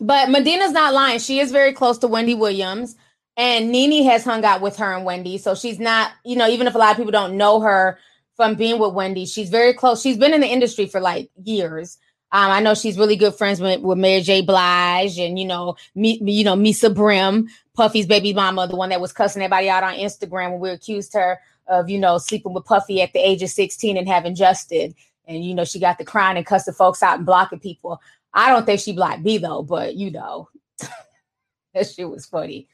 But 0.00 0.28
Medina's 0.28 0.72
not 0.72 0.92
lying. 0.92 1.20
She 1.20 1.38
is 1.38 1.52
very 1.52 1.72
close 1.72 1.98
to 1.98 2.08
Wendy 2.08 2.34
Williams. 2.34 2.96
And 3.36 3.70
Nene 3.70 4.04
has 4.06 4.24
hung 4.24 4.44
out 4.44 4.60
with 4.60 4.76
her 4.76 4.92
and 4.92 5.04
Wendy. 5.04 5.38
So 5.38 5.54
she's 5.54 5.78
not, 5.78 6.12
you 6.24 6.36
know, 6.36 6.48
even 6.48 6.66
if 6.66 6.74
a 6.74 6.78
lot 6.78 6.92
of 6.92 6.96
people 6.96 7.12
don't 7.12 7.36
know 7.36 7.60
her 7.60 7.98
from 8.36 8.54
being 8.54 8.78
with 8.78 8.94
Wendy, 8.94 9.26
she's 9.26 9.50
very 9.50 9.72
close. 9.72 10.02
She's 10.02 10.16
been 10.16 10.34
in 10.34 10.40
the 10.40 10.46
industry 10.46 10.86
for 10.86 11.00
like 11.00 11.30
years. 11.42 11.98
Um, 12.32 12.50
I 12.50 12.60
know 12.60 12.74
she's 12.74 12.98
really 12.98 13.14
good 13.14 13.34
friends 13.34 13.60
with, 13.60 13.80
with 13.80 13.96
Mary 13.96 14.20
J. 14.20 14.42
Blige 14.42 15.18
and 15.18 15.38
you 15.38 15.44
know, 15.44 15.76
me, 15.94 16.18
you 16.20 16.42
know, 16.42 16.56
Misa 16.56 16.92
Brim, 16.92 17.48
Puffy's 17.74 18.06
baby 18.06 18.32
mama, 18.32 18.66
the 18.66 18.76
one 18.76 18.88
that 18.88 19.00
was 19.00 19.12
cussing 19.12 19.40
everybody 19.40 19.68
out 19.68 19.84
on 19.84 19.94
Instagram 19.94 20.50
when 20.50 20.60
we 20.60 20.70
accused 20.70 21.14
her 21.14 21.38
of, 21.68 21.88
you 21.88 21.98
know, 21.98 22.18
sleeping 22.18 22.52
with 22.52 22.64
Puffy 22.64 23.00
at 23.02 23.12
the 23.12 23.20
age 23.20 23.42
of 23.42 23.50
16 23.50 23.96
and 23.96 24.08
having 24.08 24.34
Justin. 24.34 24.94
And 25.26 25.44
you 25.44 25.54
know, 25.54 25.64
she 25.64 25.78
got 25.78 25.98
the 25.98 26.04
crying 26.04 26.36
and 26.36 26.44
cussing 26.44 26.74
folks 26.74 27.02
out 27.02 27.18
and 27.18 27.26
blocking 27.26 27.60
people. 27.60 28.00
I 28.32 28.50
don't 28.50 28.66
think 28.66 28.80
she 28.80 28.92
blocked 28.92 29.22
me 29.22 29.38
though, 29.38 29.62
but 29.62 29.94
you 29.94 30.10
know, 30.10 30.48
that 31.74 31.88
shit 31.88 32.08
was 32.08 32.26
funny. 32.26 32.68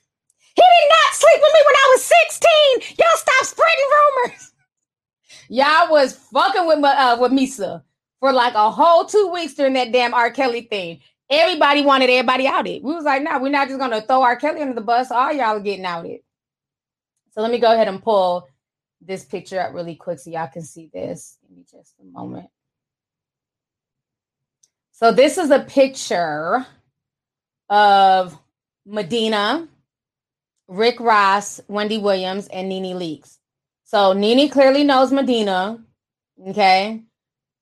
He 0.55 0.63
did 0.63 0.89
not 0.89 1.15
sleep 1.15 1.41
with 1.41 1.53
me 1.55 1.61
when 1.67 1.77
I 1.77 1.95
was 1.95 2.05
16. 2.05 2.97
Y'all 2.99 3.17
stop 3.17 3.45
spreading 3.45 3.91
rumors. 3.93 4.50
Y'all 5.49 5.91
was 5.91 6.13
fucking 6.15 6.67
with 6.67 6.85
uh, 6.85 7.17
with 7.21 7.33
Misa 7.33 7.83
for 8.21 8.33
like 8.33 8.55
a 8.55 8.71
whole 8.71 9.05
two 9.05 9.31
weeks 9.33 9.55
during 9.55 9.75
that 9.75 9.93
damn 9.93 10.15
R. 10.15 10.31
Kelly 10.31 10.63
thing. 10.63 11.01
Everybody 11.29 11.83
wanted 11.83 12.11
everybody 12.11 12.47
outed. 12.47 12.83
We 12.83 12.95
was 12.95 13.05
like, 13.05 13.23
no, 13.23 13.33
nah, 13.33 13.39
we're 13.39 13.51
not 13.51 13.69
just 13.69 13.79
gonna 13.81 14.01
throw 14.01 14.23
R. 14.23 14.37
Kelly 14.37 14.63
under 14.63 14.75
the 14.75 14.81
bus. 14.81 15.11
All 15.11 15.33
y'all 15.33 15.57
are 15.57 15.61
getting 15.61 15.85
outed. 15.85 16.21
So 17.33 17.41
let 17.43 17.51
me 17.51 17.59
go 17.59 17.73
ahead 17.73 17.89
and 17.89 18.03
pull 18.03 18.49
this 19.01 19.25
picture 19.25 19.61
up 19.61 19.73
really 19.73 19.95
quick 19.95 20.19
so 20.19 20.31
y'all 20.31 20.49
can 20.49 20.63
see 20.63 20.91
this. 20.93 21.39
Give 21.43 21.57
me 21.57 21.65
just 21.71 21.95
a 22.01 22.05
moment. 22.05 22.49
So 24.93 25.13
this 25.13 25.39
is 25.39 25.51
a 25.51 25.61
picture 25.61 26.67
of 27.71 28.39
Medina, 28.85 29.67
Rick 30.69 31.01
Ross, 31.01 31.61
Wendy 31.69 31.97
Williams, 31.97 32.49
and 32.49 32.69
Nene 32.69 32.99
Leakes. 32.99 33.40
So 33.91 34.13
Nene 34.13 34.49
clearly 34.49 34.85
knows 34.85 35.11
Medina. 35.11 35.83
Okay. 36.47 37.03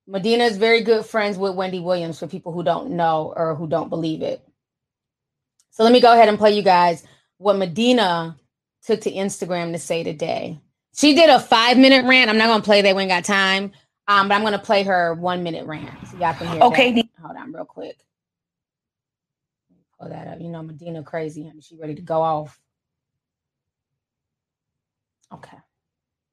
Medina 0.06 0.44
is 0.44 0.58
very 0.58 0.82
good 0.82 1.06
friends 1.06 1.38
with 1.38 1.54
Wendy 1.54 1.80
Williams 1.80 2.18
for 2.18 2.26
people 2.26 2.52
who 2.52 2.62
don't 2.62 2.90
know 2.90 3.32
or 3.34 3.54
who 3.54 3.66
don't 3.66 3.88
believe 3.88 4.20
it. 4.20 4.46
So 5.70 5.84
let 5.84 5.92
me 5.92 6.02
go 6.02 6.12
ahead 6.12 6.28
and 6.28 6.36
play 6.36 6.52
you 6.52 6.60
guys 6.60 7.02
what 7.38 7.56
Medina 7.56 8.36
took 8.84 9.00
to 9.00 9.10
Instagram 9.10 9.72
to 9.72 9.78
say 9.78 10.02
today. 10.02 10.60
She 10.94 11.14
did 11.14 11.30
a 11.30 11.40
five 11.40 11.78
minute 11.78 12.04
rant. 12.04 12.28
I'm 12.28 12.36
not 12.36 12.48
going 12.48 12.60
to 12.60 12.64
play 12.64 12.82
that. 12.82 12.94
We 12.94 13.04
ain't 13.04 13.10
got 13.10 13.24
time. 13.24 13.72
Um, 14.06 14.28
but 14.28 14.34
I'm 14.34 14.42
gonna 14.42 14.58
play 14.58 14.84
her 14.84 15.12
one 15.12 15.42
minute 15.42 15.66
rant 15.66 15.90
so 16.10 16.16
y'all 16.16 16.32
can 16.32 16.48
hear. 16.48 16.62
Okay, 16.62 16.92
that. 16.92 17.08
hold 17.22 17.36
on, 17.36 17.52
real 17.52 17.66
quick. 17.66 17.98
Pull 20.00 20.08
that 20.08 20.28
up. 20.28 20.40
You 20.40 20.48
know, 20.48 20.62
Medina 20.62 21.02
crazy, 21.02 21.46
honey. 21.46 21.60
She 21.60 21.76
ready 21.76 21.94
to 21.94 22.00
go 22.00 22.22
off. 22.22 22.58
Okay. 25.30 25.58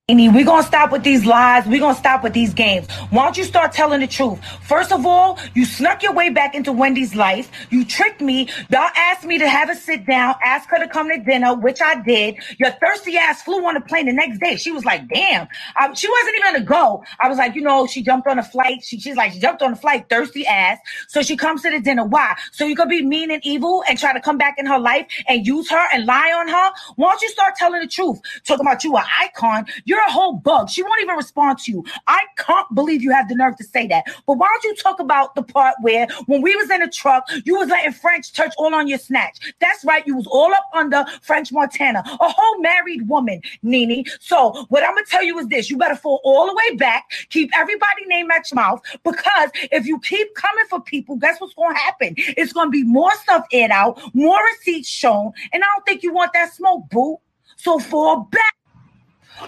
We're 0.07 0.45
going 0.45 0.61
to 0.61 0.67
stop 0.67 0.91
with 0.91 1.01
these 1.01 1.25
lies. 1.25 1.65
We're 1.65 1.79
going 1.79 1.95
to 1.95 1.99
stop 1.99 2.21
with 2.21 2.33
these 2.33 2.53
games. 2.53 2.87
Why 3.09 3.23
don't 3.23 3.35
you 3.37 3.43
start 3.43 3.73
telling 3.73 4.01
the 4.01 4.07
truth? 4.07 4.39
First 4.61 4.91
of 4.91 5.03
all, 5.03 5.39
you 5.55 5.65
snuck 5.65 6.03
your 6.03 6.13
way 6.13 6.29
back 6.29 6.53
into 6.53 6.71
Wendy's 6.71 7.15
life. 7.15 7.49
You 7.71 7.83
tricked 7.83 8.21
me. 8.21 8.47
Y'all 8.69 8.91
asked 8.95 9.25
me 9.25 9.39
to 9.39 9.49
have 9.49 9.67
a 9.71 9.75
sit 9.75 10.05
down, 10.05 10.35
ask 10.43 10.69
her 10.69 10.77
to 10.77 10.87
come 10.87 11.09
to 11.09 11.17
dinner, 11.17 11.55
which 11.55 11.81
I 11.81 12.03
did. 12.03 12.35
Your 12.59 12.69
thirsty 12.69 13.17
ass 13.17 13.41
flew 13.41 13.65
on 13.65 13.77
a 13.77 13.81
plane 13.81 14.05
the 14.05 14.13
next 14.13 14.37
day. 14.37 14.57
She 14.57 14.71
was 14.71 14.85
like, 14.85 15.07
damn. 15.07 15.47
She 15.95 16.07
wasn't 16.07 16.35
even 16.37 16.51
going 16.51 16.61
to 16.61 16.67
go. 16.67 17.03
I 17.19 17.27
was 17.27 17.39
like, 17.39 17.55
you 17.55 17.63
know, 17.63 17.87
she 17.87 18.03
jumped 18.03 18.27
on 18.27 18.37
a 18.37 18.43
flight. 18.43 18.83
She, 18.83 18.99
she's 18.99 19.15
like, 19.15 19.31
she 19.31 19.39
jumped 19.39 19.63
on 19.63 19.73
a 19.73 19.75
flight, 19.75 20.07
thirsty 20.07 20.45
ass. 20.45 20.77
So 21.07 21.23
she 21.23 21.35
comes 21.35 21.63
to 21.63 21.71
the 21.71 21.79
dinner. 21.79 22.05
Why? 22.05 22.35
So 22.51 22.63
you 22.63 22.75
could 22.75 22.89
be 22.89 23.03
mean 23.03 23.31
and 23.31 23.43
evil 23.43 23.83
and 23.89 23.97
try 23.97 24.13
to 24.13 24.21
come 24.21 24.37
back 24.37 24.59
in 24.59 24.67
her 24.67 24.77
life 24.77 25.07
and 25.27 25.47
use 25.47 25.67
her 25.71 25.87
and 25.91 26.05
lie 26.05 26.31
on 26.31 26.47
her? 26.47 26.71
Why 26.95 27.09
don't 27.09 27.21
you 27.23 27.29
start 27.29 27.55
telling 27.55 27.81
the 27.81 27.87
truth? 27.87 28.19
Talking 28.43 28.67
about 28.67 28.83
you 28.83 28.95
an 28.97 29.05
icon. 29.19 29.65
You're 29.85 29.94
you're 29.95 30.07
a 30.07 30.11
whole 30.11 30.33
bug. 30.33 30.69
She 30.69 30.83
won't 30.83 31.01
even 31.01 31.15
respond 31.15 31.59
to 31.59 31.71
you. 31.71 31.85
I 32.07 32.21
can't 32.37 32.67
believe 32.75 33.01
you 33.01 33.11
have 33.11 33.29
the 33.29 33.35
nerve 33.35 33.55
to 33.57 33.63
say 33.63 33.87
that. 33.87 34.03
But 34.27 34.37
why 34.37 34.47
don't 34.51 34.63
you 34.65 34.75
talk 34.75 34.99
about 34.99 35.35
the 35.35 35.43
part 35.43 35.75
where 35.81 36.07
when 36.25 36.41
we 36.41 36.53
was 36.55 36.69
in 36.69 36.81
a 36.81 36.89
truck, 36.89 37.23
you 37.45 37.55
was 37.57 37.69
letting 37.69 37.93
French 37.93 38.33
touch 38.33 38.53
all 38.57 38.75
on 38.75 38.89
your 38.89 38.97
snatch. 38.97 39.55
That's 39.61 39.85
right. 39.85 40.05
You 40.05 40.17
was 40.17 40.27
all 40.27 40.51
up 40.51 40.65
under 40.73 41.05
French 41.21 41.53
Montana, 41.53 42.03
a 42.05 42.29
whole 42.29 42.59
married 42.59 43.07
woman, 43.07 43.41
Nene. 43.63 44.03
So 44.19 44.65
what 44.67 44.83
I'm 44.83 44.95
gonna 44.95 45.05
tell 45.09 45.23
you 45.23 45.39
is 45.39 45.47
this: 45.47 45.69
you 45.69 45.77
better 45.77 45.95
fall 45.95 46.19
all 46.25 46.45
the 46.47 46.53
way 46.53 46.75
back, 46.75 47.05
keep 47.29 47.49
everybody 47.55 48.05
name 48.07 48.29
at 48.31 48.51
your 48.51 48.55
mouth, 48.55 48.81
because 49.03 49.49
if 49.71 49.85
you 49.85 49.99
keep 49.99 50.35
coming 50.35 50.65
for 50.69 50.81
people, 50.81 51.15
guess 51.15 51.39
what's 51.39 51.53
gonna 51.53 51.77
happen? 51.77 52.15
It's 52.17 52.51
gonna 52.51 52.69
be 52.69 52.83
more 52.83 53.13
stuff 53.23 53.45
aired 53.53 53.71
out, 53.71 53.97
more 54.13 54.39
receipts 54.51 54.89
shown, 54.89 55.31
and 55.53 55.63
I 55.63 55.67
don't 55.73 55.85
think 55.85 56.03
you 56.03 56.13
want 56.13 56.33
that 56.33 56.53
smoke, 56.53 56.89
boo. 56.89 57.17
So 57.55 57.79
fall 57.79 58.27
back. 58.31 58.55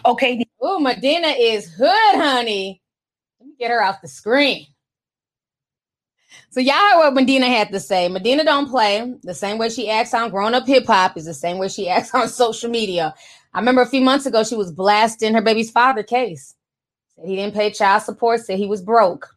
Okay. 0.05 0.43
Oh, 0.61 0.79
Medina 0.79 1.27
is 1.27 1.71
hood, 1.73 1.91
honey. 2.15 2.81
Let 3.39 3.49
me 3.49 3.55
get 3.59 3.71
her 3.71 3.83
off 3.83 4.01
the 4.01 4.07
screen. 4.07 4.67
So 6.49 6.61
y'all 6.61 6.73
heard 6.73 6.97
what 6.97 7.13
Medina 7.13 7.47
had 7.47 7.71
to 7.71 7.79
say. 7.79 8.07
Medina 8.07 8.43
don't 8.43 8.69
play. 8.69 9.13
The 9.23 9.33
same 9.33 9.57
way 9.57 9.69
she 9.69 9.89
acts 9.89 10.13
on 10.13 10.29
grown 10.29 10.55
up 10.55 10.65
hip 10.65 10.87
hop 10.87 11.15
is 11.17 11.25
the 11.25 11.33
same 11.33 11.57
way 11.57 11.67
she 11.67 11.87
acts 11.89 12.13
on 12.15 12.27
social 12.29 12.69
media. 12.69 13.13
I 13.53 13.59
remember 13.59 13.81
a 13.81 13.87
few 13.87 14.01
months 14.01 14.25
ago 14.25 14.43
she 14.43 14.55
was 14.55 14.71
blasting 14.71 15.33
her 15.33 15.41
baby's 15.41 15.71
father 15.71 16.03
case. 16.03 16.55
Said 17.15 17.27
he 17.27 17.35
didn't 17.35 17.53
pay 17.53 17.71
child 17.71 18.03
support. 18.03 18.41
Said 18.41 18.57
he 18.57 18.65
was 18.65 18.81
broke. 18.81 19.35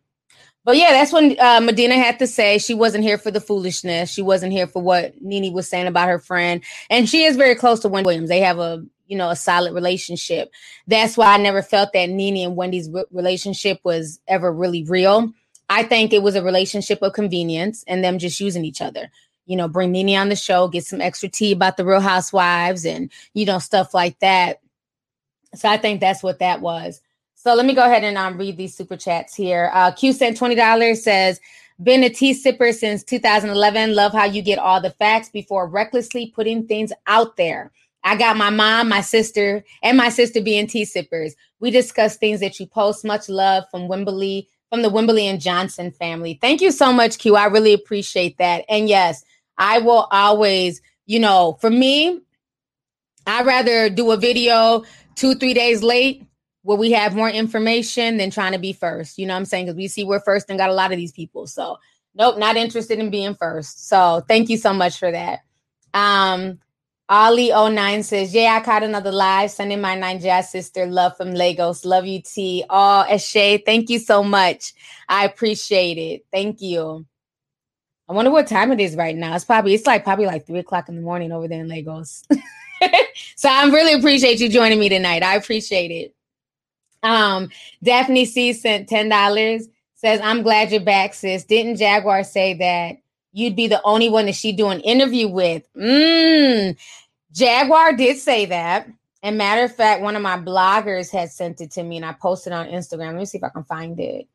But 0.64 0.76
yeah, 0.76 0.92
that's 0.92 1.12
when 1.12 1.36
uh, 1.40 1.60
Medina 1.60 1.94
had 1.94 2.18
to 2.18 2.26
say 2.26 2.58
she 2.58 2.74
wasn't 2.74 3.02
here 3.04 3.18
for 3.18 3.30
the 3.30 3.40
foolishness. 3.40 4.10
She 4.10 4.22
wasn't 4.22 4.52
here 4.52 4.66
for 4.66 4.82
what 4.82 5.20
Nene 5.20 5.52
was 5.52 5.68
saying 5.68 5.86
about 5.86 6.08
her 6.08 6.18
friend. 6.18 6.62
And 6.90 7.08
she 7.08 7.24
is 7.24 7.36
very 7.36 7.54
close 7.54 7.80
to 7.80 7.88
Wendy 7.88 8.06
Williams. 8.06 8.28
They 8.28 8.40
have 8.40 8.58
a 8.58 8.84
you 9.10 9.18
know 9.18 9.28
a 9.28 9.36
solid 9.36 9.74
relationship. 9.74 10.50
That's 10.86 11.16
why 11.16 11.34
I 11.34 11.36
never 11.36 11.60
felt 11.60 11.92
that 11.92 12.08
Nene 12.08 12.46
and 12.46 12.56
Wendy's 12.56 12.88
re- 12.88 13.04
relationship 13.10 13.80
was 13.82 14.20
ever 14.28 14.50
really 14.52 14.84
real. 14.84 15.32
I 15.68 15.82
think 15.82 16.12
it 16.12 16.22
was 16.22 16.36
a 16.36 16.42
relationship 16.42 17.02
of 17.02 17.12
convenience 17.12 17.84
and 17.86 18.02
them 18.02 18.18
just 18.18 18.40
using 18.40 18.64
each 18.64 18.80
other. 18.80 19.10
You 19.46 19.56
know, 19.56 19.68
bring 19.68 19.90
Nene 19.92 20.16
on 20.16 20.28
the 20.28 20.36
show, 20.36 20.68
get 20.68 20.84
some 20.84 21.00
extra 21.00 21.28
tea 21.28 21.52
about 21.52 21.76
the 21.76 21.84
Real 21.84 22.00
Housewives 22.00 22.86
and 22.86 23.10
you 23.34 23.44
know 23.44 23.58
stuff 23.58 23.92
like 23.92 24.18
that. 24.20 24.60
So 25.56 25.68
I 25.68 25.76
think 25.76 26.00
that's 26.00 26.22
what 26.22 26.38
that 26.38 26.60
was. 26.60 27.00
So 27.34 27.54
let 27.54 27.66
me 27.66 27.74
go 27.74 27.84
ahead 27.84 28.04
and 28.04 28.16
um, 28.16 28.38
read 28.38 28.56
these 28.56 28.76
super 28.76 28.96
chats 28.96 29.34
here. 29.34 29.70
Uh, 29.74 29.90
Q 29.90 30.12
sent 30.12 30.36
twenty 30.36 30.54
dollars. 30.54 31.02
Says 31.02 31.40
been 31.82 32.04
a 32.04 32.10
tea 32.10 32.34
sipper 32.34 32.74
since 32.74 33.02
2011. 33.02 33.94
Love 33.94 34.12
how 34.12 34.24
you 34.24 34.42
get 34.42 34.58
all 34.58 34.80
the 34.80 34.90
facts 34.90 35.30
before 35.30 35.66
recklessly 35.66 36.30
putting 36.34 36.66
things 36.66 36.92
out 37.06 37.36
there. 37.36 37.72
I 38.02 38.16
got 38.16 38.36
my 38.36 38.50
mom, 38.50 38.88
my 38.88 39.00
sister, 39.00 39.64
and 39.82 39.96
my 39.96 40.08
sister 40.08 40.40
being 40.40 40.66
tea 40.66 40.84
sippers. 40.84 41.34
We 41.60 41.70
discuss 41.70 42.16
things 42.16 42.40
that 42.40 42.58
you 42.58 42.66
post. 42.66 43.04
Much 43.04 43.28
love 43.28 43.64
from 43.70 43.88
Wimberly, 43.88 44.46
from 44.70 44.82
the 44.82 44.88
Wimberly 44.88 45.24
and 45.24 45.40
Johnson 45.40 45.90
family. 45.90 46.38
Thank 46.40 46.60
you 46.60 46.70
so 46.70 46.92
much, 46.92 47.18
Q. 47.18 47.36
I 47.36 47.46
really 47.46 47.74
appreciate 47.74 48.38
that. 48.38 48.64
And 48.68 48.88
yes, 48.88 49.22
I 49.58 49.78
will 49.78 50.08
always, 50.10 50.80
you 51.06 51.20
know, 51.20 51.58
for 51.60 51.70
me, 51.70 52.20
I'd 53.26 53.46
rather 53.46 53.90
do 53.90 54.10
a 54.10 54.16
video 54.16 54.84
two, 55.14 55.34
three 55.34 55.54
days 55.54 55.82
late 55.82 56.24
where 56.62 56.78
we 56.78 56.92
have 56.92 57.14
more 57.14 57.28
information 57.28 58.16
than 58.16 58.30
trying 58.30 58.52
to 58.52 58.58
be 58.58 58.72
first. 58.72 59.18
You 59.18 59.26
know 59.26 59.34
what 59.34 59.40
I'm 59.40 59.44
saying? 59.44 59.66
Because 59.66 59.76
we 59.76 59.88
see 59.88 60.04
we're 60.04 60.20
first 60.20 60.48
and 60.48 60.58
got 60.58 60.70
a 60.70 60.74
lot 60.74 60.92
of 60.92 60.96
these 60.96 61.12
people. 61.12 61.46
So 61.46 61.76
nope, 62.14 62.38
not 62.38 62.56
interested 62.56 62.98
in 62.98 63.10
being 63.10 63.34
first. 63.34 63.88
So 63.88 64.24
thank 64.28 64.48
you 64.48 64.56
so 64.56 64.72
much 64.72 64.98
for 64.98 65.10
that. 65.10 65.40
Um 65.94 66.58
Ollie09 67.10 68.04
says, 68.04 68.32
Yeah, 68.32 68.56
I 68.60 68.64
caught 68.64 68.84
another 68.84 69.10
live. 69.10 69.50
Sending 69.50 69.80
my 69.80 69.96
Naija 69.96 70.44
sister 70.44 70.86
love 70.86 71.16
from 71.16 71.32
Lagos. 71.32 71.84
Love 71.84 72.06
you, 72.06 72.22
T. 72.22 72.64
Oh, 72.70 73.04
Eshe, 73.08 73.64
thank 73.64 73.90
you 73.90 73.98
so 73.98 74.22
much. 74.22 74.72
I 75.08 75.24
appreciate 75.24 75.98
it. 75.98 76.24
Thank 76.32 76.60
you. 76.62 77.04
I 78.08 78.12
wonder 78.12 78.30
what 78.30 78.46
time 78.46 78.70
it 78.70 78.80
is 78.80 78.94
right 78.94 79.16
now. 79.16 79.34
It's 79.34 79.44
probably 79.44 79.74
it's 79.74 79.86
like 79.86 80.04
probably 80.04 80.26
like 80.26 80.46
three 80.46 80.60
o'clock 80.60 80.88
in 80.88 80.94
the 80.94 81.02
morning 81.02 81.32
over 81.32 81.48
there 81.48 81.60
in 81.60 81.68
Lagos. 81.68 82.22
so 83.36 83.48
I 83.48 83.64
really 83.66 83.94
appreciate 83.94 84.38
you 84.38 84.48
joining 84.48 84.78
me 84.78 84.88
tonight. 84.88 85.24
I 85.24 85.34
appreciate 85.34 85.90
it. 85.90 86.14
Um, 87.02 87.50
Daphne 87.82 88.24
C 88.24 88.52
sent 88.52 88.88
ten 88.88 89.08
dollars. 89.08 89.66
Says, 89.96 90.20
"I'm 90.22 90.42
glad 90.42 90.70
you're 90.70 90.80
back, 90.80 91.14
sis. 91.14 91.44
Didn't 91.44 91.76
Jaguar 91.76 92.24
say 92.24 92.54
that 92.54 92.96
you'd 93.32 93.56
be 93.56 93.68
the 93.68 93.82
only 93.84 94.08
one 94.08 94.26
that 94.26 94.34
she'd 94.34 94.56
do 94.56 94.68
an 94.68 94.80
interview 94.80 95.28
with?" 95.28 95.66
Mmm. 95.74 96.76
Jaguar 97.32 97.94
did 97.94 98.18
say 98.18 98.46
that. 98.46 98.88
And 99.22 99.36
matter 99.36 99.64
of 99.64 99.74
fact, 99.74 100.02
one 100.02 100.16
of 100.16 100.22
my 100.22 100.38
bloggers 100.38 101.10
had 101.10 101.30
sent 101.30 101.60
it 101.60 101.72
to 101.72 101.82
me, 101.82 101.96
and 101.96 102.06
I 102.06 102.12
posted 102.12 102.52
on 102.52 102.68
Instagram. 102.68 103.08
Let 103.08 103.16
me 103.16 103.24
see 103.26 103.38
if 103.38 103.44
I 103.44 103.50
can 103.50 103.64
find 103.64 104.00
it 104.00 104.26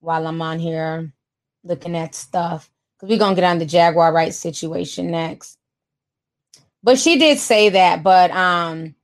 while 0.00 0.26
I'm 0.26 0.42
on 0.42 0.58
here 0.58 1.12
looking 1.64 1.96
at 1.96 2.14
stuff 2.14 2.68
because 2.96 3.08
we're 3.08 3.18
gonna 3.18 3.36
get 3.36 3.44
on 3.44 3.58
the 3.58 3.66
Jaguar 3.66 4.12
Wright 4.12 4.34
situation 4.34 5.10
next. 5.10 5.58
But 6.82 6.98
she 6.98 7.18
did 7.18 7.38
say 7.38 7.68
that, 7.70 8.02
but 8.02 8.32
um, 8.32 8.96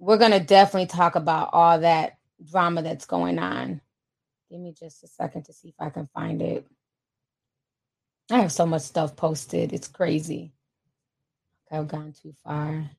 we're 0.00 0.18
gonna 0.18 0.40
definitely 0.40 0.86
talk 0.86 1.14
about 1.14 1.50
all 1.52 1.78
that 1.80 2.18
drama 2.50 2.82
that's 2.82 3.06
going 3.06 3.38
on. 3.38 3.80
Give 4.50 4.60
me 4.60 4.72
just 4.72 5.04
a 5.04 5.06
second 5.06 5.44
to 5.44 5.52
see 5.52 5.68
if 5.68 5.74
I 5.78 5.90
can 5.90 6.08
find 6.08 6.42
it. 6.42 6.66
I 8.30 8.40
have 8.40 8.52
so 8.52 8.66
much 8.66 8.82
stuff 8.82 9.16
posted. 9.16 9.72
It's 9.72 9.88
crazy. 9.88 10.52
I've 11.70 11.88
gone 11.88 12.14
too 12.20 12.34
far. 12.44 12.90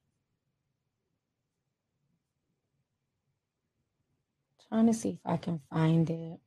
Trying 4.69 4.87
to 4.87 4.93
see 4.93 5.09
if 5.09 5.19
I 5.25 5.37
can 5.37 5.61
find 5.69 6.09
it. 6.09 6.39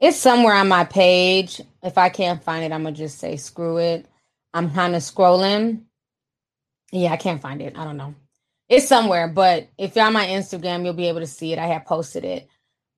It's 0.00 0.18
somewhere 0.18 0.54
on 0.54 0.68
my 0.68 0.84
page. 0.84 1.60
If 1.82 1.98
I 1.98 2.08
can't 2.08 2.42
find 2.42 2.64
it, 2.64 2.72
I'm 2.72 2.82
gonna 2.82 2.96
just 2.96 3.18
say 3.18 3.36
screw 3.36 3.78
it. 3.78 4.06
I'm 4.52 4.70
kind 4.70 4.94
of 4.94 5.02
scrolling. 5.02 5.82
Yeah, 6.92 7.12
I 7.12 7.16
can't 7.16 7.40
find 7.40 7.62
it. 7.62 7.76
I 7.76 7.84
don't 7.84 7.96
know. 7.96 8.14
It's 8.68 8.88
somewhere, 8.88 9.28
but 9.28 9.68
if 9.78 9.96
you're 9.96 10.04
on 10.04 10.12
my 10.12 10.26
Instagram, 10.26 10.84
you'll 10.84 10.94
be 10.94 11.08
able 11.08 11.20
to 11.20 11.26
see 11.26 11.52
it. 11.52 11.58
I 11.58 11.66
have 11.66 11.84
posted 11.86 12.24
it. 12.24 12.48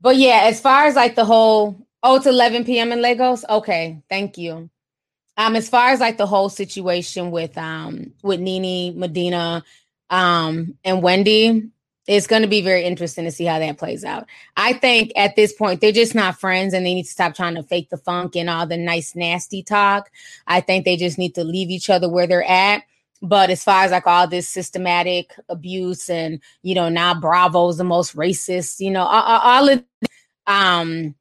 But 0.01 0.17
yeah, 0.17 0.43
as 0.45 0.61
far 0.61 0.87
as 0.87 0.95
like 0.95 1.15
the 1.15 1.25
whole 1.25 1.86
oh, 2.07 2.15
it's 2.15 2.27
11 2.27 2.65
p.m. 2.65 2.93
in 2.93 3.03
Lagos. 3.03 3.45
Okay, 3.51 4.01
thank 4.09 4.39
you. 4.39 4.71
Um, 5.37 5.57
as 5.57 5.69
far 5.69 5.91
as 5.91 6.01
like 6.01 6.17
the 6.17 6.27
whole 6.27 6.49
situation 6.49 7.31
with 7.31 7.59
um 7.59 8.15
with 8.23 8.41
Nene 8.41 8.99
Medina 8.99 9.65
um 10.09 10.79
and 10.85 11.03
Wendy, 11.03 11.69
it's 12.07 12.29
going 12.29 12.43
to 12.43 12.49
be 12.49 12.63
very 12.63 12.85
interesting 12.85 13.25
to 13.25 13.33
see 13.33 13.45
how 13.45 13.59
that 13.59 13.77
plays 13.77 14.05
out. 14.05 14.27
I 14.57 14.73
think 14.73 15.13
at 15.17 15.35
this 15.35 15.53
point 15.53 15.81
they're 15.81 15.93
just 15.93 16.15
not 16.15 16.41
friends 16.41 16.73
and 16.73 16.87
they 16.87 16.95
need 16.95 17.05
to 17.05 17.11
stop 17.11 17.35
trying 17.35 17.57
to 17.57 17.65
fake 17.65 17.91
the 17.91 17.99
funk 17.99 18.37
and 18.37 18.49
all 18.49 18.67
the 18.67 18.79
nice 18.79 19.17
nasty 19.17 19.63
talk. 19.63 20.11
I 20.47 20.61
think 20.61 20.85
they 20.85 20.97
just 20.97 21.19
need 21.19 21.35
to 21.35 21.45
leave 21.45 21.71
each 21.71 21.91
other 21.91 22.09
where 22.09 22.29
they're 22.29 22.45
at. 22.45 22.85
But 23.21 23.51
as 23.51 23.65
far 23.65 23.83
as 23.83 23.91
like 23.91 24.07
all 24.07 24.29
this 24.29 24.49
systematic 24.49 25.35
abuse 25.49 26.09
and 26.09 26.41
you 26.63 26.77
know 26.77 26.89
now 26.89 27.15
Bravo's 27.15 27.79
the 27.79 27.85
most 27.85 28.15
racist, 28.17 28.79
you 28.79 28.93
know 28.93 29.03
all, 29.03 29.41
all 29.41 29.69
of 29.69 29.85
um 30.47 31.17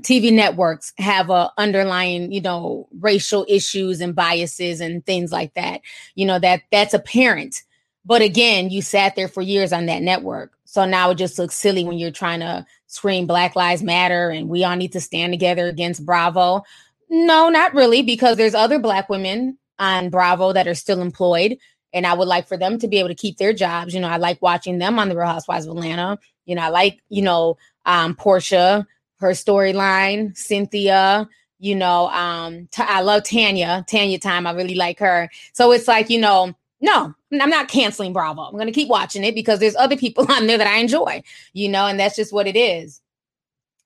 TV 0.00 0.32
networks 0.32 0.92
have 0.98 1.30
a 1.30 1.50
underlying, 1.58 2.32
you 2.32 2.40
know, 2.40 2.88
racial 2.98 3.46
issues 3.48 4.00
and 4.00 4.14
biases 4.14 4.80
and 4.80 5.04
things 5.04 5.32
like 5.32 5.54
that. 5.54 5.80
You 6.14 6.26
know 6.26 6.38
that 6.38 6.62
that's 6.70 6.94
apparent. 6.94 7.62
But 8.04 8.22
again, 8.22 8.70
you 8.70 8.82
sat 8.82 9.14
there 9.14 9.28
for 9.28 9.42
years 9.42 9.72
on 9.72 9.86
that 9.86 10.02
network. 10.02 10.52
So 10.64 10.84
now 10.84 11.10
it 11.10 11.16
just 11.16 11.38
looks 11.38 11.54
silly 11.54 11.84
when 11.84 11.98
you're 11.98 12.10
trying 12.10 12.40
to 12.40 12.64
scream 12.86 13.26
Black 13.26 13.56
Lives 13.56 13.82
Matter 13.82 14.30
and 14.30 14.48
we 14.48 14.64
all 14.64 14.76
need 14.76 14.92
to 14.92 15.00
stand 15.00 15.32
together 15.32 15.66
against 15.66 16.06
Bravo. 16.06 16.62
No, 17.08 17.48
not 17.48 17.74
really, 17.74 18.02
because 18.02 18.36
there's 18.36 18.54
other 18.54 18.78
Black 18.78 19.08
women 19.08 19.58
on 19.78 20.10
Bravo 20.10 20.52
that 20.52 20.68
are 20.68 20.74
still 20.74 21.02
employed. 21.02 21.58
And 21.92 22.06
I 22.06 22.14
would 22.14 22.28
like 22.28 22.46
for 22.46 22.56
them 22.56 22.78
to 22.78 22.88
be 22.88 22.98
able 22.98 23.08
to 23.08 23.16
keep 23.16 23.36
their 23.36 23.52
jobs. 23.52 23.94
You 23.94 24.00
know, 24.00 24.08
I 24.08 24.18
like 24.18 24.40
watching 24.40 24.78
them 24.78 24.98
on 24.98 25.08
the 25.08 25.16
Real 25.16 25.26
Housewives 25.26 25.66
of 25.66 25.76
Atlanta. 25.76 26.18
You 26.46 26.54
know, 26.54 26.62
I 26.62 26.68
like, 26.68 27.00
you 27.08 27.22
know, 27.22 27.58
um, 27.84 28.14
Porsha, 28.14 28.86
her 29.20 29.30
storyline, 29.30 30.36
Cynthia, 30.36 31.28
you 31.58 31.74
know, 31.74 32.08
um, 32.08 32.66
t- 32.72 32.82
I 32.82 33.02
love 33.02 33.22
Tanya, 33.22 33.84
Tanya 33.86 34.18
time. 34.18 34.46
I 34.46 34.52
really 34.52 34.74
like 34.74 34.98
her. 34.98 35.30
So 35.52 35.72
it's 35.72 35.86
like, 35.86 36.08
you 36.08 36.18
know, 36.18 36.54
no, 36.80 37.14
I'm 37.32 37.50
not 37.50 37.68
canceling 37.68 38.14
Bravo. 38.14 38.42
I'm 38.42 38.54
going 38.54 38.66
to 38.66 38.72
keep 38.72 38.88
watching 38.88 39.22
it 39.22 39.34
because 39.34 39.58
there's 39.60 39.76
other 39.76 39.96
people 39.96 40.26
on 40.32 40.46
there 40.46 40.58
that 40.58 40.66
I 40.66 40.78
enjoy, 40.78 41.22
you 41.52 41.68
know, 41.68 41.86
and 41.86 42.00
that's 42.00 42.16
just 42.16 42.32
what 42.32 42.46
it 42.46 42.56
is. 42.56 43.00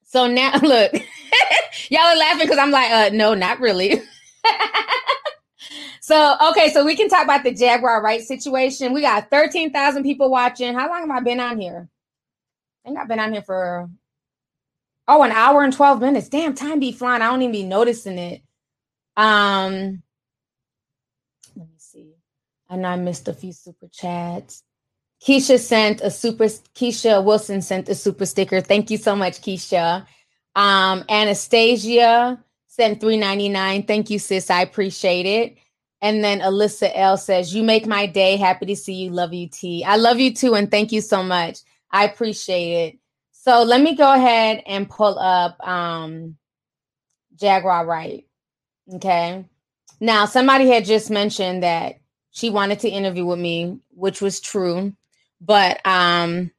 So 0.04 0.28
now, 0.28 0.56
look, 0.62 0.92
y'all 1.90 2.00
are 2.00 2.16
laughing 2.16 2.46
because 2.46 2.58
I'm 2.58 2.70
like, 2.70 2.90
uh, 2.90 3.10
no, 3.12 3.34
not 3.34 3.58
really. 3.58 4.00
so, 6.00 6.36
okay, 6.50 6.70
so 6.70 6.84
we 6.84 6.94
can 6.94 7.08
talk 7.08 7.24
about 7.24 7.42
the 7.42 7.52
Jaguar 7.52 8.00
Wright 8.02 8.22
situation. 8.22 8.92
We 8.92 9.00
got 9.00 9.30
13,000 9.30 10.04
people 10.04 10.30
watching. 10.30 10.74
How 10.74 10.88
long 10.88 11.00
have 11.00 11.10
I 11.10 11.20
been 11.20 11.40
on 11.40 11.60
here? 11.60 11.88
I 12.84 12.88
think 12.88 13.00
I've 13.00 13.08
been 13.08 13.18
on 13.18 13.32
here 13.32 13.42
for, 13.42 13.90
oh, 15.08 15.22
an 15.22 15.32
hour 15.32 15.62
and 15.62 15.72
12 15.72 16.00
minutes. 16.00 16.28
Damn, 16.28 16.54
time 16.54 16.80
be 16.80 16.92
flying. 16.92 17.22
I 17.22 17.30
don't 17.30 17.42
even 17.42 17.52
be 17.52 17.62
noticing 17.64 18.18
it. 18.18 18.42
Um, 19.16 20.02
let 21.56 21.68
me 21.68 21.74
see. 21.78 22.14
and 22.68 22.86
I 22.86 22.96
missed 22.96 23.28
a 23.28 23.32
few 23.34 23.52
super 23.52 23.88
chats. 23.88 24.62
Keisha 25.22 25.58
sent 25.58 26.00
a 26.02 26.10
super 26.10 26.44
Keisha 26.44 27.24
Wilson 27.24 27.62
sent 27.62 27.88
a 27.88 27.94
super 27.94 28.26
sticker. 28.26 28.60
Thank 28.60 28.90
you 28.90 28.98
so 28.98 29.16
much, 29.16 29.40
Keisha. 29.40 30.06
Um, 30.54 31.04
Anastasia 31.08 32.42
sent 32.66 33.00
399. 33.00 33.84
Thank 33.84 34.10
you, 34.10 34.18
sis. 34.18 34.50
I 34.50 34.62
appreciate 34.62 35.26
it. 35.26 35.56
And 36.02 36.22
then 36.22 36.40
Alyssa 36.40 36.90
L 36.94 37.16
says, 37.16 37.54
You 37.54 37.62
make 37.62 37.86
my 37.86 38.06
day. 38.06 38.36
Happy 38.36 38.66
to 38.66 38.76
see 38.76 38.94
you. 38.94 39.10
Love 39.10 39.32
you, 39.32 39.48
T. 39.48 39.84
I 39.84 39.96
love 39.96 40.20
you 40.20 40.34
too, 40.34 40.54
and 40.54 40.70
thank 40.70 40.92
you 40.92 41.00
so 41.00 41.22
much. 41.22 41.60
I 41.90 42.04
appreciate 42.04 42.88
it. 42.88 42.98
So 43.44 43.62
let 43.62 43.82
me 43.82 43.94
go 43.94 44.10
ahead 44.10 44.62
and 44.64 44.88
pull 44.88 45.18
up 45.18 45.58
um 45.68 46.38
Jaguar 47.38 47.84
Wright. 47.84 48.24
Okay. 48.90 49.44
Now, 50.00 50.24
somebody 50.24 50.68
had 50.68 50.86
just 50.86 51.10
mentioned 51.10 51.62
that 51.62 51.96
she 52.30 52.48
wanted 52.48 52.80
to 52.80 52.88
interview 52.88 53.26
with 53.26 53.38
me, 53.38 53.80
which 53.90 54.22
was 54.22 54.40
true. 54.40 54.94
But 55.42 55.78
um 55.84 56.52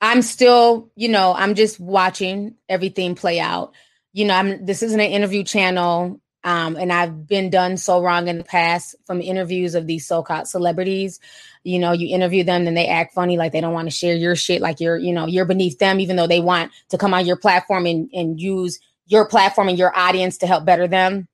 I'm 0.00 0.22
still, 0.22 0.90
you 0.96 1.10
know, 1.10 1.34
I'm 1.34 1.54
just 1.54 1.78
watching 1.78 2.54
everything 2.66 3.14
play 3.14 3.38
out. 3.38 3.74
You 4.14 4.24
know, 4.24 4.34
I'm 4.34 4.64
this 4.64 4.82
isn't 4.82 5.00
an 5.00 5.12
interview 5.12 5.44
channel. 5.44 6.18
Um, 6.44 6.76
and 6.76 6.92
I've 6.92 7.26
been 7.26 7.50
done 7.50 7.76
so 7.76 8.02
wrong 8.02 8.28
in 8.28 8.38
the 8.38 8.44
past 8.44 8.96
from 9.06 9.20
interviews 9.20 9.74
of 9.74 9.86
these 9.86 10.06
so-called 10.06 10.48
celebrities. 10.48 11.20
You 11.62 11.78
know, 11.78 11.92
you 11.92 12.12
interview 12.14 12.42
them, 12.42 12.64
then 12.64 12.74
they 12.74 12.88
act 12.88 13.14
funny, 13.14 13.36
like 13.36 13.52
they 13.52 13.60
don't 13.60 13.74
want 13.74 13.86
to 13.86 13.94
share 13.94 14.16
your 14.16 14.34
shit, 14.34 14.60
like 14.60 14.80
you're, 14.80 14.96
you 14.96 15.12
know, 15.12 15.26
you're 15.26 15.44
beneath 15.44 15.78
them, 15.78 16.00
even 16.00 16.16
though 16.16 16.26
they 16.26 16.40
want 16.40 16.72
to 16.88 16.98
come 16.98 17.14
on 17.14 17.26
your 17.26 17.36
platform 17.36 17.86
and, 17.86 18.10
and 18.12 18.40
use 18.40 18.80
your 19.06 19.26
platform 19.28 19.68
and 19.68 19.78
your 19.78 19.96
audience 19.96 20.38
to 20.38 20.46
help 20.46 20.64
better 20.64 20.88
them. 20.88 21.28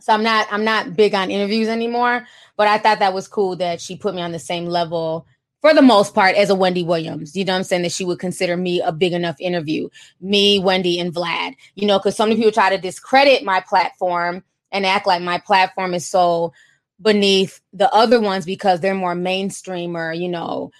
So 0.00 0.12
I'm 0.12 0.22
not 0.22 0.46
I'm 0.50 0.64
not 0.64 0.94
big 0.94 1.14
on 1.14 1.30
interviews 1.30 1.68
anymore, 1.68 2.26
but 2.56 2.68
I 2.68 2.78
thought 2.78 3.00
that 3.00 3.14
was 3.14 3.28
cool 3.28 3.56
that 3.56 3.80
she 3.80 3.96
put 3.96 4.14
me 4.14 4.22
on 4.22 4.32
the 4.32 4.38
same 4.38 4.66
level 4.66 5.26
for 5.60 5.74
the 5.74 5.82
most 5.82 6.14
part 6.14 6.36
as 6.36 6.50
a 6.50 6.54
Wendy 6.54 6.82
Williams. 6.82 7.34
You 7.36 7.44
know 7.44 7.54
I'm 7.54 7.64
saying? 7.64 7.82
That 7.82 7.92
she 7.92 8.04
would 8.04 8.18
consider 8.18 8.56
me 8.56 8.80
a 8.80 8.92
big 8.92 9.12
enough 9.12 9.36
interview. 9.40 9.88
Me, 10.20 10.58
Wendy, 10.58 10.98
and 11.00 11.14
Vlad. 11.14 11.54
You 11.74 11.86
know, 11.86 11.98
because 11.98 12.16
so 12.16 12.24
many 12.24 12.36
people 12.36 12.52
try 12.52 12.70
to 12.70 12.78
discredit 12.78 13.44
my 13.44 13.60
platform 13.60 14.44
and 14.72 14.86
act 14.86 15.06
like 15.06 15.22
my 15.22 15.38
platform 15.38 15.94
is 15.94 16.06
so 16.06 16.52
beneath 17.00 17.60
the 17.72 17.92
other 17.92 18.20
ones 18.20 18.44
because 18.44 18.80
they're 18.80 18.94
more 18.94 19.14
mainstream 19.14 19.96
or, 19.96 20.12
you 20.12 20.28
know, 20.28 20.70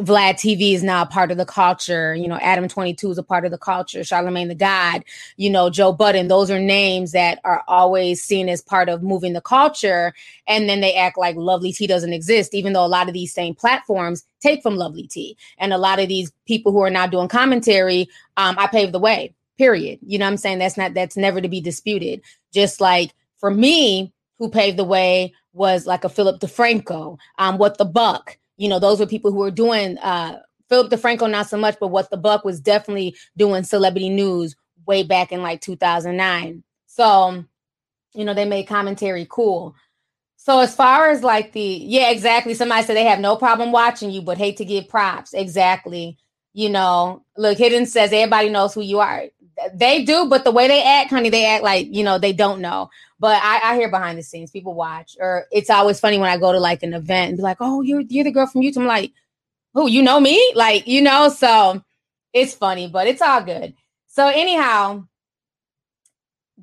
Vlad 0.00 0.34
TV 0.34 0.74
is 0.74 0.82
now 0.82 1.02
a 1.02 1.06
part 1.06 1.30
of 1.30 1.36
the 1.36 1.44
culture. 1.44 2.16
You 2.16 2.26
know, 2.26 2.38
Adam 2.42 2.66
22 2.66 3.12
is 3.12 3.18
a 3.18 3.22
part 3.22 3.44
of 3.44 3.52
the 3.52 3.58
culture. 3.58 4.02
Charlemagne 4.02 4.48
the 4.48 4.54
God, 4.54 5.04
you 5.36 5.48
know, 5.48 5.70
Joe 5.70 5.92
Budden. 5.92 6.26
Those 6.26 6.50
are 6.50 6.58
names 6.58 7.12
that 7.12 7.40
are 7.44 7.62
always 7.68 8.20
seen 8.20 8.48
as 8.48 8.60
part 8.60 8.88
of 8.88 9.04
moving 9.04 9.34
the 9.34 9.40
culture. 9.40 10.12
And 10.48 10.68
then 10.68 10.80
they 10.80 10.94
act 10.94 11.16
like 11.16 11.36
Lovely 11.36 11.72
T 11.72 11.86
doesn't 11.86 12.12
exist, 12.12 12.54
even 12.54 12.72
though 12.72 12.84
a 12.84 12.88
lot 12.88 13.06
of 13.06 13.14
these 13.14 13.32
same 13.32 13.54
platforms 13.54 14.24
take 14.40 14.62
from 14.62 14.76
Lovely 14.76 15.06
T. 15.06 15.36
And 15.58 15.72
a 15.72 15.78
lot 15.78 16.00
of 16.00 16.08
these 16.08 16.32
people 16.44 16.72
who 16.72 16.82
are 16.82 16.90
now 16.90 17.06
doing 17.06 17.28
commentary, 17.28 18.08
um, 18.36 18.56
I 18.58 18.66
paved 18.66 18.92
the 18.92 18.98
way, 18.98 19.32
period. 19.58 20.00
You 20.02 20.18
know 20.18 20.26
I'm 20.26 20.36
saying? 20.36 20.58
That's 20.58 20.76
not, 20.76 20.94
that's 20.94 21.16
never 21.16 21.40
to 21.40 21.48
be 21.48 21.60
disputed. 21.60 22.20
Just 22.52 22.80
like 22.80 23.12
for 23.38 23.50
me, 23.50 24.12
who 24.38 24.48
paved 24.48 24.76
the 24.76 24.84
way 24.84 25.32
was 25.52 25.86
like 25.86 26.02
a 26.02 26.08
Philip 26.08 26.40
DeFranco, 26.40 27.16
um, 27.38 27.58
What 27.58 27.78
the 27.78 27.84
Buck 27.84 28.38
you 28.56 28.68
know, 28.68 28.78
those 28.78 29.00
were 29.00 29.06
people 29.06 29.32
who 29.32 29.38
were 29.38 29.50
doing 29.50 29.98
uh 29.98 30.40
Philip 30.68 30.90
DeFranco 30.90 31.30
not 31.30 31.48
so 31.48 31.58
much, 31.58 31.76
but 31.78 31.88
what 31.88 32.10
the 32.10 32.16
Buck 32.16 32.44
was 32.44 32.60
definitely 32.60 33.16
doing 33.36 33.64
celebrity 33.64 34.08
news 34.08 34.56
way 34.86 35.02
back 35.02 35.32
in 35.32 35.42
like 35.42 35.60
2009. 35.60 36.62
So, 36.86 37.44
you 38.14 38.24
know, 38.24 38.34
they 38.34 38.44
made 38.44 38.66
commentary 38.66 39.26
cool. 39.28 39.74
So 40.36 40.60
as 40.60 40.74
far 40.74 41.10
as 41.10 41.22
like 41.22 41.52
the 41.52 41.60
yeah, 41.60 42.10
exactly. 42.10 42.54
Somebody 42.54 42.84
said 42.84 42.96
they 42.96 43.04
have 43.04 43.18
no 43.18 43.34
problem 43.36 43.72
watching 43.72 44.10
you, 44.10 44.20
but 44.20 44.38
hate 44.38 44.58
to 44.58 44.64
give 44.64 44.88
props. 44.88 45.32
Exactly. 45.32 46.18
You 46.52 46.68
know, 46.68 47.24
look, 47.36 47.58
Hidden 47.58 47.86
says 47.86 48.12
everybody 48.12 48.50
knows 48.50 48.74
who 48.74 48.82
you 48.82 49.00
are. 49.00 49.24
They 49.72 50.04
do, 50.04 50.26
but 50.28 50.44
the 50.44 50.50
way 50.50 50.68
they 50.68 50.82
act, 50.82 51.10
honey, 51.10 51.30
they 51.30 51.46
act 51.46 51.64
like 51.64 51.86
you 51.90 52.04
know 52.04 52.18
they 52.18 52.32
don't 52.32 52.60
know. 52.60 52.90
But 53.20 53.40
I, 53.42 53.72
I 53.72 53.76
hear 53.76 53.90
behind 53.90 54.18
the 54.18 54.22
scenes, 54.22 54.50
people 54.50 54.74
watch, 54.74 55.16
or 55.20 55.46
it's 55.52 55.70
always 55.70 56.00
funny 56.00 56.18
when 56.18 56.30
I 56.30 56.36
go 56.36 56.52
to 56.52 56.58
like 56.60 56.82
an 56.82 56.94
event 56.94 57.28
and 57.28 57.36
be 57.36 57.42
like, 57.42 57.58
"Oh, 57.60 57.80
you're 57.82 58.00
you're 58.00 58.24
the 58.24 58.32
girl 58.32 58.46
from 58.46 58.62
YouTube." 58.62 58.78
I'm 58.78 58.86
like, 58.86 59.12
"Who? 59.74 59.88
You 59.88 60.02
know 60.02 60.20
me?" 60.20 60.52
Like, 60.54 60.86
you 60.86 61.00
know. 61.00 61.28
So 61.28 61.82
it's 62.32 62.54
funny, 62.54 62.88
but 62.88 63.06
it's 63.06 63.22
all 63.22 63.42
good. 63.42 63.74
So 64.08 64.28
anyhow, 64.28 65.06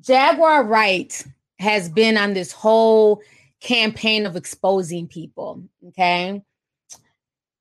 Jaguar 0.00 0.64
Wright 0.64 1.24
has 1.58 1.88
been 1.88 2.16
on 2.18 2.34
this 2.34 2.52
whole 2.52 3.22
campaign 3.60 4.26
of 4.26 4.36
exposing 4.36 5.06
people. 5.06 5.62
Okay. 5.88 6.42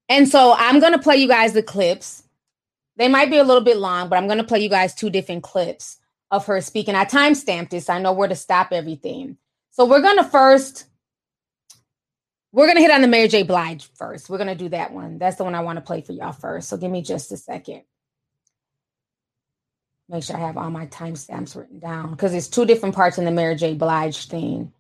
And 0.10 0.28
so 0.28 0.54
I'm 0.58 0.80
going 0.80 0.94
to 0.94 1.00
play 1.00 1.18
you 1.18 1.28
guys 1.28 1.54
the 1.54 1.64
clips. 1.64 2.24
They 2.98 3.08
might 3.08 3.30
be 3.30 3.38
a 3.38 3.44
little 3.44 3.64
bit 3.64 3.78
long, 3.78 4.10
but 4.10 4.18
I'm 4.18 4.28
going 4.28 4.40
to 4.40 4.44
play 4.44 4.60
you 4.60 4.70
guys 4.70 4.94
two 4.94 5.10
different 5.10 5.44
clips 5.44 5.98
of 6.32 6.46
her 6.48 6.62
speaking. 6.62 6.96
I 6.96 7.06
time 7.06 7.36
stamped 7.36 7.72
this. 7.72 7.90
I 7.90 8.00
know 8.00 8.14
where 8.14 8.30
to 8.30 8.36
stop 8.36 8.70
everything. 8.72 9.38
So 9.72 9.86
we're 9.86 10.02
gonna 10.02 10.24
first, 10.30 10.86
we're 12.54 12.68
gonna 12.68 12.82
hit 12.82 12.92
on 12.92 13.02
the 13.02 13.10
Mary 13.10 13.28
J. 13.28 13.44
Blige 13.44 13.90
first. 13.96 14.30
We're 14.30 14.40
gonna 14.40 14.56
do 14.56 14.70
that 14.70 14.94
one. 14.94 15.20
That's 15.20 15.38
the 15.38 15.44
one 15.46 15.56
I 15.56 15.62
want 15.62 15.78
to 15.78 15.82
play 15.82 16.02
for 16.02 16.14
y'all 16.14 16.34
first. 16.34 16.70
So 16.70 16.78
give 16.78 16.92
me 16.92 17.02
just 17.04 17.32
a 17.32 17.38
second. 17.38 17.84
Make 20.10 20.24
sure 20.24 20.38
I 20.38 20.42
have 20.42 20.58
all 20.58 20.70
my 20.72 20.88
timestamps 20.88 21.56
written 21.56 21.80
down 21.80 22.12
because 22.12 22.34
it's 22.34 22.50
two 22.50 22.66
different 22.66 22.96
parts 22.96 23.18
in 23.18 23.26
the 23.26 23.32
Mary 23.32 23.56
J. 23.56 23.76
Blige 23.76 24.28
thing 24.28 24.74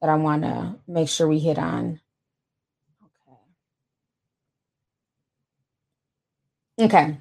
that 0.00 0.10
I 0.10 0.16
want 0.16 0.42
to 0.42 0.76
make 0.88 1.08
sure 1.08 1.28
we 1.28 1.38
hit 1.40 1.58
on. 1.58 2.00
Okay. 6.78 6.86
Okay. 6.86 7.18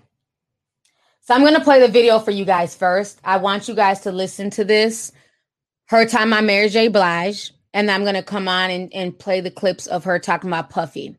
So 1.23 1.33
I'm 1.33 1.41
going 1.41 1.53
to 1.53 1.61
play 1.61 1.79
the 1.79 1.87
video 1.87 2.19
for 2.19 2.31
you 2.31 2.43
guys 2.43 2.75
first. 2.75 3.17
I 3.23 3.37
want 3.37 3.69
you 3.69 3.75
guys 3.75 4.01
to 4.01 4.11
listen 4.11 4.49
to 4.51 4.65
this. 4.65 5.13
Her 5.87 6.05
time 6.05 6.33
on 6.33 6.45
Mary 6.45 6.67
J. 6.67 6.89
Blige. 6.89 7.53
And 7.73 7.89
I'm 7.89 8.03
going 8.03 8.15
to 8.15 8.23
come 8.23 8.49
on 8.49 8.69
and, 8.69 8.93
and 8.93 9.17
play 9.17 9.39
the 9.39 9.49
clips 9.49 9.87
of 9.87 10.03
her 10.03 10.19
talking 10.19 10.49
about 10.49 10.69
Puffy. 10.69 11.17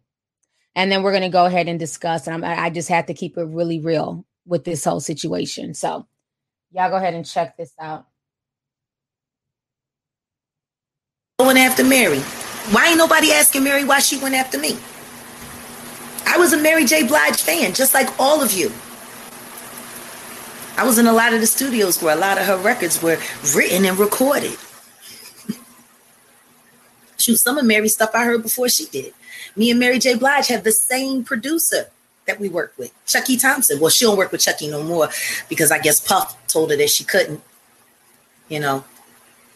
And 0.76 0.93
then 0.93 1.02
we're 1.02 1.12
going 1.12 1.22
to 1.22 1.31
go 1.31 1.47
ahead 1.47 1.68
and 1.68 1.78
discuss. 1.78 2.26
And 2.26 2.44
I'm, 2.44 2.44
I 2.44 2.68
just 2.68 2.90
had 2.90 3.06
to 3.06 3.14
keep 3.14 3.39
it 3.39 3.44
really 3.44 3.81
real 3.81 4.26
with 4.47 4.64
this 4.64 4.85
whole 4.85 5.01
situation. 5.01 5.72
So 5.72 6.06
y'all 6.70 6.90
go 6.90 6.97
ahead 6.97 7.14
and 7.14 7.24
check 7.24 7.56
this 7.56 7.72
out. 7.81 8.06
Going 11.39 11.56
after 11.56 11.82
Mary. 11.82 12.20
Why 12.72 12.89
ain't 12.89 12.98
nobody 12.98 13.32
asking 13.32 13.64
Mary 13.64 13.85
why 13.85 14.01
she 14.01 14.18
went 14.18 14.35
after 14.35 14.59
me? 14.59 14.76
I 16.26 16.36
was 16.36 16.52
a 16.52 16.59
Mary 16.59 16.85
J. 16.85 17.06
Blige 17.06 17.40
fan, 17.40 17.72
just 17.72 17.94
like 17.94 18.20
all 18.20 18.43
of 18.43 18.52
you. 18.52 18.70
I 20.76 20.84
was 20.84 20.98
in 20.98 21.06
a 21.06 21.12
lot 21.12 21.32
of 21.32 21.40
the 21.40 21.46
studios 21.46 22.02
where 22.02 22.16
a 22.16 22.18
lot 22.18 22.38
of 22.38 22.46
her 22.46 22.56
records 22.56 23.01
were 23.01 23.18
written 23.55 23.84
and 23.84 23.98
recorded. 23.98 24.56
Shoot, 27.16 27.36
some 27.36 27.59
of 27.59 27.64
Mary's 27.64 27.94
stuff 27.94 28.10
I 28.12 28.24
heard 28.24 28.42
before 28.42 28.68
she 28.68 28.86
did. 28.86 29.14
Me 29.56 29.70
and 29.70 29.78
Mary 29.78 29.98
J. 29.98 30.16
Blige 30.16 30.48
have 30.48 30.64
the 30.64 30.72
same 30.72 31.22
producer 31.22 31.86
that 32.26 32.40
we 32.40 32.48
work 32.48 32.74
with, 32.76 32.92
Chucky 33.06 33.36
Thompson. 33.36 33.78
Well, 33.78 33.90
she 33.90 34.05
don't 34.05 34.16
work 34.16 34.32
with 34.32 34.40
Chucky 34.40 34.68
no 34.68 34.82
more 34.82 35.09
because 35.48 35.70
I 35.70 35.78
guess 35.78 36.01
Puff 36.01 36.36
told 36.48 36.70
her 36.70 36.76
that 36.76 36.90
she 36.90 37.05
couldn't. 37.05 37.40
You 38.48 38.60
know, 38.60 38.84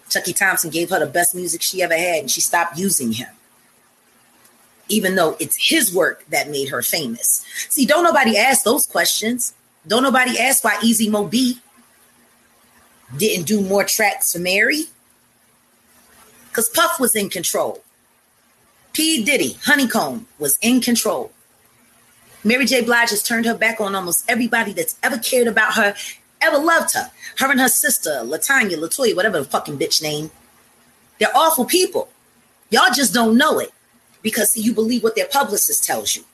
Chucky 0.08 0.32
Thompson 0.32 0.70
gave 0.70 0.90
her 0.90 1.00
the 1.00 1.06
best 1.06 1.34
music 1.34 1.62
she 1.62 1.82
ever 1.82 1.96
had 1.96 2.20
and 2.20 2.30
she 2.30 2.40
stopped 2.40 2.78
using 2.78 3.12
him. 3.12 3.28
Even 4.88 5.16
though 5.16 5.36
it's 5.38 5.68
his 5.68 5.92
work 5.94 6.24
that 6.30 6.48
made 6.48 6.68
her 6.68 6.80
famous. 6.80 7.44
See, 7.68 7.84
don't 7.84 8.04
nobody 8.04 8.38
ask 8.38 8.64
those 8.64 8.86
questions. 8.86 9.52
Don't 9.86 10.02
nobody 10.02 10.38
ask 10.38 10.64
why 10.64 10.78
Easy 10.82 11.08
Mo 11.08 11.26
Bee 11.26 11.60
didn't 13.16 13.46
do 13.46 13.60
more 13.60 13.84
tracks 13.84 14.32
for 14.32 14.38
Mary. 14.38 14.84
Because 16.48 16.68
Puff 16.68 16.98
was 17.00 17.14
in 17.14 17.28
control. 17.30 17.82
P. 18.92 19.24
Diddy, 19.24 19.56
Honeycomb, 19.64 20.26
was 20.38 20.58
in 20.60 20.80
control. 20.80 21.30
Mary 22.44 22.64
J. 22.64 22.82
Blige 22.82 23.10
has 23.10 23.22
turned 23.22 23.46
her 23.46 23.54
back 23.54 23.80
on 23.80 23.94
almost 23.94 24.24
everybody 24.28 24.72
that's 24.72 24.96
ever 25.02 25.18
cared 25.18 25.46
about 25.46 25.74
her, 25.74 25.94
ever 26.40 26.58
loved 26.58 26.94
her. 26.94 27.10
Her 27.38 27.50
and 27.50 27.60
her 27.60 27.68
sister, 27.68 28.22
Latanya, 28.24 28.76
Latoya, 28.76 29.14
whatever 29.14 29.38
the 29.38 29.44
fucking 29.44 29.78
bitch 29.78 30.02
name. 30.02 30.30
They're 31.18 31.36
awful 31.36 31.64
people. 31.64 32.08
Y'all 32.70 32.92
just 32.94 33.14
don't 33.14 33.36
know 33.36 33.58
it 33.58 33.72
because 34.22 34.52
see, 34.52 34.60
you 34.60 34.72
believe 34.72 35.02
what 35.02 35.16
their 35.16 35.26
publicist 35.26 35.84
tells 35.84 36.16
you. 36.16 36.24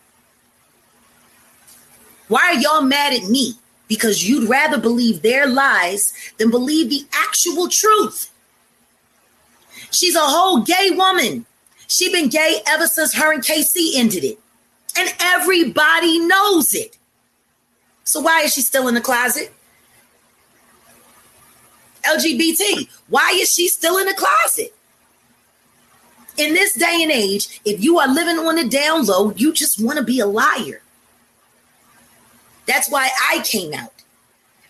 Why 2.29 2.53
are 2.55 2.61
y'all 2.61 2.83
mad 2.83 3.13
at 3.13 3.25
me? 3.25 3.55
Because 3.89 4.29
you'd 4.29 4.49
rather 4.49 4.79
believe 4.79 5.23
their 5.23 5.47
lies 5.47 6.13
than 6.39 6.51
believe 6.51 6.89
the 6.89 7.05
actual 7.13 7.69
truth. 7.69 8.31
She's 9.91 10.17
a 10.17 10.21
whole 10.21 10.63
gay 10.63 10.91
woman. 10.91 11.47
She 11.87 12.11
been 12.11 12.29
gay 12.29 12.61
ever 12.67 12.87
since 12.87 13.15
her 13.15 13.33
and 13.33 13.45
K-Ci 13.45 13.95
ended 13.97 14.25
it. 14.25 14.39
And 14.97 15.15
everybody 15.21 16.19
knows 16.19 16.75
it. 16.75 16.97
So 18.05 18.21
why 18.21 18.43
is 18.43 18.55
she 18.55 18.63
still 18.63 18.89
in 18.89 18.95
the 18.95 19.01
closet? 19.01 19.53
LGBT, 22.05 22.89
why 23.09 23.33
is 23.35 23.51
she 23.51 23.69
still 23.69 23.99
in 23.99 24.07
the 24.07 24.15
closet? 24.15 24.75
In 26.37 26.53
this 26.53 26.75
day 26.75 27.01
and 27.03 27.11
age, 27.11 27.61
if 27.65 27.83
you 27.83 27.99
are 27.99 28.09
living 28.09 28.39
on 28.39 28.57
the 28.57 28.69
down 28.69 29.07
low, 29.07 29.33
you 29.37 29.53
just 29.53 29.83
want 29.83 29.99
to 29.99 30.05
be 30.05 30.21
a 30.21 30.27
liar. 30.27 30.83
That's 32.67 32.91
why 32.91 33.11
I 33.31 33.43
came 33.45 33.73
out. 33.75 33.93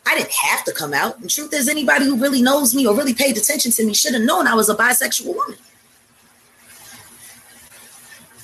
I 0.07 0.17
didn't 0.17 0.33
have 0.33 0.65
to 0.65 0.73
come 0.73 0.93
out. 0.93 1.21
The 1.21 1.29
truth 1.29 1.53
is, 1.55 1.69
anybody 1.69 2.05
who 2.05 2.17
really 2.17 2.43
knows 2.43 2.75
me 2.75 2.87
or 2.87 2.95
really 2.95 3.15
paid 3.15 3.37
attention 3.37 3.71
to 3.73 3.85
me 3.85 3.95
should 3.95 4.15
have 4.15 4.23
known 4.23 4.47
I 4.47 4.55
was 4.55 4.69
a 4.69 4.75
bisexual 4.75 5.35
woman. 5.35 5.57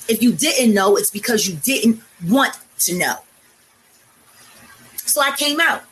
If 0.07 0.21
you 0.21 0.31
didn't 0.31 0.73
know, 0.73 0.97
it's 0.97 1.11
because 1.11 1.47
you 1.47 1.55
didn't 1.55 2.01
want 2.27 2.57
to 2.79 2.97
know. 2.97 3.17
So 4.97 5.21
I 5.21 5.31
came 5.35 5.59
out. 5.59 5.83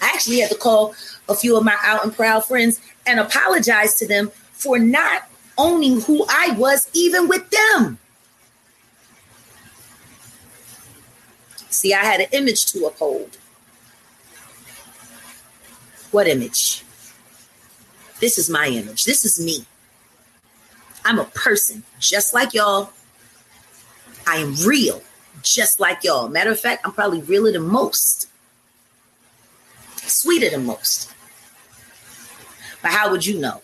I 0.00 0.06
actually 0.14 0.40
had 0.40 0.50
to 0.50 0.56
call 0.56 0.94
a 1.28 1.34
few 1.34 1.56
of 1.56 1.64
my 1.64 1.76
out 1.82 2.04
and 2.04 2.14
proud 2.14 2.44
friends 2.44 2.80
and 3.06 3.18
apologize 3.18 3.94
to 3.96 4.06
them 4.06 4.30
for 4.52 4.78
not 4.78 5.28
owning 5.58 6.00
who 6.02 6.24
I 6.28 6.54
was, 6.56 6.88
even 6.94 7.28
with 7.28 7.50
them. 7.50 7.98
See, 11.80 11.94
I 11.94 12.04
had 12.04 12.20
an 12.20 12.26
image 12.32 12.66
to 12.72 12.84
uphold. 12.84 13.38
What 16.10 16.28
image? 16.28 16.84
This 18.20 18.36
is 18.36 18.50
my 18.50 18.66
image. 18.66 19.06
This 19.06 19.24
is 19.24 19.42
me. 19.42 19.64
I'm 21.06 21.18
a 21.18 21.24
person 21.24 21.84
just 21.98 22.34
like 22.34 22.52
y'all. 22.52 22.90
I 24.26 24.36
am 24.36 24.56
real 24.56 25.00
just 25.40 25.80
like 25.80 26.04
y'all. 26.04 26.28
Matter 26.28 26.50
of 26.50 26.60
fact, 26.60 26.82
I'm 26.84 26.92
probably 26.92 27.22
realer 27.22 27.52
than 27.52 27.62
most, 27.62 28.28
sweeter 29.96 30.50
than 30.50 30.66
most. 30.66 31.10
But 32.82 32.90
how 32.90 33.10
would 33.10 33.24
you 33.24 33.40
know? 33.40 33.62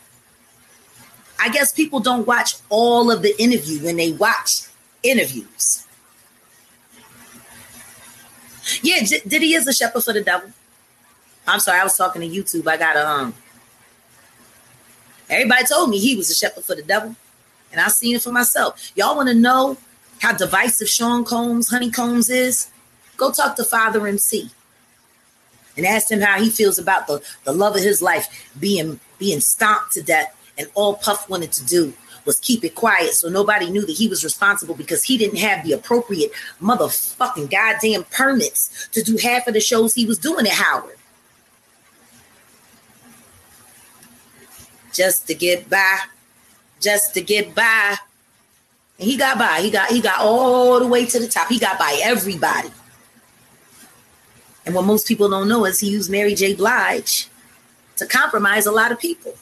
I 1.38 1.50
guess 1.50 1.70
people 1.70 2.00
don't 2.00 2.26
watch 2.26 2.54
all 2.70 3.10
of 3.10 3.20
the 3.20 3.38
interview 3.38 3.84
when 3.84 3.96
they 3.96 4.12
watch 4.12 4.62
interviews. 5.02 5.85
Yeah, 8.82 9.02
J- 9.02 9.22
Diddy 9.26 9.54
is 9.54 9.66
a 9.66 9.72
shepherd 9.72 10.02
for 10.02 10.12
the 10.12 10.22
devil. 10.22 10.50
I'm 11.46 11.60
sorry, 11.60 11.80
I 11.80 11.84
was 11.84 11.96
talking 11.96 12.22
to 12.22 12.28
YouTube. 12.28 12.66
I 12.66 12.76
got 12.76 12.96
a 12.96 13.08
um. 13.08 13.34
Everybody 15.28 15.64
told 15.66 15.90
me 15.90 15.98
he 15.98 16.16
was 16.16 16.30
a 16.30 16.34
shepherd 16.34 16.64
for 16.64 16.74
the 16.74 16.82
devil, 16.82 17.16
and 17.72 17.80
I 17.80 17.88
seen 17.88 18.16
it 18.16 18.22
for 18.22 18.32
myself. 18.32 18.92
Y'all 18.94 19.16
want 19.16 19.28
to 19.28 19.34
know 19.34 19.76
how 20.20 20.32
divisive 20.32 20.88
Sean 20.88 21.24
Combs, 21.24 21.68
Honey 21.68 21.90
Combs 21.90 22.30
is, 22.30 22.70
go 23.16 23.32
talk 23.32 23.56
to 23.56 23.64
Father 23.64 24.06
MC 24.06 24.50
and 25.76 25.86
ask 25.86 26.10
him 26.10 26.20
how 26.20 26.40
he 26.40 26.48
feels 26.48 26.78
about 26.78 27.06
the, 27.06 27.22
the 27.44 27.52
love 27.52 27.76
of 27.76 27.82
his 27.82 28.00
life 28.00 28.50
being 28.58 29.00
being 29.18 29.40
stomped 29.40 29.92
to 29.92 30.02
death. 30.02 30.32
And 30.58 30.68
all 30.74 30.94
Puff 30.94 31.28
wanted 31.28 31.52
to 31.52 31.64
do 31.66 31.92
was 32.26 32.38
keep 32.40 32.64
it 32.64 32.74
quiet 32.74 33.14
so 33.14 33.28
nobody 33.28 33.70
knew 33.70 33.86
that 33.86 33.92
he 33.96 34.08
was 34.08 34.24
responsible 34.24 34.74
because 34.74 35.04
he 35.04 35.16
didn't 35.16 35.38
have 35.38 35.64
the 35.64 35.72
appropriate 35.72 36.32
motherfucking 36.60 37.50
goddamn 37.50 38.04
permits 38.04 38.88
to 38.88 39.02
do 39.02 39.16
half 39.16 39.46
of 39.46 39.54
the 39.54 39.60
shows 39.60 39.94
he 39.94 40.04
was 40.04 40.18
doing 40.18 40.46
at 40.46 40.52
Howard. 40.52 40.96
Just 44.92 45.26
to 45.26 45.34
get 45.34 45.68
by, 45.68 45.98
just 46.80 47.14
to 47.14 47.20
get 47.20 47.54
by. 47.54 47.96
And 48.98 49.08
he 49.08 49.16
got 49.16 49.38
by. 49.38 49.60
He 49.60 49.70
got 49.70 49.90
he 49.90 50.00
got 50.00 50.20
all 50.20 50.80
the 50.80 50.86
way 50.86 51.04
to 51.04 51.18
the 51.18 51.28
top. 51.28 51.48
He 51.48 51.58
got 51.58 51.78
by 51.78 52.00
everybody. 52.02 52.70
And 54.64 54.74
what 54.74 54.84
most 54.84 55.06
people 55.06 55.28
don't 55.28 55.48
know 55.48 55.64
is 55.64 55.78
he 55.78 55.88
used 55.88 56.10
Mary 56.10 56.34
J. 56.34 56.54
Blige 56.54 57.28
to 57.96 58.06
compromise 58.06 58.66
a 58.66 58.72
lot 58.72 58.90
of 58.90 58.98
people. 58.98 59.34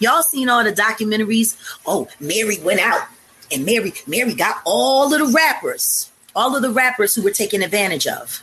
Y'all 0.00 0.22
seen 0.22 0.48
all 0.48 0.64
the 0.64 0.72
documentaries? 0.72 1.56
Oh, 1.86 2.08
Mary 2.18 2.58
went 2.58 2.80
out 2.80 3.06
and 3.52 3.64
Mary 3.64 3.92
Mary 4.06 4.34
got 4.34 4.56
all 4.64 5.12
of 5.12 5.20
the 5.20 5.32
rappers, 5.32 6.10
all 6.34 6.56
of 6.56 6.62
the 6.62 6.70
rappers 6.70 7.14
who 7.14 7.22
were 7.22 7.30
taken 7.30 7.62
advantage 7.62 8.06
of. 8.06 8.42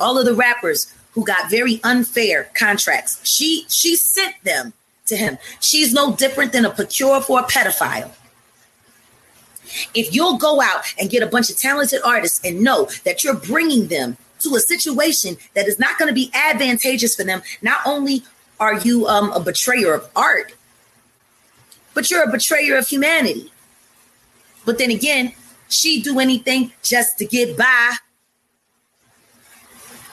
All 0.00 0.18
of 0.18 0.24
the 0.24 0.34
rappers 0.34 0.92
who 1.12 1.24
got 1.24 1.50
very 1.50 1.80
unfair 1.84 2.50
contracts. 2.54 3.20
She 3.24 3.66
she 3.68 3.96
sent 3.96 4.34
them 4.44 4.72
to 5.06 5.16
him. 5.16 5.38
She's 5.60 5.92
no 5.92 6.14
different 6.14 6.52
than 6.52 6.64
a 6.64 6.70
procure 6.70 7.20
for 7.20 7.40
a 7.40 7.44
pedophile. 7.44 8.10
If 9.94 10.14
you'll 10.14 10.38
go 10.38 10.60
out 10.60 10.84
and 10.98 11.10
get 11.10 11.22
a 11.22 11.26
bunch 11.26 11.50
of 11.50 11.56
talented 11.56 12.00
artists 12.04 12.40
and 12.44 12.62
know 12.62 12.88
that 13.04 13.24
you're 13.24 13.34
bringing 13.34 13.88
them 13.88 14.16
to 14.40 14.54
a 14.54 14.60
situation 14.60 15.36
that 15.54 15.66
is 15.66 15.78
not 15.78 15.98
going 15.98 16.08
to 16.08 16.14
be 16.14 16.30
advantageous 16.34 17.16
for 17.16 17.24
them, 17.24 17.42
not 17.62 17.80
only 17.86 18.22
are 18.64 18.78
you 18.78 19.06
um, 19.06 19.30
a 19.32 19.40
betrayer 19.40 19.92
of 19.92 20.08
art, 20.16 20.54
but 21.92 22.10
you're 22.10 22.22
a 22.22 22.30
betrayer 22.30 22.76
of 22.78 22.88
humanity. 22.88 23.52
But 24.64 24.78
then 24.78 24.90
again, 24.90 25.34
she 25.68 26.00
do 26.00 26.18
anything 26.18 26.72
just 26.82 27.18
to 27.18 27.26
get 27.26 27.58
by. 27.58 27.96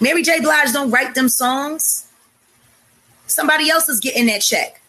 Mary 0.01 0.21
J. 0.21 0.41
Blige 0.41 0.73
don't 0.73 0.91
write 0.91 1.15
them 1.15 1.29
songs. 1.29 2.09
Somebody 3.25 3.69
else 3.69 3.87
is 3.87 4.01
getting 4.01 4.25
that 4.25 4.41
check. 4.41 4.81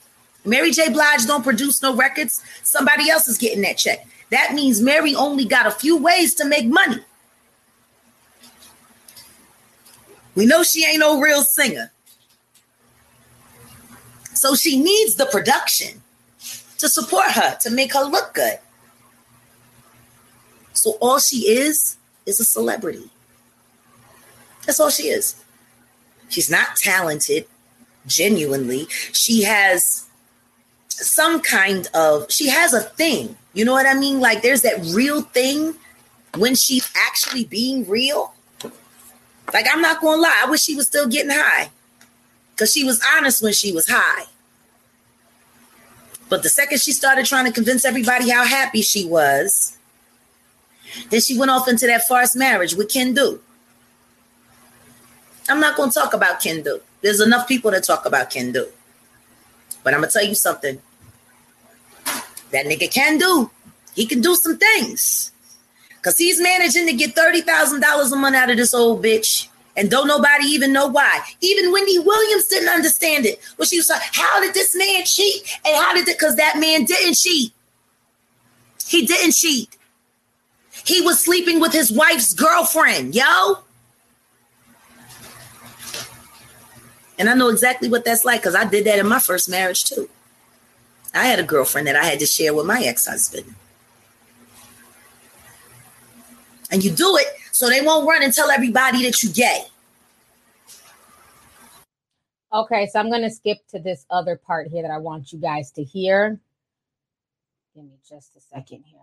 Mary 0.45 0.73
J. 0.73 0.89
Blige 0.91 1.25
don't 1.27 1.45
produce 1.45 1.81
no 1.83 1.95
records. 1.95 2.43
Somebody 2.65 3.11
else 3.11 3.29
is 3.29 3.39
getting 3.39 3.61
that 3.63 3.79
check. 3.79 4.05
That 4.31 4.55
means 4.55 4.81
Mary 4.81 5.15
only 5.15 5.45
got 5.45 5.67
a 5.67 5.71
few 5.71 5.97
ways 5.97 6.35
to 6.37 6.45
make 6.45 6.67
money. 6.67 6.99
We 10.35 10.47
know 10.47 10.65
she 10.65 10.85
ain't 10.85 10.99
no 10.99 11.21
real 11.21 11.43
singer. 11.43 11.93
So 14.43 14.57
she 14.57 14.77
needs 14.77 15.15
the 15.15 15.27
production 15.27 16.03
to 16.79 16.89
support 16.89 17.31
her, 17.31 17.57
to 17.61 17.71
make 17.71 17.95
her 17.95 18.03
look 18.03 18.35
good. 18.35 18.59
So 20.73 20.97
all 21.01 21.21
she 21.21 21.49
is 21.49 21.97
is 22.27 22.41
a 22.41 22.45
celebrity. 22.45 23.09
That's 24.67 24.81
all 24.81 24.91
she 24.91 25.05
is. 25.05 25.37
She's 26.29 26.51
not 26.51 26.75
talented, 26.75 27.47
genuinely. 28.09 28.89
She 29.13 29.45
has 29.45 30.09
some 30.89 31.41
kind 31.41 31.89
of, 31.95 32.27
she 32.29 32.49
has 32.49 32.75
a 32.75 32.81
thing. 32.81 33.37
You 33.55 33.65
know 33.65 33.73
what 33.73 33.87
I 33.87 33.95
mean? 33.95 34.19
Like 34.19 34.43
there's 34.43 34.63
that 34.63 34.85
real 34.93 35.23
thing 35.23 35.77
when 36.37 36.57
she's 36.57 36.93
actually 36.97 37.45
being 37.45 37.89
real. 37.89 38.35
Like 39.55 39.67
I'm 39.73 39.83
not 39.83 40.01
gonna 40.01 40.21
lie, 40.21 40.43
I 40.45 40.51
wish 40.51 40.63
she 40.63 40.75
was 40.75 40.89
still 40.89 41.07
getting 41.07 41.31
high. 41.31 41.71
Because 42.63 42.75
she 42.75 42.85
was 42.85 43.01
honest 43.17 43.43
when 43.43 43.53
she 43.53 43.73
was 43.73 43.89
high. 43.89 44.27
But 46.29 46.45
the 46.45 46.49
second 46.49 46.81
she 46.81 46.93
started 46.93 47.27
trying 47.27 47.45
to 47.47 47.51
convince 47.51 47.85
everybody 47.85 48.31
how 48.31 48.45
happy 48.45 48.83
she 48.83 49.05
was, 49.05 49.77
then 51.11 51.21
she 51.21 51.37
went 51.37 51.51
off 51.51 51.67
into 51.67 51.89
that 51.89 52.07
farce 52.07 52.37
marriage 52.37 52.75
with 52.75 52.87
Kendu. 52.87 53.41
I'm 55.49 55.59
not 55.59 55.77
going 55.77 55.91
to 55.91 55.95
talk 55.99 56.15
about 56.15 56.41
Kendu. 56.41 56.81
There's 57.01 57.21
enough 57.21 57.49
people 57.49 57.73
to 57.73 57.81
talk 57.81 58.07
about 58.07 58.31
Kendu. 58.31 58.69
But 59.83 59.95
I'm 59.95 59.99
going 59.99 60.13
to 60.13 60.19
tell 60.21 60.29
you 60.29 60.37
something. 60.37 60.81
That 62.53 62.67
nigga 62.67 62.89
can 62.93 63.19
do. 63.19 63.51
He 63.97 64.07
can 64.07 64.21
do 64.21 64.37
some 64.37 64.57
things. 64.57 65.33
Because 65.97 66.17
he's 66.17 66.41
managing 66.41 66.87
to 66.87 66.93
get 66.93 67.17
$30,000 67.17 68.13
a 68.13 68.15
month 68.15 68.37
out 68.37 68.51
of 68.51 68.57
this 68.57 68.73
old 68.73 69.03
bitch. 69.03 69.49
And 69.77 69.91
don't 69.91 70.07
nobody 70.07 70.45
even 70.45 70.73
know 70.73 70.87
why. 70.87 71.21
Even 71.41 71.73
Wendy 71.73 71.99
Williams 71.99 72.47
didn't 72.47 72.69
understand 72.69 73.25
it. 73.25 73.41
Well, 73.57 73.67
she 73.67 73.79
was 73.79 73.89
like, 73.89 74.03
how 74.13 74.41
did 74.41 74.55
this 74.55 74.77
man 74.77 75.05
cheat? 75.05 75.59
And 75.65 75.75
how 75.77 75.95
did 75.95 76.07
it? 76.07 76.19
Because 76.19 76.37
that 76.37 76.59
man 76.59 76.85
didn't 76.85 77.17
cheat. 77.17 77.53
He 78.87 79.07
didn't 79.07 79.33
cheat. 79.33 79.77
He 80.85 81.01
was 81.01 81.21
sleeping 81.21 81.61
with 81.61 81.73
his 81.73 81.91
wife's 81.91 82.35
girlfriend, 82.35 83.15
yo. 83.15 83.59
And 87.19 87.31
I 87.31 87.35
know 87.35 87.49
exactly 87.49 87.89
what 87.89 88.05
that's 88.05 88.25
like 88.25 88.41
because 88.41 88.55
I 88.55 88.65
did 88.65 88.85
that 88.87 88.99
in 88.99 89.07
my 89.07 89.21
first 89.21 89.49
marriage 89.49 89.85
too. 89.85 90.09
I 91.15 91.27
had 91.27 91.39
a 91.39 91.45
girlfriend 91.45 91.87
that 91.87 91.97
I 91.97 92.05
had 92.05 92.19
to 92.21 92.27
share 92.27 92.55
with 92.55 92.67
my 92.67 92.83
ex 92.83 93.07
husband. 93.07 93.55
And 96.71 96.83
you 96.83 96.91
do 96.91 97.17
it 97.17 97.27
so 97.53 97.69
they 97.69 97.81
won't 97.81 98.09
run 98.09 98.23
and 98.23 98.33
tell 98.33 98.51
everybody 98.51 99.05
that 99.05 99.23
you're 99.23 99.33
gay. 99.33 99.65
Okay, 102.53 102.87
so 102.93 102.99
I'm 102.99 103.09
going 103.09 103.23
to 103.23 103.31
skip 103.31 103.59
to 103.69 103.79
this 103.79 104.05
other 104.11 104.37
part 104.37 104.69
here 104.69 104.83
that 104.83 104.91
I 104.91 104.99
want 104.99 105.33
you 105.33 105.39
guys 105.39 105.71
to 105.73 105.85
hear. 105.85 106.39
Give 107.75 107.85
me 107.85 107.99
just 108.07 108.37
a 108.37 108.41
second 108.41 108.85
here. 108.85 109.01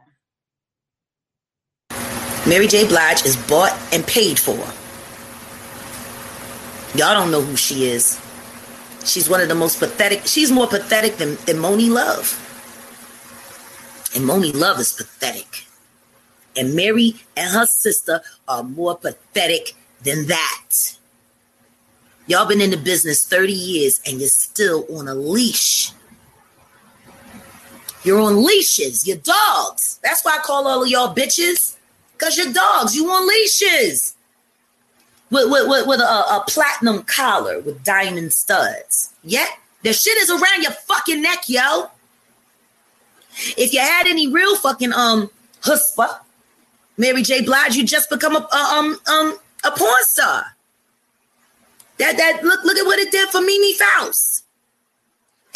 Mary 2.48 2.68
J. 2.68 2.88
Blige 2.88 3.26
is 3.26 3.36
bought 3.48 3.76
and 3.92 4.06
paid 4.06 4.38
for. 4.40 4.58
Y'all 6.98 7.14
don't 7.14 7.32
know 7.32 7.42
who 7.42 7.56
she 7.56 7.86
is. 7.86 8.20
She's 9.06 9.30
one 9.30 9.42
of 9.42 9.48
the 9.48 9.56
most 9.56 9.80
pathetic. 9.80 10.26
She's 10.26 10.52
more 10.52 10.68
pathetic 10.68 11.18
than, 11.18 11.36
than 11.46 11.58
Monie 11.58 11.90
Love. 11.90 12.46
And 14.16 14.26
Monie 14.26 14.54
Love 14.54 14.80
is 14.80 14.94
pathetic. 14.94 15.69
And 16.58 16.76
Mary 16.76 17.16
and 17.38 17.52
her 17.52 17.66
sister 17.66 18.22
are 18.48 18.64
more 18.64 18.98
pathetic 18.98 19.76
than 20.04 20.28
that. 20.28 20.98
Y'all 22.28 22.48
been 22.48 22.62
in 22.62 22.72
the 22.72 22.78
business 22.78 23.26
30 23.26 23.54
years 23.54 24.00
and 24.06 24.20
you're 24.20 24.30
still 24.30 24.86
on 24.96 25.08
a 25.08 25.16
leash. 25.16 25.92
You're 28.04 28.22
on 28.22 28.44
leashes. 28.44 29.08
You're 29.08 29.18
dogs. 29.18 30.00
That's 30.04 30.24
why 30.24 30.38
I 30.38 30.38
call 30.40 30.68
all 30.68 30.84
of 30.84 30.90
y'all 30.90 31.14
bitches. 31.14 31.76
Because 32.14 32.38
you're 32.38 32.54
dogs. 32.54 32.96
You 32.96 33.10
on 33.10 33.28
leashes 33.28 34.16
with, 35.32 35.50
with, 35.50 35.68
with, 35.68 35.88
with 35.88 36.00
a, 36.00 36.04
a, 36.04 36.44
platinum 36.48 37.04
collar 37.04 37.60
with 37.62 37.84
diamond 37.84 38.34
studs. 38.34 39.14
Yeah, 39.24 39.46
the 39.84 39.94
shit 39.94 40.18
is 40.18 40.30
around 40.30 40.64
your 40.64 40.72
fucking 40.72 41.22
neck, 41.22 41.44
yo. 41.48 41.90
If 43.58 43.74
you 43.74 43.80
had 43.80 44.08
any 44.08 44.28
real 44.28 44.56
fucking 44.56 44.92
um 44.94 45.30
chutzpah, 45.62 46.20
Mary 47.00 47.24
J. 47.24 47.42
Blige, 47.42 47.78
you 47.78 47.86
just 47.86 48.10
become 48.10 48.36
a, 48.36 48.48
um 48.54 49.00
um 49.08 49.38
a 49.64 49.72
porn 49.72 50.04
star. 50.04 50.46
That 51.98 52.18
that 52.18 52.44
look 52.44 52.64
look 52.66 52.78
at 52.78 52.86
what 52.86 53.00
it 53.00 53.10
did 53.10 53.30
for 53.30 53.40
Mimi 53.40 53.74
Faust. 53.74 54.44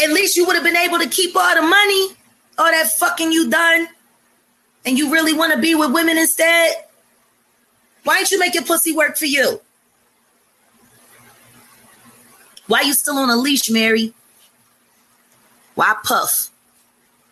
At 0.02 0.10
least 0.12 0.38
you 0.38 0.46
would 0.48 0.56
have 0.56 0.64
been 0.64 0.78
able 0.78 1.00
to 1.00 1.08
keep 1.08 1.36
all 1.36 1.54
the 1.54 1.62
money, 1.62 2.08
all 2.58 2.72
that 2.72 2.88
fucking 2.98 3.34
you 3.34 3.50
done, 3.50 3.90
and 4.86 4.98
you 4.98 5.12
really 5.12 5.34
want 5.34 5.54
to 5.54 5.60
be 5.60 5.76
with 5.76 5.94
women 5.94 6.18
instead. 6.18 6.76
Why 8.06 8.16
don't 8.16 8.32
you 8.32 8.40
make 8.40 8.54
your 8.54 8.64
pussy 8.64 8.94
work 8.94 9.18
for 9.18 9.26
you? 9.26 9.62
Why 12.68 12.82
you 12.82 12.94
still 12.94 13.18
on 13.18 13.30
a 13.30 13.36
leash, 13.36 13.70
Mary? 13.70 14.14
Why 15.76 15.94
puff? 16.04 16.50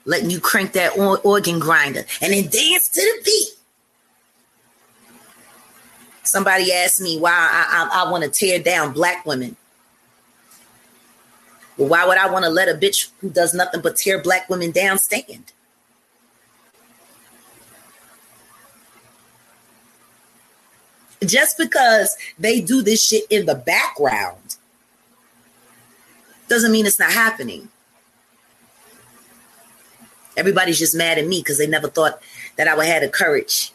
Letting 0.03 0.29
you 0.29 0.41
crank 0.41 0.73
that 0.73 0.97
organ 0.97 1.59
grinder 1.59 2.03
and 2.21 2.33
then 2.33 2.43
dance 2.49 2.89
to 2.89 3.01
the 3.01 3.21
beat. 3.23 3.60
Somebody 6.31 6.71
asked 6.71 7.01
me 7.01 7.19
why 7.19 7.31
I, 7.33 7.89
I, 7.91 8.05
I 8.05 8.09
want 8.09 8.23
to 8.23 8.29
tear 8.29 8.57
down 8.57 8.93
black 8.93 9.25
women. 9.25 9.57
Well, 11.75 11.89
why 11.89 12.05
would 12.05 12.17
I 12.17 12.31
want 12.31 12.45
to 12.45 12.49
let 12.49 12.69
a 12.69 12.73
bitch 12.73 13.09
who 13.19 13.29
does 13.29 13.53
nothing 13.53 13.81
but 13.81 13.97
tear 13.97 14.21
black 14.21 14.49
women 14.49 14.71
down 14.71 14.97
stand? 14.97 15.51
just 21.25 21.55
because 21.55 22.15
they 22.39 22.61
do 22.61 22.81
this 22.81 23.05
shit 23.05 23.25
in 23.29 23.45
the 23.45 23.53
background 23.53 24.55
doesn't 26.47 26.71
mean 26.71 26.87
it's 26.87 26.97
not 26.97 27.11
happening. 27.11 27.69
Everybody's 30.35 30.79
just 30.79 30.95
mad 30.95 31.19
at 31.19 31.27
me 31.27 31.41
because 31.41 31.59
they 31.59 31.67
never 31.67 31.89
thought 31.89 32.19
that 32.55 32.67
I 32.67 32.75
would 32.75 32.87
have 32.87 33.03
the 33.03 33.09
courage 33.09 33.71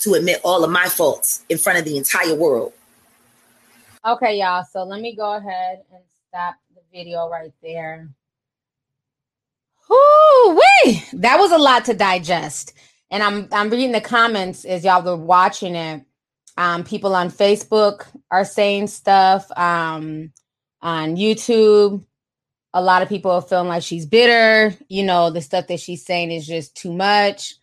to 0.00 0.14
admit 0.14 0.40
all 0.44 0.64
of 0.64 0.70
my 0.70 0.86
faults 0.86 1.44
in 1.48 1.58
front 1.58 1.78
of 1.78 1.84
the 1.84 1.96
entire 1.96 2.34
world. 2.34 2.72
Okay, 4.04 4.38
y'all. 4.38 4.64
So 4.64 4.84
let 4.84 5.00
me 5.00 5.14
go 5.14 5.34
ahead 5.34 5.82
and 5.92 6.02
stop 6.28 6.56
the 6.74 6.80
video 6.92 7.28
right 7.28 7.52
there. 7.62 8.08
Whoo 9.88 10.54
wee! 10.54 11.02
That 11.14 11.38
was 11.38 11.52
a 11.52 11.58
lot 11.58 11.84
to 11.86 11.94
digest. 11.94 12.72
And 13.10 13.22
I'm 13.22 13.48
I'm 13.52 13.70
reading 13.70 13.92
the 13.92 14.00
comments 14.00 14.64
as 14.64 14.84
y'all 14.84 15.02
were 15.02 15.16
watching 15.16 15.74
it. 15.74 16.04
Um, 16.56 16.84
people 16.84 17.14
on 17.14 17.30
Facebook 17.30 18.06
are 18.30 18.44
saying 18.44 18.86
stuff. 18.88 19.50
Um, 19.56 20.32
on 20.82 21.16
YouTube, 21.16 22.04
a 22.72 22.82
lot 22.82 23.02
of 23.02 23.08
people 23.08 23.32
are 23.32 23.42
feeling 23.42 23.68
like 23.68 23.82
she's 23.82 24.06
bitter. 24.06 24.76
You 24.88 25.02
know, 25.04 25.30
the 25.30 25.40
stuff 25.40 25.66
that 25.66 25.80
she's 25.80 26.04
saying 26.04 26.30
is 26.30 26.46
just 26.46 26.76
too 26.76 26.92
much. 26.92 27.54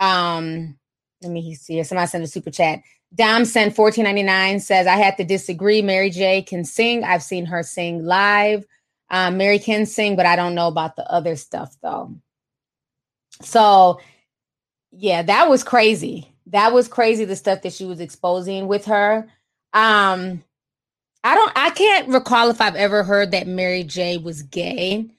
Um, 0.00 0.77
let 1.22 1.30
me 1.30 1.54
see. 1.54 1.82
Somebody 1.82 2.08
sent 2.08 2.24
a 2.24 2.28
super 2.28 2.50
chat. 2.50 2.80
Dom 3.14 3.44
sent 3.44 3.76
1499 3.76 4.60
says, 4.60 4.86
I 4.86 4.96
had 4.96 5.16
to 5.16 5.24
disagree. 5.24 5.82
Mary 5.82 6.10
J 6.10 6.42
can 6.42 6.64
sing. 6.64 7.04
I've 7.04 7.22
seen 7.22 7.46
her 7.46 7.62
sing 7.62 8.04
live. 8.04 8.64
Um, 9.10 9.38
Mary 9.38 9.58
can 9.58 9.86
sing, 9.86 10.16
but 10.16 10.26
I 10.26 10.36
don't 10.36 10.54
know 10.54 10.68
about 10.68 10.96
the 10.96 11.10
other 11.10 11.34
stuff 11.36 11.74
though. 11.82 12.14
So, 13.40 14.00
yeah, 14.92 15.22
that 15.22 15.48
was 15.48 15.64
crazy. 15.64 16.34
That 16.46 16.72
was 16.72 16.88
crazy. 16.88 17.24
The 17.24 17.36
stuff 17.36 17.62
that 17.62 17.72
she 17.72 17.84
was 17.84 18.00
exposing 18.00 18.68
with 18.68 18.86
her. 18.86 19.28
Um, 19.72 20.42
I 21.24 21.34
don't. 21.34 21.52
I 21.56 21.70
can't 21.70 22.08
recall 22.08 22.50
if 22.50 22.60
I've 22.60 22.74
ever 22.74 23.02
heard 23.02 23.30
that 23.32 23.46
Mary 23.46 23.84
J 23.84 24.18
was 24.18 24.42
gay. 24.42 25.10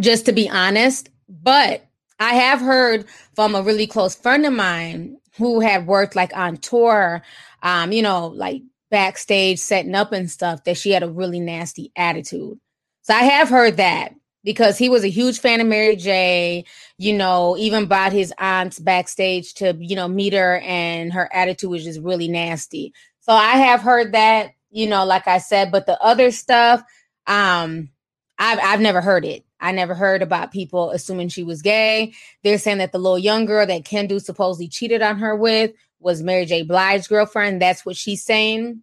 Just 0.00 0.26
to 0.26 0.32
be 0.32 0.48
honest, 0.48 1.08
but 1.28 1.86
I 2.18 2.34
have 2.34 2.60
heard 2.60 3.06
from 3.34 3.54
a 3.54 3.62
really 3.62 3.86
close 3.86 4.14
friend 4.14 4.46
of 4.46 4.52
mine 4.52 5.18
who 5.36 5.60
had 5.60 5.86
worked 5.86 6.16
like 6.16 6.36
on 6.36 6.56
tour, 6.58 7.22
um, 7.62 7.92
you 7.92 8.02
know, 8.02 8.28
like 8.28 8.62
backstage 8.90 9.58
setting 9.58 9.94
up 9.94 10.12
and 10.12 10.30
stuff, 10.30 10.64
that 10.64 10.78
she 10.78 10.92
had 10.92 11.02
a 11.02 11.10
really 11.10 11.40
nasty 11.40 11.92
attitude. 11.96 12.58
So 13.02 13.14
I 13.14 13.22
have 13.22 13.48
heard 13.48 13.76
that 13.78 14.14
because 14.44 14.78
he 14.78 14.88
was 14.88 15.04
a 15.04 15.08
huge 15.10 15.40
fan 15.40 15.60
of 15.60 15.66
Mary 15.66 15.96
J, 15.96 16.64
you 16.98 17.12
know, 17.16 17.56
even 17.58 17.86
brought 17.86 18.12
his 18.12 18.32
aunts 18.38 18.78
backstage 18.78 19.54
to, 19.54 19.76
you 19.80 19.96
know, 19.96 20.08
meet 20.08 20.32
her 20.34 20.58
and 20.60 21.12
her 21.12 21.28
attitude 21.34 21.70
was 21.70 21.84
just 21.84 22.00
really 22.00 22.28
nasty. 22.28 22.92
So 23.20 23.32
I 23.32 23.56
have 23.56 23.80
heard 23.82 24.12
that, 24.12 24.52
you 24.70 24.88
know, 24.88 25.04
like 25.04 25.26
I 25.28 25.38
said, 25.38 25.72
but 25.72 25.86
the 25.86 26.00
other 26.02 26.30
stuff, 26.30 26.82
um, 27.26 27.90
I've 28.38 28.60
I've 28.62 28.80
never 28.80 29.00
heard 29.00 29.24
it. 29.24 29.45
I 29.60 29.72
never 29.72 29.94
heard 29.94 30.22
about 30.22 30.52
people 30.52 30.90
assuming 30.90 31.28
she 31.28 31.42
was 31.42 31.62
gay. 31.62 32.12
They're 32.42 32.58
saying 32.58 32.78
that 32.78 32.92
the 32.92 32.98
little 32.98 33.18
young 33.18 33.46
girl 33.46 33.66
that 33.66 33.84
Kendu 33.84 34.20
supposedly 34.20 34.68
cheated 34.68 35.02
on 35.02 35.18
her 35.18 35.34
with 35.34 35.72
was 36.00 36.22
Mary 36.22 36.44
J. 36.44 36.62
Blige's 36.62 37.08
girlfriend. 37.08 37.60
That's 37.60 37.86
what 37.86 37.96
she's 37.96 38.22
saying. 38.22 38.82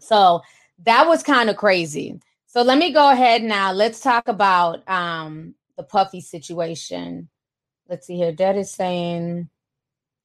So 0.00 0.42
that 0.84 1.06
was 1.06 1.22
kind 1.22 1.50
of 1.50 1.56
crazy. 1.56 2.20
So 2.46 2.62
let 2.62 2.78
me 2.78 2.92
go 2.92 3.10
ahead 3.10 3.42
now. 3.42 3.72
Let's 3.72 4.00
talk 4.00 4.28
about 4.28 4.88
um 4.88 5.54
the 5.76 5.82
Puffy 5.82 6.20
situation. 6.20 7.28
Let's 7.88 8.06
see 8.06 8.16
here. 8.16 8.32
Dad 8.32 8.56
is 8.56 8.70
saying, 8.70 9.48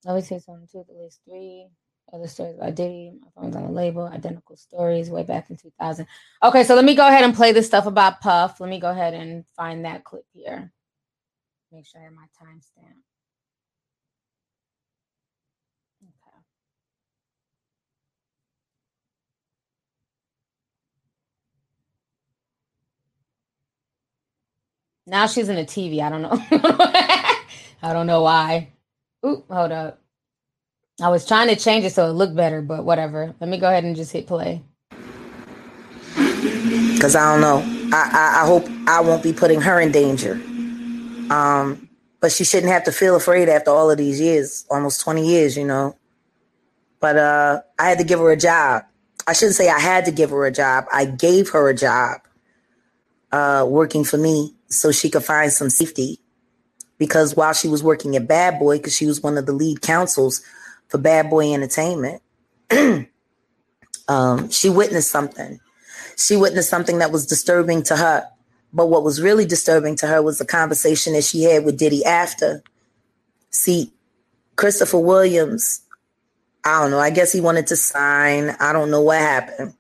let 0.06 0.16
me 0.16 0.22
say 0.22 0.40
something 0.40 0.68
too. 0.72 0.86
At 0.90 0.96
least 0.96 1.20
three 1.28 1.68
other 2.14 2.28
stories 2.28 2.56
about 2.56 2.76
Diddy. 2.76 3.12
My 3.22 3.28
phone 3.36 3.48
was 3.48 3.56
on 3.56 3.66
the 3.66 3.72
label. 3.72 4.08
Identical 4.08 4.56
stories 4.58 5.10
way 5.10 5.24
back 5.24 5.50
in 5.50 5.58
2000. 5.58 6.08
Okay, 6.44 6.64
so 6.64 6.76
let 6.76 6.86
me 6.86 6.96
go 6.96 7.08
ahead 7.08 7.24
and 7.24 7.36
play 7.36 7.52
the 7.52 7.64
stuff 7.64 7.86
about 7.86 8.22
Puff. 8.22 8.60
Let 8.60 8.70
me 8.70 8.80
go 8.80 8.92
ahead 8.92 9.14
and 9.14 9.46
find 9.56 9.86
that 9.86 10.04
clip 10.04 10.26
here. 10.34 10.72
Make 11.72 11.86
sure 11.86 12.02
I 12.02 12.06
have 12.06 12.14
my 12.14 12.28
timestamp. 12.42 12.96
Now 25.08 25.28
she's 25.28 25.50
in 25.50 25.58
a 25.58 25.66
TV. 25.66 26.02
I 26.02 26.10
don't 26.10 26.22
know. 26.22 26.30
I 27.82 27.94
don't 27.94 28.08
know 28.08 28.22
why. 28.22 28.70
Oop, 29.26 29.46
hold 29.50 29.72
up. 29.72 30.02
I 31.02 31.10
was 31.10 31.26
trying 31.26 31.48
to 31.48 31.56
change 31.56 31.86
it 31.86 31.94
so 31.94 32.10
it 32.10 32.14
looked 32.14 32.36
better, 32.36 32.62
but 32.62 32.84
whatever. 32.84 33.34
Let 33.40 33.50
me 33.50 33.58
go 33.58 33.68
ahead 33.68 33.84
and 33.84 33.96
just 33.96 34.12
hit 34.12 34.28
play. 34.28 34.64
Cause 37.00 37.16
I 37.16 37.32
don't 37.32 37.42
know. 37.42 37.64
I, 37.96 38.10
I, 38.12 38.44
I 38.44 38.46
hope 38.46 38.68
I 38.88 39.00
won't 39.00 39.24
be 39.24 39.32
putting 39.32 39.62
her 39.62 39.80
in 39.80 39.92
danger. 39.92 40.34
Um, 41.32 41.90
but 42.20 42.32
she 42.32 42.44
shouldn't 42.44 42.72
have 42.72 42.84
to 42.84 42.92
feel 42.92 43.16
afraid 43.16 43.48
after 43.48 43.72
all 43.72 43.90
of 43.90 43.98
these 43.98 44.20
years, 44.20 44.66
almost 44.70 45.02
20 45.02 45.26
years, 45.26 45.56
you 45.56 45.66
know. 45.66 45.96
But 47.00 47.18
uh, 47.18 47.62
I 47.80 47.88
had 47.88 47.98
to 48.00 48.04
give 48.04 48.20
her 48.20 48.32
a 48.32 48.38
job. 48.38 48.84
I 49.26 49.34
shouldn't 49.34 49.56
say 49.56 49.70
I 49.70 49.80
had 49.80 50.06
to 50.06 50.12
give 50.12 50.32
her 50.32 50.46
a 50.46 50.52
job. 50.52 50.86
I 50.92 51.06
gave 51.06 51.50
her 51.52 51.70
a 51.70 51.74
job 51.74 52.22
uh, 53.32 53.66
working 53.68 54.04
for 54.04 54.18
me 54.18 54.54
so 54.68 54.92
she 54.92 55.10
could 55.10 55.24
find 55.24 55.52
some 55.54 55.70
safety. 55.70 56.20
Because 56.98 57.36
while 57.36 57.54
she 57.54 57.70
was 57.70 57.82
working 57.82 58.18
at 58.18 58.28
Bad 58.28 58.60
Boy, 58.60 58.78
because 58.78 58.96
she 58.96 59.06
was 59.06 59.22
one 59.22 59.38
of 59.38 59.46
the 59.46 59.54
lead 59.54 59.82
counsels 59.82 60.42
for 60.90 60.98
Bad 60.98 61.30
Boy 61.30 61.54
Entertainment, 61.54 62.22
um, 64.08 64.50
she 64.50 64.70
witnessed 64.70 65.10
something. 65.10 65.60
She 66.18 66.36
witnessed 66.36 66.70
something 66.70 66.98
that 66.98 67.12
was 67.12 67.26
disturbing 67.26 67.84
to 67.84 67.96
her. 67.96 68.28
But 68.74 68.88
what 68.88 69.04
was 69.04 69.22
really 69.22 69.46
disturbing 69.46 69.96
to 69.98 70.08
her 70.08 70.22
was 70.22 70.38
the 70.38 70.46
conversation 70.46 71.14
that 71.14 71.24
she 71.24 71.44
had 71.44 71.66
with 71.66 71.80
Diddy 71.80 72.04
after. 72.06 72.62
See, 73.52 73.94
Christopher 74.58 75.00
Williams, 75.00 75.82
I 76.66 76.82
don't 76.82 76.92
know. 76.92 77.00
I 77.00 77.10
guess 77.10 77.32
he 77.32 77.42
wanted 77.42 77.68
to 77.68 77.76
sign. 77.76 78.50
I 78.60 78.74
don't 78.74 78.92
know 78.92 79.02
what 79.02 79.18
happened. 79.18 79.74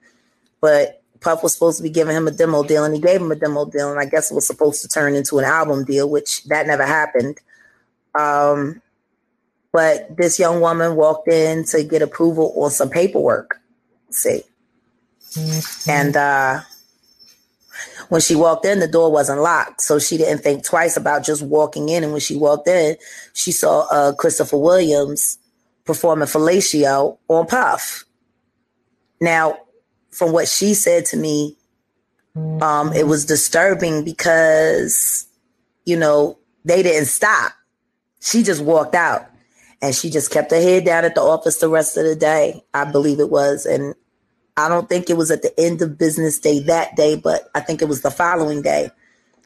But 0.61 1.03
Puff 1.22 1.44
was 1.44 1.53
supposed 1.53 1.77
to 1.77 1.84
be 1.84 1.90
giving 1.90 2.15
him 2.15 2.27
a 2.27 2.31
demo 2.31 2.64
deal, 2.64 2.84
and 2.84 2.95
he 2.95 3.02
gave 3.02 3.22
him 3.22 3.31
a 3.31 3.36
demo 3.36 3.65
deal, 3.65 3.91
and 3.91 3.99
I 3.99 4.06
guess 4.06 4.31
it 4.31 4.36
was 4.36 4.48
supposed 4.48 4.81
to 4.81 4.88
turn 4.88 5.15
into 5.15 5.38
an 5.38 5.45
album 5.45 5.84
deal, 5.84 6.10
which 6.10 6.45
that 6.45 6.65
never 6.65 6.86
happened. 6.86 7.40
Um, 8.18 8.81
but 9.72 10.16
this 10.18 10.40
young 10.40 10.62
woman 10.62 10.96
walked 10.96 11.28
in 11.28 11.64
to 11.66 11.84
get 11.84 12.02
approval 12.02 12.54
on 12.58 12.72
some 12.72 12.90
paperwork. 12.90 13.60
See. 14.10 14.44
And 15.88 16.18
uh, 16.18 16.62
when 18.10 18.22
she 18.22 18.36
walked 18.36 18.66
in, 18.66 18.80
the 18.80 18.88
door 18.88 19.12
wasn't 19.12 19.41
locked. 19.41 19.82
So 19.82 20.00
she 20.00 20.18
didn't 20.18 20.40
think 20.40 20.64
twice 20.64 20.98
about 20.98 21.24
just 21.24 21.44
walking 21.44 21.90
in. 21.90 22.04
And 22.04 22.12
when 22.12 22.22
she 22.22 22.36
walked 22.36 22.68
in, 22.68 22.98
she 23.34 23.52
saw 23.52 23.86
uh, 23.91 24.14
Christopher 24.14 24.58
Williams 24.58 25.38
performing 25.86 26.28
fellatio 26.28 27.18
on 27.28 27.46
Puff. 27.46 28.06
Now, 29.22 29.58
from 30.12 30.32
what 30.32 30.48
she 30.48 30.74
said 30.74 31.06
to 31.06 31.18
me, 31.18 31.58
um, 32.62 32.94
it 32.94 33.06
was 33.08 33.26
disturbing 33.26 34.04
because, 34.04 35.28
you 35.86 35.98
know, 35.98 36.40
they 36.66 36.82
didn't 36.82 37.08
stop. 37.08 37.54
She 38.22 38.44
just 38.44 38.62
walked 38.62 38.96
out 38.96 39.28
and 39.81 39.95
she 39.95 40.10
just 40.10 40.31
kept 40.31 40.51
her 40.51 40.61
head 40.61 40.85
down 40.85 41.06
at 41.06 41.15
the 41.15 41.22
office 41.22 41.57
the 41.57 41.69
rest 41.69 41.97
of 41.97 42.03
the 42.03 42.15
day. 42.15 42.64
I 42.73 42.85
believe 42.85 43.19
it 43.19 43.30
was. 43.30 43.65
And 43.65 43.95
I 44.57 44.68
don't 44.68 44.89
think 44.89 45.10
it 45.10 45.18
was 45.18 45.31
at 45.31 45.41
the 45.41 45.57
end 45.60 45.81
of 45.81 45.97
business 45.97 46.39
day 46.39 46.60
that 46.64 46.95
day, 46.95 47.15
but 47.15 47.49
I 47.56 47.61
think 47.61 47.81
it 47.81 47.88
was 47.88 48.01
the 48.01 48.11
following 48.11 48.61
day. 48.61 48.91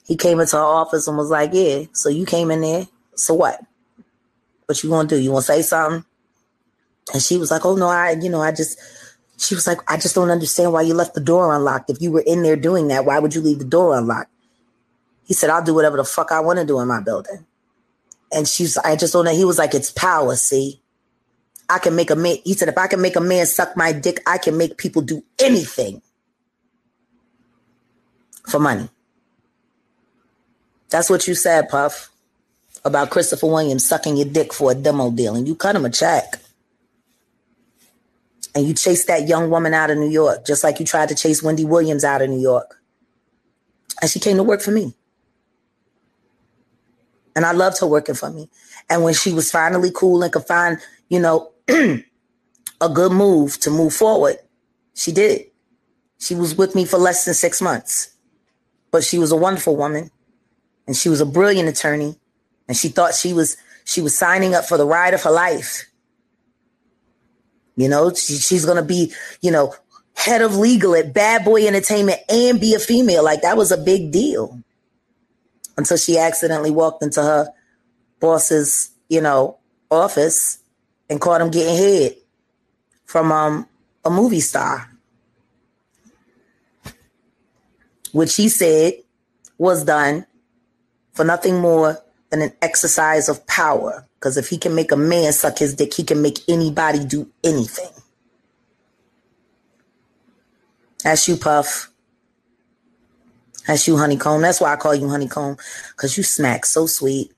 He 0.06 0.18
came 0.18 0.40
into 0.40 0.58
her 0.58 0.64
office 0.64 1.08
and 1.08 1.18
was 1.18 1.30
like, 1.30 1.52
Yeah, 1.54 1.84
so 1.94 2.10
you 2.10 2.26
came 2.26 2.52
in 2.52 2.62
there. 2.62 2.88
So 3.16 3.34
what? 3.36 3.62
What 4.66 4.84
you 4.84 4.90
gonna 4.90 5.08
do? 5.08 5.18
You 5.18 5.32
wanna 5.32 5.44
say 5.44 5.62
something? 5.62 6.04
And 7.14 7.22
she 7.22 7.38
was 7.38 7.52
like, 7.52 7.66
Oh 7.66 7.76
no, 7.76 7.88
I, 7.88 8.12
you 8.12 8.30
know, 8.30 8.42
I 8.42 8.52
just 8.52 8.80
she 9.38 9.56
was 9.56 9.68
like, 9.68 9.80
I 9.92 9.98
just 9.98 10.16
don't 10.16 10.30
understand 10.30 10.74
why 10.74 10.82
you 10.82 10.94
left 10.94 11.16
the 11.16 11.22
door 11.22 11.56
unlocked. 11.56 11.90
If 11.90 12.02
you 12.02 12.12
were 12.12 12.24
in 12.26 12.44
there 12.44 12.56
doing 12.56 12.88
that, 12.88 13.06
why 13.06 13.20
would 13.20 13.36
you 13.36 13.42
leave 13.42 13.60
the 13.60 13.66
door 13.66 13.98
unlocked? 13.98 14.32
He 15.26 15.34
said, 15.34 15.50
I'll 15.50 15.64
do 15.64 15.74
whatever 15.74 15.98
the 15.98 16.04
fuck 16.04 16.32
I 16.32 16.40
want 16.40 16.60
to 16.60 16.66
do 16.66 16.80
in 16.80 16.88
my 16.88 17.02
building. 17.02 17.46
And 18.34 18.48
she's, 18.48 18.78
I 18.78 18.96
just 18.96 19.14
don't 19.14 19.26
know. 19.26 19.36
He 19.36 19.46
was 19.46 19.58
like, 19.58 19.74
it's 19.74 19.92
power, 19.92 20.36
see? 20.36 20.82
I 21.70 21.80
can 21.80 21.96
make 21.96 22.12
a 22.12 22.16
man, 22.16 22.38
he 22.44 22.54
said, 22.54 22.68
if 22.68 22.78
I 22.78 22.88
can 22.88 23.02
make 23.02 23.16
a 23.16 23.22
man 23.22 23.46
suck 23.46 23.76
my 23.78 23.92
dick, 23.94 24.22
I 24.28 24.38
can 24.38 24.58
make 24.58 24.78
people 24.78 25.02
do 25.02 25.24
anything 25.40 26.02
for 28.48 28.60
money. 28.60 28.90
That's 30.90 31.10
what 31.10 31.28
you 31.28 31.34
said, 31.34 31.70
Puff, 31.70 32.12
about 32.86 33.10
Christopher 33.10 33.48
Williams 33.48 33.88
sucking 33.88 34.18
your 34.18 34.28
dick 34.28 34.54
for 34.54 34.72
a 34.72 34.76
demo 34.76 35.10
deal. 35.10 35.36
And 35.36 35.48
you 35.48 35.56
cut 35.56 35.76
him 35.76 35.86
a 35.86 35.90
check. 35.90 36.40
And 38.54 38.68
you 38.68 38.76
chased 38.76 39.08
that 39.08 39.28
young 39.28 39.50
woman 39.50 39.74
out 39.74 39.90
of 39.90 39.98
New 39.98 40.10
York, 40.10 40.46
just 40.46 40.64
like 40.64 40.80
you 40.80 40.86
tried 40.86 41.10
to 41.10 41.16
chase 41.16 41.42
Wendy 41.42 41.66
Williams 41.66 42.04
out 42.04 42.22
of 42.22 42.30
New 42.30 42.40
York. 42.40 42.80
And 44.02 44.12
she 44.12 44.20
came 44.20 44.38
to 44.38 44.44
work 44.44 44.62
for 44.62 44.70
me. 44.70 44.94
And 47.36 47.46
I 47.46 47.52
loved 47.52 47.80
her 47.80 47.88
working 47.88 48.16
for 48.16 48.30
me. 48.32 48.50
And 48.90 49.04
when 49.04 49.14
she 49.14 49.34
was 49.34 49.52
finally 49.52 49.92
cool 49.94 50.24
and 50.24 50.34
could 50.34 50.46
find, 50.46 50.80
you 51.10 51.20
know, 51.20 51.52
a 51.70 52.90
good 52.94 53.12
move 53.12 53.60
to 53.62 53.72
move 53.72 53.94
forward, 53.94 54.38
she 54.96 55.12
did. 55.12 55.46
She 56.20 56.36
was 56.36 56.56
with 56.56 56.76
me 56.76 56.86
for 56.86 56.98
less 56.98 57.26
than 57.26 57.34
six 57.34 57.62
months. 57.62 58.10
but 58.92 59.04
she 59.04 59.18
was 59.20 59.32
a 59.32 59.36
wonderful 59.36 59.76
woman 59.76 60.12
and 60.88 60.96
she 60.96 61.10
was 61.10 61.20
a 61.20 61.26
brilliant 61.26 61.68
attorney 61.68 62.16
and 62.68 62.78
she 62.78 62.90
thought 62.90 63.16
she 63.16 63.34
was 63.34 63.58
she 63.86 64.02
was 64.02 64.18
signing 64.18 64.56
up 64.56 64.66
for 64.66 64.78
the 64.78 64.86
ride 64.86 65.14
of 65.14 65.24
her 65.24 65.32
life. 65.32 65.86
You 67.76 67.90
know, 67.90 68.14
she, 68.14 68.36
she's 68.36 68.66
to 68.66 68.84
be, 68.84 69.12
you 69.42 69.52
know, 69.52 69.74
head 70.16 70.42
of 70.42 70.56
legal 70.56 70.96
at 70.96 71.14
Bad 71.14 71.44
Boy 71.44 71.68
Entertainment 71.68 72.20
and 72.30 72.62
be 72.62 72.76
a 72.76 72.80
female. 72.80 73.24
Like 73.24 73.42
that 73.42 73.58
was 73.58 73.72
a 73.72 73.78
big 73.78 74.12
deal. 74.12 74.62
Until 75.78 75.98
she 75.98 76.18
accidentally 76.18 76.72
walked 76.72 77.04
into 77.04 77.22
her 77.22 77.52
boss's, 78.20 78.92
you 79.10 79.22
know, 79.22 79.58
office 79.90 80.60
and 81.10 81.20
caught 81.20 81.42
him 81.42 81.52
getting 81.52 81.76
head 81.76 82.16
from 83.06 83.32
um 83.32 83.68
a 84.06 84.10
movie 84.10 84.40
star. 84.40 84.90
Which 88.12 88.36
he 88.36 88.50
said 88.50 88.94
was 89.58 89.84
done 89.84 90.26
for 91.14 91.24
nothing 91.26 91.60
more 91.60 92.00
than 92.30 92.42
an 92.42 92.54
exercise 92.62 93.30
of 93.30 93.46
power. 93.48 94.06
Because 94.16 94.38
if 94.38 94.50
he 94.50 94.58
can 94.58 94.74
make 94.76 94.92
a 94.92 94.98
man 94.98 95.34
suck 95.34 95.60
his 95.60 95.76
dick, 95.76 95.94
he 95.94 96.04
can 96.04 96.22
make 96.22 96.40
anybody 96.48 97.06
do 97.06 97.30
anything. 97.44 97.90
That's 101.04 101.28
you, 101.28 101.38
Puff. 101.38 101.93
That's 103.68 103.88
you, 103.88 103.98
Honeycomb. 103.98 104.42
That's 104.42 104.60
why 104.60 104.74
I 104.74 104.76
call 104.76 104.96
you 104.96 105.08
Honeycomb, 105.10 105.58
because 105.92 106.18
you 106.18 106.24
smack 106.24 106.66
so 106.66 106.86
sweet. 106.86 107.32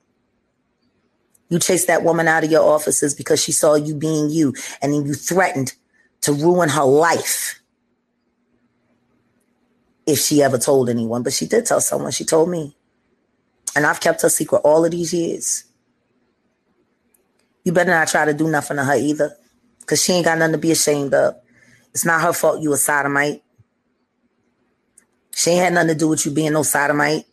You 1.48 1.60
chased 1.60 1.86
that 1.86 2.02
woman 2.02 2.26
out 2.26 2.42
of 2.42 2.50
your 2.50 2.64
offices 2.64 3.14
because 3.14 3.40
she 3.40 3.52
saw 3.52 3.76
you 3.76 3.94
being 3.94 4.30
you, 4.30 4.52
and 4.82 4.92
then 4.92 5.06
you 5.06 5.14
threatened 5.14 5.74
to 6.22 6.32
ruin 6.32 6.68
her 6.70 6.84
life 6.84 7.60
if 10.06 10.18
she 10.18 10.42
ever 10.42 10.58
told 10.58 10.88
anyone. 10.88 11.22
But 11.22 11.32
she 11.32 11.46
did 11.46 11.66
tell 11.66 11.80
someone. 11.80 12.10
She 12.10 12.24
told 12.24 12.48
me. 12.48 12.76
And 13.76 13.86
I've 13.86 14.00
kept 14.00 14.22
her 14.22 14.28
secret 14.28 14.62
all 14.64 14.84
of 14.84 14.90
these 14.90 15.12
years. 15.12 15.64
You 17.62 17.72
better 17.72 17.90
not 17.90 18.08
try 18.08 18.24
to 18.24 18.34
do 18.34 18.48
nothing 18.48 18.78
to 18.78 18.84
her 18.84 18.96
either, 18.96 19.36
because 19.80 20.02
she 20.02 20.14
ain't 20.14 20.24
got 20.24 20.38
nothing 20.38 20.52
to 20.52 20.58
be 20.58 20.72
ashamed 20.72 21.14
of. 21.14 21.36
It's 21.90 22.04
not 22.04 22.22
her 22.22 22.32
fault 22.32 22.62
you 22.62 22.72
a 22.72 22.76
sodomite. 22.76 23.42
She 25.36 25.50
ain't 25.50 25.64
had 25.64 25.74
nothing 25.74 25.88
to 25.88 25.94
do 25.94 26.08
with 26.08 26.24
you 26.24 26.32
being 26.32 26.54
no 26.54 26.62
sodomite, 26.62 27.26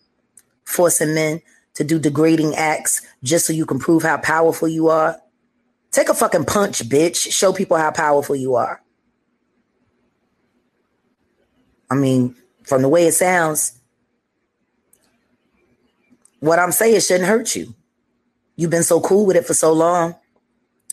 forcing 0.66 1.16
men 1.16 1.42
to 1.76 1.86
do 1.86 1.98
degrading 1.98 2.54
acts 2.54 3.02
just 3.24 3.46
so 3.46 3.54
you 3.54 3.66
can 3.66 3.80
prove 3.80 4.04
how 4.04 4.18
powerful 4.18 4.68
you 4.68 4.90
are. 4.90 5.18
Take 5.90 6.10
a 6.10 6.14
fucking 6.14 6.44
punch, 6.44 6.80
bitch. 6.90 7.32
Show 7.32 7.54
people 7.54 7.78
how 7.78 7.92
powerful 7.92 8.36
you 8.36 8.56
are. 8.56 8.84
I 11.90 11.96
mean, 11.96 12.36
from 12.64 12.82
the 12.82 12.90
way 12.90 13.08
it 13.08 13.14
sounds, 13.14 13.80
what 16.42 16.60
I'm 16.60 16.74
saying 16.74 17.00
shouldn't 17.00 17.30
hurt 17.30 17.56
you. 17.56 17.74
You've 18.58 18.70
been 18.70 18.84
so 18.84 19.00
cool 19.00 19.26
with 19.26 19.38
it 19.38 19.46
for 19.46 19.54
so 19.54 19.72
long. 19.72 20.14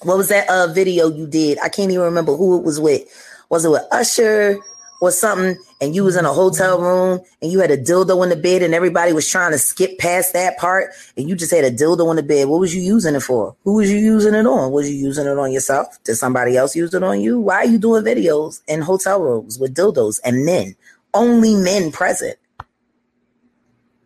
What 0.03 0.17
was 0.17 0.29
that 0.29 0.49
uh 0.49 0.69
video 0.69 1.11
you 1.11 1.27
did? 1.27 1.59
I 1.59 1.71
can't 1.71 1.91
even 1.91 2.05
remember 2.05 2.37
who 2.37 2.57
it 2.57 2.63
was 2.63 2.79
with. 2.79 3.03
Was 3.49 3.65
it 3.65 3.71
with 3.71 3.83
Usher? 3.91 4.61
Or 5.01 5.11
something 5.11 5.57
and 5.81 5.95
you 5.95 6.05
was 6.05 6.15
in 6.15 6.27
a 6.27 6.33
hotel 6.33 6.77
mm-hmm. 6.77 6.87
room 6.87 7.21
and 7.41 7.51
you 7.51 7.59
had 7.59 7.71
a 7.71 7.77
dildo 7.77 8.23
in 8.23 8.29
the 8.29 8.37
bed 8.37 8.63
and 8.63 8.75
everybody 8.75 9.13
was 9.13 9.27
trying 9.29 9.51
to 9.51 9.59
skip 9.59 9.99
past 9.99 10.35
that 10.35 10.59
part 10.59 10.93
and 11.17 11.29
you 11.29 11.35
just 11.35 11.51
had 11.51 11.65
a 11.65 11.71
dildo 11.71 12.09
in 12.11 12.17
the 12.17 12.23
bed. 12.23 12.49
What 12.49 12.61
was 12.61 12.75
you 12.75 12.83
using 12.83 13.15
it 13.15 13.23
for? 13.23 13.57
Who 13.65 13.75
was 13.77 13.91
you 13.91 13.99
using 13.99 14.35
it 14.35 14.47
on? 14.47 14.73
Was 14.73 14.89
you 14.91 14.97
using 14.97 15.27
it 15.27 15.39
on 15.39 15.53
yourself? 15.53 16.03
Did 16.05 16.17
somebody 16.17 16.57
else 16.57 16.77
use 16.77 16.93
it 16.95 17.03
on 17.03 17.21
you? 17.21 17.41
Why 17.41 17.57
are 17.57 17.67
you 17.67 17.79
doing 17.79 18.05
videos 18.05 18.61
in 18.69 18.83
hotel 18.83 19.21
rooms 19.21 19.59
with 19.59 19.75
dildos 19.75 20.21
and 20.23 20.45
men? 20.45 20.77
Only 21.15 21.55
men 21.55 21.91
present. 21.91 22.37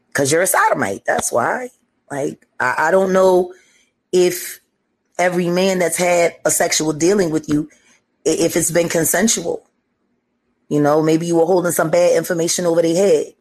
Because 0.09 0.31
you're 0.31 0.43
a 0.43 0.47
sodomite 0.47 1.05
that's 1.05 1.33
why. 1.33 1.71
Like 2.11 2.47
I, 2.61 2.75
I 2.79 2.91
don't 2.93 3.13
know 3.13 3.53
if 4.13 4.61
every 5.19 5.49
man 5.49 5.81
that's 5.81 5.97
had 5.97 6.37
a 6.45 6.51
sexual 6.53 6.93
dealing 6.93 7.31
with 7.31 7.49
you 7.49 7.69
if 8.25 8.57
it's 8.57 8.71
been 8.71 8.89
consensual 8.89 9.67
you 10.69 10.81
know, 10.81 11.03
maybe 11.03 11.27
you 11.27 11.37
were 11.37 11.47
holding 11.47 11.73
some 11.73 11.91
bad 11.91 12.17
information 12.17 12.67
over 12.67 12.83
their 12.83 12.97
head. 12.97 13.35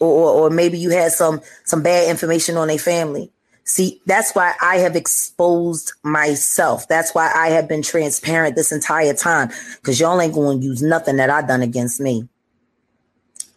Or, 0.00 0.08
or, 0.08 0.30
or 0.32 0.50
maybe 0.50 0.78
you 0.78 0.90
had 0.90 1.12
some 1.12 1.40
some 1.64 1.82
bad 1.82 2.10
information 2.10 2.56
on 2.56 2.68
their 2.68 2.78
family. 2.78 3.30
See, 3.64 4.02
that's 4.04 4.34
why 4.34 4.54
I 4.60 4.76
have 4.78 4.94
exposed 4.96 5.92
myself. 6.02 6.86
That's 6.88 7.14
why 7.14 7.32
I 7.34 7.48
have 7.48 7.68
been 7.68 7.82
transparent 7.82 8.56
this 8.56 8.72
entire 8.72 9.14
time. 9.14 9.50
Because 9.76 9.98
y'all 9.98 10.20
ain't 10.20 10.34
to 10.34 10.66
use 10.66 10.82
nothing 10.82 11.16
that 11.16 11.30
I 11.30 11.42
done 11.42 11.62
against 11.62 12.00
me. 12.00 12.28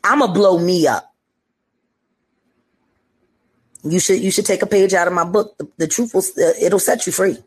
I'ma 0.04 0.28
blow 0.28 0.60
me 0.60 0.88
up. 0.88 1.14
You 3.84 4.00
should 4.00 4.20
you 4.22 4.32
should 4.32 4.46
take 4.46 4.62
a 4.62 4.68
page 4.68 4.94
out 4.94 5.08
of 5.08 5.14
my 5.14 5.26
book. 5.26 5.58
The, 5.58 5.68
the 5.78 5.88
truth 5.88 6.14
will 6.14 6.24
it'll 6.62 6.80
set 6.80 7.06
you 7.06 7.12
free. 7.12 7.38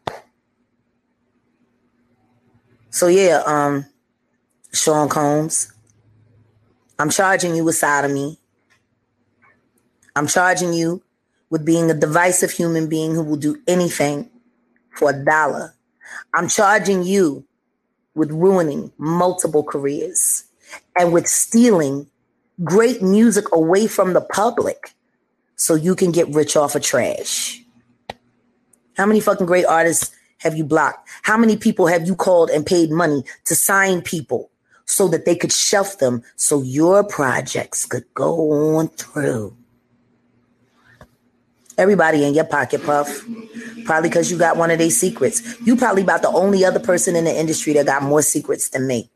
So 2.91 3.07
yeah, 3.07 3.43
um, 3.47 3.87
Sean 4.73 5.09
Combs. 5.09 5.73
I'm 6.99 7.11
charging 7.11 7.57
you 7.57 7.65
with 7.65 7.77
sodomy. 7.77 8.39
I'm 10.15 10.27
charging 10.27 10.73
you 10.73 11.03
with 11.51 11.65
being 11.65 11.91
a 11.91 11.95
divisive 11.95 12.53
human 12.53 12.89
being 12.89 13.15
who 13.15 13.23
will 13.23 13.37
do 13.37 13.61
anything 13.67 14.31
for 14.95 15.11
a 15.11 15.25
dollar. 15.25 15.75
I'm 16.35 16.49
charging 16.49 17.03
you 17.03 17.45
with 18.15 18.31
ruining 18.31 18.93
multiple 18.99 19.65
careers 19.65 20.45
and 20.97 21.13
with 21.13 21.27
stealing 21.27 22.07
great 22.63 23.03
music 23.03 23.47
away 23.53 23.87
from 23.87 24.13
the 24.13 24.21
public 24.21 24.95
so 25.57 25.75
you 25.75 25.97
can 25.97 26.13
get 26.13 26.29
rich 26.29 26.57
off 26.57 26.75
of 26.75 26.83
trash. 26.83 27.63
How 28.97 29.07
many 29.07 29.21
fucking 29.21 29.47
great 29.47 29.65
artists 29.65 30.15
have 30.39 30.57
you 30.57 30.65
blocked? 30.65 31.09
How 31.23 31.37
many 31.37 31.57
people 31.57 31.87
have 31.87 32.07
you 32.07 32.15
called 32.15 32.51
and 32.51 32.65
paid 32.65 32.91
money 32.91 33.25
to 33.47 33.55
sign 33.55 34.03
people 34.03 34.50
so 34.91 35.09
that 35.09 35.25
they 35.25 35.37
could 35.37 35.53
shelf 35.53 35.99
them 35.99 36.23
so 36.37 36.63
your 36.63 37.05
projects 37.05 37.87
could 37.87 38.05
go 38.15 38.77
on 38.77 38.89
through. 38.89 39.57
Everybody 41.79 42.25
in 42.25 42.35
your 42.35 42.45
pocket, 42.45 42.85
Puff. 42.85 43.25
Probably 43.87 44.11
because 44.11 44.31
you 44.31 44.37
got 44.37 44.57
one 44.57 44.71
of 44.71 44.79
their 44.79 44.91
secrets. 44.91 45.59
You 45.65 45.77
probably 45.77 46.03
about 46.03 46.23
the 46.23 46.29
only 46.29 46.65
other 46.65 46.81
person 46.81 47.17
in 47.17 47.25
the 47.25 47.35
industry 47.35 47.73
that 47.75 47.87
got 47.87 48.03
more 48.03 48.21
secrets 48.21 48.69
than 48.69 48.87
me. 48.87 49.09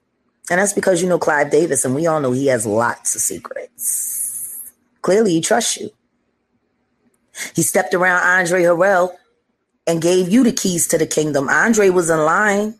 And 0.50 0.60
that's 0.60 0.72
because 0.72 1.02
you 1.02 1.08
know 1.08 1.18
Clive 1.18 1.50
Davis, 1.50 1.84
and 1.84 1.94
we 1.94 2.06
all 2.06 2.20
know 2.20 2.32
he 2.32 2.46
has 2.46 2.64
lots 2.64 3.14
of 3.14 3.20
secrets. 3.20 4.62
Clearly, 5.02 5.32
he 5.32 5.40
trusts 5.40 5.76
you. 5.78 5.90
He 7.54 7.62
stepped 7.62 7.94
around 7.94 8.22
Andre 8.22 8.62
Harrell 8.62 9.14
and 9.86 10.00
gave 10.00 10.30
you 10.30 10.44
the 10.44 10.52
keys 10.52 10.86
to 10.88 10.98
the 10.98 11.06
kingdom. 11.06 11.48
Andre 11.48 11.90
was 11.90 12.08
in 12.08 12.18
line. 12.18 12.78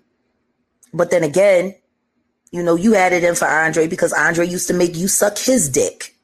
But 0.93 1.11
then 1.11 1.25
again, 1.25 1.75
you 2.55 2.63
know, 2.63 2.77
you 2.77 2.93
had 2.93 3.13
it 3.13 3.25
in 3.25 3.35
for 3.35 3.49
Andre 3.49 3.89
because 3.89 4.13
Andre 4.13 4.47
used 4.47 4.69
to 4.69 4.75
make 4.75 4.95
you 4.97 5.09
suck 5.09 5.37
his 5.39 5.69
dick. 5.69 6.15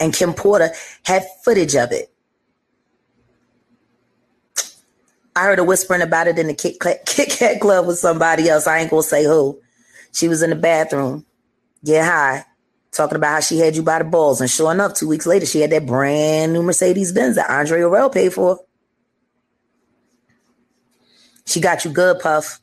And 0.00 0.14
Kim 0.14 0.32
Porter 0.32 0.70
had 1.04 1.22
footage 1.44 1.74
of 1.74 1.92
it. 1.92 2.10
I 5.36 5.42
heard 5.42 5.58
her 5.58 5.64
whispering 5.64 6.00
about 6.00 6.28
it 6.28 6.38
in 6.38 6.46
the 6.46 6.54
Kit 6.54 6.80
Kat, 6.80 7.00
Kit 7.06 7.28
Kat 7.28 7.60
Club 7.60 7.86
with 7.86 7.98
somebody 7.98 8.48
else. 8.48 8.66
I 8.66 8.78
ain't 8.78 8.88
gonna 8.88 9.02
say 9.02 9.24
who. 9.24 9.60
She 10.12 10.28
was 10.28 10.42
in 10.42 10.48
the 10.48 10.56
bathroom, 10.56 11.26
get 11.84 12.06
high, 12.06 12.46
talking 12.90 13.16
about 13.16 13.32
how 13.34 13.40
she 13.40 13.58
had 13.58 13.76
you 13.76 13.82
by 13.82 13.98
the 13.98 14.04
balls. 14.04 14.40
And 14.40 14.50
sure 14.50 14.72
enough, 14.72 14.94
two 14.94 15.08
weeks 15.08 15.26
later, 15.26 15.44
she 15.44 15.60
had 15.60 15.72
that 15.72 15.84
brand 15.84 16.54
new 16.54 16.62
Mercedes 16.62 17.12
Benz 17.12 17.36
that 17.36 17.50
Andre 17.50 17.80
Harrell 17.80 18.10
paid 18.10 18.32
for. 18.32 18.60
She 21.44 21.60
got 21.60 21.84
you 21.84 21.92
good, 21.92 22.18
Puff. 22.18 22.60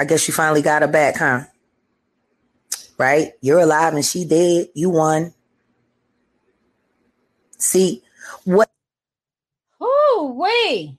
I 0.00 0.04
guess 0.04 0.26
you 0.26 0.34
finally 0.34 0.62
got 0.62 0.82
her 0.82 0.88
back, 0.88 1.16
huh? 1.16 1.44
Right? 2.98 3.32
You're 3.40 3.60
alive 3.60 3.94
and 3.94 4.04
she 4.04 4.24
dead. 4.24 4.68
You 4.74 4.90
won. 4.90 5.32
See 7.58 8.02
what? 8.44 8.70
Oh, 9.80 10.34
wait. 10.36 10.96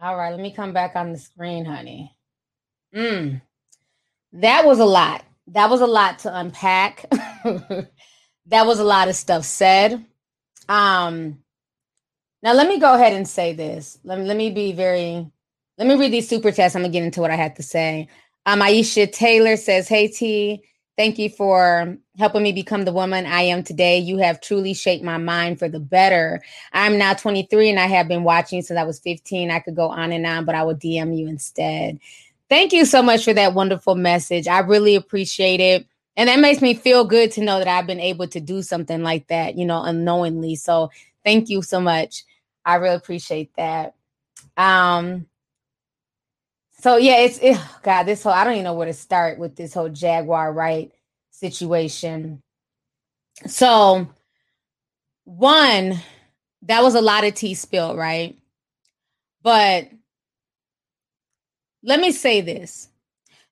All 0.00 0.16
right, 0.16 0.30
let 0.30 0.40
me 0.40 0.52
come 0.52 0.72
back 0.72 0.96
on 0.96 1.12
the 1.12 1.18
screen, 1.18 1.64
honey. 1.64 2.14
Mm. 2.94 3.40
That 4.32 4.64
was 4.64 4.78
a 4.78 4.84
lot. 4.84 5.24
That 5.48 5.70
was 5.70 5.80
a 5.80 5.86
lot 5.86 6.20
to 6.20 6.36
unpack. 6.36 7.04
that 7.10 8.66
was 8.66 8.78
a 8.78 8.84
lot 8.84 9.08
of 9.08 9.14
stuff 9.14 9.44
said. 9.44 10.04
Um 10.68 11.38
now 12.42 12.52
let 12.52 12.68
me 12.68 12.78
go 12.78 12.94
ahead 12.94 13.12
and 13.12 13.28
say 13.28 13.52
this. 13.52 13.98
Let 14.04 14.18
me 14.18 14.24
let 14.24 14.36
me 14.36 14.50
be 14.50 14.72
very 14.72 15.26
let 15.78 15.86
me 15.86 15.96
read 15.96 16.12
these 16.12 16.28
super 16.28 16.50
chats. 16.52 16.74
I'm 16.74 16.82
gonna 16.82 16.92
get 16.92 17.04
into 17.04 17.20
what 17.20 17.30
I 17.30 17.36
had 17.36 17.56
to 17.56 17.62
say. 17.62 18.08
Um 18.46 18.60
Aisha 18.60 19.10
Taylor 19.12 19.56
says, 19.56 19.88
Hey 19.88 20.08
T, 20.08 20.64
Thank 21.02 21.18
you 21.18 21.30
for 21.30 21.98
helping 22.16 22.44
me 22.44 22.52
become 22.52 22.84
the 22.84 22.92
woman 22.92 23.26
I 23.26 23.40
am 23.40 23.64
today. 23.64 23.98
You 23.98 24.18
have 24.18 24.40
truly 24.40 24.72
shaped 24.72 25.02
my 25.02 25.18
mind 25.18 25.58
for 25.58 25.68
the 25.68 25.80
better. 25.80 26.40
I'm 26.72 26.96
now 26.96 27.12
23 27.12 27.70
and 27.70 27.80
I 27.80 27.86
have 27.86 28.06
been 28.06 28.22
watching 28.22 28.62
since 28.62 28.78
I 28.78 28.84
was 28.84 29.00
15. 29.00 29.50
I 29.50 29.58
could 29.58 29.74
go 29.74 29.88
on 29.88 30.12
and 30.12 30.24
on, 30.24 30.44
but 30.44 30.54
I 30.54 30.62
will 30.62 30.76
DM 30.76 31.18
you 31.18 31.26
instead. 31.26 31.98
Thank 32.48 32.72
you 32.72 32.84
so 32.84 33.02
much 33.02 33.24
for 33.24 33.32
that 33.32 33.52
wonderful 33.52 33.96
message. 33.96 34.46
I 34.46 34.60
really 34.60 34.94
appreciate 34.94 35.58
it. 35.58 35.88
And 36.16 36.28
that 36.28 36.38
makes 36.38 36.62
me 36.62 36.72
feel 36.72 37.04
good 37.04 37.32
to 37.32 37.42
know 37.42 37.58
that 37.58 37.66
I've 37.66 37.88
been 37.88 37.98
able 37.98 38.28
to 38.28 38.38
do 38.38 38.62
something 38.62 39.02
like 39.02 39.26
that, 39.26 39.58
you 39.58 39.66
know, 39.66 39.82
unknowingly. 39.82 40.54
So 40.54 40.92
thank 41.24 41.48
you 41.48 41.62
so 41.62 41.80
much. 41.80 42.22
I 42.64 42.76
really 42.76 42.94
appreciate 42.94 43.50
that. 43.56 43.96
Um, 44.56 45.26
so 46.82 46.96
yeah, 46.96 47.18
it's 47.18 47.38
it, 47.38 47.56
God. 47.82 48.04
This 48.04 48.24
whole 48.24 48.32
I 48.32 48.42
don't 48.42 48.54
even 48.54 48.64
know 48.64 48.74
where 48.74 48.88
to 48.88 48.92
start 48.92 49.38
with 49.38 49.54
this 49.54 49.72
whole 49.72 49.88
Jaguar 49.88 50.52
Wright 50.52 50.90
situation. 51.30 52.42
So 53.46 54.08
one, 55.24 56.00
that 56.62 56.82
was 56.82 56.96
a 56.96 57.00
lot 57.00 57.24
of 57.24 57.34
tea 57.34 57.54
spilled, 57.54 57.96
right? 57.96 58.36
But 59.42 59.90
let 61.84 62.00
me 62.00 62.10
say 62.10 62.40
this. 62.40 62.88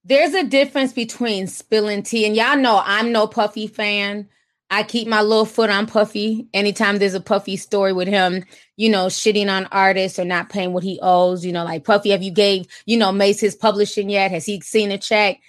There's 0.05 0.35
a 0.35 0.44
difference 0.44 0.93
between 0.93 1.47
spilling 1.47 2.02
tea, 2.02 2.27
and 2.27 2.35
y'all 2.35 2.57
know 2.57 2.82
I'm 2.85 3.12
no 3.12 3.28
Puffy 3.28 3.69
fan. 3.69 4.28
I 4.71 4.85
keep 4.85 5.09
my 5.09 5.21
little 5.21 5.45
foot 5.45 5.69
on 5.69 5.87
Puffy 5.87 6.47
anytime 6.55 6.99
there's 6.99 7.15
a 7.15 7.21
Puffy 7.21 7.57
story 7.57 7.93
with 7.93 8.07
him, 8.07 8.45
you 8.77 8.89
know, 8.89 9.07
shitting 9.07 9.51
on 9.51 9.67
artists 9.67 10.19
or 10.19 10.25
not 10.25 10.49
paying 10.49 10.73
what 10.73 10.85
he 10.85 11.01
owes. 11.03 11.45
You 11.45 11.53
know, 11.53 11.65
like 11.65 11.85
Puffy, 11.85 12.11
have 12.11 12.23
you 12.23 12.31
gave, 12.31 12.67
you 12.87 12.97
know, 12.97 13.11
Mase 13.11 13.41
his 13.41 13.57
publishing 13.57 14.09
yet? 14.09 14.31
Has 14.31 14.47
he 14.47 14.61
seen 14.61 14.93
a 14.93 14.99
check? 14.99 15.41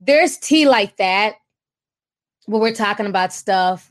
There's 0.00 0.36
tea 0.36 0.66
like 0.66 0.96
that 0.96 1.36
where 2.46 2.60
we're 2.60 2.74
talking 2.74 3.06
about 3.06 3.32
stuff 3.32 3.90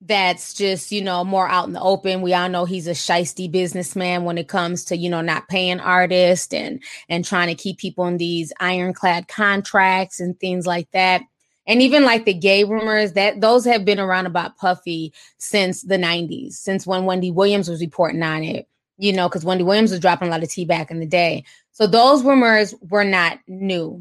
that's 0.00 0.54
just, 0.54 0.92
you 0.92 1.02
know, 1.02 1.24
more 1.24 1.48
out 1.48 1.66
in 1.66 1.74
the 1.74 1.80
open. 1.80 2.22
We 2.22 2.32
all 2.32 2.48
know 2.48 2.64
he's 2.64 2.86
a 2.86 2.92
shisty 2.92 3.50
businessman 3.50 4.24
when 4.24 4.38
it 4.38 4.48
comes 4.48 4.84
to, 4.86 4.96
you 4.96 5.10
know, 5.10 5.20
not 5.22 5.48
paying 5.48 5.80
artists 5.80 6.54
and 6.54 6.82
and 7.08 7.24
trying 7.24 7.48
to 7.48 7.60
keep 7.60 7.78
people 7.78 8.06
in 8.06 8.16
these 8.16 8.52
ironclad 8.60 9.26
contracts 9.26 10.20
and 10.20 10.38
things 10.38 10.66
like 10.66 10.88
that 10.92 11.22
and 11.66 11.82
even 11.82 12.04
like 12.04 12.24
the 12.24 12.34
gay 12.34 12.64
rumors 12.64 13.12
that 13.12 13.40
those 13.40 13.64
have 13.64 13.84
been 13.84 14.00
around 14.00 14.26
about 14.26 14.56
Puffy 14.56 15.12
since 15.38 15.82
the 15.82 15.96
90s, 15.96 16.54
since 16.54 16.86
when 16.86 17.04
Wendy 17.04 17.30
Williams 17.30 17.68
was 17.68 17.80
reporting 17.80 18.22
on 18.22 18.42
it, 18.42 18.68
you 18.98 19.12
know, 19.12 19.28
because 19.28 19.44
Wendy 19.44 19.64
Williams 19.64 19.90
was 19.90 20.00
dropping 20.00 20.28
a 20.28 20.30
lot 20.30 20.42
of 20.42 20.50
tea 20.50 20.64
back 20.64 20.90
in 20.90 21.00
the 21.00 21.06
day. 21.06 21.44
So 21.72 21.86
those 21.86 22.24
rumors 22.24 22.74
were 22.88 23.04
not 23.04 23.38
new. 23.46 24.00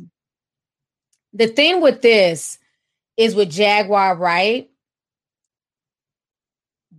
The 1.33 1.47
thing 1.47 1.81
with 1.81 2.01
this 2.01 2.57
is 3.17 3.35
with 3.35 3.51
Jaguar 3.51 4.15
Wright? 4.15 4.69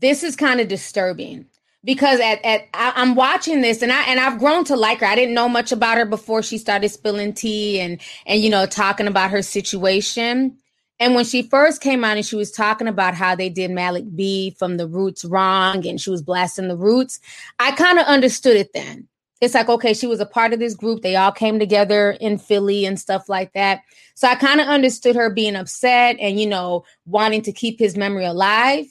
this 0.00 0.22
is 0.22 0.34
kind 0.36 0.60
of 0.60 0.68
disturbing 0.68 1.46
because 1.84 2.20
at, 2.20 2.44
at 2.44 2.68
I, 2.74 2.92
am 2.96 3.14
watching 3.14 3.62
this 3.62 3.82
and 3.82 3.92
I 3.92 4.02
and 4.02 4.20
I've 4.20 4.38
grown 4.38 4.64
to 4.64 4.76
like 4.76 5.00
her. 5.00 5.06
I 5.06 5.14
didn't 5.14 5.34
know 5.34 5.48
much 5.48 5.72
about 5.72 5.98
her 5.98 6.04
before 6.04 6.42
she 6.42 6.58
started 6.58 6.88
spilling 6.90 7.32
tea 7.32 7.80
and 7.80 8.00
and 8.26 8.42
you 8.42 8.50
know 8.50 8.66
talking 8.66 9.06
about 9.06 9.30
her 9.30 9.42
situation. 9.42 10.56
And 10.98 11.14
when 11.14 11.24
she 11.24 11.42
first 11.42 11.80
came 11.80 12.04
out 12.04 12.18
and 12.18 12.26
she 12.26 12.36
was 12.36 12.52
talking 12.52 12.86
about 12.86 13.14
how 13.14 13.34
they 13.34 13.48
did 13.48 13.70
Malik 13.70 14.04
B 14.14 14.54
from 14.58 14.76
the 14.76 14.86
Roots 14.86 15.24
wrong 15.24 15.86
and 15.86 15.98
she 15.98 16.10
was 16.10 16.20
blasting 16.20 16.68
the 16.68 16.76
Roots, 16.76 17.20
I 17.58 17.72
kind 17.72 17.98
of 17.98 18.06
understood 18.06 18.56
it 18.56 18.74
then. 18.74 19.08
It's 19.40 19.54
like, 19.54 19.70
okay, 19.70 19.94
she 19.94 20.06
was 20.06 20.20
a 20.20 20.26
part 20.26 20.52
of 20.52 20.58
this 20.58 20.74
group. 20.74 21.00
They 21.00 21.16
all 21.16 21.32
came 21.32 21.58
together 21.58 22.10
in 22.20 22.36
Philly 22.36 22.84
and 22.84 23.00
stuff 23.00 23.30
like 23.30 23.54
that. 23.54 23.80
So 24.14 24.28
I 24.28 24.34
kind 24.34 24.60
of 24.60 24.66
understood 24.66 25.16
her 25.16 25.30
being 25.30 25.56
upset 25.56 26.16
and, 26.20 26.38
you 26.38 26.46
know, 26.46 26.84
wanting 27.06 27.40
to 27.42 27.52
keep 27.52 27.78
his 27.78 27.96
memory 27.96 28.26
alive. 28.26 28.84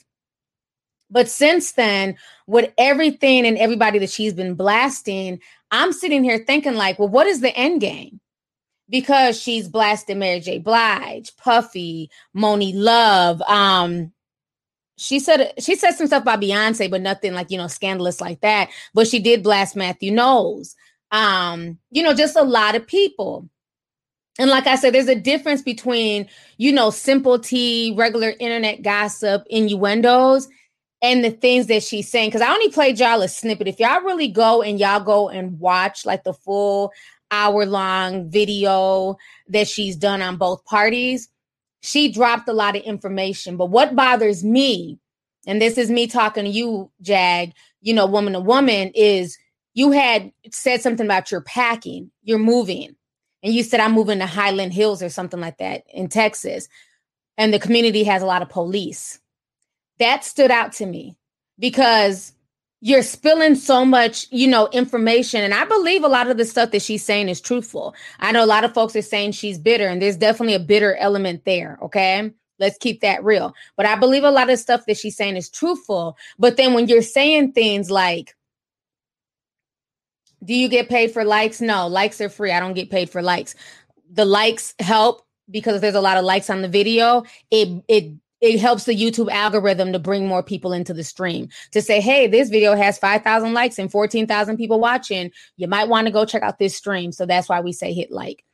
But 1.10 1.28
since 1.28 1.72
then, 1.72 2.16
with 2.46 2.72
everything 2.78 3.46
and 3.46 3.58
everybody 3.58 3.98
that 3.98 4.10
she's 4.10 4.34
been 4.34 4.54
blasting, 4.54 5.40
I'm 5.70 5.92
sitting 5.92 6.24
here 6.24 6.38
thinking, 6.38 6.74
like, 6.74 6.98
well, 6.98 7.08
what 7.08 7.26
is 7.26 7.40
the 7.40 7.56
end 7.56 7.80
game? 7.80 8.20
because 8.90 9.40
she's 9.40 9.68
blasted 9.68 10.18
Mary 10.18 10.40
J. 10.40 10.58
Blige, 10.58 11.34
Puffy, 11.36 12.10
Monie 12.36 12.72
Love. 12.74 13.40
Um, 13.42 14.12
she 14.98 15.18
said 15.18 15.54
she 15.58 15.76
said 15.76 15.92
some 15.92 16.08
stuff 16.08 16.22
about 16.22 16.42
Beyonce, 16.42 16.90
but 16.90 17.00
nothing 17.00 17.32
like 17.32 17.50
you 17.50 17.56
know 17.56 17.68
scandalous 17.68 18.20
like 18.20 18.40
that. 18.42 18.68
But 18.92 19.06
she 19.06 19.20
did 19.20 19.42
blast 19.42 19.76
Matthew 19.76 20.10
Knowles. 20.10 20.76
Um, 21.12 21.78
you 21.90 22.02
know, 22.02 22.12
just 22.12 22.36
a 22.36 22.42
lot 22.42 22.74
of 22.74 22.86
people. 22.86 23.48
And 24.38 24.50
like 24.50 24.66
I 24.66 24.76
said, 24.76 24.94
there's 24.94 25.08
a 25.08 25.14
difference 25.14 25.60
between, 25.60 26.28
you 26.56 26.72
know, 26.72 26.90
simple 26.90 27.38
tea, 27.38 27.94
regular 27.96 28.32
internet 28.38 28.80
gossip, 28.82 29.42
innuendos, 29.50 30.48
and 31.02 31.24
the 31.24 31.30
things 31.30 31.66
that 31.66 31.82
she's 31.82 32.10
saying. 32.10 32.30
Cause 32.30 32.40
I 32.40 32.52
only 32.52 32.70
played 32.70 32.98
y'all 32.98 33.22
a 33.22 33.28
snippet. 33.28 33.68
If 33.68 33.80
y'all 33.80 34.02
really 34.02 34.28
go 34.28 34.62
and 34.62 34.78
y'all 34.78 35.00
go 35.00 35.28
and 35.28 35.58
watch 35.58 36.04
like 36.04 36.24
the 36.24 36.34
full 36.34 36.92
hour 37.30 37.64
long 37.66 38.28
video 38.28 39.16
that 39.48 39.68
she's 39.68 39.96
done 39.96 40.22
on 40.22 40.36
both 40.36 40.64
parties. 40.64 41.28
She 41.80 42.12
dropped 42.12 42.48
a 42.48 42.52
lot 42.52 42.76
of 42.76 42.82
information. 42.82 43.56
But 43.56 43.66
what 43.66 43.96
bothers 43.96 44.44
me, 44.44 44.98
and 45.46 45.60
this 45.60 45.78
is 45.78 45.90
me 45.90 46.06
talking 46.06 46.44
to 46.44 46.50
you, 46.50 46.90
Jag, 47.00 47.52
you 47.80 47.94
know, 47.94 48.06
woman 48.06 48.34
to 48.34 48.40
woman, 48.40 48.92
is 48.94 49.38
you 49.74 49.92
had 49.92 50.32
said 50.50 50.82
something 50.82 51.06
about 51.06 51.30
your 51.30 51.40
packing, 51.40 52.10
you're 52.22 52.38
moving. 52.38 52.96
And 53.42 53.54
you 53.54 53.62
said, 53.62 53.80
I'm 53.80 53.92
moving 53.92 54.18
to 54.18 54.26
Highland 54.26 54.74
Hills 54.74 55.02
or 55.02 55.08
something 55.08 55.40
like 55.40 55.58
that 55.58 55.84
in 55.88 56.08
Texas. 56.08 56.68
And 57.38 57.54
the 57.54 57.58
community 57.58 58.04
has 58.04 58.22
a 58.22 58.26
lot 58.26 58.42
of 58.42 58.50
police. 58.50 59.18
That 60.00 60.24
stood 60.24 60.50
out 60.50 60.72
to 60.74 60.86
me 60.86 61.16
because 61.58 62.32
you're 62.80 63.02
spilling 63.02 63.54
so 63.54 63.84
much, 63.84 64.26
you 64.30 64.48
know, 64.48 64.68
information. 64.72 65.42
And 65.42 65.54
I 65.54 65.66
believe 65.66 66.02
a 66.02 66.08
lot 66.08 66.30
of 66.30 66.38
the 66.38 66.44
stuff 66.44 66.70
that 66.70 66.82
she's 66.82 67.04
saying 67.04 67.28
is 67.28 67.40
truthful. 67.40 67.94
I 68.18 68.32
know 68.32 68.42
a 68.42 68.46
lot 68.46 68.64
of 68.64 68.74
folks 68.74 68.96
are 68.96 69.02
saying 69.02 69.32
she's 69.32 69.58
bitter, 69.58 69.86
and 69.86 70.00
there's 70.00 70.16
definitely 70.16 70.54
a 70.54 70.60
bitter 70.60 70.96
element 70.96 71.44
there. 71.44 71.78
Okay. 71.82 72.32
Let's 72.58 72.78
keep 72.78 73.00
that 73.00 73.24
real. 73.24 73.54
But 73.76 73.86
I 73.86 73.96
believe 73.96 74.24
a 74.24 74.30
lot 74.30 74.50
of 74.50 74.58
stuff 74.58 74.84
that 74.86 74.98
she's 74.98 75.16
saying 75.16 75.36
is 75.36 75.48
truthful. 75.48 76.16
But 76.38 76.56
then 76.56 76.74
when 76.74 76.88
you're 76.88 77.02
saying 77.02 77.52
things 77.52 77.90
like, 77.90 78.36
do 80.44 80.54
you 80.54 80.68
get 80.68 80.88
paid 80.88 81.10
for 81.10 81.24
likes? 81.24 81.60
No, 81.60 81.86
likes 81.88 82.20
are 82.20 82.28
free. 82.28 82.52
I 82.52 82.60
don't 82.60 82.74
get 82.74 82.90
paid 82.90 83.10
for 83.10 83.22
likes. 83.22 83.54
The 84.12 84.24
likes 84.24 84.74
help 84.78 85.22
because 85.50 85.80
there's 85.80 85.94
a 85.94 86.00
lot 86.00 86.18
of 86.18 86.24
likes 86.24 86.50
on 86.50 86.62
the 86.62 86.68
video. 86.68 87.24
It 87.50 87.82
it 87.88 88.12
it 88.40 88.58
helps 88.58 88.84
the 88.84 88.96
YouTube 88.96 89.30
algorithm 89.30 89.92
to 89.92 89.98
bring 89.98 90.26
more 90.26 90.42
people 90.42 90.72
into 90.72 90.94
the 90.94 91.04
stream 91.04 91.48
to 91.72 91.82
say, 91.82 92.00
hey, 92.00 92.26
this 92.26 92.48
video 92.48 92.74
has 92.74 92.98
5,000 92.98 93.52
likes 93.52 93.78
and 93.78 93.90
14,000 93.90 94.56
people 94.56 94.80
watching. 94.80 95.30
You 95.56 95.68
might 95.68 95.88
want 95.88 96.06
to 96.06 96.12
go 96.12 96.24
check 96.24 96.42
out 96.42 96.58
this 96.58 96.76
stream. 96.76 97.12
So 97.12 97.26
that's 97.26 97.48
why 97.48 97.60
we 97.60 97.72
say 97.72 97.92
hit 97.92 98.10
like. 98.10 98.44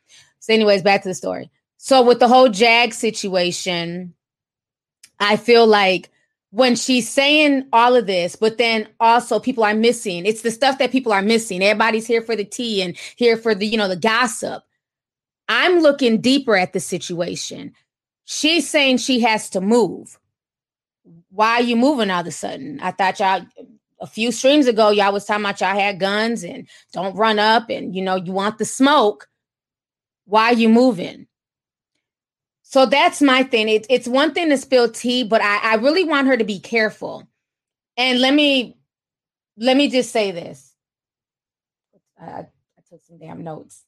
So, 0.41 0.53
anyways, 0.53 0.83
back 0.83 1.03
to 1.03 1.09
the 1.09 1.15
story. 1.15 1.51
So, 1.77 2.03
with 2.03 2.21
the 2.21 2.29
whole 2.29 2.49
Jag 2.49 2.95
situation, 2.95 4.15
I 5.19 5.37
feel 5.37 5.67
like 5.67 6.11
when 6.51 6.77
she's 6.77 7.09
saying 7.09 7.67
all 7.73 7.97
of 7.97 8.07
this, 8.07 8.37
but 8.37 8.59
then 8.59 8.89
also 9.01 9.41
people 9.41 9.65
are 9.65 9.75
missing, 9.75 10.25
it's 10.25 10.43
the 10.43 10.51
stuff 10.51 10.79
that 10.79 10.93
people 10.93 11.13
are 11.13 11.23
missing. 11.23 11.63
Everybody's 11.63 12.07
here 12.07 12.23
for 12.23 12.37
the 12.37 12.45
tea 12.45 12.83
and 12.83 12.97
here 13.17 13.37
for 13.37 13.55
the, 13.55 13.67
you 13.67 13.77
know, 13.77 13.89
the 13.89 13.97
gossip. 13.97 14.63
I'm 15.49 15.81
looking 15.81 16.21
deeper 16.21 16.57
at 16.57 16.73
the 16.73 16.81
situation. 16.81 17.75
She's 18.27 18.69
saying 18.69 18.99
she 18.99 19.21
has 19.21 19.49
to 19.51 19.61
move. 19.61 20.19
Why 21.31 21.55
are 21.55 21.63
you 21.63 21.77
moving 21.77 22.11
all 22.11 22.21
of 22.21 22.27
a 22.27 22.33
sudden? 22.33 22.81
I 22.83 22.91
thought 22.91 23.21
y'all 23.21 23.47
a 24.01 24.07
few 24.07 24.33
streams 24.33 24.67
ago, 24.67 24.91
y'all 24.91 25.13
was 25.13 25.25
talking 25.25 25.45
about 25.45 25.61
y'all 25.61 25.79
had 25.79 26.01
guns 26.01 26.43
and 26.43 26.69
don't 26.93 27.17
run 27.17 27.39
up 27.39 27.71
and 27.71 27.95
you 27.95 28.03
know 28.03 28.17
you 28.17 28.33
want 28.33 28.59
the 28.59 28.65
smoke. 28.65 29.29
Why 30.27 30.47
are 30.47 30.55
you 30.55 30.69
moving? 30.69 31.29
So 32.63 32.85
that's 32.85 33.23
my 33.23 33.45
thing. 33.45 33.69
It, 33.69 33.87
it's 33.89 34.09
one 34.09 34.35
thing 34.35 34.51
to 34.51 34.59
spill 34.59 34.91
tea, 34.91 35.23
but 35.23 35.41
I, 35.41 35.59
I 35.59 35.75
really 35.77 36.03
want 36.03 36.27
her 36.27 36.37
to 36.37 36.45
be 36.45 36.59
careful. 36.59 37.29
And 37.97 38.21
let 38.21 38.35
me 38.35 38.77
let 39.57 39.77
me 39.77 39.89
just 39.89 40.11
say 40.11 40.33
this. 40.33 40.75
I, 42.21 42.25
I 42.25 42.47
took 42.91 43.01
some 43.07 43.19
damn 43.19 43.45
notes. 43.45 43.86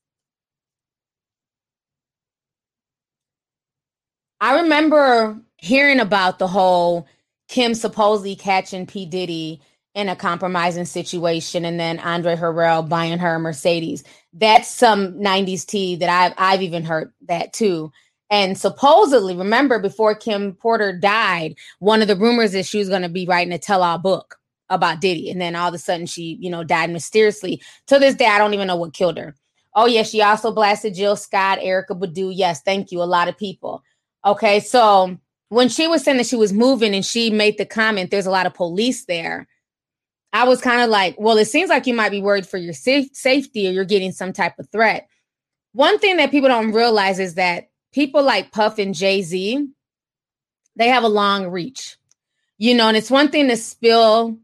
I 4.41 4.61
remember 4.61 5.41
hearing 5.57 6.01
about 6.01 6.39
the 6.39 6.49
whole 6.49 7.07
Kim 7.49 7.75
supposedly 7.75 8.37
catching 8.37 8.87
P. 8.87 9.07
Diddy 9.07 9.61
in 9.95 10.09
a 10.09 10.17
compromising 10.17 10.85
situation 10.85 11.65
and 11.65 11.81
then 11.81 11.99
Andre 11.99 12.37
Harrell 12.37 12.89
buying 12.89 13.19
her 13.19 13.35
a 13.35 13.41
Mercedes. 13.41 14.05
That's 14.33 14.69
some 14.69 15.15
90s 15.15 15.67
tea 15.67 15.97
that 15.97 16.09
I've 16.09 16.35
I've 16.39 16.63
even 16.63 16.85
heard 16.85 17.13
that 17.27 17.53
too. 17.53 17.91
And 18.31 18.59
supposedly, 18.59 19.35
remember 19.35 19.79
before 19.79 20.15
Kim 20.15 20.55
Porter 20.55 20.93
died, 20.93 21.57
one 21.79 22.03
of 22.03 22.09
the 22.09 22.17
rumors 22.17 22.55
is 22.55 22.69
she 22.69 22.79
was 22.79 22.91
going 22.91 23.03
to 23.03 23.09
be 23.09 23.27
writing 23.27 23.55
a 23.55 23.59
tell-all 23.59 23.99
book 23.99 24.39
about 24.69 25.01
Diddy. 25.01 25.31
And 25.31 25.41
then 25.41 25.57
all 25.57 25.69
of 25.69 25.75
a 25.75 25.79
sudden 25.79 26.07
she, 26.07 26.37
you 26.41 26.51
know, 26.51 26.63
died 26.63 26.91
mysteriously. 26.91 27.63
To 27.87 27.99
this 27.99 28.15
day, 28.15 28.27
I 28.27 28.39
don't 28.39 28.53
even 28.53 28.67
know 28.67 28.77
what 28.77 28.93
killed 28.93 29.17
her. 29.17 29.35
Oh, 29.75 29.87
yeah, 29.87 30.03
she 30.03 30.21
also 30.23 30.53
blasted 30.53 30.95
Jill 30.95 31.17
Scott, 31.17 31.59
Erykah 31.59 31.99
Badu. 31.99 32.31
Yes, 32.35 32.61
thank 32.63 32.93
you. 32.93 33.03
A 33.03 33.05
lot 33.05 33.29
of 33.29 33.39
people. 33.39 33.83
Okay, 34.25 34.61
so 34.61 35.17
when 35.49 35.69
she 35.69 35.87
was 35.87 36.03
saying 36.03 36.19
that 36.19 36.27
she 36.27 36.37
was 36.37 36.53
moving 36.53 36.95
and 36.95 37.05
she 37.05 37.31
made 37.31 37.57
the 37.59 37.65
comment, 37.65 38.11
there's 38.11 38.27
a 38.27 38.31
lot 38.31 38.47
of 38.47 38.55
police 38.55 39.05
there. 39.07 39.47
I 40.33 40.45
was 40.45 40.61
kind 40.61 40.83
of 40.83 40.91
like, 40.91 41.17
well, 41.19 41.39
it 41.39 41.47
seems 41.47 41.71
like 41.71 41.87
you 41.87 41.95
might 41.95 42.11
be 42.11 42.21
worried 42.21 42.47
for 42.47 42.59
your 42.59 42.75
safety 42.75 43.67
or 43.67 43.71
you're 43.71 43.85
getting 43.85 44.13
some 44.13 44.33
type 44.33 44.59
of 44.59 44.69
threat. 44.71 45.09
One 45.73 45.99
thing 45.99 46.19
that 46.19 46.31
people 46.31 46.49
don't 46.49 46.73
realize 46.73 47.19
is 47.19 47.35
that 47.35 47.71
people 47.93 48.23
like 48.23 48.53
Puff 48.53 48.79
and 48.79 48.95
Jay 48.95 49.23
Z, 49.23 49.67
they 50.77 50.89
have 50.89 51.03
a 51.03 51.09
long 51.09 51.49
reach, 51.49 51.97
you 52.59 52.75
know, 52.75 52.89
and 52.89 52.97
it's 52.97 53.11
one 53.11 53.29
thing 53.31 53.49
to 53.49 53.57
spill 53.57 54.39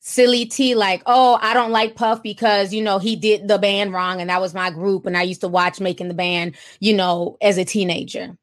silly 0.00 0.44
tea 0.44 0.74
like, 0.74 1.02
oh, 1.06 1.38
I 1.40 1.54
don't 1.54 1.70
like 1.70 1.94
Puff 1.94 2.22
because, 2.22 2.74
you 2.74 2.82
know, 2.82 2.98
he 2.98 3.16
did 3.16 3.48
the 3.48 3.58
band 3.58 3.92
wrong 3.92 4.20
and 4.20 4.28
that 4.28 4.40
was 4.40 4.52
my 4.52 4.70
group. 4.70 5.06
And 5.06 5.16
I 5.16 5.22
used 5.22 5.40
to 5.40 5.48
watch 5.48 5.80
making 5.80 6.08
the 6.08 6.14
band, 6.14 6.56
you 6.80 6.94
know, 6.94 7.38
as 7.40 7.56
a 7.56 7.64
teenager. 7.64 8.36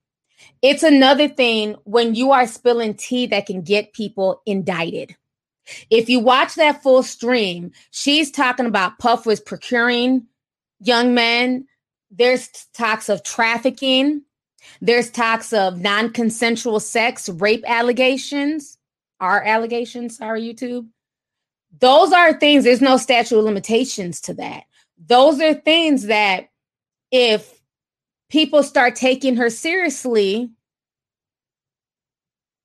It's 0.62 0.84
another 0.84 1.28
thing 1.28 1.76
when 1.84 2.16
you 2.16 2.32
are 2.32 2.48
spilling 2.48 2.94
tea 2.94 3.28
that 3.28 3.46
can 3.46 3.62
get 3.62 3.94
people 3.94 4.42
indicted. 4.46 5.16
If 5.90 6.10
you 6.10 6.20
watch 6.20 6.56
that 6.56 6.82
full 6.82 7.04
stream, 7.04 7.72
she's 7.92 8.32
talking 8.32 8.66
about 8.66 9.00
Puff 9.00 9.26
was 9.26 9.40
procuring 9.40 10.26
young 10.80 11.14
men. 11.14 11.68
There's 12.12 12.50
talks 12.74 13.10
of 13.10 13.24
trafficking. 13.24 14.24
There's 14.82 15.10
talks 15.10 15.54
of 15.54 15.80
non 15.80 16.12
consensual 16.12 16.80
sex, 16.80 17.30
rape 17.30 17.64
allegations, 17.68 18.78
are 19.20 19.44
allegations, 19.44 20.18
sorry, 20.18 20.42
YouTube. 20.42 20.88
Those 21.80 22.12
are 22.12 22.34
things, 22.34 22.64
there's 22.64 22.82
no 22.82 22.98
statute 22.98 23.38
of 23.38 23.46
limitations 23.46 24.22
to 24.22 24.34
that. 24.36 24.64
Those 24.98 25.40
are 25.40 25.54
things 25.54 26.08
that 26.08 26.50
if 27.12 27.59
people 28.30 28.64
start 28.64 28.96
taking 28.96 29.36
her 29.38 29.50
seriously, 29.50 30.52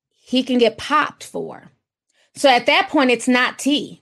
he 0.09 0.43
can 0.43 0.57
get 0.57 0.77
popped 0.77 1.23
for. 1.23 1.71
So 2.35 2.49
at 2.49 2.65
that 2.65 2.89
point, 2.89 3.11
it's 3.11 3.27
not 3.27 3.59
tea. 3.59 4.01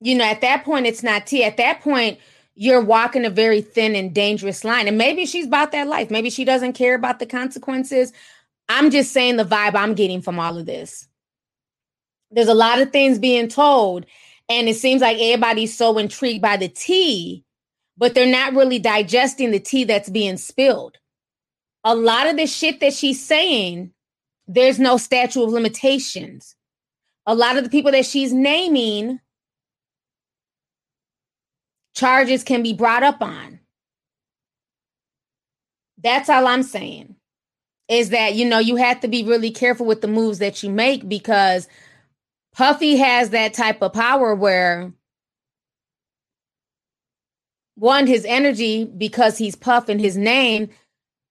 You 0.00 0.16
know, 0.16 0.24
at 0.24 0.40
that 0.40 0.64
point, 0.64 0.86
it's 0.86 1.02
not 1.02 1.26
tea. 1.26 1.44
At 1.44 1.58
that 1.58 1.80
point, 1.80 2.18
you're 2.54 2.80
walking 2.80 3.24
a 3.24 3.30
very 3.30 3.60
thin 3.60 3.94
and 3.94 4.14
dangerous 4.14 4.64
line. 4.64 4.88
And 4.88 4.98
maybe 4.98 5.26
she's 5.26 5.46
about 5.46 5.72
that 5.72 5.86
life. 5.86 6.10
Maybe 6.10 6.30
she 6.30 6.44
doesn't 6.44 6.72
care 6.74 6.94
about 6.94 7.18
the 7.18 7.26
consequences. 7.26 8.12
I'm 8.68 8.90
just 8.90 9.12
saying 9.12 9.36
the 9.36 9.44
vibe 9.44 9.74
I'm 9.74 9.94
getting 9.94 10.22
from 10.22 10.38
all 10.38 10.58
of 10.58 10.66
this 10.66 11.08
there's 12.32 12.48
a 12.48 12.54
lot 12.54 12.80
of 12.80 12.90
things 12.90 13.18
being 13.18 13.48
told 13.48 14.06
and 14.48 14.68
it 14.68 14.76
seems 14.76 15.02
like 15.02 15.18
everybody's 15.20 15.76
so 15.76 15.98
intrigued 15.98 16.42
by 16.42 16.56
the 16.56 16.68
tea 16.68 17.44
but 18.02 18.16
they're 18.16 18.26
not 18.26 18.54
really 18.54 18.80
digesting 18.80 19.52
the 19.52 19.60
tea 19.60 19.84
that's 19.84 20.10
being 20.10 20.36
spilled. 20.36 20.98
A 21.84 21.94
lot 21.94 22.26
of 22.26 22.36
the 22.36 22.48
shit 22.48 22.80
that 22.80 22.92
she's 22.92 23.24
saying 23.24 23.92
there's 24.48 24.80
no 24.80 24.96
statute 24.96 25.44
of 25.44 25.50
limitations. 25.50 26.56
A 27.26 27.34
lot 27.36 27.56
of 27.56 27.62
the 27.62 27.70
people 27.70 27.92
that 27.92 28.04
she's 28.04 28.32
naming 28.32 29.20
charges 31.94 32.42
can 32.42 32.64
be 32.64 32.72
brought 32.72 33.04
up 33.04 33.22
on. 33.22 33.60
That's 36.02 36.28
all 36.28 36.48
i'm 36.48 36.64
saying 36.64 37.14
is 37.86 38.10
that 38.10 38.34
you 38.34 38.48
know 38.48 38.58
you 38.58 38.74
have 38.74 38.98
to 39.02 39.06
be 39.06 39.22
really 39.22 39.52
careful 39.52 39.86
with 39.86 40.00
the 40.00 40.08
moves 40.08 40.40
that 40.40 40.60
you 40.64 40.70
make 40.70 41.08
because 41.08 41.68
Puffy 42.52 42.96
has 42.96 43.30
that 43.30 43.54
type 43.54 43.80
of 43.80 43.92
power 43.92 44.34
where 44.34 44.92
one, 47.74 48.06
his 48.06 48.24
energy, 48.26 48.84
because 48.84 49.38
he's 49.38 49.56
Puff 49.56 49.88
in 49.88 49.98
his 49.98 50.16
name. 50.16 50.68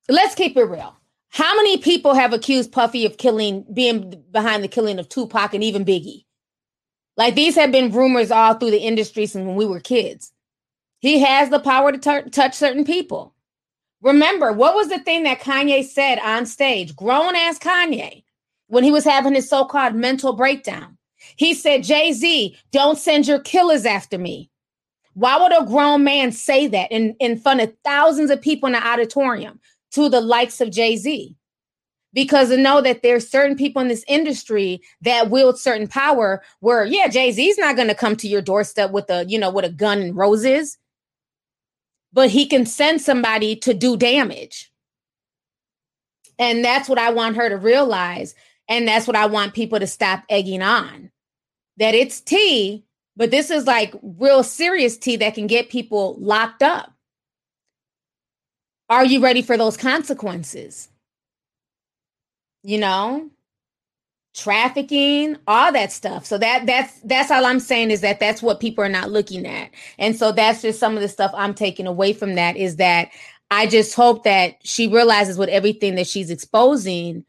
Let's 0.09 0.35
keep 0.35 0.57
it 0.57 0.63
real. 0.63 0.95
How 1.29 1.55
many 1.55 1.77
people 1.77 2.13
have 2.13 2.33
accused 2.33 2.71
Puffy 2.71 3.05
of 3.05 3.17
killing, 3.17 3.65
being 3.73 4.21
behind 4.31 4.63
the 4.63 4.67
killing 4.67 4.99
of 4.99 5.07
Tupac 5.07 5.53
and 5.53 5.63
even 5.63 5.85
Biggie? 5.85 6.25
Like 7.15 7.35
these 7.35 7.55
have 7.55 7.71
been 7.71 7.91
rumors 7.91 8.31
all 8.31 8.55
through 8.55 8.71
the 8.71 8.79
industry 8.79 9.25
since 9.25 9.45
when 9.45 9.55
we 9.55 9.65
were 9.65 9.79
kids. 9.79 10.33
He 10.99 11.19
has 11.19 11.49
the 11.49 11.59
power 11.59 11.91
to 11.91 11.97
t- 11.97 12.29
touch 12.29 12.53
certain 12.53 12.83
people. 12.83 13.33
Remember, 14.01 14.51
what 14.51 14.75
was 14.75 14.89
the 14.89 14.99
thing 14.99 15.23
that 15.23 15.39
Kanye 15.39 15.83
said 15.85 16.19
on 16.19 16.45
stage, 16.45 16.95
grown 16.95 17.35
ass 17.35 17.59
Kanye, 17.59 18.23
when 18.67 18.83
he 18.83 18.91
was 18.91 19.03
having 19.03 19.35
his 19.35 19.49
so 19.49 19.65
called 19.65 19.95
mental 19.95 20.33
breakdown? 20.33 20.97
He 21.37 21.53
said, 21.53 21.83
Jay 21.83 22.11
Z, 22.11 22.57
don't 22.71 22.97
send 22.97 23.27
your 23.27 23.39
killers 23.39 23.85
after 23.85 24.17
me. 24.17 24.50
Why 25.13 25.37
would 25.37 25.51
a 25.51 25.65
grown 25.65 26.03
man 26.03 26.31
say 26.31 26.67
that 26.67 26.91
in, 26.91 27.15
in 27.19 27.37
front 27.37 27.61
of 27.61 27.73
thousands 27.83 28.29
of 28.29 28.41
people 28.41 28.67
in 28.67 28.73
the 28.73 28.87
auditorium 28.87 29.59
to 29.91 30.09
the 30.09 30.21
likes 30.21 30.61
of 30.61 30.71
Jay 30.71 30.95
Z? 30.95 31.35
Because 32.13 32.49
to 32.49 32.57
know 32.57 32.81
that 32.81 33.03
there's 33.03 33.29
certain 33.29 33.55
people 33.55 33.81
in 33.81 33.87
this 33.87 34.03
industry 34.07 34.81
that 35.01 35.29
wield 35.29 35.57
certain 35.57 35.87
power 35.87 36.41
where, 36.59 36.85
yeah, 36.85 37.07
Jay 37.07 37.31
Z's 37.31 37.57
not 37.57 37.75
going 37.75 37.87
to 37.87 37.95
come 37.95 38.15
to 38.17 38.27
your 38.27 38.41
doorstep 38.41 38.91
with 38.91 39.09
a, 39.09 39.25
you 39.27 39.39
know, 39.39 39.49
with 39.49 39.63
a 39.63 39.69
gun 39.69 40.01
and 40.01 40.15
roses, 40.15 40.77
but 42.11 42.29
he 42.29 42.45
can 42.45 42.65
send 42.65 43.01
somebody 43.01 43.55
to 43.55 43.73
do 43.73 43.95
damage. 43.95 44.71
And 46.37 46.65
that's 46.65 46.89
what 46.89 46.99
I 46.99 47.11
want 47.11 47.37
her 47.37 47.47
to 47.47 47.57
realize. 47.57 48.35
And 48.67 48.87
that's 48.87 49.07
what 49.07 49.15
I 49.15 49.27
want 49.27 49.53
people 49.53 49.79
to 49.79 49.87
stop 49.87 50.23
egging 50.29 50.61
on 50.61 51.11
that 51.77 51.95
it's 51.95 52.21
tea, 52.21 52.85
but 53.15 53.31
this 53.31 53.49
is 53.49 53.65
like 53.65 53.93
real 54.01 54.43
serious 54.43 54.97
tea 54.97 55.17
that 55.17 55.35
can 55.35 55.47
get 55.47 55.69
people 55.69 56.15
locked 56.19 56.63
up. 56.63 56.93
Are 58.89 59.05
you 59.05 59.21
ready 59.21 59.41
for 59.41 59.57
those 59.57 59.77
consequences? 59.77 60.89
You 62.63 62.77
know, 62.77 63.29
trafficking, 64.35 65.37
all 65.47 65.71
that 65.71 65.91
stuff. 65.91 66.25
So 66.25 66.37
that 66.37 66.65
that's 66.65 66.99
that's 67.01 67.31
all 67.31 67.45
I'm 67.45 67.59
saying 67.59 67.91
is 67.91 68.01
that 68.01 68.19
that's 68.19 68.41
what 68.41 68.59
people 68.59 68.83
are 68.83 68.89
not 68.89 69.11
looking 69.11 69.45
at. 69.45 69.71
And 69.97 70.15
so 70.15 70.31
that's 70.31 70.61
just 70.61 70.79
some 70.79 70.95
of 70.95 71.01
the 71.01 71.09
stuff 71.09 71.31
I'm 71.33 71.53
taking 71.53 71.87
away 71.87 72.13
from 72.13 72.35
that 72.35 72.57
is 72.57 72.77
that 72.77 73.09
I 73.49 73.67
just 73.67 73.95
hope 73.95 74.23
that 74.23 74.55
she 74.63 74.87
realizes 74.87 75.37
with 75.37 75.49
everything 75.49 75.95
that 75.95 76.07
she's 76.07 76.29
exposing 76.29 77.25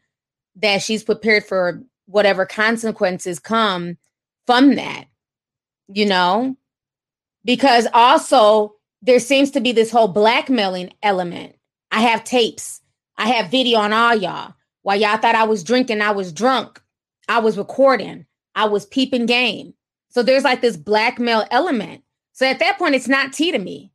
that 0.57 0.81
she's 0.81 1.03
prepared 1.03 1.45
for 1.45 1.83
whatever 2.05 2.45
consequences 2.45 3.39
come 3.39 3.97
from 4.45 4.75
that, 4.75 5.05
you 5.87 6.05
know? 6.05 6.55
Because 7.45 7.87
also 7.93 8.75
there 9.01 9.19
seems 9.19 9.51
to 9.51 9.59
be 9.59 9.71
this 9.71 9.91
whole 9.91 10.07
blackmailing 10.07 10.93
element. 11.03 11.55
I 11.91 12.01
have 12.01 12.23
tapes, 12.23 12.81
I 13.17 13.27
have 13.29 13.51
video 13.51 13.79
on 13.79 13.93
all 13.93 14.15
y'all. 14.15 14.53
While 14.81 14.99
y'all 14.99 15.17
thought 15.17 15.35
I 15.35 15.45
was 15.45 15.63
drinking, 15.63 16.01
I 16.01 16.11
was 16.11 16.33
drunk, 16.33 16.81
I 17.27 17.39
was 17.39 17.57
recording, 17.57 18.25
I 18.55 18.65
was 18.65 18.85
peeping 18.85 19.25
game. 19.25 19.73
So 20.09 20.23
there's 20.23 20.43
like 20.43 20.61
this 20.61 20.77
blackmail 20.77 21.45
element. 21.51 22.03
So 22.33 22.45
at 22.45 22.59
that 22.59 22.77
point, 22.77 22.95
it's 22.95 23.07
not 23.07 23.33
tea 23.33 23.51
to 23.51 23.59
me. 23.59 23.91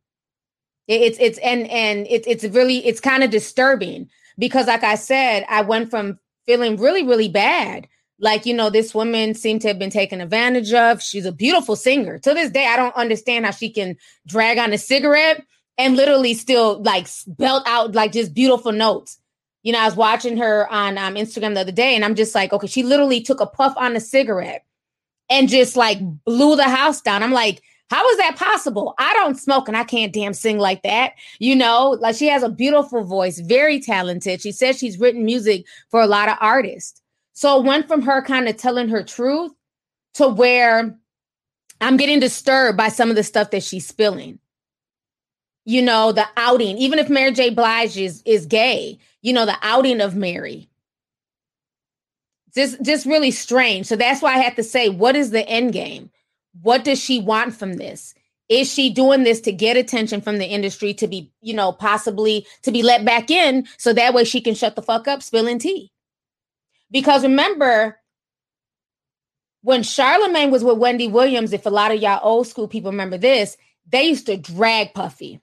It's 0.87 1.17
it's 1.19 1.37
and 1.39 1.67
and 1.69 2.07
it's 2.09 2.27
it's 2.27 2.43
really 2.45 2.85
it's 2.85 2.99
kind 2.99 3.23
of 3.23 3.29
disturbing 3.29 4.09
because, 4.37 4.67
like 4.67 4.83
I 4.83 4.95
said, 4.95 5.45
I 5.47 5.61
went 5.61 5.89
from 5.89 6.19
feeling 6.45 6.77
really 6.77 7.03
really 7.03 7.29
bad 7.29 7.87
like 8.19 8.45
you 8.45 8.53
know 8.53 8.69
this 8.69 8.93
woman 8.93 9.33
seemed 9.33 9.61
to 9.61 9.67
have 9.67 9.79
been 9.79 9.89
taken 9.89 10.21
advantage 10.21 10.73
of 10.73 11.01
she's 11.01 11.25
a 11.25 11.31
beautiful 11.31 11.75
singer 11.75 12.19
to 12.19 12.33
this 12.33 12.51
day 12.51 12.65
i 12.67 12.75
don't 12.75 12.95
understand 12.95 13.45
how 13.45 13.51
she 13.51 13.69
can 13.69 13.95
drag 14.27 14.57
on 14.57 14.73
a 14.73 14.77
cigarette 14.77 15.43
and 15.77 15.95
literally 15.95 16.33
still 16.33 16.81
like 16.83 17.07
belt 17.27 17.63
out 17.65 17.93
like 17.93 18.11
just 18.11 18.33
beautiful 18.33 18.71
notes 18.71 19.19
you 19.63 19.71
know 19.71 19.79
i 19.79 19.85
was 19.85 19.95
watching 19.95 20.37
her 20.37 20.67
on 20.71 20.97
um, 20.97 21.15
instagram 21.15 21.53
the 21.53 21.61
other 21.61 21.71
day 21.71 21.95
and 21.95 22.05
i'm 22.05 22.15
just 22.15 22.35
like 22.35 22.53
okay 22.53 22.67
she 22.67 22.83
literally 22.83 23.21
took 23.21 23.41
a 23.41 23.47
puff 23.47 23.73
on 23.77 23.95
a 23.95 23.99
cigarette 23.99 24.65
and 25.29 25.49
just 25.49 25.75
like 25.75 25.99
blew 26.25 26.55
the 26.55 26.63
house 26.63 27.01
down 27.01 27.23
i'm 27.23 27.31
like 27.31 27.61
how 27.89 28.07
is 28.09 28.17
that 28.17 28.35
possible? 28.37 28.93
I 28.99 29.13
don't 29.13 29.39
smoke 29.39 29.67
and 29.67 29.75
I 29.75 29.83
can't 29.83 30.13
damn 30.13 30.33
sing 30.33 30.59
like 30.59 30.83
that. 30.83 31.13
You 31.39 31.55
know, 31.55 31.97
like 31.99 32.15
she 32.15 32.27
has 32.27 32.43
a 32.43 32.49
beautiful 32.49 33.03
voice, 33.03 33.39
very 33.39 33.79
talented. 33.79 34.41
She 34.41 34.51
says 34.51 34.77
she's 34.77 34.99
written 34.99 35.25
music 35.25 35.65
for 35.89 35.99
a 35.99 36.07
lot 36.07 36.29
of 36.29 36.37
artists. 36.39 37.01
So 37.39 37.57
it 37.57 37.65
went 37.65 37.87
from 37.87 38.01
her 38.01 38.21
kind 38.21 38.49
of 38.49 38.57
telling 38.57 38.89
her 38.89 39.01
truth 39.01 39.53
to 40.15 40.27
where 40.27 40.99
I'm 41.79 41.95
getting 41.95 42.19
disturbed 42.19 42.75
by 42.77 42.89
some 42.89 43.09
of 43.09 43.15
the 43.15 43.23
stuff 43.23 43.51
that 43.51 43.63
she's 43.63 43.87
spilling. 43.87 44.39
You 45.63 45.81
know, 45.81 46.11
the 46.11 46.25
outing, 46.35 46.77
even 46.79 46.99
if 46.99 47.09
Mary 47.09 47.31
J. 47.31 47.49
Blige 47.51 47.95
is 47.95 48.21
is 48.25 48.45
gay, 48.45 48.99
you 49.21 49.31
know, 49.31 49.45
the 49.45 49.55
outing 49.61 50.01
of 50.01 50.17
Mary. 50.17 50.67
Just 52.53 52.83
just 52.83 53.05
really 53.05 53.31
strange. 53.31 53.85
So 53.85 53.95
that's 53.95 54.21
why 54.21 54.33
I 54.33 54.39
had 54.39 54.57
to 54.57 54.63
say, 54.63 54.89
what 54.89 55.15
is 55.15 55.31
the 55.31 55.47
end 55.47 55.71
game? 55.71 56.11
What 56.61 56.83
does 56.83 57.01
she 57.01 57.21
want 57.21 57.55
from 57.55 57.75
this? 57.75 58.13
Is 58.49 58.69
she 58.69 58.89
doing 58.89 59.23
this 59.23 59.39
to 59.41 59.53
get 59.53 59.77
attention 59.77 60.19
from 60.19 60.39
the 60.39 60.47
industry 60.47 60.93
to 60.95 61.07
be, 61.07 61.31
you 61.41 61.53
know, 61.53 61.71
possibly 61.71 62.45
to 62.63 62.71
be 62.73 62.83
let 62.83 63.05
back 63.05 63.31
in 63.31 63.65
so 63.77 63.93
that 63.93 64.13
way 64.13 64.25
she 64.25 64.41
can 64.41 64.55
shut 64.55 64.75
the 64.75 64.81
fuck 64.81 65.07
up 65.07 65.23
spilling 65.23 65.59
tea? 65.59 65.93
Because 66.91 67.23
remember, 67.23 67.99
when 69.61 69.83
Charlemagne 69.83 70.51
was 70.51 70.63
with 70.63 70.77
Wendy 70.77 71.07
Williams, 71.07 71.53
if 71.53 71.65
a 71.65 71.69
lot 71.69 71.91
of 71.91 72.01
y'all 72.01 72.19
old 72.23 72.47
school 72.47 72.67
people 72.67 72.91
remember 72.91 73.17
this, 73.17 73.57
they 73.87 74.03
used 74.03 74.25
to 74.27 74.37
drag 74.37 74.93
Puffy. 74.93 75.41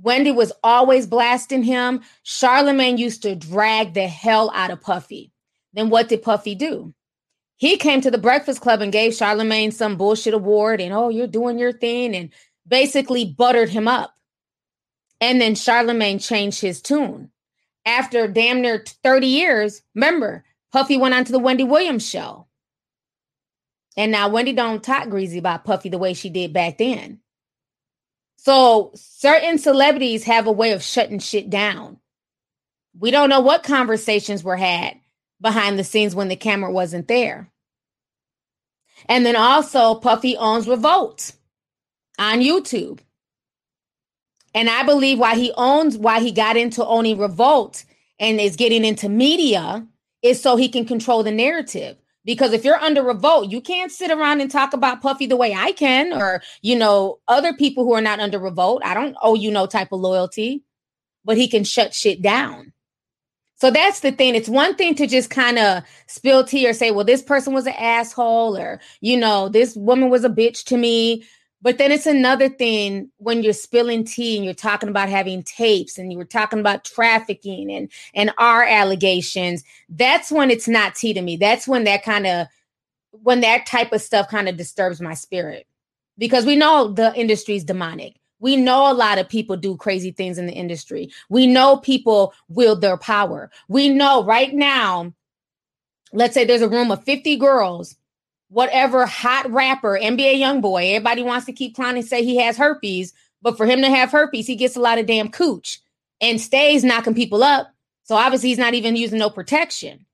Wendy 0.00 0.30
was 0.30 0.52
always 0.62 1.06
blasting 1.06 1.64
him. 1.64 2.02
Charlemagne 2.22 2.98
used 2.98 3.22
to 3.22 3.34
drag 3.34 3.94
the 3.94 4.06
hell 4.06 4.50
out 4.54 4.70
of 4.70 4.80
Puffy. 4.80 5.32
Then 5.72 5.90
what 5.90 6.08
did 6.08 6.22
Puffy 6.22 6.54
do? 6.54 6.94
He 7.56 7.76
came 7.76 8.00
to 8.02 8.10
the 8.10 8.18
Breakfast 8.18 8.60
Club 8.60 8.80
and 8.80 8.92
gave 8.92 9.14
Charlemagne 9.14 9.72
some 9.72 9.96
bullshit 9.96 10.34
award 10.34 10.80
and, 10.80 10.94
oh, 10.94 11.08
you're 11.08 11.26
doing 11.26 11.58
your 11.58 11.72
thing, 11.72 12.14
and 12.14 12.30
basically 12.66 13.24
buttered 13.24 13.68
him 13.68 13.88
up. 13.88 14.14
And 15.20 15.40
then 15.40 15.56
Charlemagne 15.56 16.20
changed 16.20 16.60
his 16.60 16.80
tune. 16.80 17.32
after 17.88 18.28
damn 18.28 18.60
near 18.60 18.84
30 19.02 19.26
years, 19.26 19.82
remember, 19.94 20.44
Puffy 20.72 20.96
went 20.96 21.14
on 21.14 21.24
to 21.24 21.32
the 21.32 21.38
Wendy 21.38 21.64
Williams 21.64 22.08
show. 22.08 22.46
And 23.96 24.12
now 24.12 24.28
Wendy 24.28 24.52
don't 24.52 24.82
talk 24.82 25.08
greasy 25.08 25.38
about 25.38 25.64
Puffy 25.64 25.88
the 25.88 25.98
way 25.98 26.14
she 26.14 26.30
did 26.30 26.52
back 26.52 26.78
then. 26.78 27.20
So 28.36 28.92
certain 28.94 29.58
celebrities 29.58 30.24
have 30.24 30.46
a 30.46 30.52
way 30.52 30.72
of 30.72 30.82
shutting 30.82 31.18
shit 31.18 31.50
down. 31.50 31.98
We 32.98 33.10
don't 33.10 33.30
know 33.30 33.40
what 33.40 33.62
conversations 33.62 34.44
were 34.44 34.56
had 34.56 34.94
behind 35.40 35.78
the 35.78 35.84
scenes 35.84 36.14
when 36.14 36.28
the 36.28 36.36
camera 36.36 36.70
wasn't 36.70 37.08
there. 37.08 37.50
And 39.08 39.24
then 39.24 39.36
also, 39.36 39.94
Puffy 39.94 40.36
owns 40.36 40.68
Revolt 40.68 41.32
on 42.18 42.40
YouTube. 42.40 43.00
And 44.54 44.68
I 44.68 44.82
believe 44.82 45.18
why 45.18 45.36
he 45.36 45.52
owns, 45.56 45.96
why 45.96 46.20
he 46.20 46.32
got 46.32 46.56
into 46.56 46.84
owning 46.84 47.18
Revolt 47.18 47.84
and 48.18 48.40
is 48.40 48.56
getting 48.56 48.84
into 48.84 49.08
media 49.08 49.86
is 50.22 50.40
so 50.40 50.56
he 50.56 50.68
can 50.68 50.84
control 50.84 51.22
the 51.22 51.30
narrative. 51.30 51.96
Because 52.24 52.52
if 52.52 52.62
you're 52.62 52.76
under 52.76 53.02
revolt, 53.02 53.50
you 53.50 53.60
can't 53.60 53.90
sit 53.90 54.10
around 54.10 54.42
and 54.42 54.50
talk 54.50 54.74
about 54.74 55.00
Puffy 55.00 55.24
the 55.26 55.36
way 55.36 55.54
I 55.54 55.72
can, 55.72 56.12
or, 56.12 56.42
you 56.60 56.76
know, 56.76 57.20
other 57.26 57.54
people 57.54 57.84
who 57.84 57.94
are 57.94 58.02
not 58.02 58.20
under 58.20 58.38
revolt. 58.38 58.82
I 58.84 58.92
don't 58.92 59.16
owe 59.22 59.34
you 59.34 59.50
no 59.50 59.66
type 59.66 59.92
of 59.92 60.00
loyalty, 60.00 60.62
but 61.24 61.38
he 61.38 61.48
can 61.48 61.64
shut 61.64 61.94
shit 61.94 62.20
down. 62.20 62.74
So 63.54 63.70
that's 63.70 64.00
the 64.00 64.12
thing. 64.12 64.34
It's 64.34 64.48
one 64.48 64.76
thing 64.76 64.94
to 64.96 65.06
just 65.06 65.30
kind 65.30 65.58
of 65.58 65.82
spill 66.06 66.44
tea 66.44 66.68
or 66.68 66.74
say, 66.74 66.90
well, 66.90 67.04
this 67.04 67.22
person 67.22 67.54
was 67.54 67.66
an 67.66 67.74
asshole, 67.78 68.58
or, 68.58 68.78
you 69.00 69.16
know, 69.16 69.48
this 69.48 69.74
woman 69.74 70.10
was 70.10 70.24
a 70.24 70.28
bitch 70.28 70.64
to 70.64 70.76
me. 70.76 71.24
But 71.60 71.78
then 71.78 71.90
it's 71.90 72.06
another 72.06 72.48
thing 72.48 73.10
when 73.16 73.42
you're 73.42 73.52
spilling 73.52 74.04
tea 74.04 74.36
and 74.36 74.44
you're 74.44 74.54
talking 74.54 74.88
about 74.88 75.08
having 75.08 75.42
tapes 75.42 75.98
and 75.98 76.12
you 76.12 76.18
were 76.18 76.24
talking 76.24 76.60
about 76.60 76.84
trafficking 76.84 77.72
and 77.72 77.90
and 78.14 78.32
our 78.38 78.62
allegations. 78.62 79.64
That's 79.88 80.30
when 80.30 80.50
it's 80.50 80.68
not 80.68 80.94
tea 80.94 81.14
to 81.14 81.22
me. 81.22 81.36
That's 81.36 81.66
when 81.66 81.84
that 81.84 82.04
kind 82.04 82.26
of 82.26 82.46
when 83.10 83.40
that 83.40 83.66
type 83.66 83.92
of 83.92 84.02
stuff 84.02 84.28
kind 84.28 84.48
of 84.48 84.56
disturbs 84.56 85.00
my 85.00 85.14
spirit. 85.14 85.66
Because 86.16 86.44
we 86.44 86.56
know 86.56 86.88
the 86.88 87.14
industry 87.14 87.56
is 87.56 87.64
demonic. 87.64 88.16
We 88.40 88.56
know 88.56 88.90
a 88.90 88.94
lot 88.94 89.18
of 89.18 89.28
people 89.28 89.56
do 89.56 89.76
crazy 89.76 90.12
things 90.12 90.38
in 90.38 90.46
the 90.46 90.52
industry. 90.52 91.10
We 91.28 91.46
know 91.46 91.78
people 91.78 92.34
wield 92.48 92.80
their 92.80 92.96
power. 92.96 93.50
We 93.68 93.88
know 93.88 94.24
right 94.24 94.54
now, 94.54 95.12
let's 96.12 96.34
say 96.34 96.44
there's 96.44 96.62
a 96.62 96.68
room 96.68 96.92
of 96.92 97.02
50 97.04 97.36
girls, 97.36 97.96
whatever 98.48 99.06
hot 99.06 99.50
rapper, 99.50 99.98
NBA 100.00 100.36
YoungBoy, 100.36 100.94
everybody 100.94 101.22
wants 101.22 101.46
to 101.46 101.52
keep 101.52 101.76
clowning 101.76 102.02
say 102.02 102.24
he 102.24 102.38
has 102.38 102.56
herpes, 102.56 103.12
but 103.42 103.56
for 103.56 103.66
him 103.66 103.82
to 103.82 103.88
have 103.88 104.10
herpes, 104.10 104.46
he 104.46 104.56
gets 104.56 104.76
a 104.76 104.80
lot 104.80 104.98
of 104.98 105.06
damn 105.06 105.28
cooch 105.30 105.80
and 106.20 106.40
stays 106.40 106.84
knocking 106.84 107.14
people 107.14 107.42
up. 107.42 107.68
So 108.04 108.16
obviously 108.16 108.48
he's 108.48 108.58
not 108.58 108.74
even 108.74 108.96
using 108.96 109.18
no 109.18 109.30
protection. 109.30 110.06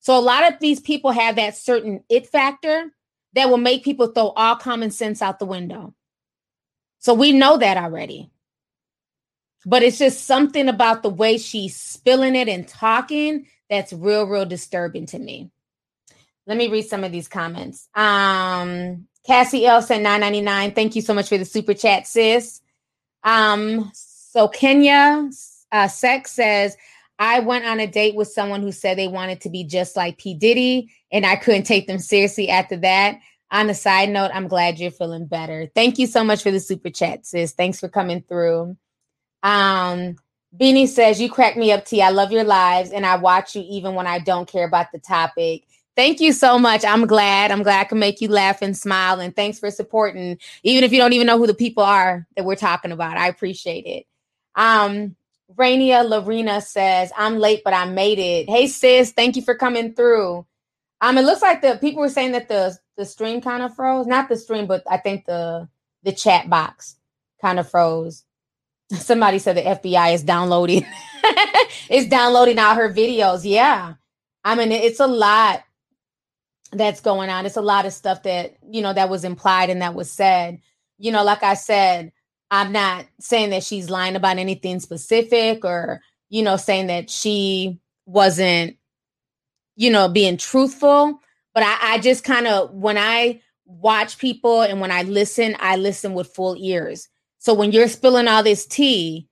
So 0.00 0.16
a 0.16 0.20
lot 0.20 0.50
of 0.50 0.60
these 0.60 0.80
people 0.80 1.10
have 1.10 1.36
that 1.36 1.56
certain 1.56 2.04
it 2.08 2.26
factor 2.26 2.90
that 3.34 3.48
will 3.48 3.58
make 3.58 3.84
people 3.84 4.08
throw 4.08 4.28
all 4.30 4.56
common 4.56 4.90
sense 4.90 5.22
out 5.22 5.38
the 5.38 5.46
window. 5.46 5.94
So 6.98 7.14
we 7.14 7.32
know 7.32 7.56
that 7.56 7.76
already. 7.76 8.30
But 9.66 9.82
it's 9.82 9.98
just 9.98 10.24
something 10.24 10.68
about 10.68 11.02
the 11.02 11.10
way 11.10 11.36
she's 11.38 11.76
spilling 11.78 12.34
it 12.34 12.48
and 12.48 12.66
talking 12.66 13.46
that's 13.68 13.92
real, 13.92 14.24
real 14.24 14.46
disturbing 14.46 15.06
to 15.06 15.18
me. 15.18 15.50
Let 16.46 16.56
me 16.56 16.68
read 16.68 16.82
some 16.82 17.04
of 17.04 17.12
these 17.12 17.28
comments. 17.28 17.88
Um, 17.94 19.06
Cassie 19.26 19.66
L 19.66 19.82
sent 19.82 20.02
999. 20.02 20.72
Thank 20.72 20.96
you 20.96 21.02
so 21.02 21.14
much 21.14 21.28
for 21.28 21.38
the 21.38 21.44
super 21.44 21.74
chat, 21.74 22.06
sis. 22.06 22.60
Um, 23.22 23.90
so 23.94 24.48
Kenya 24.48 25.30
uh, 25.72 25.88
Sex 25.88 26.32
says, 26.32 26.76
I 27.18 27.40
went 27.40 27.66
on 27.66 27.80
a 27.80 27.86
date 27.86 28.14
with 28.14 28.28
someone 28.28 28.62
who 28.62 28.72
said 28.72 28.96
they 28.96 29.08
wanted 29.08 29.42
to 29.42 29.50
be 29.50 29.62
just 29.64 29.94
like 29.94 30.18
P. 30.18 30.34
Diddy, 30.34 30.90
and 31.12 31.26
I 31.26 31.36
couldn't 31.36 31.64
take 31.64 31.86
them 31.86 31.98
seriously 31.98 32.48
after 32.48 32.78
that 32.78 33.20
on 33.50 33.70
a 33.70 33.74
side 33.74 34.10
note, 34.10 34.30
I'm 34.32 34.48
glad 34.48 34.78
you're 34.78 34.90
feeling 34.90 35.26
better. 35.26 35.70
Thank 35.74 35.98
you 35.98 36.06
so 36.06 36.22
much 36.22 36.42
for 36.42 36.50
the 36.50 36.60
super 36.60 36.90
chat, 36.90 37.26
sis. 37.26 37.52
Thanks 37.52 37.80
for 37.80 37.88
coming 37.88 38.22
through. 38.22 38.76
Um, 39.42 40.16
Beanie 40.56 40.88
says, 40.88 41.20
You 41.20 41.30
crack 41.30 41.56
me 41.56 41.72
up, 41.72 41.84
T. 41.84 42.00
I 42.02 42.10
love 42.10 42.32
your 42.32 42.44
lives 42.44 42.90
and 42.90 43.04
I 43.04 43.16
watch 43.16 43.56
you 43.56 43.64
even 43.68 43.94
when 43.94 44.06
I 44.06 44.18
don't 44.18 44.48
care 44.48 44.66
about 44.66 44.92
the 44.92 44.98
topic. 44.98 45.64
Thank 45.96 46.20
you 46.20 46.32
so 46.32 46.58
much. 46.58 46.84
I'm 46.84 47.06
glad. 47.06 47.50
I'm 47.50 47.62
glad 47.62 47.80
I 47.80 47.84
can 47.84 47.98
make 47.98 48.20
you 48.20 48.28
laugh 48.28 48.62
and 48.62 48.76
smile. 48.76 49.20
And 49.20 49.34
thanks 49.34 49.58
for 49.58 49.70
supporting, 49.70 50.38
even 50.62 50.84
if 50.84 50.92
you 50.92 50.98
don't 50.98 51.12
even 51.12 51.26
know 51.26 51.38
who 51.38 51.46
the 51.46 51.54
people 51.54 51.82
are 51.82 52.26
that 52.36 52.44
we're 52.44 52.56
talking 52.56 52.92
about. 52.92 53.16
I 53.16 53.28
appreciate 53.28 53.86
it. 53.86 54.06
Um, 54.54 55.16
Rainia 55.56 56.08
Lorena 56.08 56.60
says, 56.60 57.12
I'm 57.16 57.38
late, 57.38 57.62
but 57.64 57.74
I 57.74 57.84
made 57.86 58.18
it. 58.18 58.48
Hey, 58.48 58.66
sis, 58.68 59.12
thank 59.12 59.36
you 59.36 59.42
for 59.42 59.54
coming 59.54 59.94
through. 59.94 60.46
Um, 61.00 61.18
it 61.18 61.22
looks 61.22 61.42
like 61.42 61.62
the 61.62 61.78
people 61.80 62.00
were 62.00 62.08
saying 62.08 62.32
that 62.32 62.48
the 62.48 62.78
the 62.96 63.06
stream 63.06 63.40
kind 63.40 63.62
of 63.62 63.74
froze. 63.74 64.06
Not 64.06 64.28
the 64.28 64.36
stream, 64.36 64.66
but 64.66 64.84
I 64.88 64.98
think 64.98 65.24
the 65.24 65.68
the 66.02 66.12
chat 66.12 66.50
box 66.50 66.96
kind 67.40 67.58
of 67.58 67.70
froze. 67.70 68.24
Somebody 68.92 69.38
said 69.38 69.56
the 69.56 69.62
FBI 69.62 70.14
is 70.14 70.22
downloading. 70.22 70.84
it's 71.88 72.08
downloading 72.08 72.58
all 72.58 72.74
her 72.74 72.92
videos. 72.92 73.40
Yeah. 73.44 73.94
I 74.44 74.54
mean, 74.54 74.72
it's 74.72 75.00
a 75.00 75.06
lot 75.06 75.62
that's 76.72 77.00
going 77.00 77.30
on. 77.30 77.46
It's 77.46 77.56
a 77.56 77.62
lot 77.62 77.86
of 77.86 77.92
stuff 77.92 78.22
that, 78.22 78.56
you 78.68 78.82
know, 78.82 78.92
that 78.92 79.10
was 79.10 79.24
implied 79.24 79.70
and 79.70 79.82
that 79.82 79.94
was 79.94 80.10
said. 80.10 80.60
You 80.98 81.12
know, 81.12 81.24
like 81.24 81.42
I 81.42 81.54
said, 81.54 82.12
I'm 82.50 82.72
not 82.72 83.06
saying 83.20 83.50
that 83.50 83.64
she's 83.64 83.90
lying 83.90 84.16
about 84.16 84.38
anything 84.38 84.80
specific 84.80 85.64
or, 85.64 86.00
you 86.28 86.42
know, 86.42 86.56
saying 86.56 86.88
that 86.88 87.10
she 87.10 87.80
wasn't, 88.06 88.76
you 89.76 89.90
know, 89.90 90.08
being 90.08 90.36
truthful. 90.36 91.20
But 91.54 91.62
I, 91.64 91.94
I 91.94 91.98
just 91.98 92.24
kind 92.24 92.46
of, 92.46 92.72
when 92.72 92.98
I 92.98 93.40
watch 93.64 94.18
people 94.18 94.62
and 94.62 94.80
when 94.80 94.90
I 94.90 95.02
listen, 95.02 95.56
I 95.60 95.76
listen 95.76 96.14
with 96.14 96.34
full 96.34 96.56
ears. 96.58 97.08
So 97.38 97.54
when 97.54 97.72
you're 97.72 97.88
spilling 97.88 98.28
all 98.28 98.42
this 98.42 98.66
tea, 98.66 99.28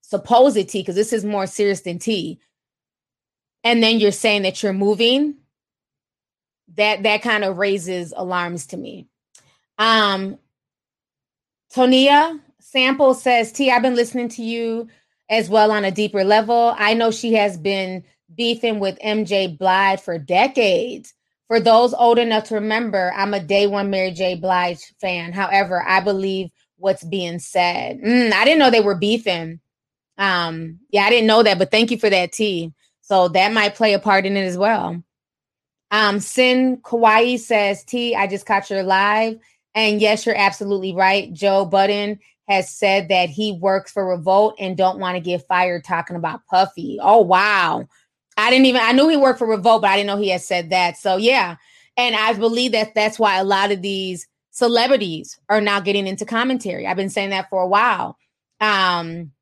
supposed 0.00 0.68
tea, 0.68 0.80
because 0.80 0.96
this 0.96 1.12
is 1.12 1.24
more 1.24 1.46
serious 1.46 1.82
than 1.82 1.98
tea, 1.98 2.40
and 3.64 3.82
then 3.82 4.00
you're 4.00 4.12
saying 4.12 4.42
that 4.42 4.62
you're 4.62 4.72
moving, 4.72 5.36
that 6.76 7.02
that 7.02 7.22
kind 7.22 7.44
of 7.44 7.58
raises 7.58 8.12
alarms 8.16 8.66
to 8.68 8.76
me. 8.76 9.08
Um, 9.78 10.38
Tonia 11.74 12.40
Sample 12.60 13.14
says, 13.14 13.52
T, 13.52 13.70
I've 13.70 13.82
been 13.82 13.94
listening 13.94 14.28
to 14.30 14.42
you 14.42 14.88
as 15.28 15.48
well 15.48 15.70
on 15.70 15.84
a 15.84 15.90
deeper 15.90 16.24
level. 16.24 16.74
I 16.76 16.94
know 16.94 17.10
she 17.10 17.32
has 17.34 17.56
been 17.56 18.04
beefing 18.34 18.78
with 18.78 18.98
MJ 19.04 19.58
Blige 19.58 20.00
for 20.00 20.18
decades. 20.18 21.14
For 21.48 21.60
those 21.60 21.92
old 21.92 22.18
enough 22.18 22.44
to 22.44 22.54
remember, 22.54 23.12
I'm 23.14 23.34
a 23.34 23.40
day 23.40 23.66
one 23.66 23.90
Mary 23.90 24.10
J. 24.10 24.36
Blige 24.36 24.80
fan. 25.00 25.32
However, 25.32 25.82
I 25.86 26.00
believe 26.00 26.50
what's 26.76 27.04
being 27.04 27.38
said. 27.38 28.00
Mm, 28.00 28.32
I 28.32 28.44
didn't 28.44 28.58
know 28.58 28.70
they 28.70 28.80
were 28.80 28.94
beefing. 28.94 29.60
Um, 30.18 30.78
yeah, 30.90 31.02
I 31.02 31.10
didn't 31.10 31.26
know 31.26 31.42
that, 31.42 31.58
but 31.58 31.70
thank 31.70 31.90
you 31.90 31.98
for 31.98 32.08
that 32.08 32.32
T. 32.32 32.72
So 33.02 33.28
that 33.28 33.52
might 33.52 33.74
play 33.74 33.92
a 33.92 33.98
part 33.98 34.24
in 34.24 34.36
it 34.36 34.44
as 34.44 34.56
well. 34.56 35.02
Um, 35.92 36.18
Sin 36.18 36.78
Kawaii 36.78 37.38
says, 37.38 37.84
T, 37.84 38.16
I 38.16 38.26
just 38.26 38.46
caught 38.46 38.68
your 38.70 38.82
live. 38.82 39.38
And 39.74 40.00
yes, 40.00 40.26
you're 40.26 40.36
absolutely 40.36 40.94
right. 40.94 41.32
Joe 41.32 41.64
Budden 41.64 42.18
has 42.48 42.68
said 42.68 43.08
that 43.08 43.30
he 43.30 43.52
works 43.52 43.92
for 43.92 44.08
Revolt 44.08 44.56
and 44.58 44.76
don't 44.76 44.98
want 44.98 45.14
to 45.16 45.20
get 45.20 45.46
fired 45.46 45.84
talking 45.84 46.16
about 46.16 46.44
Puffy. 46.46 46.98
Oh, 47.00 47.20
wow. 47.20 47.86
I 48.36 48.50
didn't 48.50 48.66
even 48.66 48.80
I 48.82 48.92
knew 48.92 49.08
he 49.08 49.16
worked 49.16 49.38
for 49.38 49.46
Revolt, 49.46 49.82
but 49.82 49.90
I 49.90 49.96
didn't 49.96 50.06
know 50.06 50.16
he 50.16 50.30
had 50.30 50.40
said 50.40 50.70
that. 50.70 50.96
So 50.96 51.16
yeah, 51.16 51.56
and 51.96 52.16
I 52.16 52.32
believe 52.32 52.72
that 52.72 52.94
that's 52.94 53.18
why 53.18 53.38
a 53.38 53.44
lot 53.44 53.70
of 53.70 53.82
these 53.82 54.26
celebrities 54.50 55.38
are 55.48 55.60
now 55.60 55.80
getting 55.80 56.06
into 56.06 56.24
commentary. 56.24 56.86
I've 56.86 56.96
been 56.96 57.10
saying 57.10 57.30
that 57.30 57.50
for 57.50 57.62
a 57.62 57.68
while. 57.68 58.16
Um, 58.60 59.32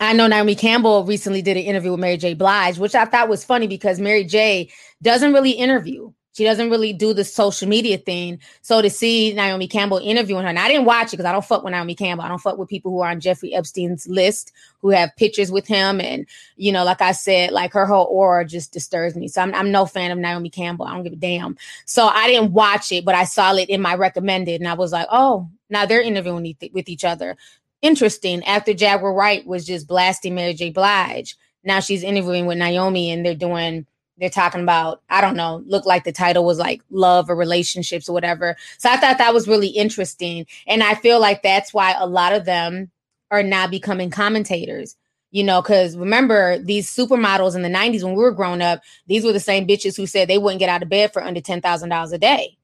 I 0.00 0.14
know 0.14 0.26
Naomi 0.26 0.54
Campbell 0.54 1.04
recently 1.04 1.42
did 1.42 1.58
an 1.58 1.62
interview 1.62 1.90
with 1.90 2.00
Mary 2.00 2.16
J. 2.16 2.32
Blige, 2.32 2.78
which 2.78 2.94
I 2.94 3.04
thought 3.04 3.28
was 3.28 3.44
funny 3.44 3.66
because 3.66 4.00
Mary 4.00 4.24
J. 4.24 4.70
doesn't 5.02 5.34
really 5.34 5.50
interview. 5.50 6.10
She 6.32 6.44
doesn't 6.44 6.70
really 6.70 6.94
do 6.94 7.12
the 7.12 7.24
social 7.24 7.68
media 7.68 7.98
thing. 7.98 8.38
So 8.62 8.80
to 8.80 8.88
see 8.88 9.34
Naomi 9.34 9.66
Campbell 9.68 9.98
interviewing 9.98 10.44
her, 10.44 10.48
and 10.48 10.58
I 10.58 10.68
didn't 10.68 10.86
watch 10.86 11.08
it 11.08 11.18
because 11.18 11.26
I 11.26 11.32
don't 11.32 11.44
fuck 11.44 11.64
with 11.64 11.72
Naomi 11.72 11.94
Campbell. 11.94 12.24
I 12.24 12.28
don't 12.28 12.38
fuck 12.38 12.56
with 12.56 12.68
people 12.68 12.92
who 12.92 13.00
are 13.00 13.10
on 13.10 13.20
Jeffrey 13.20 13.52
Epstein's 13.52 14.06
list 14.06 14.52
who 14.78 14.88
have 14.90 15.14
pictures 15.16 15.50
with 15.50 15.66
him. 15.66 16.00
And, 16.00 16.26
you 16.56 16.72
know, 16.72 16.84
like 16.84 17.02
I 17.02 17.12
said, 17.12 17.50
like 17.50 17.72
her 17.72 17.84
whole 17.84 18.06
aura 18.06 18.46
just 18.46 18.72
disturbs 18.72 19.16
me. 19.16 19.28
So 19.28 19.42
I'm, 19.42 19.54
I'm 19.54 19.70
no 19.72 19.84
fan 19.84 20.12
of 20.12 20.18
Naomi 20.18 20.48
Campbell. 20.50 20.86
I 20.86 20.94
don't 20.94 21.02
give 21.02 21.12
a 21.12 21.16
damn. 21.16 21.58
So 21.84 22.06
I 22.06 22.28
didn't 22.28 22.52
watch 22.52 22.90
it, 22.92 23.04
but 23.04 23.16
I 23.16 23.24
saw 23.24 23.52
it 23.54 23.68
in 23.68 23.82
my 23.82 23.96
recommended 23.96 24.60
and 24.60 24.68
I 24.68 24.74
was 24.74 24.92
like, 24.92 25.08
oh, 25.10 25.50
now 25.68 25.84
they're 25.84 26.00
interviewing 26.00 26.56
with 26.72 26.88
each 26.88 27.04
other. 27.04 27.36
Interesting. 27.82 28.44
After 28.44 28.74
Jaguar 28.74 29.14
Wright 29.14 29.46
was 29.46 29.66
just 29.66 29.86
blasting 29.88 30.34
Mary 30.34 30.54
J. 30.54 30.70
Blige, 30.70 31.36
now 31.64 31.80
she's 31.80 32.02
interviewing 32.02 32.46
with 32.46 32.58
Naomi 32.58 33.10
and 33.10 33.24
they're 33.24 33.34
doing 33.34 33.86
they're 34.18 34.28
talking 34.28 34.60
about 34.60 35.00
i 35.08 35.22
don't 35.22 35.34
know 35.36 35.62
look 35.66 35.86
like 35.86 36.04
the 36.04 36.12
title 36.12 36.44
was 36.44 36.58
like 36.58 36.82
love 36.90 37.30
or 37.30 37.34
relationships 37.34 38.06
or 38.06 38.12
whatever 38.12 38.54
so 38.76 38.90
i 38.90 38.96
thought 38.98 39.16
that 39.16 39.32
was 39.32 39.48
really 39.48 39.68
interesting 39.68 40.46
and 40.66 40.82
i 40.82 40.94
feel 40.94 41.18
like 41.18 41.42
that's 41.42 41.72
why 41.72 41.94
a 41.98 42.06
lot 42.06 42.34
of 42.34 42.44
them 42.44 42.90
are 43.30 43.42
now 43.42 43.66
becoming 43.66 44.10
commentators 44.10 44.96
You 45.30 45.44
know, 45.44 45.62
because 45.62 45.96
remember 45.96 46.58
these 46.58 46.90
supermodels 46.94 47.54
in 47.54 47.62
the 47.62 47.68
90s 47.68 48.02
when 48.02 48.14
we 48.14 48.22
were 48.22 48.32
growing 48.32 48.62
up, 48.62 48.82
these 49.06 49.24
were 49.24 49.32
the 49.32 49.40
same 49.40 49.66
bitches 49.66 49.96
who 49.96 50.06
said 50.06 50.28
they 50.28 50.38
wouldn't 50.38 50.58
get 50.58 50.68
out 50.68 50.82
of 50.82 50.88
bed 50.88 51.12
for 51.12 51.22
under 51.22 51.40
$10,000 51.40 52.12
a 52.12 52.18
day. 52.18 52.58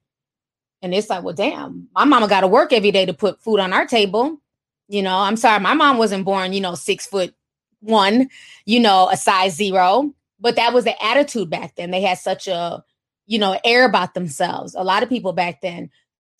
And 0.81 0.93
it's 0.93 1.09
like, 1.09 1.23
well, 1.23 1.33
damn, 1.33 1.87
my 1.95 2.05
mama 2.05 2.27
got 2.27 2.41
to 2.41 2.47
work 2.47 2.73
every 2.73 2.91
day 2.91 3.05
to 3.05 3.13
put 3.13 3.41
food 3.41 3.59
on 3.59 3.73
our 3.73 3.85
table. 3.85 4.41
You 4.87 5.01
know, 5.01 5.17
I'm 5.17 5.37
sorry, 5.37 5.59
my 5.59 5.73
mom 5.73 5.97
wasn't 5.97 6.25
born, 6.25 6.53
you 6.53 6.61
know, 6.61 6.75
six 6.75 7.05
foot 7.05 7.33
one, 7.81 8.29
you 8.65 8.79
know, 8.79 9.09
a 9.09 9.17
size 9.17 9.55
zero, 9.55 10.13
but 10.39 10.55
that 10.55 10.73
was 10.73 10.85
the 10.85 11.03
attitude 11.03 11.49
back 11.49 11.75
then. 11.75 11.91
They 11.91 12.01
had 12.01 12.17
such 12.17 12.47
a, 12.47 12.83
you 13.25 13.39
know, 13.39 13.59
air 13.63 13.85
about 13.85 14.13
themselves. 14.13 14.75
A 14.75 14.83
lot 14.83 15.03
of 15.03 15.09
people 15.09 15.33
back 15.33 15.61
then. 15.61 15.89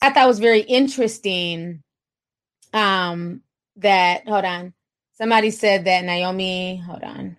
I 0.02 0.12
thought 0.12 0.28
was 0.28 0.40
very 0.40 0.62
interesting. 0.62 1.84
Um, 2.74 3.42
that 3.78 4.28
hold 4.28 4.46
on, 4.46 4.74
somebody 5.14 5.52
said 5.52 5.86
that 5.86 6.04
Naomi, 6.04 6.78
hold 6.78 7.04
on, 7.04 7.38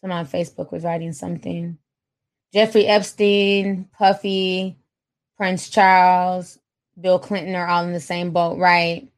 someone 0.00 0.18
on 0.20 0.26
Facebook 0.26 0.72
was 0.72 0.84
writing 0.84 1.12
something. 1.12 1.78
Jeffrey 2.52 2.86
Epstein, 2.86 3.88
Puffy, 3.96 4.78
Prince 5.36 5.68
Charles, 5.68 6.58
Bill 6.98 7.18
Clinton 7.18 7.54
are 7.54 7.66
all 7.66 7.84
in 7.84 7.92
the 7.92 8.00
same 8.00 8.30
boat, 8.30 8.58
right? 8.58 9.08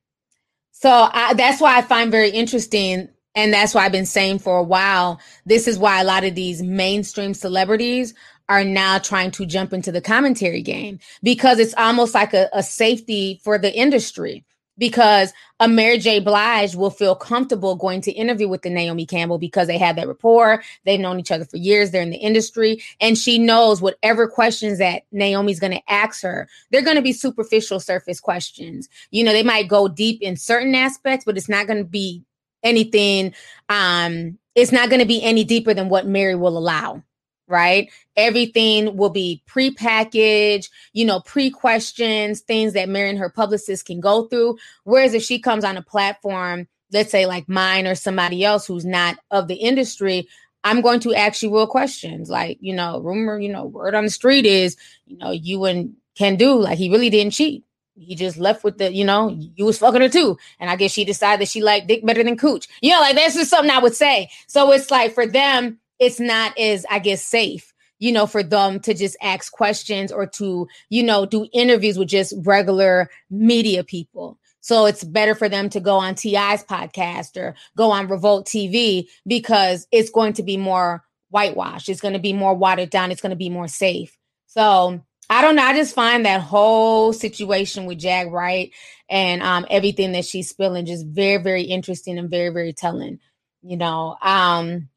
So 0.81 0.89
I, 0.91 1.35
that's 1.35 1.61
why 1.61 1.77
I 1.77 1.83
find 1.83 2.11
very 2.11 2.31
interesting. 2.31 3.11
And 3.35 3.53
that's 3.53 3.75
why 3.75 3.85
I've 3.85 3.93
been 3.93 4.07
saying 4.07 4.39
for 4.39 4.57
a 4.57 4.63
while, 4.63 5.21
this 5.45 5.69
is 5.69 5.79
why 5.79 6.01
a 6.01 6.05
lot 6.05 6.25
of 6.25 6.35
these 6.35 6.63
mainstream 6.63 7.35
celebrities 7.35 8.15
are 8.49 8.65
now 8.65 8.99
trying 8.99 9.31
to 9.33 9.45
jump 9.45 9.75
into 9.75 9.93
the 9.93 10.01
commentary 10.01 10.63
game 10.63 10.99
because 11.23 11.59
it's 11.59 11.75
almost 11.75 12.15
like 12.15 12.33
a, 12.33 12.49
a 12.55 12.63
safety 12.63 13.43
for 13.45 13.59
the 13.59 13.73
industry 13.73 14.43
because 14.81 15.33
a 15.61 15.69
Mary 15.69 15.99
J. 15.99 16.19
Blige 16.19 16.75
will 16.75 16.91
feel 16.91 17.15
comfortable 17.15 17.77
going 17.77 18.01
to 18.01 18.11
interview 18.11 18.49
with 18.49 18.63
the 18.63 18.71
Naomi 18.71 19.05
Campbell 19.07 19.39
because 19.39 19.69
they 19.69 19.77
have 19.79 19.95
that 19.97 20.09
rapport. 20.09 20.65
They've 20.85 20.99
known 20.99 21.21
each 21.21 21.31
other 21.31 21.45
for 21.45 21.59
years. 21.59 21.91
They're 21.91 22.03
in 22.03 22.11
the 22.11 22.17
industry. 22.17 22.83
And 22.99 23.17
she 23.17 23.39
knows 23.39 23.83
whatever 23.83 24.27
questions 24.27 24.79
that 24.79 25.03
Naomi's 25.13 25.61
going 25.61 25.75
to 25.75 25.93
ask 25.93 26.23
her, 26.23 26.49
they're 26.71 26.83
going 26.83 26.97
to 26.97 27.03
be 27.03 27.13
superficial 27.13 27.79
surface 27.79 28.19
questions. 28.19 28.89
You 29.11 29.23
know, 29.23 29.33
they 29.33 29.43
might 29.43 29.69
go 29.69 29.87
deep 29.87 30.23
in 30.23 30.37
certain 30.37 30.75
aspects, 30.75 31.27
but 31.27 31.37
it's 31.37 31.49
not 31.49 31.67
going 31.67 31.79
to 31.79 31.89
be 31.89 32.25
anything, 32.63 33.35
um, 33.69 34.39
it's 34.55 34.73
not 34.73 34.89
going 34.89 35.01
to 35.01 35.07
be 35.07 35.23
any 35.23 35.45
deeper 35.45 35.75
than 35.75 35.91
what 35.91 36.07
Mary 36.07 36.35
will 36.35 36.59
allow 36.59 37.03
right? 37.51 37.91
Everything 38.17 38.97
will 38.97 39.11
be 39.11 39.43
pre-packaged, 39.47 40.71
you 40.93 41.05
know, 41.05 41.21
pre-questions, 41.21 42.41
things 42.41 42.73
that 42.73 42.89
Mary 42.89 43.11
and 43.11 43.19
her 43.19 43.31
publicist 43.31 43.87
can 43.87 44.01
go 44.01 44.27
through. 44.29 44.57
Whereas 44.85 45.15
if 45.15 45.23
she 45.23 45.39
comes 45.39 45.65
on 45.65 45.77
a 45.77 45.83
platform, 45.83 46.69
let's 46.93 47.11
say 47.11 47.27
like 47.27 47.49
mine 47.49 47.87
or 47.87 47.95
somebody 47.95 48.45
else 48.45 48.67
who's 48.67 48.85
not 48.85 49.19
of 49.31 49.49
the 49.49 49.57
industry, 49.57 50.29
I'm 50.63 50.81
going 50.81 51.01
to 51.01 51.15
ask 51.15 51.43
you 51.43 51.55
real 51.55 51.67
questions. 51.67 52.29
Like, 52.29 52.59
you 52.61 52.75
know, 52.75 53.01
rumor, 53.01 53.39
you 53.39 53.51
know, 53.51 53.65
word 53.65 53.95
on 53.95 54.05
the 54.05 54.11
street 54.11 54.47
is, 54.47 54.77
you 55.07 55.17
know, 55.17 55.31
you 55.31 55.65
and 55.65 55.95
Kendu 56.19 56.61
like 56.61 56.79
he 56.79 56.91
really 56.91 57.11
didn't 57.11 57.33
cheat. 57.33 57.65
He 57.97 58.15
just 58.15 58.39
left 58.39 58.65
with 58.65 58.79
the, 58.79 58.93
you 58.93 59.05
know, 59.05 59.29
you 59.29 59.65
was 59.65 59.79
fucking 59.79 60.01
her 60.01 60.09
too. 60.09 60.39
And 60.59 60.71
I 60.71 60.77
guess 60.77 60.91
she 60.91 61.05
decided 61.05 61.41
that 61.41 61.51
she 61.51 61.63
liked 61.63 61.87
dick 61.87 62.05
better 62.05 62.25
than 62.25 62.39
cooch. 62.39 62.67
You 62.81 62.93
know, 62.93 63.01
like 63.01 63.15
that's 63.15 63.35
just 63.35 63.51
something 63.51 63.71
I 63.71 63.79
would 63.79 63.95
say. 63.95 64.31
So 64.47 64.73
it's 64.73 64.91
like 64.91 65.13
for 65.13 65.27
them, 65.27 65.79
it's 66.01 66.19
not 66.19 66.59
as 66.59 66.85
I 66.91 66.99
guess 66.99 67.23
safe, 67.23 67.73
you 67.99 68.11
know, 68.11 68.27
for 68.27 68.43
them 68.43 68.81
to 68.81 68.95
just 68.95 69.17
ask 69.23 69.53
questions 69.53 70.11
or 70.11 70.27
to, 70.27 70.67
you 70.89 71.03
know, 71.03 71.27
do 71.27 71.47
interviews 71.53 71.99
with 71.99 72.09
just 72.09 72.35
regular 72.39 73.11
media 73.31 73.85
people. 73.85 74.39
So 74.63 74.87
it's 74.87 75.05
better 75.05 75.35
for 75.35 75.49
them 75.49 75.71
to 75.71 75.81
go 75.81 75.97
on 75.97 76.15
TI's 76.15 76.65
podcast 76.65 77.37
or 77.37 77.55
go 77.77 77.91
on 77.93 78.09
Revolt 78.09 78.47
TV 78.47 79.07
because 79.27 79.87
it's 79.93 80.11
going 80.11 80.35
to 80.35 80.43
be 80.43 80.57
more 80.57 81.05
whitewashed. 81.31 81.89
It's 81.89 82.01
going 82.01 82.15
to 82.15 82.21
be 82.21 82.33
more 82.33 82.55
watered 82.55 82.91
down. 82.91 83.11
It's 83.11 83.23
going 83.23 83.31
to 83.31 83.37
be 83.37 83.51
more 83.51 83.69
safe. 83.69 84.17
So 84.49 85.01
I 85.31 85.43
don't 85.43 85.57
know. 85.57 85.63
I 85.63 85.75
just 85.75 85.95
find 85.95 86.27
that 86.27 86.41
whole 86.41 87.13
situation 87.13 87.87
with 87.87 87.99
Jag 87.99 88.33
Wright 88.33 88.73
and 89.09 89.43
um, 89.43 89.65
everything 89.71 90.13
that 90.13 90.25
she's 90.25 90.51
spilling 90.51 90.87
just 90.87 91.07
very, 91.07 91.43
very 91.43 91.63
interesting 91.63 92.19
and 92.19 92.29
very, 92.29 92.51
very 92.51 92.73
telling. 92.73 93.21
You 93.63 93.77
know, 93.77 94.17
um, 94.21 94.89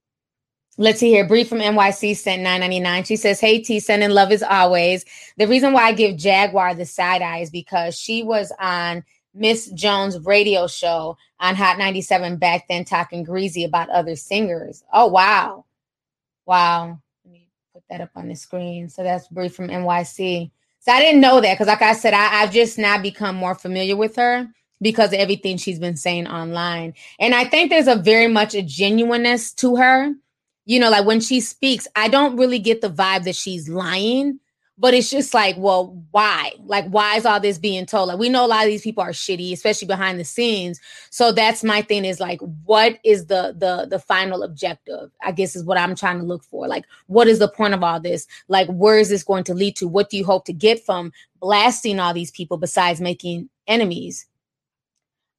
Let's 0.78 1.00
see 1.00 1.10
here. 1.10 1.28
Brief 1.28 1.50
from 1.50 1.60
NYC 1.60 2.18
sent 2.18 2.42
999. 2.42 3.04
She 3.04 3.16
says, 3.16 3.40
Hey 3.40 3.60
T, 3.62 3.80
sending 3.80 4.10
love 4.10 4.32
as 4.32 4.42
always. 4.42 5.06
The 5.38 5.48
reason 5.48 5.72
why 5.72 5.84
I 5.84 5.94
give 5.94 6.18
Jaguar 6.18 6.74
the 6.74 6.86
side 6.86 7.22
eye 7.22 7.40
is 7.40 7.52
because 7.52 7.96
she 7.96 8.24
was 8.24 8.52
on 8.60 9.04
Miss 9.36 9.70
Jones' 9.72 10.20
radio 10.20 10.66
show 10.66 11.18
on 11.40 11.56
Hot 11.56 11.78
97 11.78 12.38
back 12.38 12.68
then 12.68 12.86
talking 12.86 13.24
greasy 13.24 13.64
about 13.66 13.90
other 13.90 14.16
singers. 14.16 14.84
Oh 14.92 15.08
wow. 15.08 15.66
Wow. 16.48 17.00
Let 17.24 17.32
me 17.32 17.48
put 17.72 17.84
that 17.92 18.02
up 18.02 18.12
on 18.16 18.28
the 18.28 18.36
screen. 18.36 18.90
So 18.90 19.04
that's 19.04 19.28
Brief 19.28 19.56
from 19.56 19.68
NYC. 19.68 20.50
So 20.80 20.92
I 20.92 21.00
didn't 21.00 21.22
know 21.22 21.40
that 21.40 21.54
because, 21.54 21.68
like 21.68 21.84
I 21.84 21.94
said, 21.94 22.16
I, 22.16 22.42
I've 22.42 22.52
just 22.52 22.80
now 22.80 23.00
become 23.00 23.36
more 23.36 23.56
familiar 23.56 23.96
with 23.96 24.16
her 24.16 24.48
because 24.82 25.14
of 25.14 25.20
everything 25.20 25.58
she's 25.58 25.80
been 25.80 25.96
saying 25.96 26.28
online. 26.28 26.96
And 27.20 27.34
I 27.34 27.46
think 27.46 27.70
there's 27.70 27.88
a 27.88 27.96
very 27.96 28.28
much 28.28 28.54
a 28.56 28.62
genuineness 28.62 29.54
to 29.54 29.78
her 29.78 30.14
you 30.66 30.80
know, 30.80 30.90
like 30.90 31.06
when 31.06 31.20
she 31.20 31.40
speaks, 31.42 31.88
I 31.96 32.08
don't 32.08 32.38
really 32.38 32.60
get 32.60 32.82
the 32.82 32.90
vibe 32.90 33.26
that 33.26 33.36
she's 33.36 33.68
lying, 33.68 34.40
but 34.78 34.94
it's 34.94 35.10
just 35.10 35.34
like, 35.34 35.56
well, 35.58 36.04
why? 36.12 36.54
Like, 36.66 36.86
why 36.88 37.16
is 37.16 37.26
all 37.26 37.40
this 37.40 37.60
being 37.60 37.86
told? 37.86 38.08
Like, 38.08 38.18
we 38.18 38.30
know 38.30 38.46
a 38.46 38.48
lot 38.48 38.64
of 38.64 38.70
these 38.70 38.82
people 38.82 39.04
are 39.04 39.12
shitty, 39.12 39.54
especially 39.54 39.88
behind 39.88 40.20
the 40.20 40.24
scenes. 40.24 40.80
So 41.12 41.32
that's 41.32 41.64
my 41.64 41.84
thing 41.84 42.06
is 42.06 42.20
like, 42.20 42.40
what 42.66 42.98
is 43.04 43.28
the 43.28 43.56
the 43.58 43.88
the 43.88 44.00
final 44.00 44.42
objective? 44.42 45.12
I 45.24 45.32
guess 45.32 45.56
is 45.56 45.64
what 45.64 45.78
I'm 45.78 45.96
trying 45.96 46.18
to 46.20 46.26
look 46.26 46.44
for. 46.44 46.68
Like, 46.68 46.86
what 47.06 47.28
is 47.28 47.38
the 47.40 47.50
point 47.50 47.76
of 47.76 47.84
all 47.84 48.00
this? 48.00 48.26
Like, 48.48 48.68
where 48.68 48.98
is 48.98 49.10
this 49.10 49.24
going 49.24 49.44
to 49.46 49.54
lead 49.54 49.76
to? 49.78 49.88
What 49.88 50.10
do 50.10 50.18
you 50.18 50.26
hope 50.26 50.46
to 50.46 50.54
get 50.54 50.84
from 50.84 51.12
blasting 51.40 52.00
all 52.00 52.14
these 52.14 52.32
people 52.32 52.58
besides 52.58 53.00
making 53.00 53.50
enemies? 53.68 54.26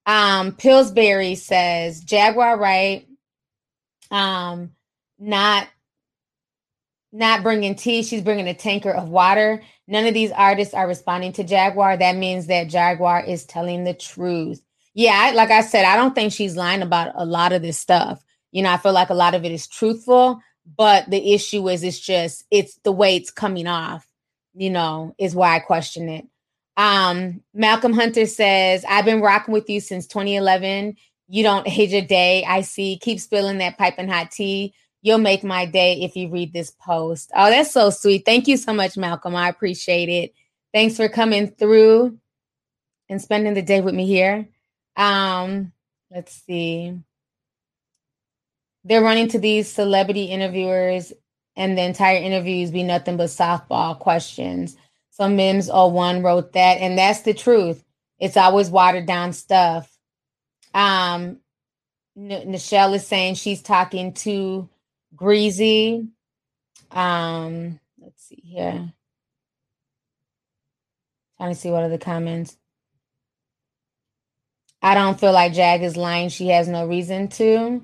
Um, 0.07 0.53
Pillsbury 0.53 1.35
says 1.35 2.05
Jaguar 2.05 2.57
Wright. 2.57 3.09
Um, 4.11 4.74
not 5.19 5.69
not 7.13 7.45
bringing 7.45 7.77
tea 7.77 8.03
she's 8.03 8.23
bringing 8.23 8.49
a 8.49 8.55
tanker 8.55 8.91
of 8.91 9.09
water. 9.09 9.63
None 9.87 10.07
of 10.07 10.15
these 10.15 10.33
artists 10.33 10.75
are 10.75 10.89
responding 10.89 11.33
to 11.35 11.45
jaguar. 11.45 11.97
That 11.97 12.17
means 12.17 12.47
that 12.47 12.69
jaguar 12.69 13.23
is 13.25 13.45
telling 13.45 13.85
the 13.85 13.95
truth. 13.95 14.61
Yeah 14.95 15.13
I, 15.15 15.33
like 15.33 15.51
i 15.51 15.61
said 15.61 15.85
i 15.85 15.97
don't 15.97 16.15
think 16.15 16.33
she's 16.33 16.57
lying 16.57 16.83
about 16.83 17.13
a 17.15 17.25
lot 17.25 17.53
of 17.53 17.63
this 17.63 17.79
stuff. 17.79 18.23
You 18.53 18.63
know 18.63 18.73
i 18.73 18.77
feel 18.77 18.93
like 18.93 19.11
a 19.11 19.15
lot 19.15 19.35
of 19.35 19.45
it 19.45 19.53
is 19.53 19.67
truthful 19.67 20.41
but 20.77 21.11
the 21.11 21.35
issue 21.35 21.69
is 21.69 21.83
it's 21.83 22.01
just 22.01 22.45
it's 22.51 22.79
the 22.85 22.93
way 22.93 23.17
it's 23.17 23.31
coming 23.31 23.67
off 23.67 24.07
you 24.55 24.71
know 24.71 25.15
is 25.19 25.35
why 25.35 25.57
i 25.57 25.59
question 25.61 26.09
it. 26.09 26.27
Um 26.77 27.43
malcolm 27.53 27.93
hunter 27.93 28.27
says 28.27 28.85
i've 28.89 29.05
been 29.05 29.21
rocking 29.21 29.53
with 29.53 29.69
you 29.71 29.81
since 29.81 30.07
2011 30.07 30.97
you 31.29 31.43
don't 31.43 31.69
age 31.69 31.93
a 31.93 32.01
day. 32.01 32.45
I 32.45 32.61
see. 32.63 32.99
Keep 32.99 33.21
spilling 33.21 33.59
that 33.59 33.79
piping 33.79 34.09
hot 34.09 34.31
tea 34.31 34.75
You'll 35.05 35.19
make 35.19 35.45
my 35.45 35.67
day 35.67 36.01
if 36.01 36.17
you 36.17 36.31
read 36.31 36.55
this 36.55 36.71
post. 36.71 37.31
Oh, 37.37 37.51
that's 37.51 37.71
so 37.71 37.91
sweet. 37.91 38.25
Thank 38.25 38.49
you 38.49 38.57
so 38.57 38.73
much, 38.73 38.97
Malcolm. 38.97 39.37
I 39.37 39.51
appreciate 39.51 40.09
it. 40.09 40.35
Thanks 40.73 40.97
for 40.97 41.11
coming 41.11 41.49
through 41.49 42.19
and 43.11 43.21
spending 43.21 43.53
the 43.53 43.61
day 43.61 43.83
with 43.83 43.95
me 43.95 44.07
here. 44.07 44.49
Um, 44.97 45.73
let's 46.11 46.33
see. 46.47 46.99
They're 48.85 49.03
running 49.03 49.29
to 49.29 49.39
these 49.39 49.71
celebrity 49.71 50.25
interviewers, 50.25 51.13
and 51.55 51.77
the 51.77 51.83
entire 51.83 52.17
interviews 52.17 52.71
be 52.71 52.83
nothing 52.83 53.19
but 53.19 53.27
softball 53.27 53.99
questions. 53.99 54.75
So 55.11 55.29
Mims 55.29 55.69
01 55.69 56.23
wrote 56.23 56.55
that, 56.55 56.79
and 56.79 56.97
that's 56.97 57.21
the 57.21 57.35
truth. 57.35 57.85
It's 58.19 58.39
always 58.39 58.71
watered 58.71 59.05
down 59.05 59.35
stuff. 59.35 59.95
Um, 60.73 61.41
N- 62.17 62.53
Nichelle 62.53 62.95
is 62.95 63.07
saying 63.07 63.35
she's 63.35 63.61
talking 63.61 64.15
to 64.15 64.71
Greasy. 65.15 66.09
Um, 66.91 67.81
let's 68.01 68.25
see 68.27 68.43
here. 68.45 68.93
Trying 71.37 71.55
to 71.55 71.61
see 71.61 71.71
what 71.71 71.83
are 71.83 71.89
the 71.89 71.99
comments. 71.99 72.57
I 74.81 74.95
don't 74.95 75.19
feel 75.19 75.33
like 75.33 75.55
Jag 75.55 75.83
is 75.83 75.97
lying. 75.97 76.29
She 76.29 76.49
has 76.49 76.69
no 76.69 76.87
reason 76.87 77.29
to. 77.29 77.83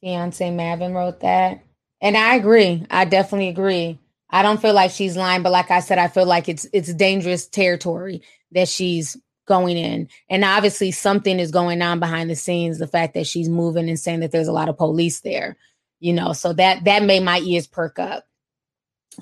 Fiance 0.00 0.50
Mavin 0.50 0.94
wrote 0.94 1.20
that. 1.20 1.62
And 2.00 2.16
I 2.16 2.36
agree. 2.36 2.86
I 2.90 3.04
definitely 3.04 3.48
agree. 3.48 3.98
I 4.30 4.42
don't 4.42 4.60
feel 4.60 4.74
like 4.74 4.90
she's 4.90 5.16
lying, 5.16 5.42
but 5.42 5.52
like 5.52 5.70
I 5.70 5.80
said, 5.80 5.98
I 5.98 6.08
feel 6.08 6.26
like 6.26 6.48
it's 6.48 6.66
it's 6.72 6.92
dangerous 6.92 7.46
territory 7.46 8.22
that 8.52 8.68
she's 8.68 9.16
going 9.46 9.76
in. 9.76 10.08
And 10.28 10.44
obviously 10.44 10.90
something 10.90 11.38
is 11.40 11.50
going 11.50 11.80
on 11.82 12.00
behind 12.00 12.30
the 12.30 12.36
scenes, 12.36 12.78
the 12.78 12.86
fact 12.86 13.14
that 13.14 13.26
she's 13.26 13.48
moving 13.48 13.88
and 13.88 13.98
saying 13.98 14.20
that 14.20 14.30
there's 14.30 14.48
a 14.48 14.52
lot 14.52 14.68
of 14.68 14.76
police 14.76 15.20
there 15.20 15.56
you 16.00 16.12
know 16.12 16.32
so 16.32 16.52
that 16.52 16.84
that 16.84 17.02
made 17.02 17.22
my 17.22 17.38
ears 17.40 17.66
perk 17.66 17.98
up 17.98 18.24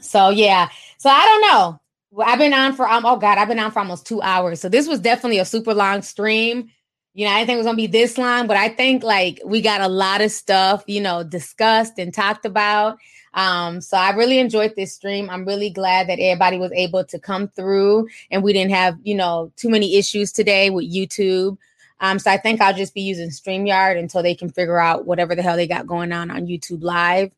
so 0.01 0.31
yeah 0.31 0.69
so 0.99 1.09
i 1.11 1.25
don't 1.25 1.41
know 1.43 1.81
i've 2.25 2.39
been 2.39 2.55
on 2.55 2.75
for 2.75 2.89
um, 2.89 3.05
oh 3.07 3.17
god 3.17 3.39
i've 3.39 3.49
been 3.49 3.59
on 3.59 3.71
for 3.71 3.79
almost 3.81 4.07
two 4.07 4.21
hours 4.23 4.61
so 4.61 4.69
this 4.69 4.89
was 4.89 5.01
definitely 5.01 5.39
a 5.39 5.45
super 5.45 5.75
long 5.75 6.03
stream 6.03 6.71
You 7.15 7.25
know, 7.25 7.33
I 7.33 7.39
didn't 7.39 7.47
think 7.47 7.57
it 7.57 7.65
was 7.65 7.67
gonna 7.67 7.77
be 7.77 7.87
this 7.87 8.19
long, 8.19 8.47
but 8.47 8.59
I 8.59 8.69
think 8.69 9.03
like 9.03 9.41
we 9.43 9.63
got 9.63 9.81
a 9.81 9.89
lot 9.89 10.21
of 10.21 10.31
stuff, 10.31 10.85
you 10.87 11.01
know, 11.01 11.25
discussed 11.25 11.99
and 11.99 12.13
talked 12.13 12.45
about. 12.45 12.99
Um, 13.33 13.81
so 13.81 13.97
I 13.97 14.11
really 14.11 14.39
enjoyed 14.39 14.75
this 14.77 14.95
stream. 14.95 15.31
I'm 15.31 15.47
really 15.47 15.71
glad 15.71 16.09
that 16.09 16.19
everybody 16.21 16.59
was 16.59 16.73
able 16.73 17.05
to 17.07 17.19
come 17.19 17.49
through 17.49 18.09
and 18.31 18.43
we 18.43 18.53
didn't 18.53 18.73
have, 18.73 18.99
you 19.03 19.15
know, 19.15 19.51
too 19.57 19.71
many 19.71 19.97
issues 19.97 20.31
today 20.31 20.69
with 20.69 20.93
YouTube. 20.93 21.57
Um, 22.01 22.19
so 22.19 22.31
I 22.31 22.37
think 22.37 22.61
I'll 22.61 22.75
just 22.75 22.95
be 22.95 23.01
using 23.01 23.31
StreamYard 23.31 23.99
until 23.99 24.23
they 24.23 24.35
can 24.35 24.51
figure 24.51 24.79
out 24.79 25.07
whatever 25.07 25.35
the 25.35 25.43
hell 25.43 25.57
they 25.57 25.67
got 25.67 25.87
going 25.87 26.13
on 26.13 26.31
on 26.31 26.47
YouTube 26.47 26.83
Live. 26.83 27.31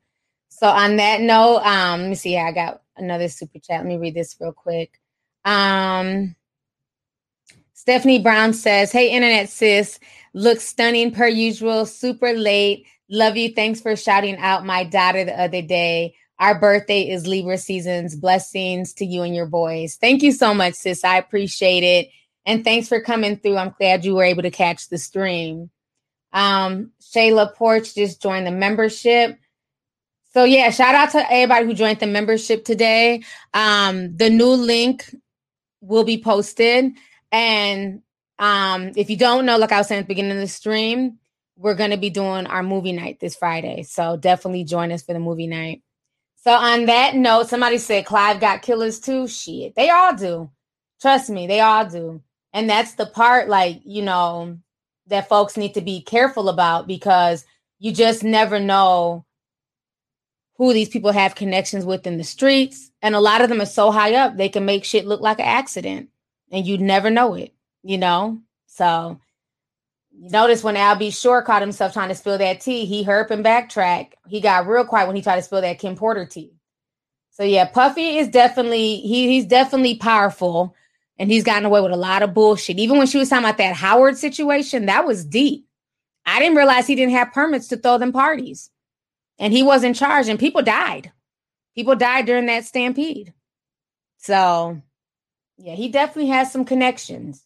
So 0.49 0.67
on 0.67 0.97
that 0.97 1.21
note, 1.21 1.59
um, 1.59 2.01
let 2.01 2.09
me 2.09 2.15
see. 2.15 2.37
I 2.37 2.53
got 2.53 2.83
another 2.97 3.29
super 3.29 3.59
chat. 3.59 3.81
Let 3.81 3.87
me 3.87 3.97
read 3.97 4.15
this 4.15 4.37
real 4.41 4.53
quick. 4.53 5.01
Um, 5.45 6.35
Stephanie 7.75 8.21
Brown 8.21 8.53
says, 8.53 8.91
Hey, 8.91 9.11
internet 9.11 9.49
sis, 9.49 10.01
looks 10.35 10.65
stunning 10.65 11.13
per 11.13 11.29
usual, 11.29 11.87
super 11.87 12.33
late. 12.33 12.87
Love 13.09 13.37
you. 13.37 13.53
Thanks 13.55 13.81
for 13.81 13.95
shouting 13.97 14.37
out 14.39 14.67
my 14.67 14.85
daughter 14.85 15.25
the 15.25 15.41
other 15.41 15.63
day. 15.63 16.15
Our 16.39 16.59
birthday 16.59 17.09
is 17.09 17.27
Libra 17.27 17.59
seasons. 17.59 18.15
Blessings 18.15 18.93
to 18.95 19.05
you 19.07 19.23
and 19.23 19.35
your 19.35 19.47
boys. 19.47 19.97
Thank 19.97 20.23
you 20.23 20.33
so 20.33 20.55
much, 20.55 20.75
sis. 20.75 21.03
I 21.05 21.19
appreciate 21.19 21.83
it. 21.83 22.11
And 22.49 22.65
thanks 22.65 22.89
for 22.89 22.99
coming 23.03 23.37
through. 23.37 23.59
I'm 23.59 23.75
glad 23.79 24.07
you 24.07 24.15
were 24.15 24.25
able 24.25 24.43
to 24.43 24.51
catch 24.51 24.89
the 24.89 24.97
stream. 24.97 25.69
Um, 26.33 26.93
Shayla 27.03 27.55
Porch 27.55 27.95
just 27.95 28.23
joined 28.23 28.47
the 28.47 28.51
membership. 28.51 29.39
So 30.33 30.45
yeah, 30.45 30.71
shout 30.71 30.95
out 30.95 31.11
to 31.11 31.31
everybody 31.31 31.67
who 31.67 31.75
joined 31.75 32.01
the 32.01 32.07
membership 32.07 32.65
today. 32.65 33.23
Um, 33.53 34.17
the 34.17 34.31
new 34.31 34.49
link 34.49 35.15
will 35.83 36.05
be 36.05 36.23
posted. 36.23 36.93
And 37.31 38.01
um, 38.39 38.93
if 38.97 39.11
you 39.11 39.19
don't 39.19 39.45
know, 39.45 39.59
like 39.59 39.73
I 39.73 39.77
was 39.77 39.89
saying 39.89 40.01
at 40.01 40.05
the 40.05 40.15
beginning 40.15 40.33
of 40.33 40.39
the 40.39 40.49
stream, 40.49 41.19
we're 41.59 41.77
to 41.77 41.99
be 41.99 42.09
doing 42.09 42.47
our 42.47 42.63
movie 42.63 42.93
night 42.93 43.21
this 43.21 43.37
Friday. 43.37 43.83
So 43.83 44.17
definitely 44.17 44.65
join 44.65 44.91
us 44.91 45.03
for 45.03 45.13
the 45.13 45.21
movie 45.21 45.49
night. 45.49 45.83
So 46.37 46.53
on 46.53 46.87
that 46.87 47.15
note, 47.15 47.49
somebody 47.49 47.77
said 47.77 48.07
Clive 48.07 48.41
got 48.41 48.63
killers 48.63 49.01
too. 49.01 49.29
Shit, 49.29 49.75
they 49.75 49.91
all 49.91 50.15
do. 50.15 50.51
Trust 51.03 51.29
me, 51.29 51.47
they 51.47 51.61
all 51.61 51.85
do. 51.85 52.23
And 52.59 52.69
that's 52.69 52.95
the 52.95 53.07
part, 53.07 53.49
like, 53.49 53.83
you 53.85 54.03
know, 54.03 54.59
that 55.07 55.29
folks 55.29 55.57
need 55.57 55.75
to 55.75 55.81
be 55.81 56.01
careful 56.01 56.49
about 56.49 56.89
because 56.89 57.45
you 57.79 57.93
just 57.93 58.25
never 58.25 58.59
know 58.59 59.25
who 60.57 60.73
these 60.73 60.89
people 60.89 61.13
have 61.13 61.37
connections 61.37 61.85
with 61.85 62.05
in 62.05 62.19
the 62.19 62.25
streets. 62.25 62.91
And 63.01 63.15
a 63.15 63.21
lot 63.21 63.43
of 63.43 63.49
them 63.49 63.61
are 63.61 63.65
so 63.65 63.93
high 63.93 64.17
up, 64.17 64.37
they 64.37 64.49
can 64.49 64.65
make 64.65 64.85
shit 64.85 65.07
look 65.07 65.21
like 65.21 65.39
an 65.39 65.47
accident 65.47 66.09
and 66.51 66.67
you 66.67 66.79
never 66.79 67.11
know 67.11 67.35
it, 67.35 67.55
you 67.85 67.97
know? 67.97 68.41
So 68.67 69.21
notice 70.13 70.65
when 70.65 70.77
Al 70.77 70.97
B. 70.97 71.13
Sure 71.13 71.43
caught 71.43 71.63
himself 71.63 71.93
trying 71.93 72.09
to 72.09 72.17
spill 72.17 72.39
that 72.39 72.61
tea, 72.61 72.87
he 72.87 73.05
herp 73.05 73.31
and 73.31 73.45
backtrack. 73.45 74.15
He 74.27 74.41
got 74.41 74.67
real 74.67 74.85
quiet 74.85 75.07
when 75.07 75.15
he 75.15 75.23
tried 75.23 75.37
to 75.37 75.43
spill 75.43 75.61
that 75.61 75.79
Kim 75.79 75.95
Porter 75.95 76.27
tea. 76.27 76.55
So 77.31 77.45
yeah, 77.45 77.67
Puffy 77.67 78.19
is 78.19 78.27
definitely 78.27 78.97
he 78.97 79.29
he's 79.29 79.47
definitely 79.47 79.95
powerful 79.95 80.75
and 81.19 81.31
he's 81.31 81.45
gotten 81.45 81.65
away 81.65 81.81
with 81.81 81.93
a 81.93 81.97
lot 81.97 82.23
of 82.23 82.35
bullshit. 82.35 82.79
Even 82.79 82.99
when 82.99 83.07
she 83.07 83.19
was 83.19 83.29
talking 83.29 83.45
about 83.45 83.59
that 83.59 83.75
Howard 83.75 84.17
situation, 84.17 84.87
that 84.87 85.07
was 85.07 85.25
deep. 85.25 85.67
I 86.25 86.39
didn't 86.39 86.57
realize 86.57 86.87
he 86.87 86.95
didn't 86.95 87.15
have 87.15 87.33
permits 87.33 87.69
to 87.69 87.77
throw 87.77 87.99
them 87.99 88.13
parties. 88.13 88.71
And 89.39 89.53
he 89.53 89.63
was 89.63 89.85
in 89.85 89.95
charge 89.95 90.29
and 90.29 90.39
people 90.39 90.63
died. 90.63 91.13
People 91.75 91.97
died 91.97 92.27
during 92.27 92.47
that 92.47 92.65
stampede. 92.65 93.33
So 94.19 94.83
yeah, 95.59 95.75
he 95.75 95.89
definitely 95.89 96.31
has 96.31 96.53
some 96.53 96.65
connections. 96.65 97.45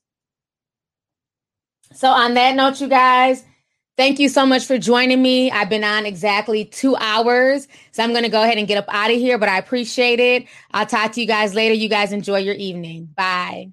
So, 1.94 2.08
on 2.08 2.34
that 2.34 2.54
note, 2.54 2.80
you 2.80 2.88
guys, 2.88 3.44
thank 4.02 4.18
you 4.18 4.28
so 4.28 4.44
much 4.44 4.66
for 4.66 4.78
joining 4.78 5.22
me. 5.22 5.48
I've 5.52 5.68
been 5.68 5.84
on 5.84 6.06
exactly 6.06 6.64
two 6.64 6.96
hours. 6.96 7.68
So, 7.92 8.02
I'm 8.02 8.10
going 8.10 8.24
to 8.24 8.28
go 8.28 8.42
ahead 8.42 8.58
and 8.58 8.66
get 8.66 8.76
up 8.76 8.86
out 8.88 9.12
of 9.12 9.16
here, 9.16 9.38
but 9.38 9.48
I 9.48 9.58
appreciate 9.58 10.18
it. 10.18 10.46
I'll 10.72 10.86
talk 10.86 11.12
to 11.12 11.20
you 11.20 11.26
guys 11.28 11.54
later. 11.54 11.72
You 11.72 11.88
guys 11.88 12.12
enjoy 12.12 12.38
your 12.38 12.56
evening. 12.56 13.08
Bye. 13.16 13.70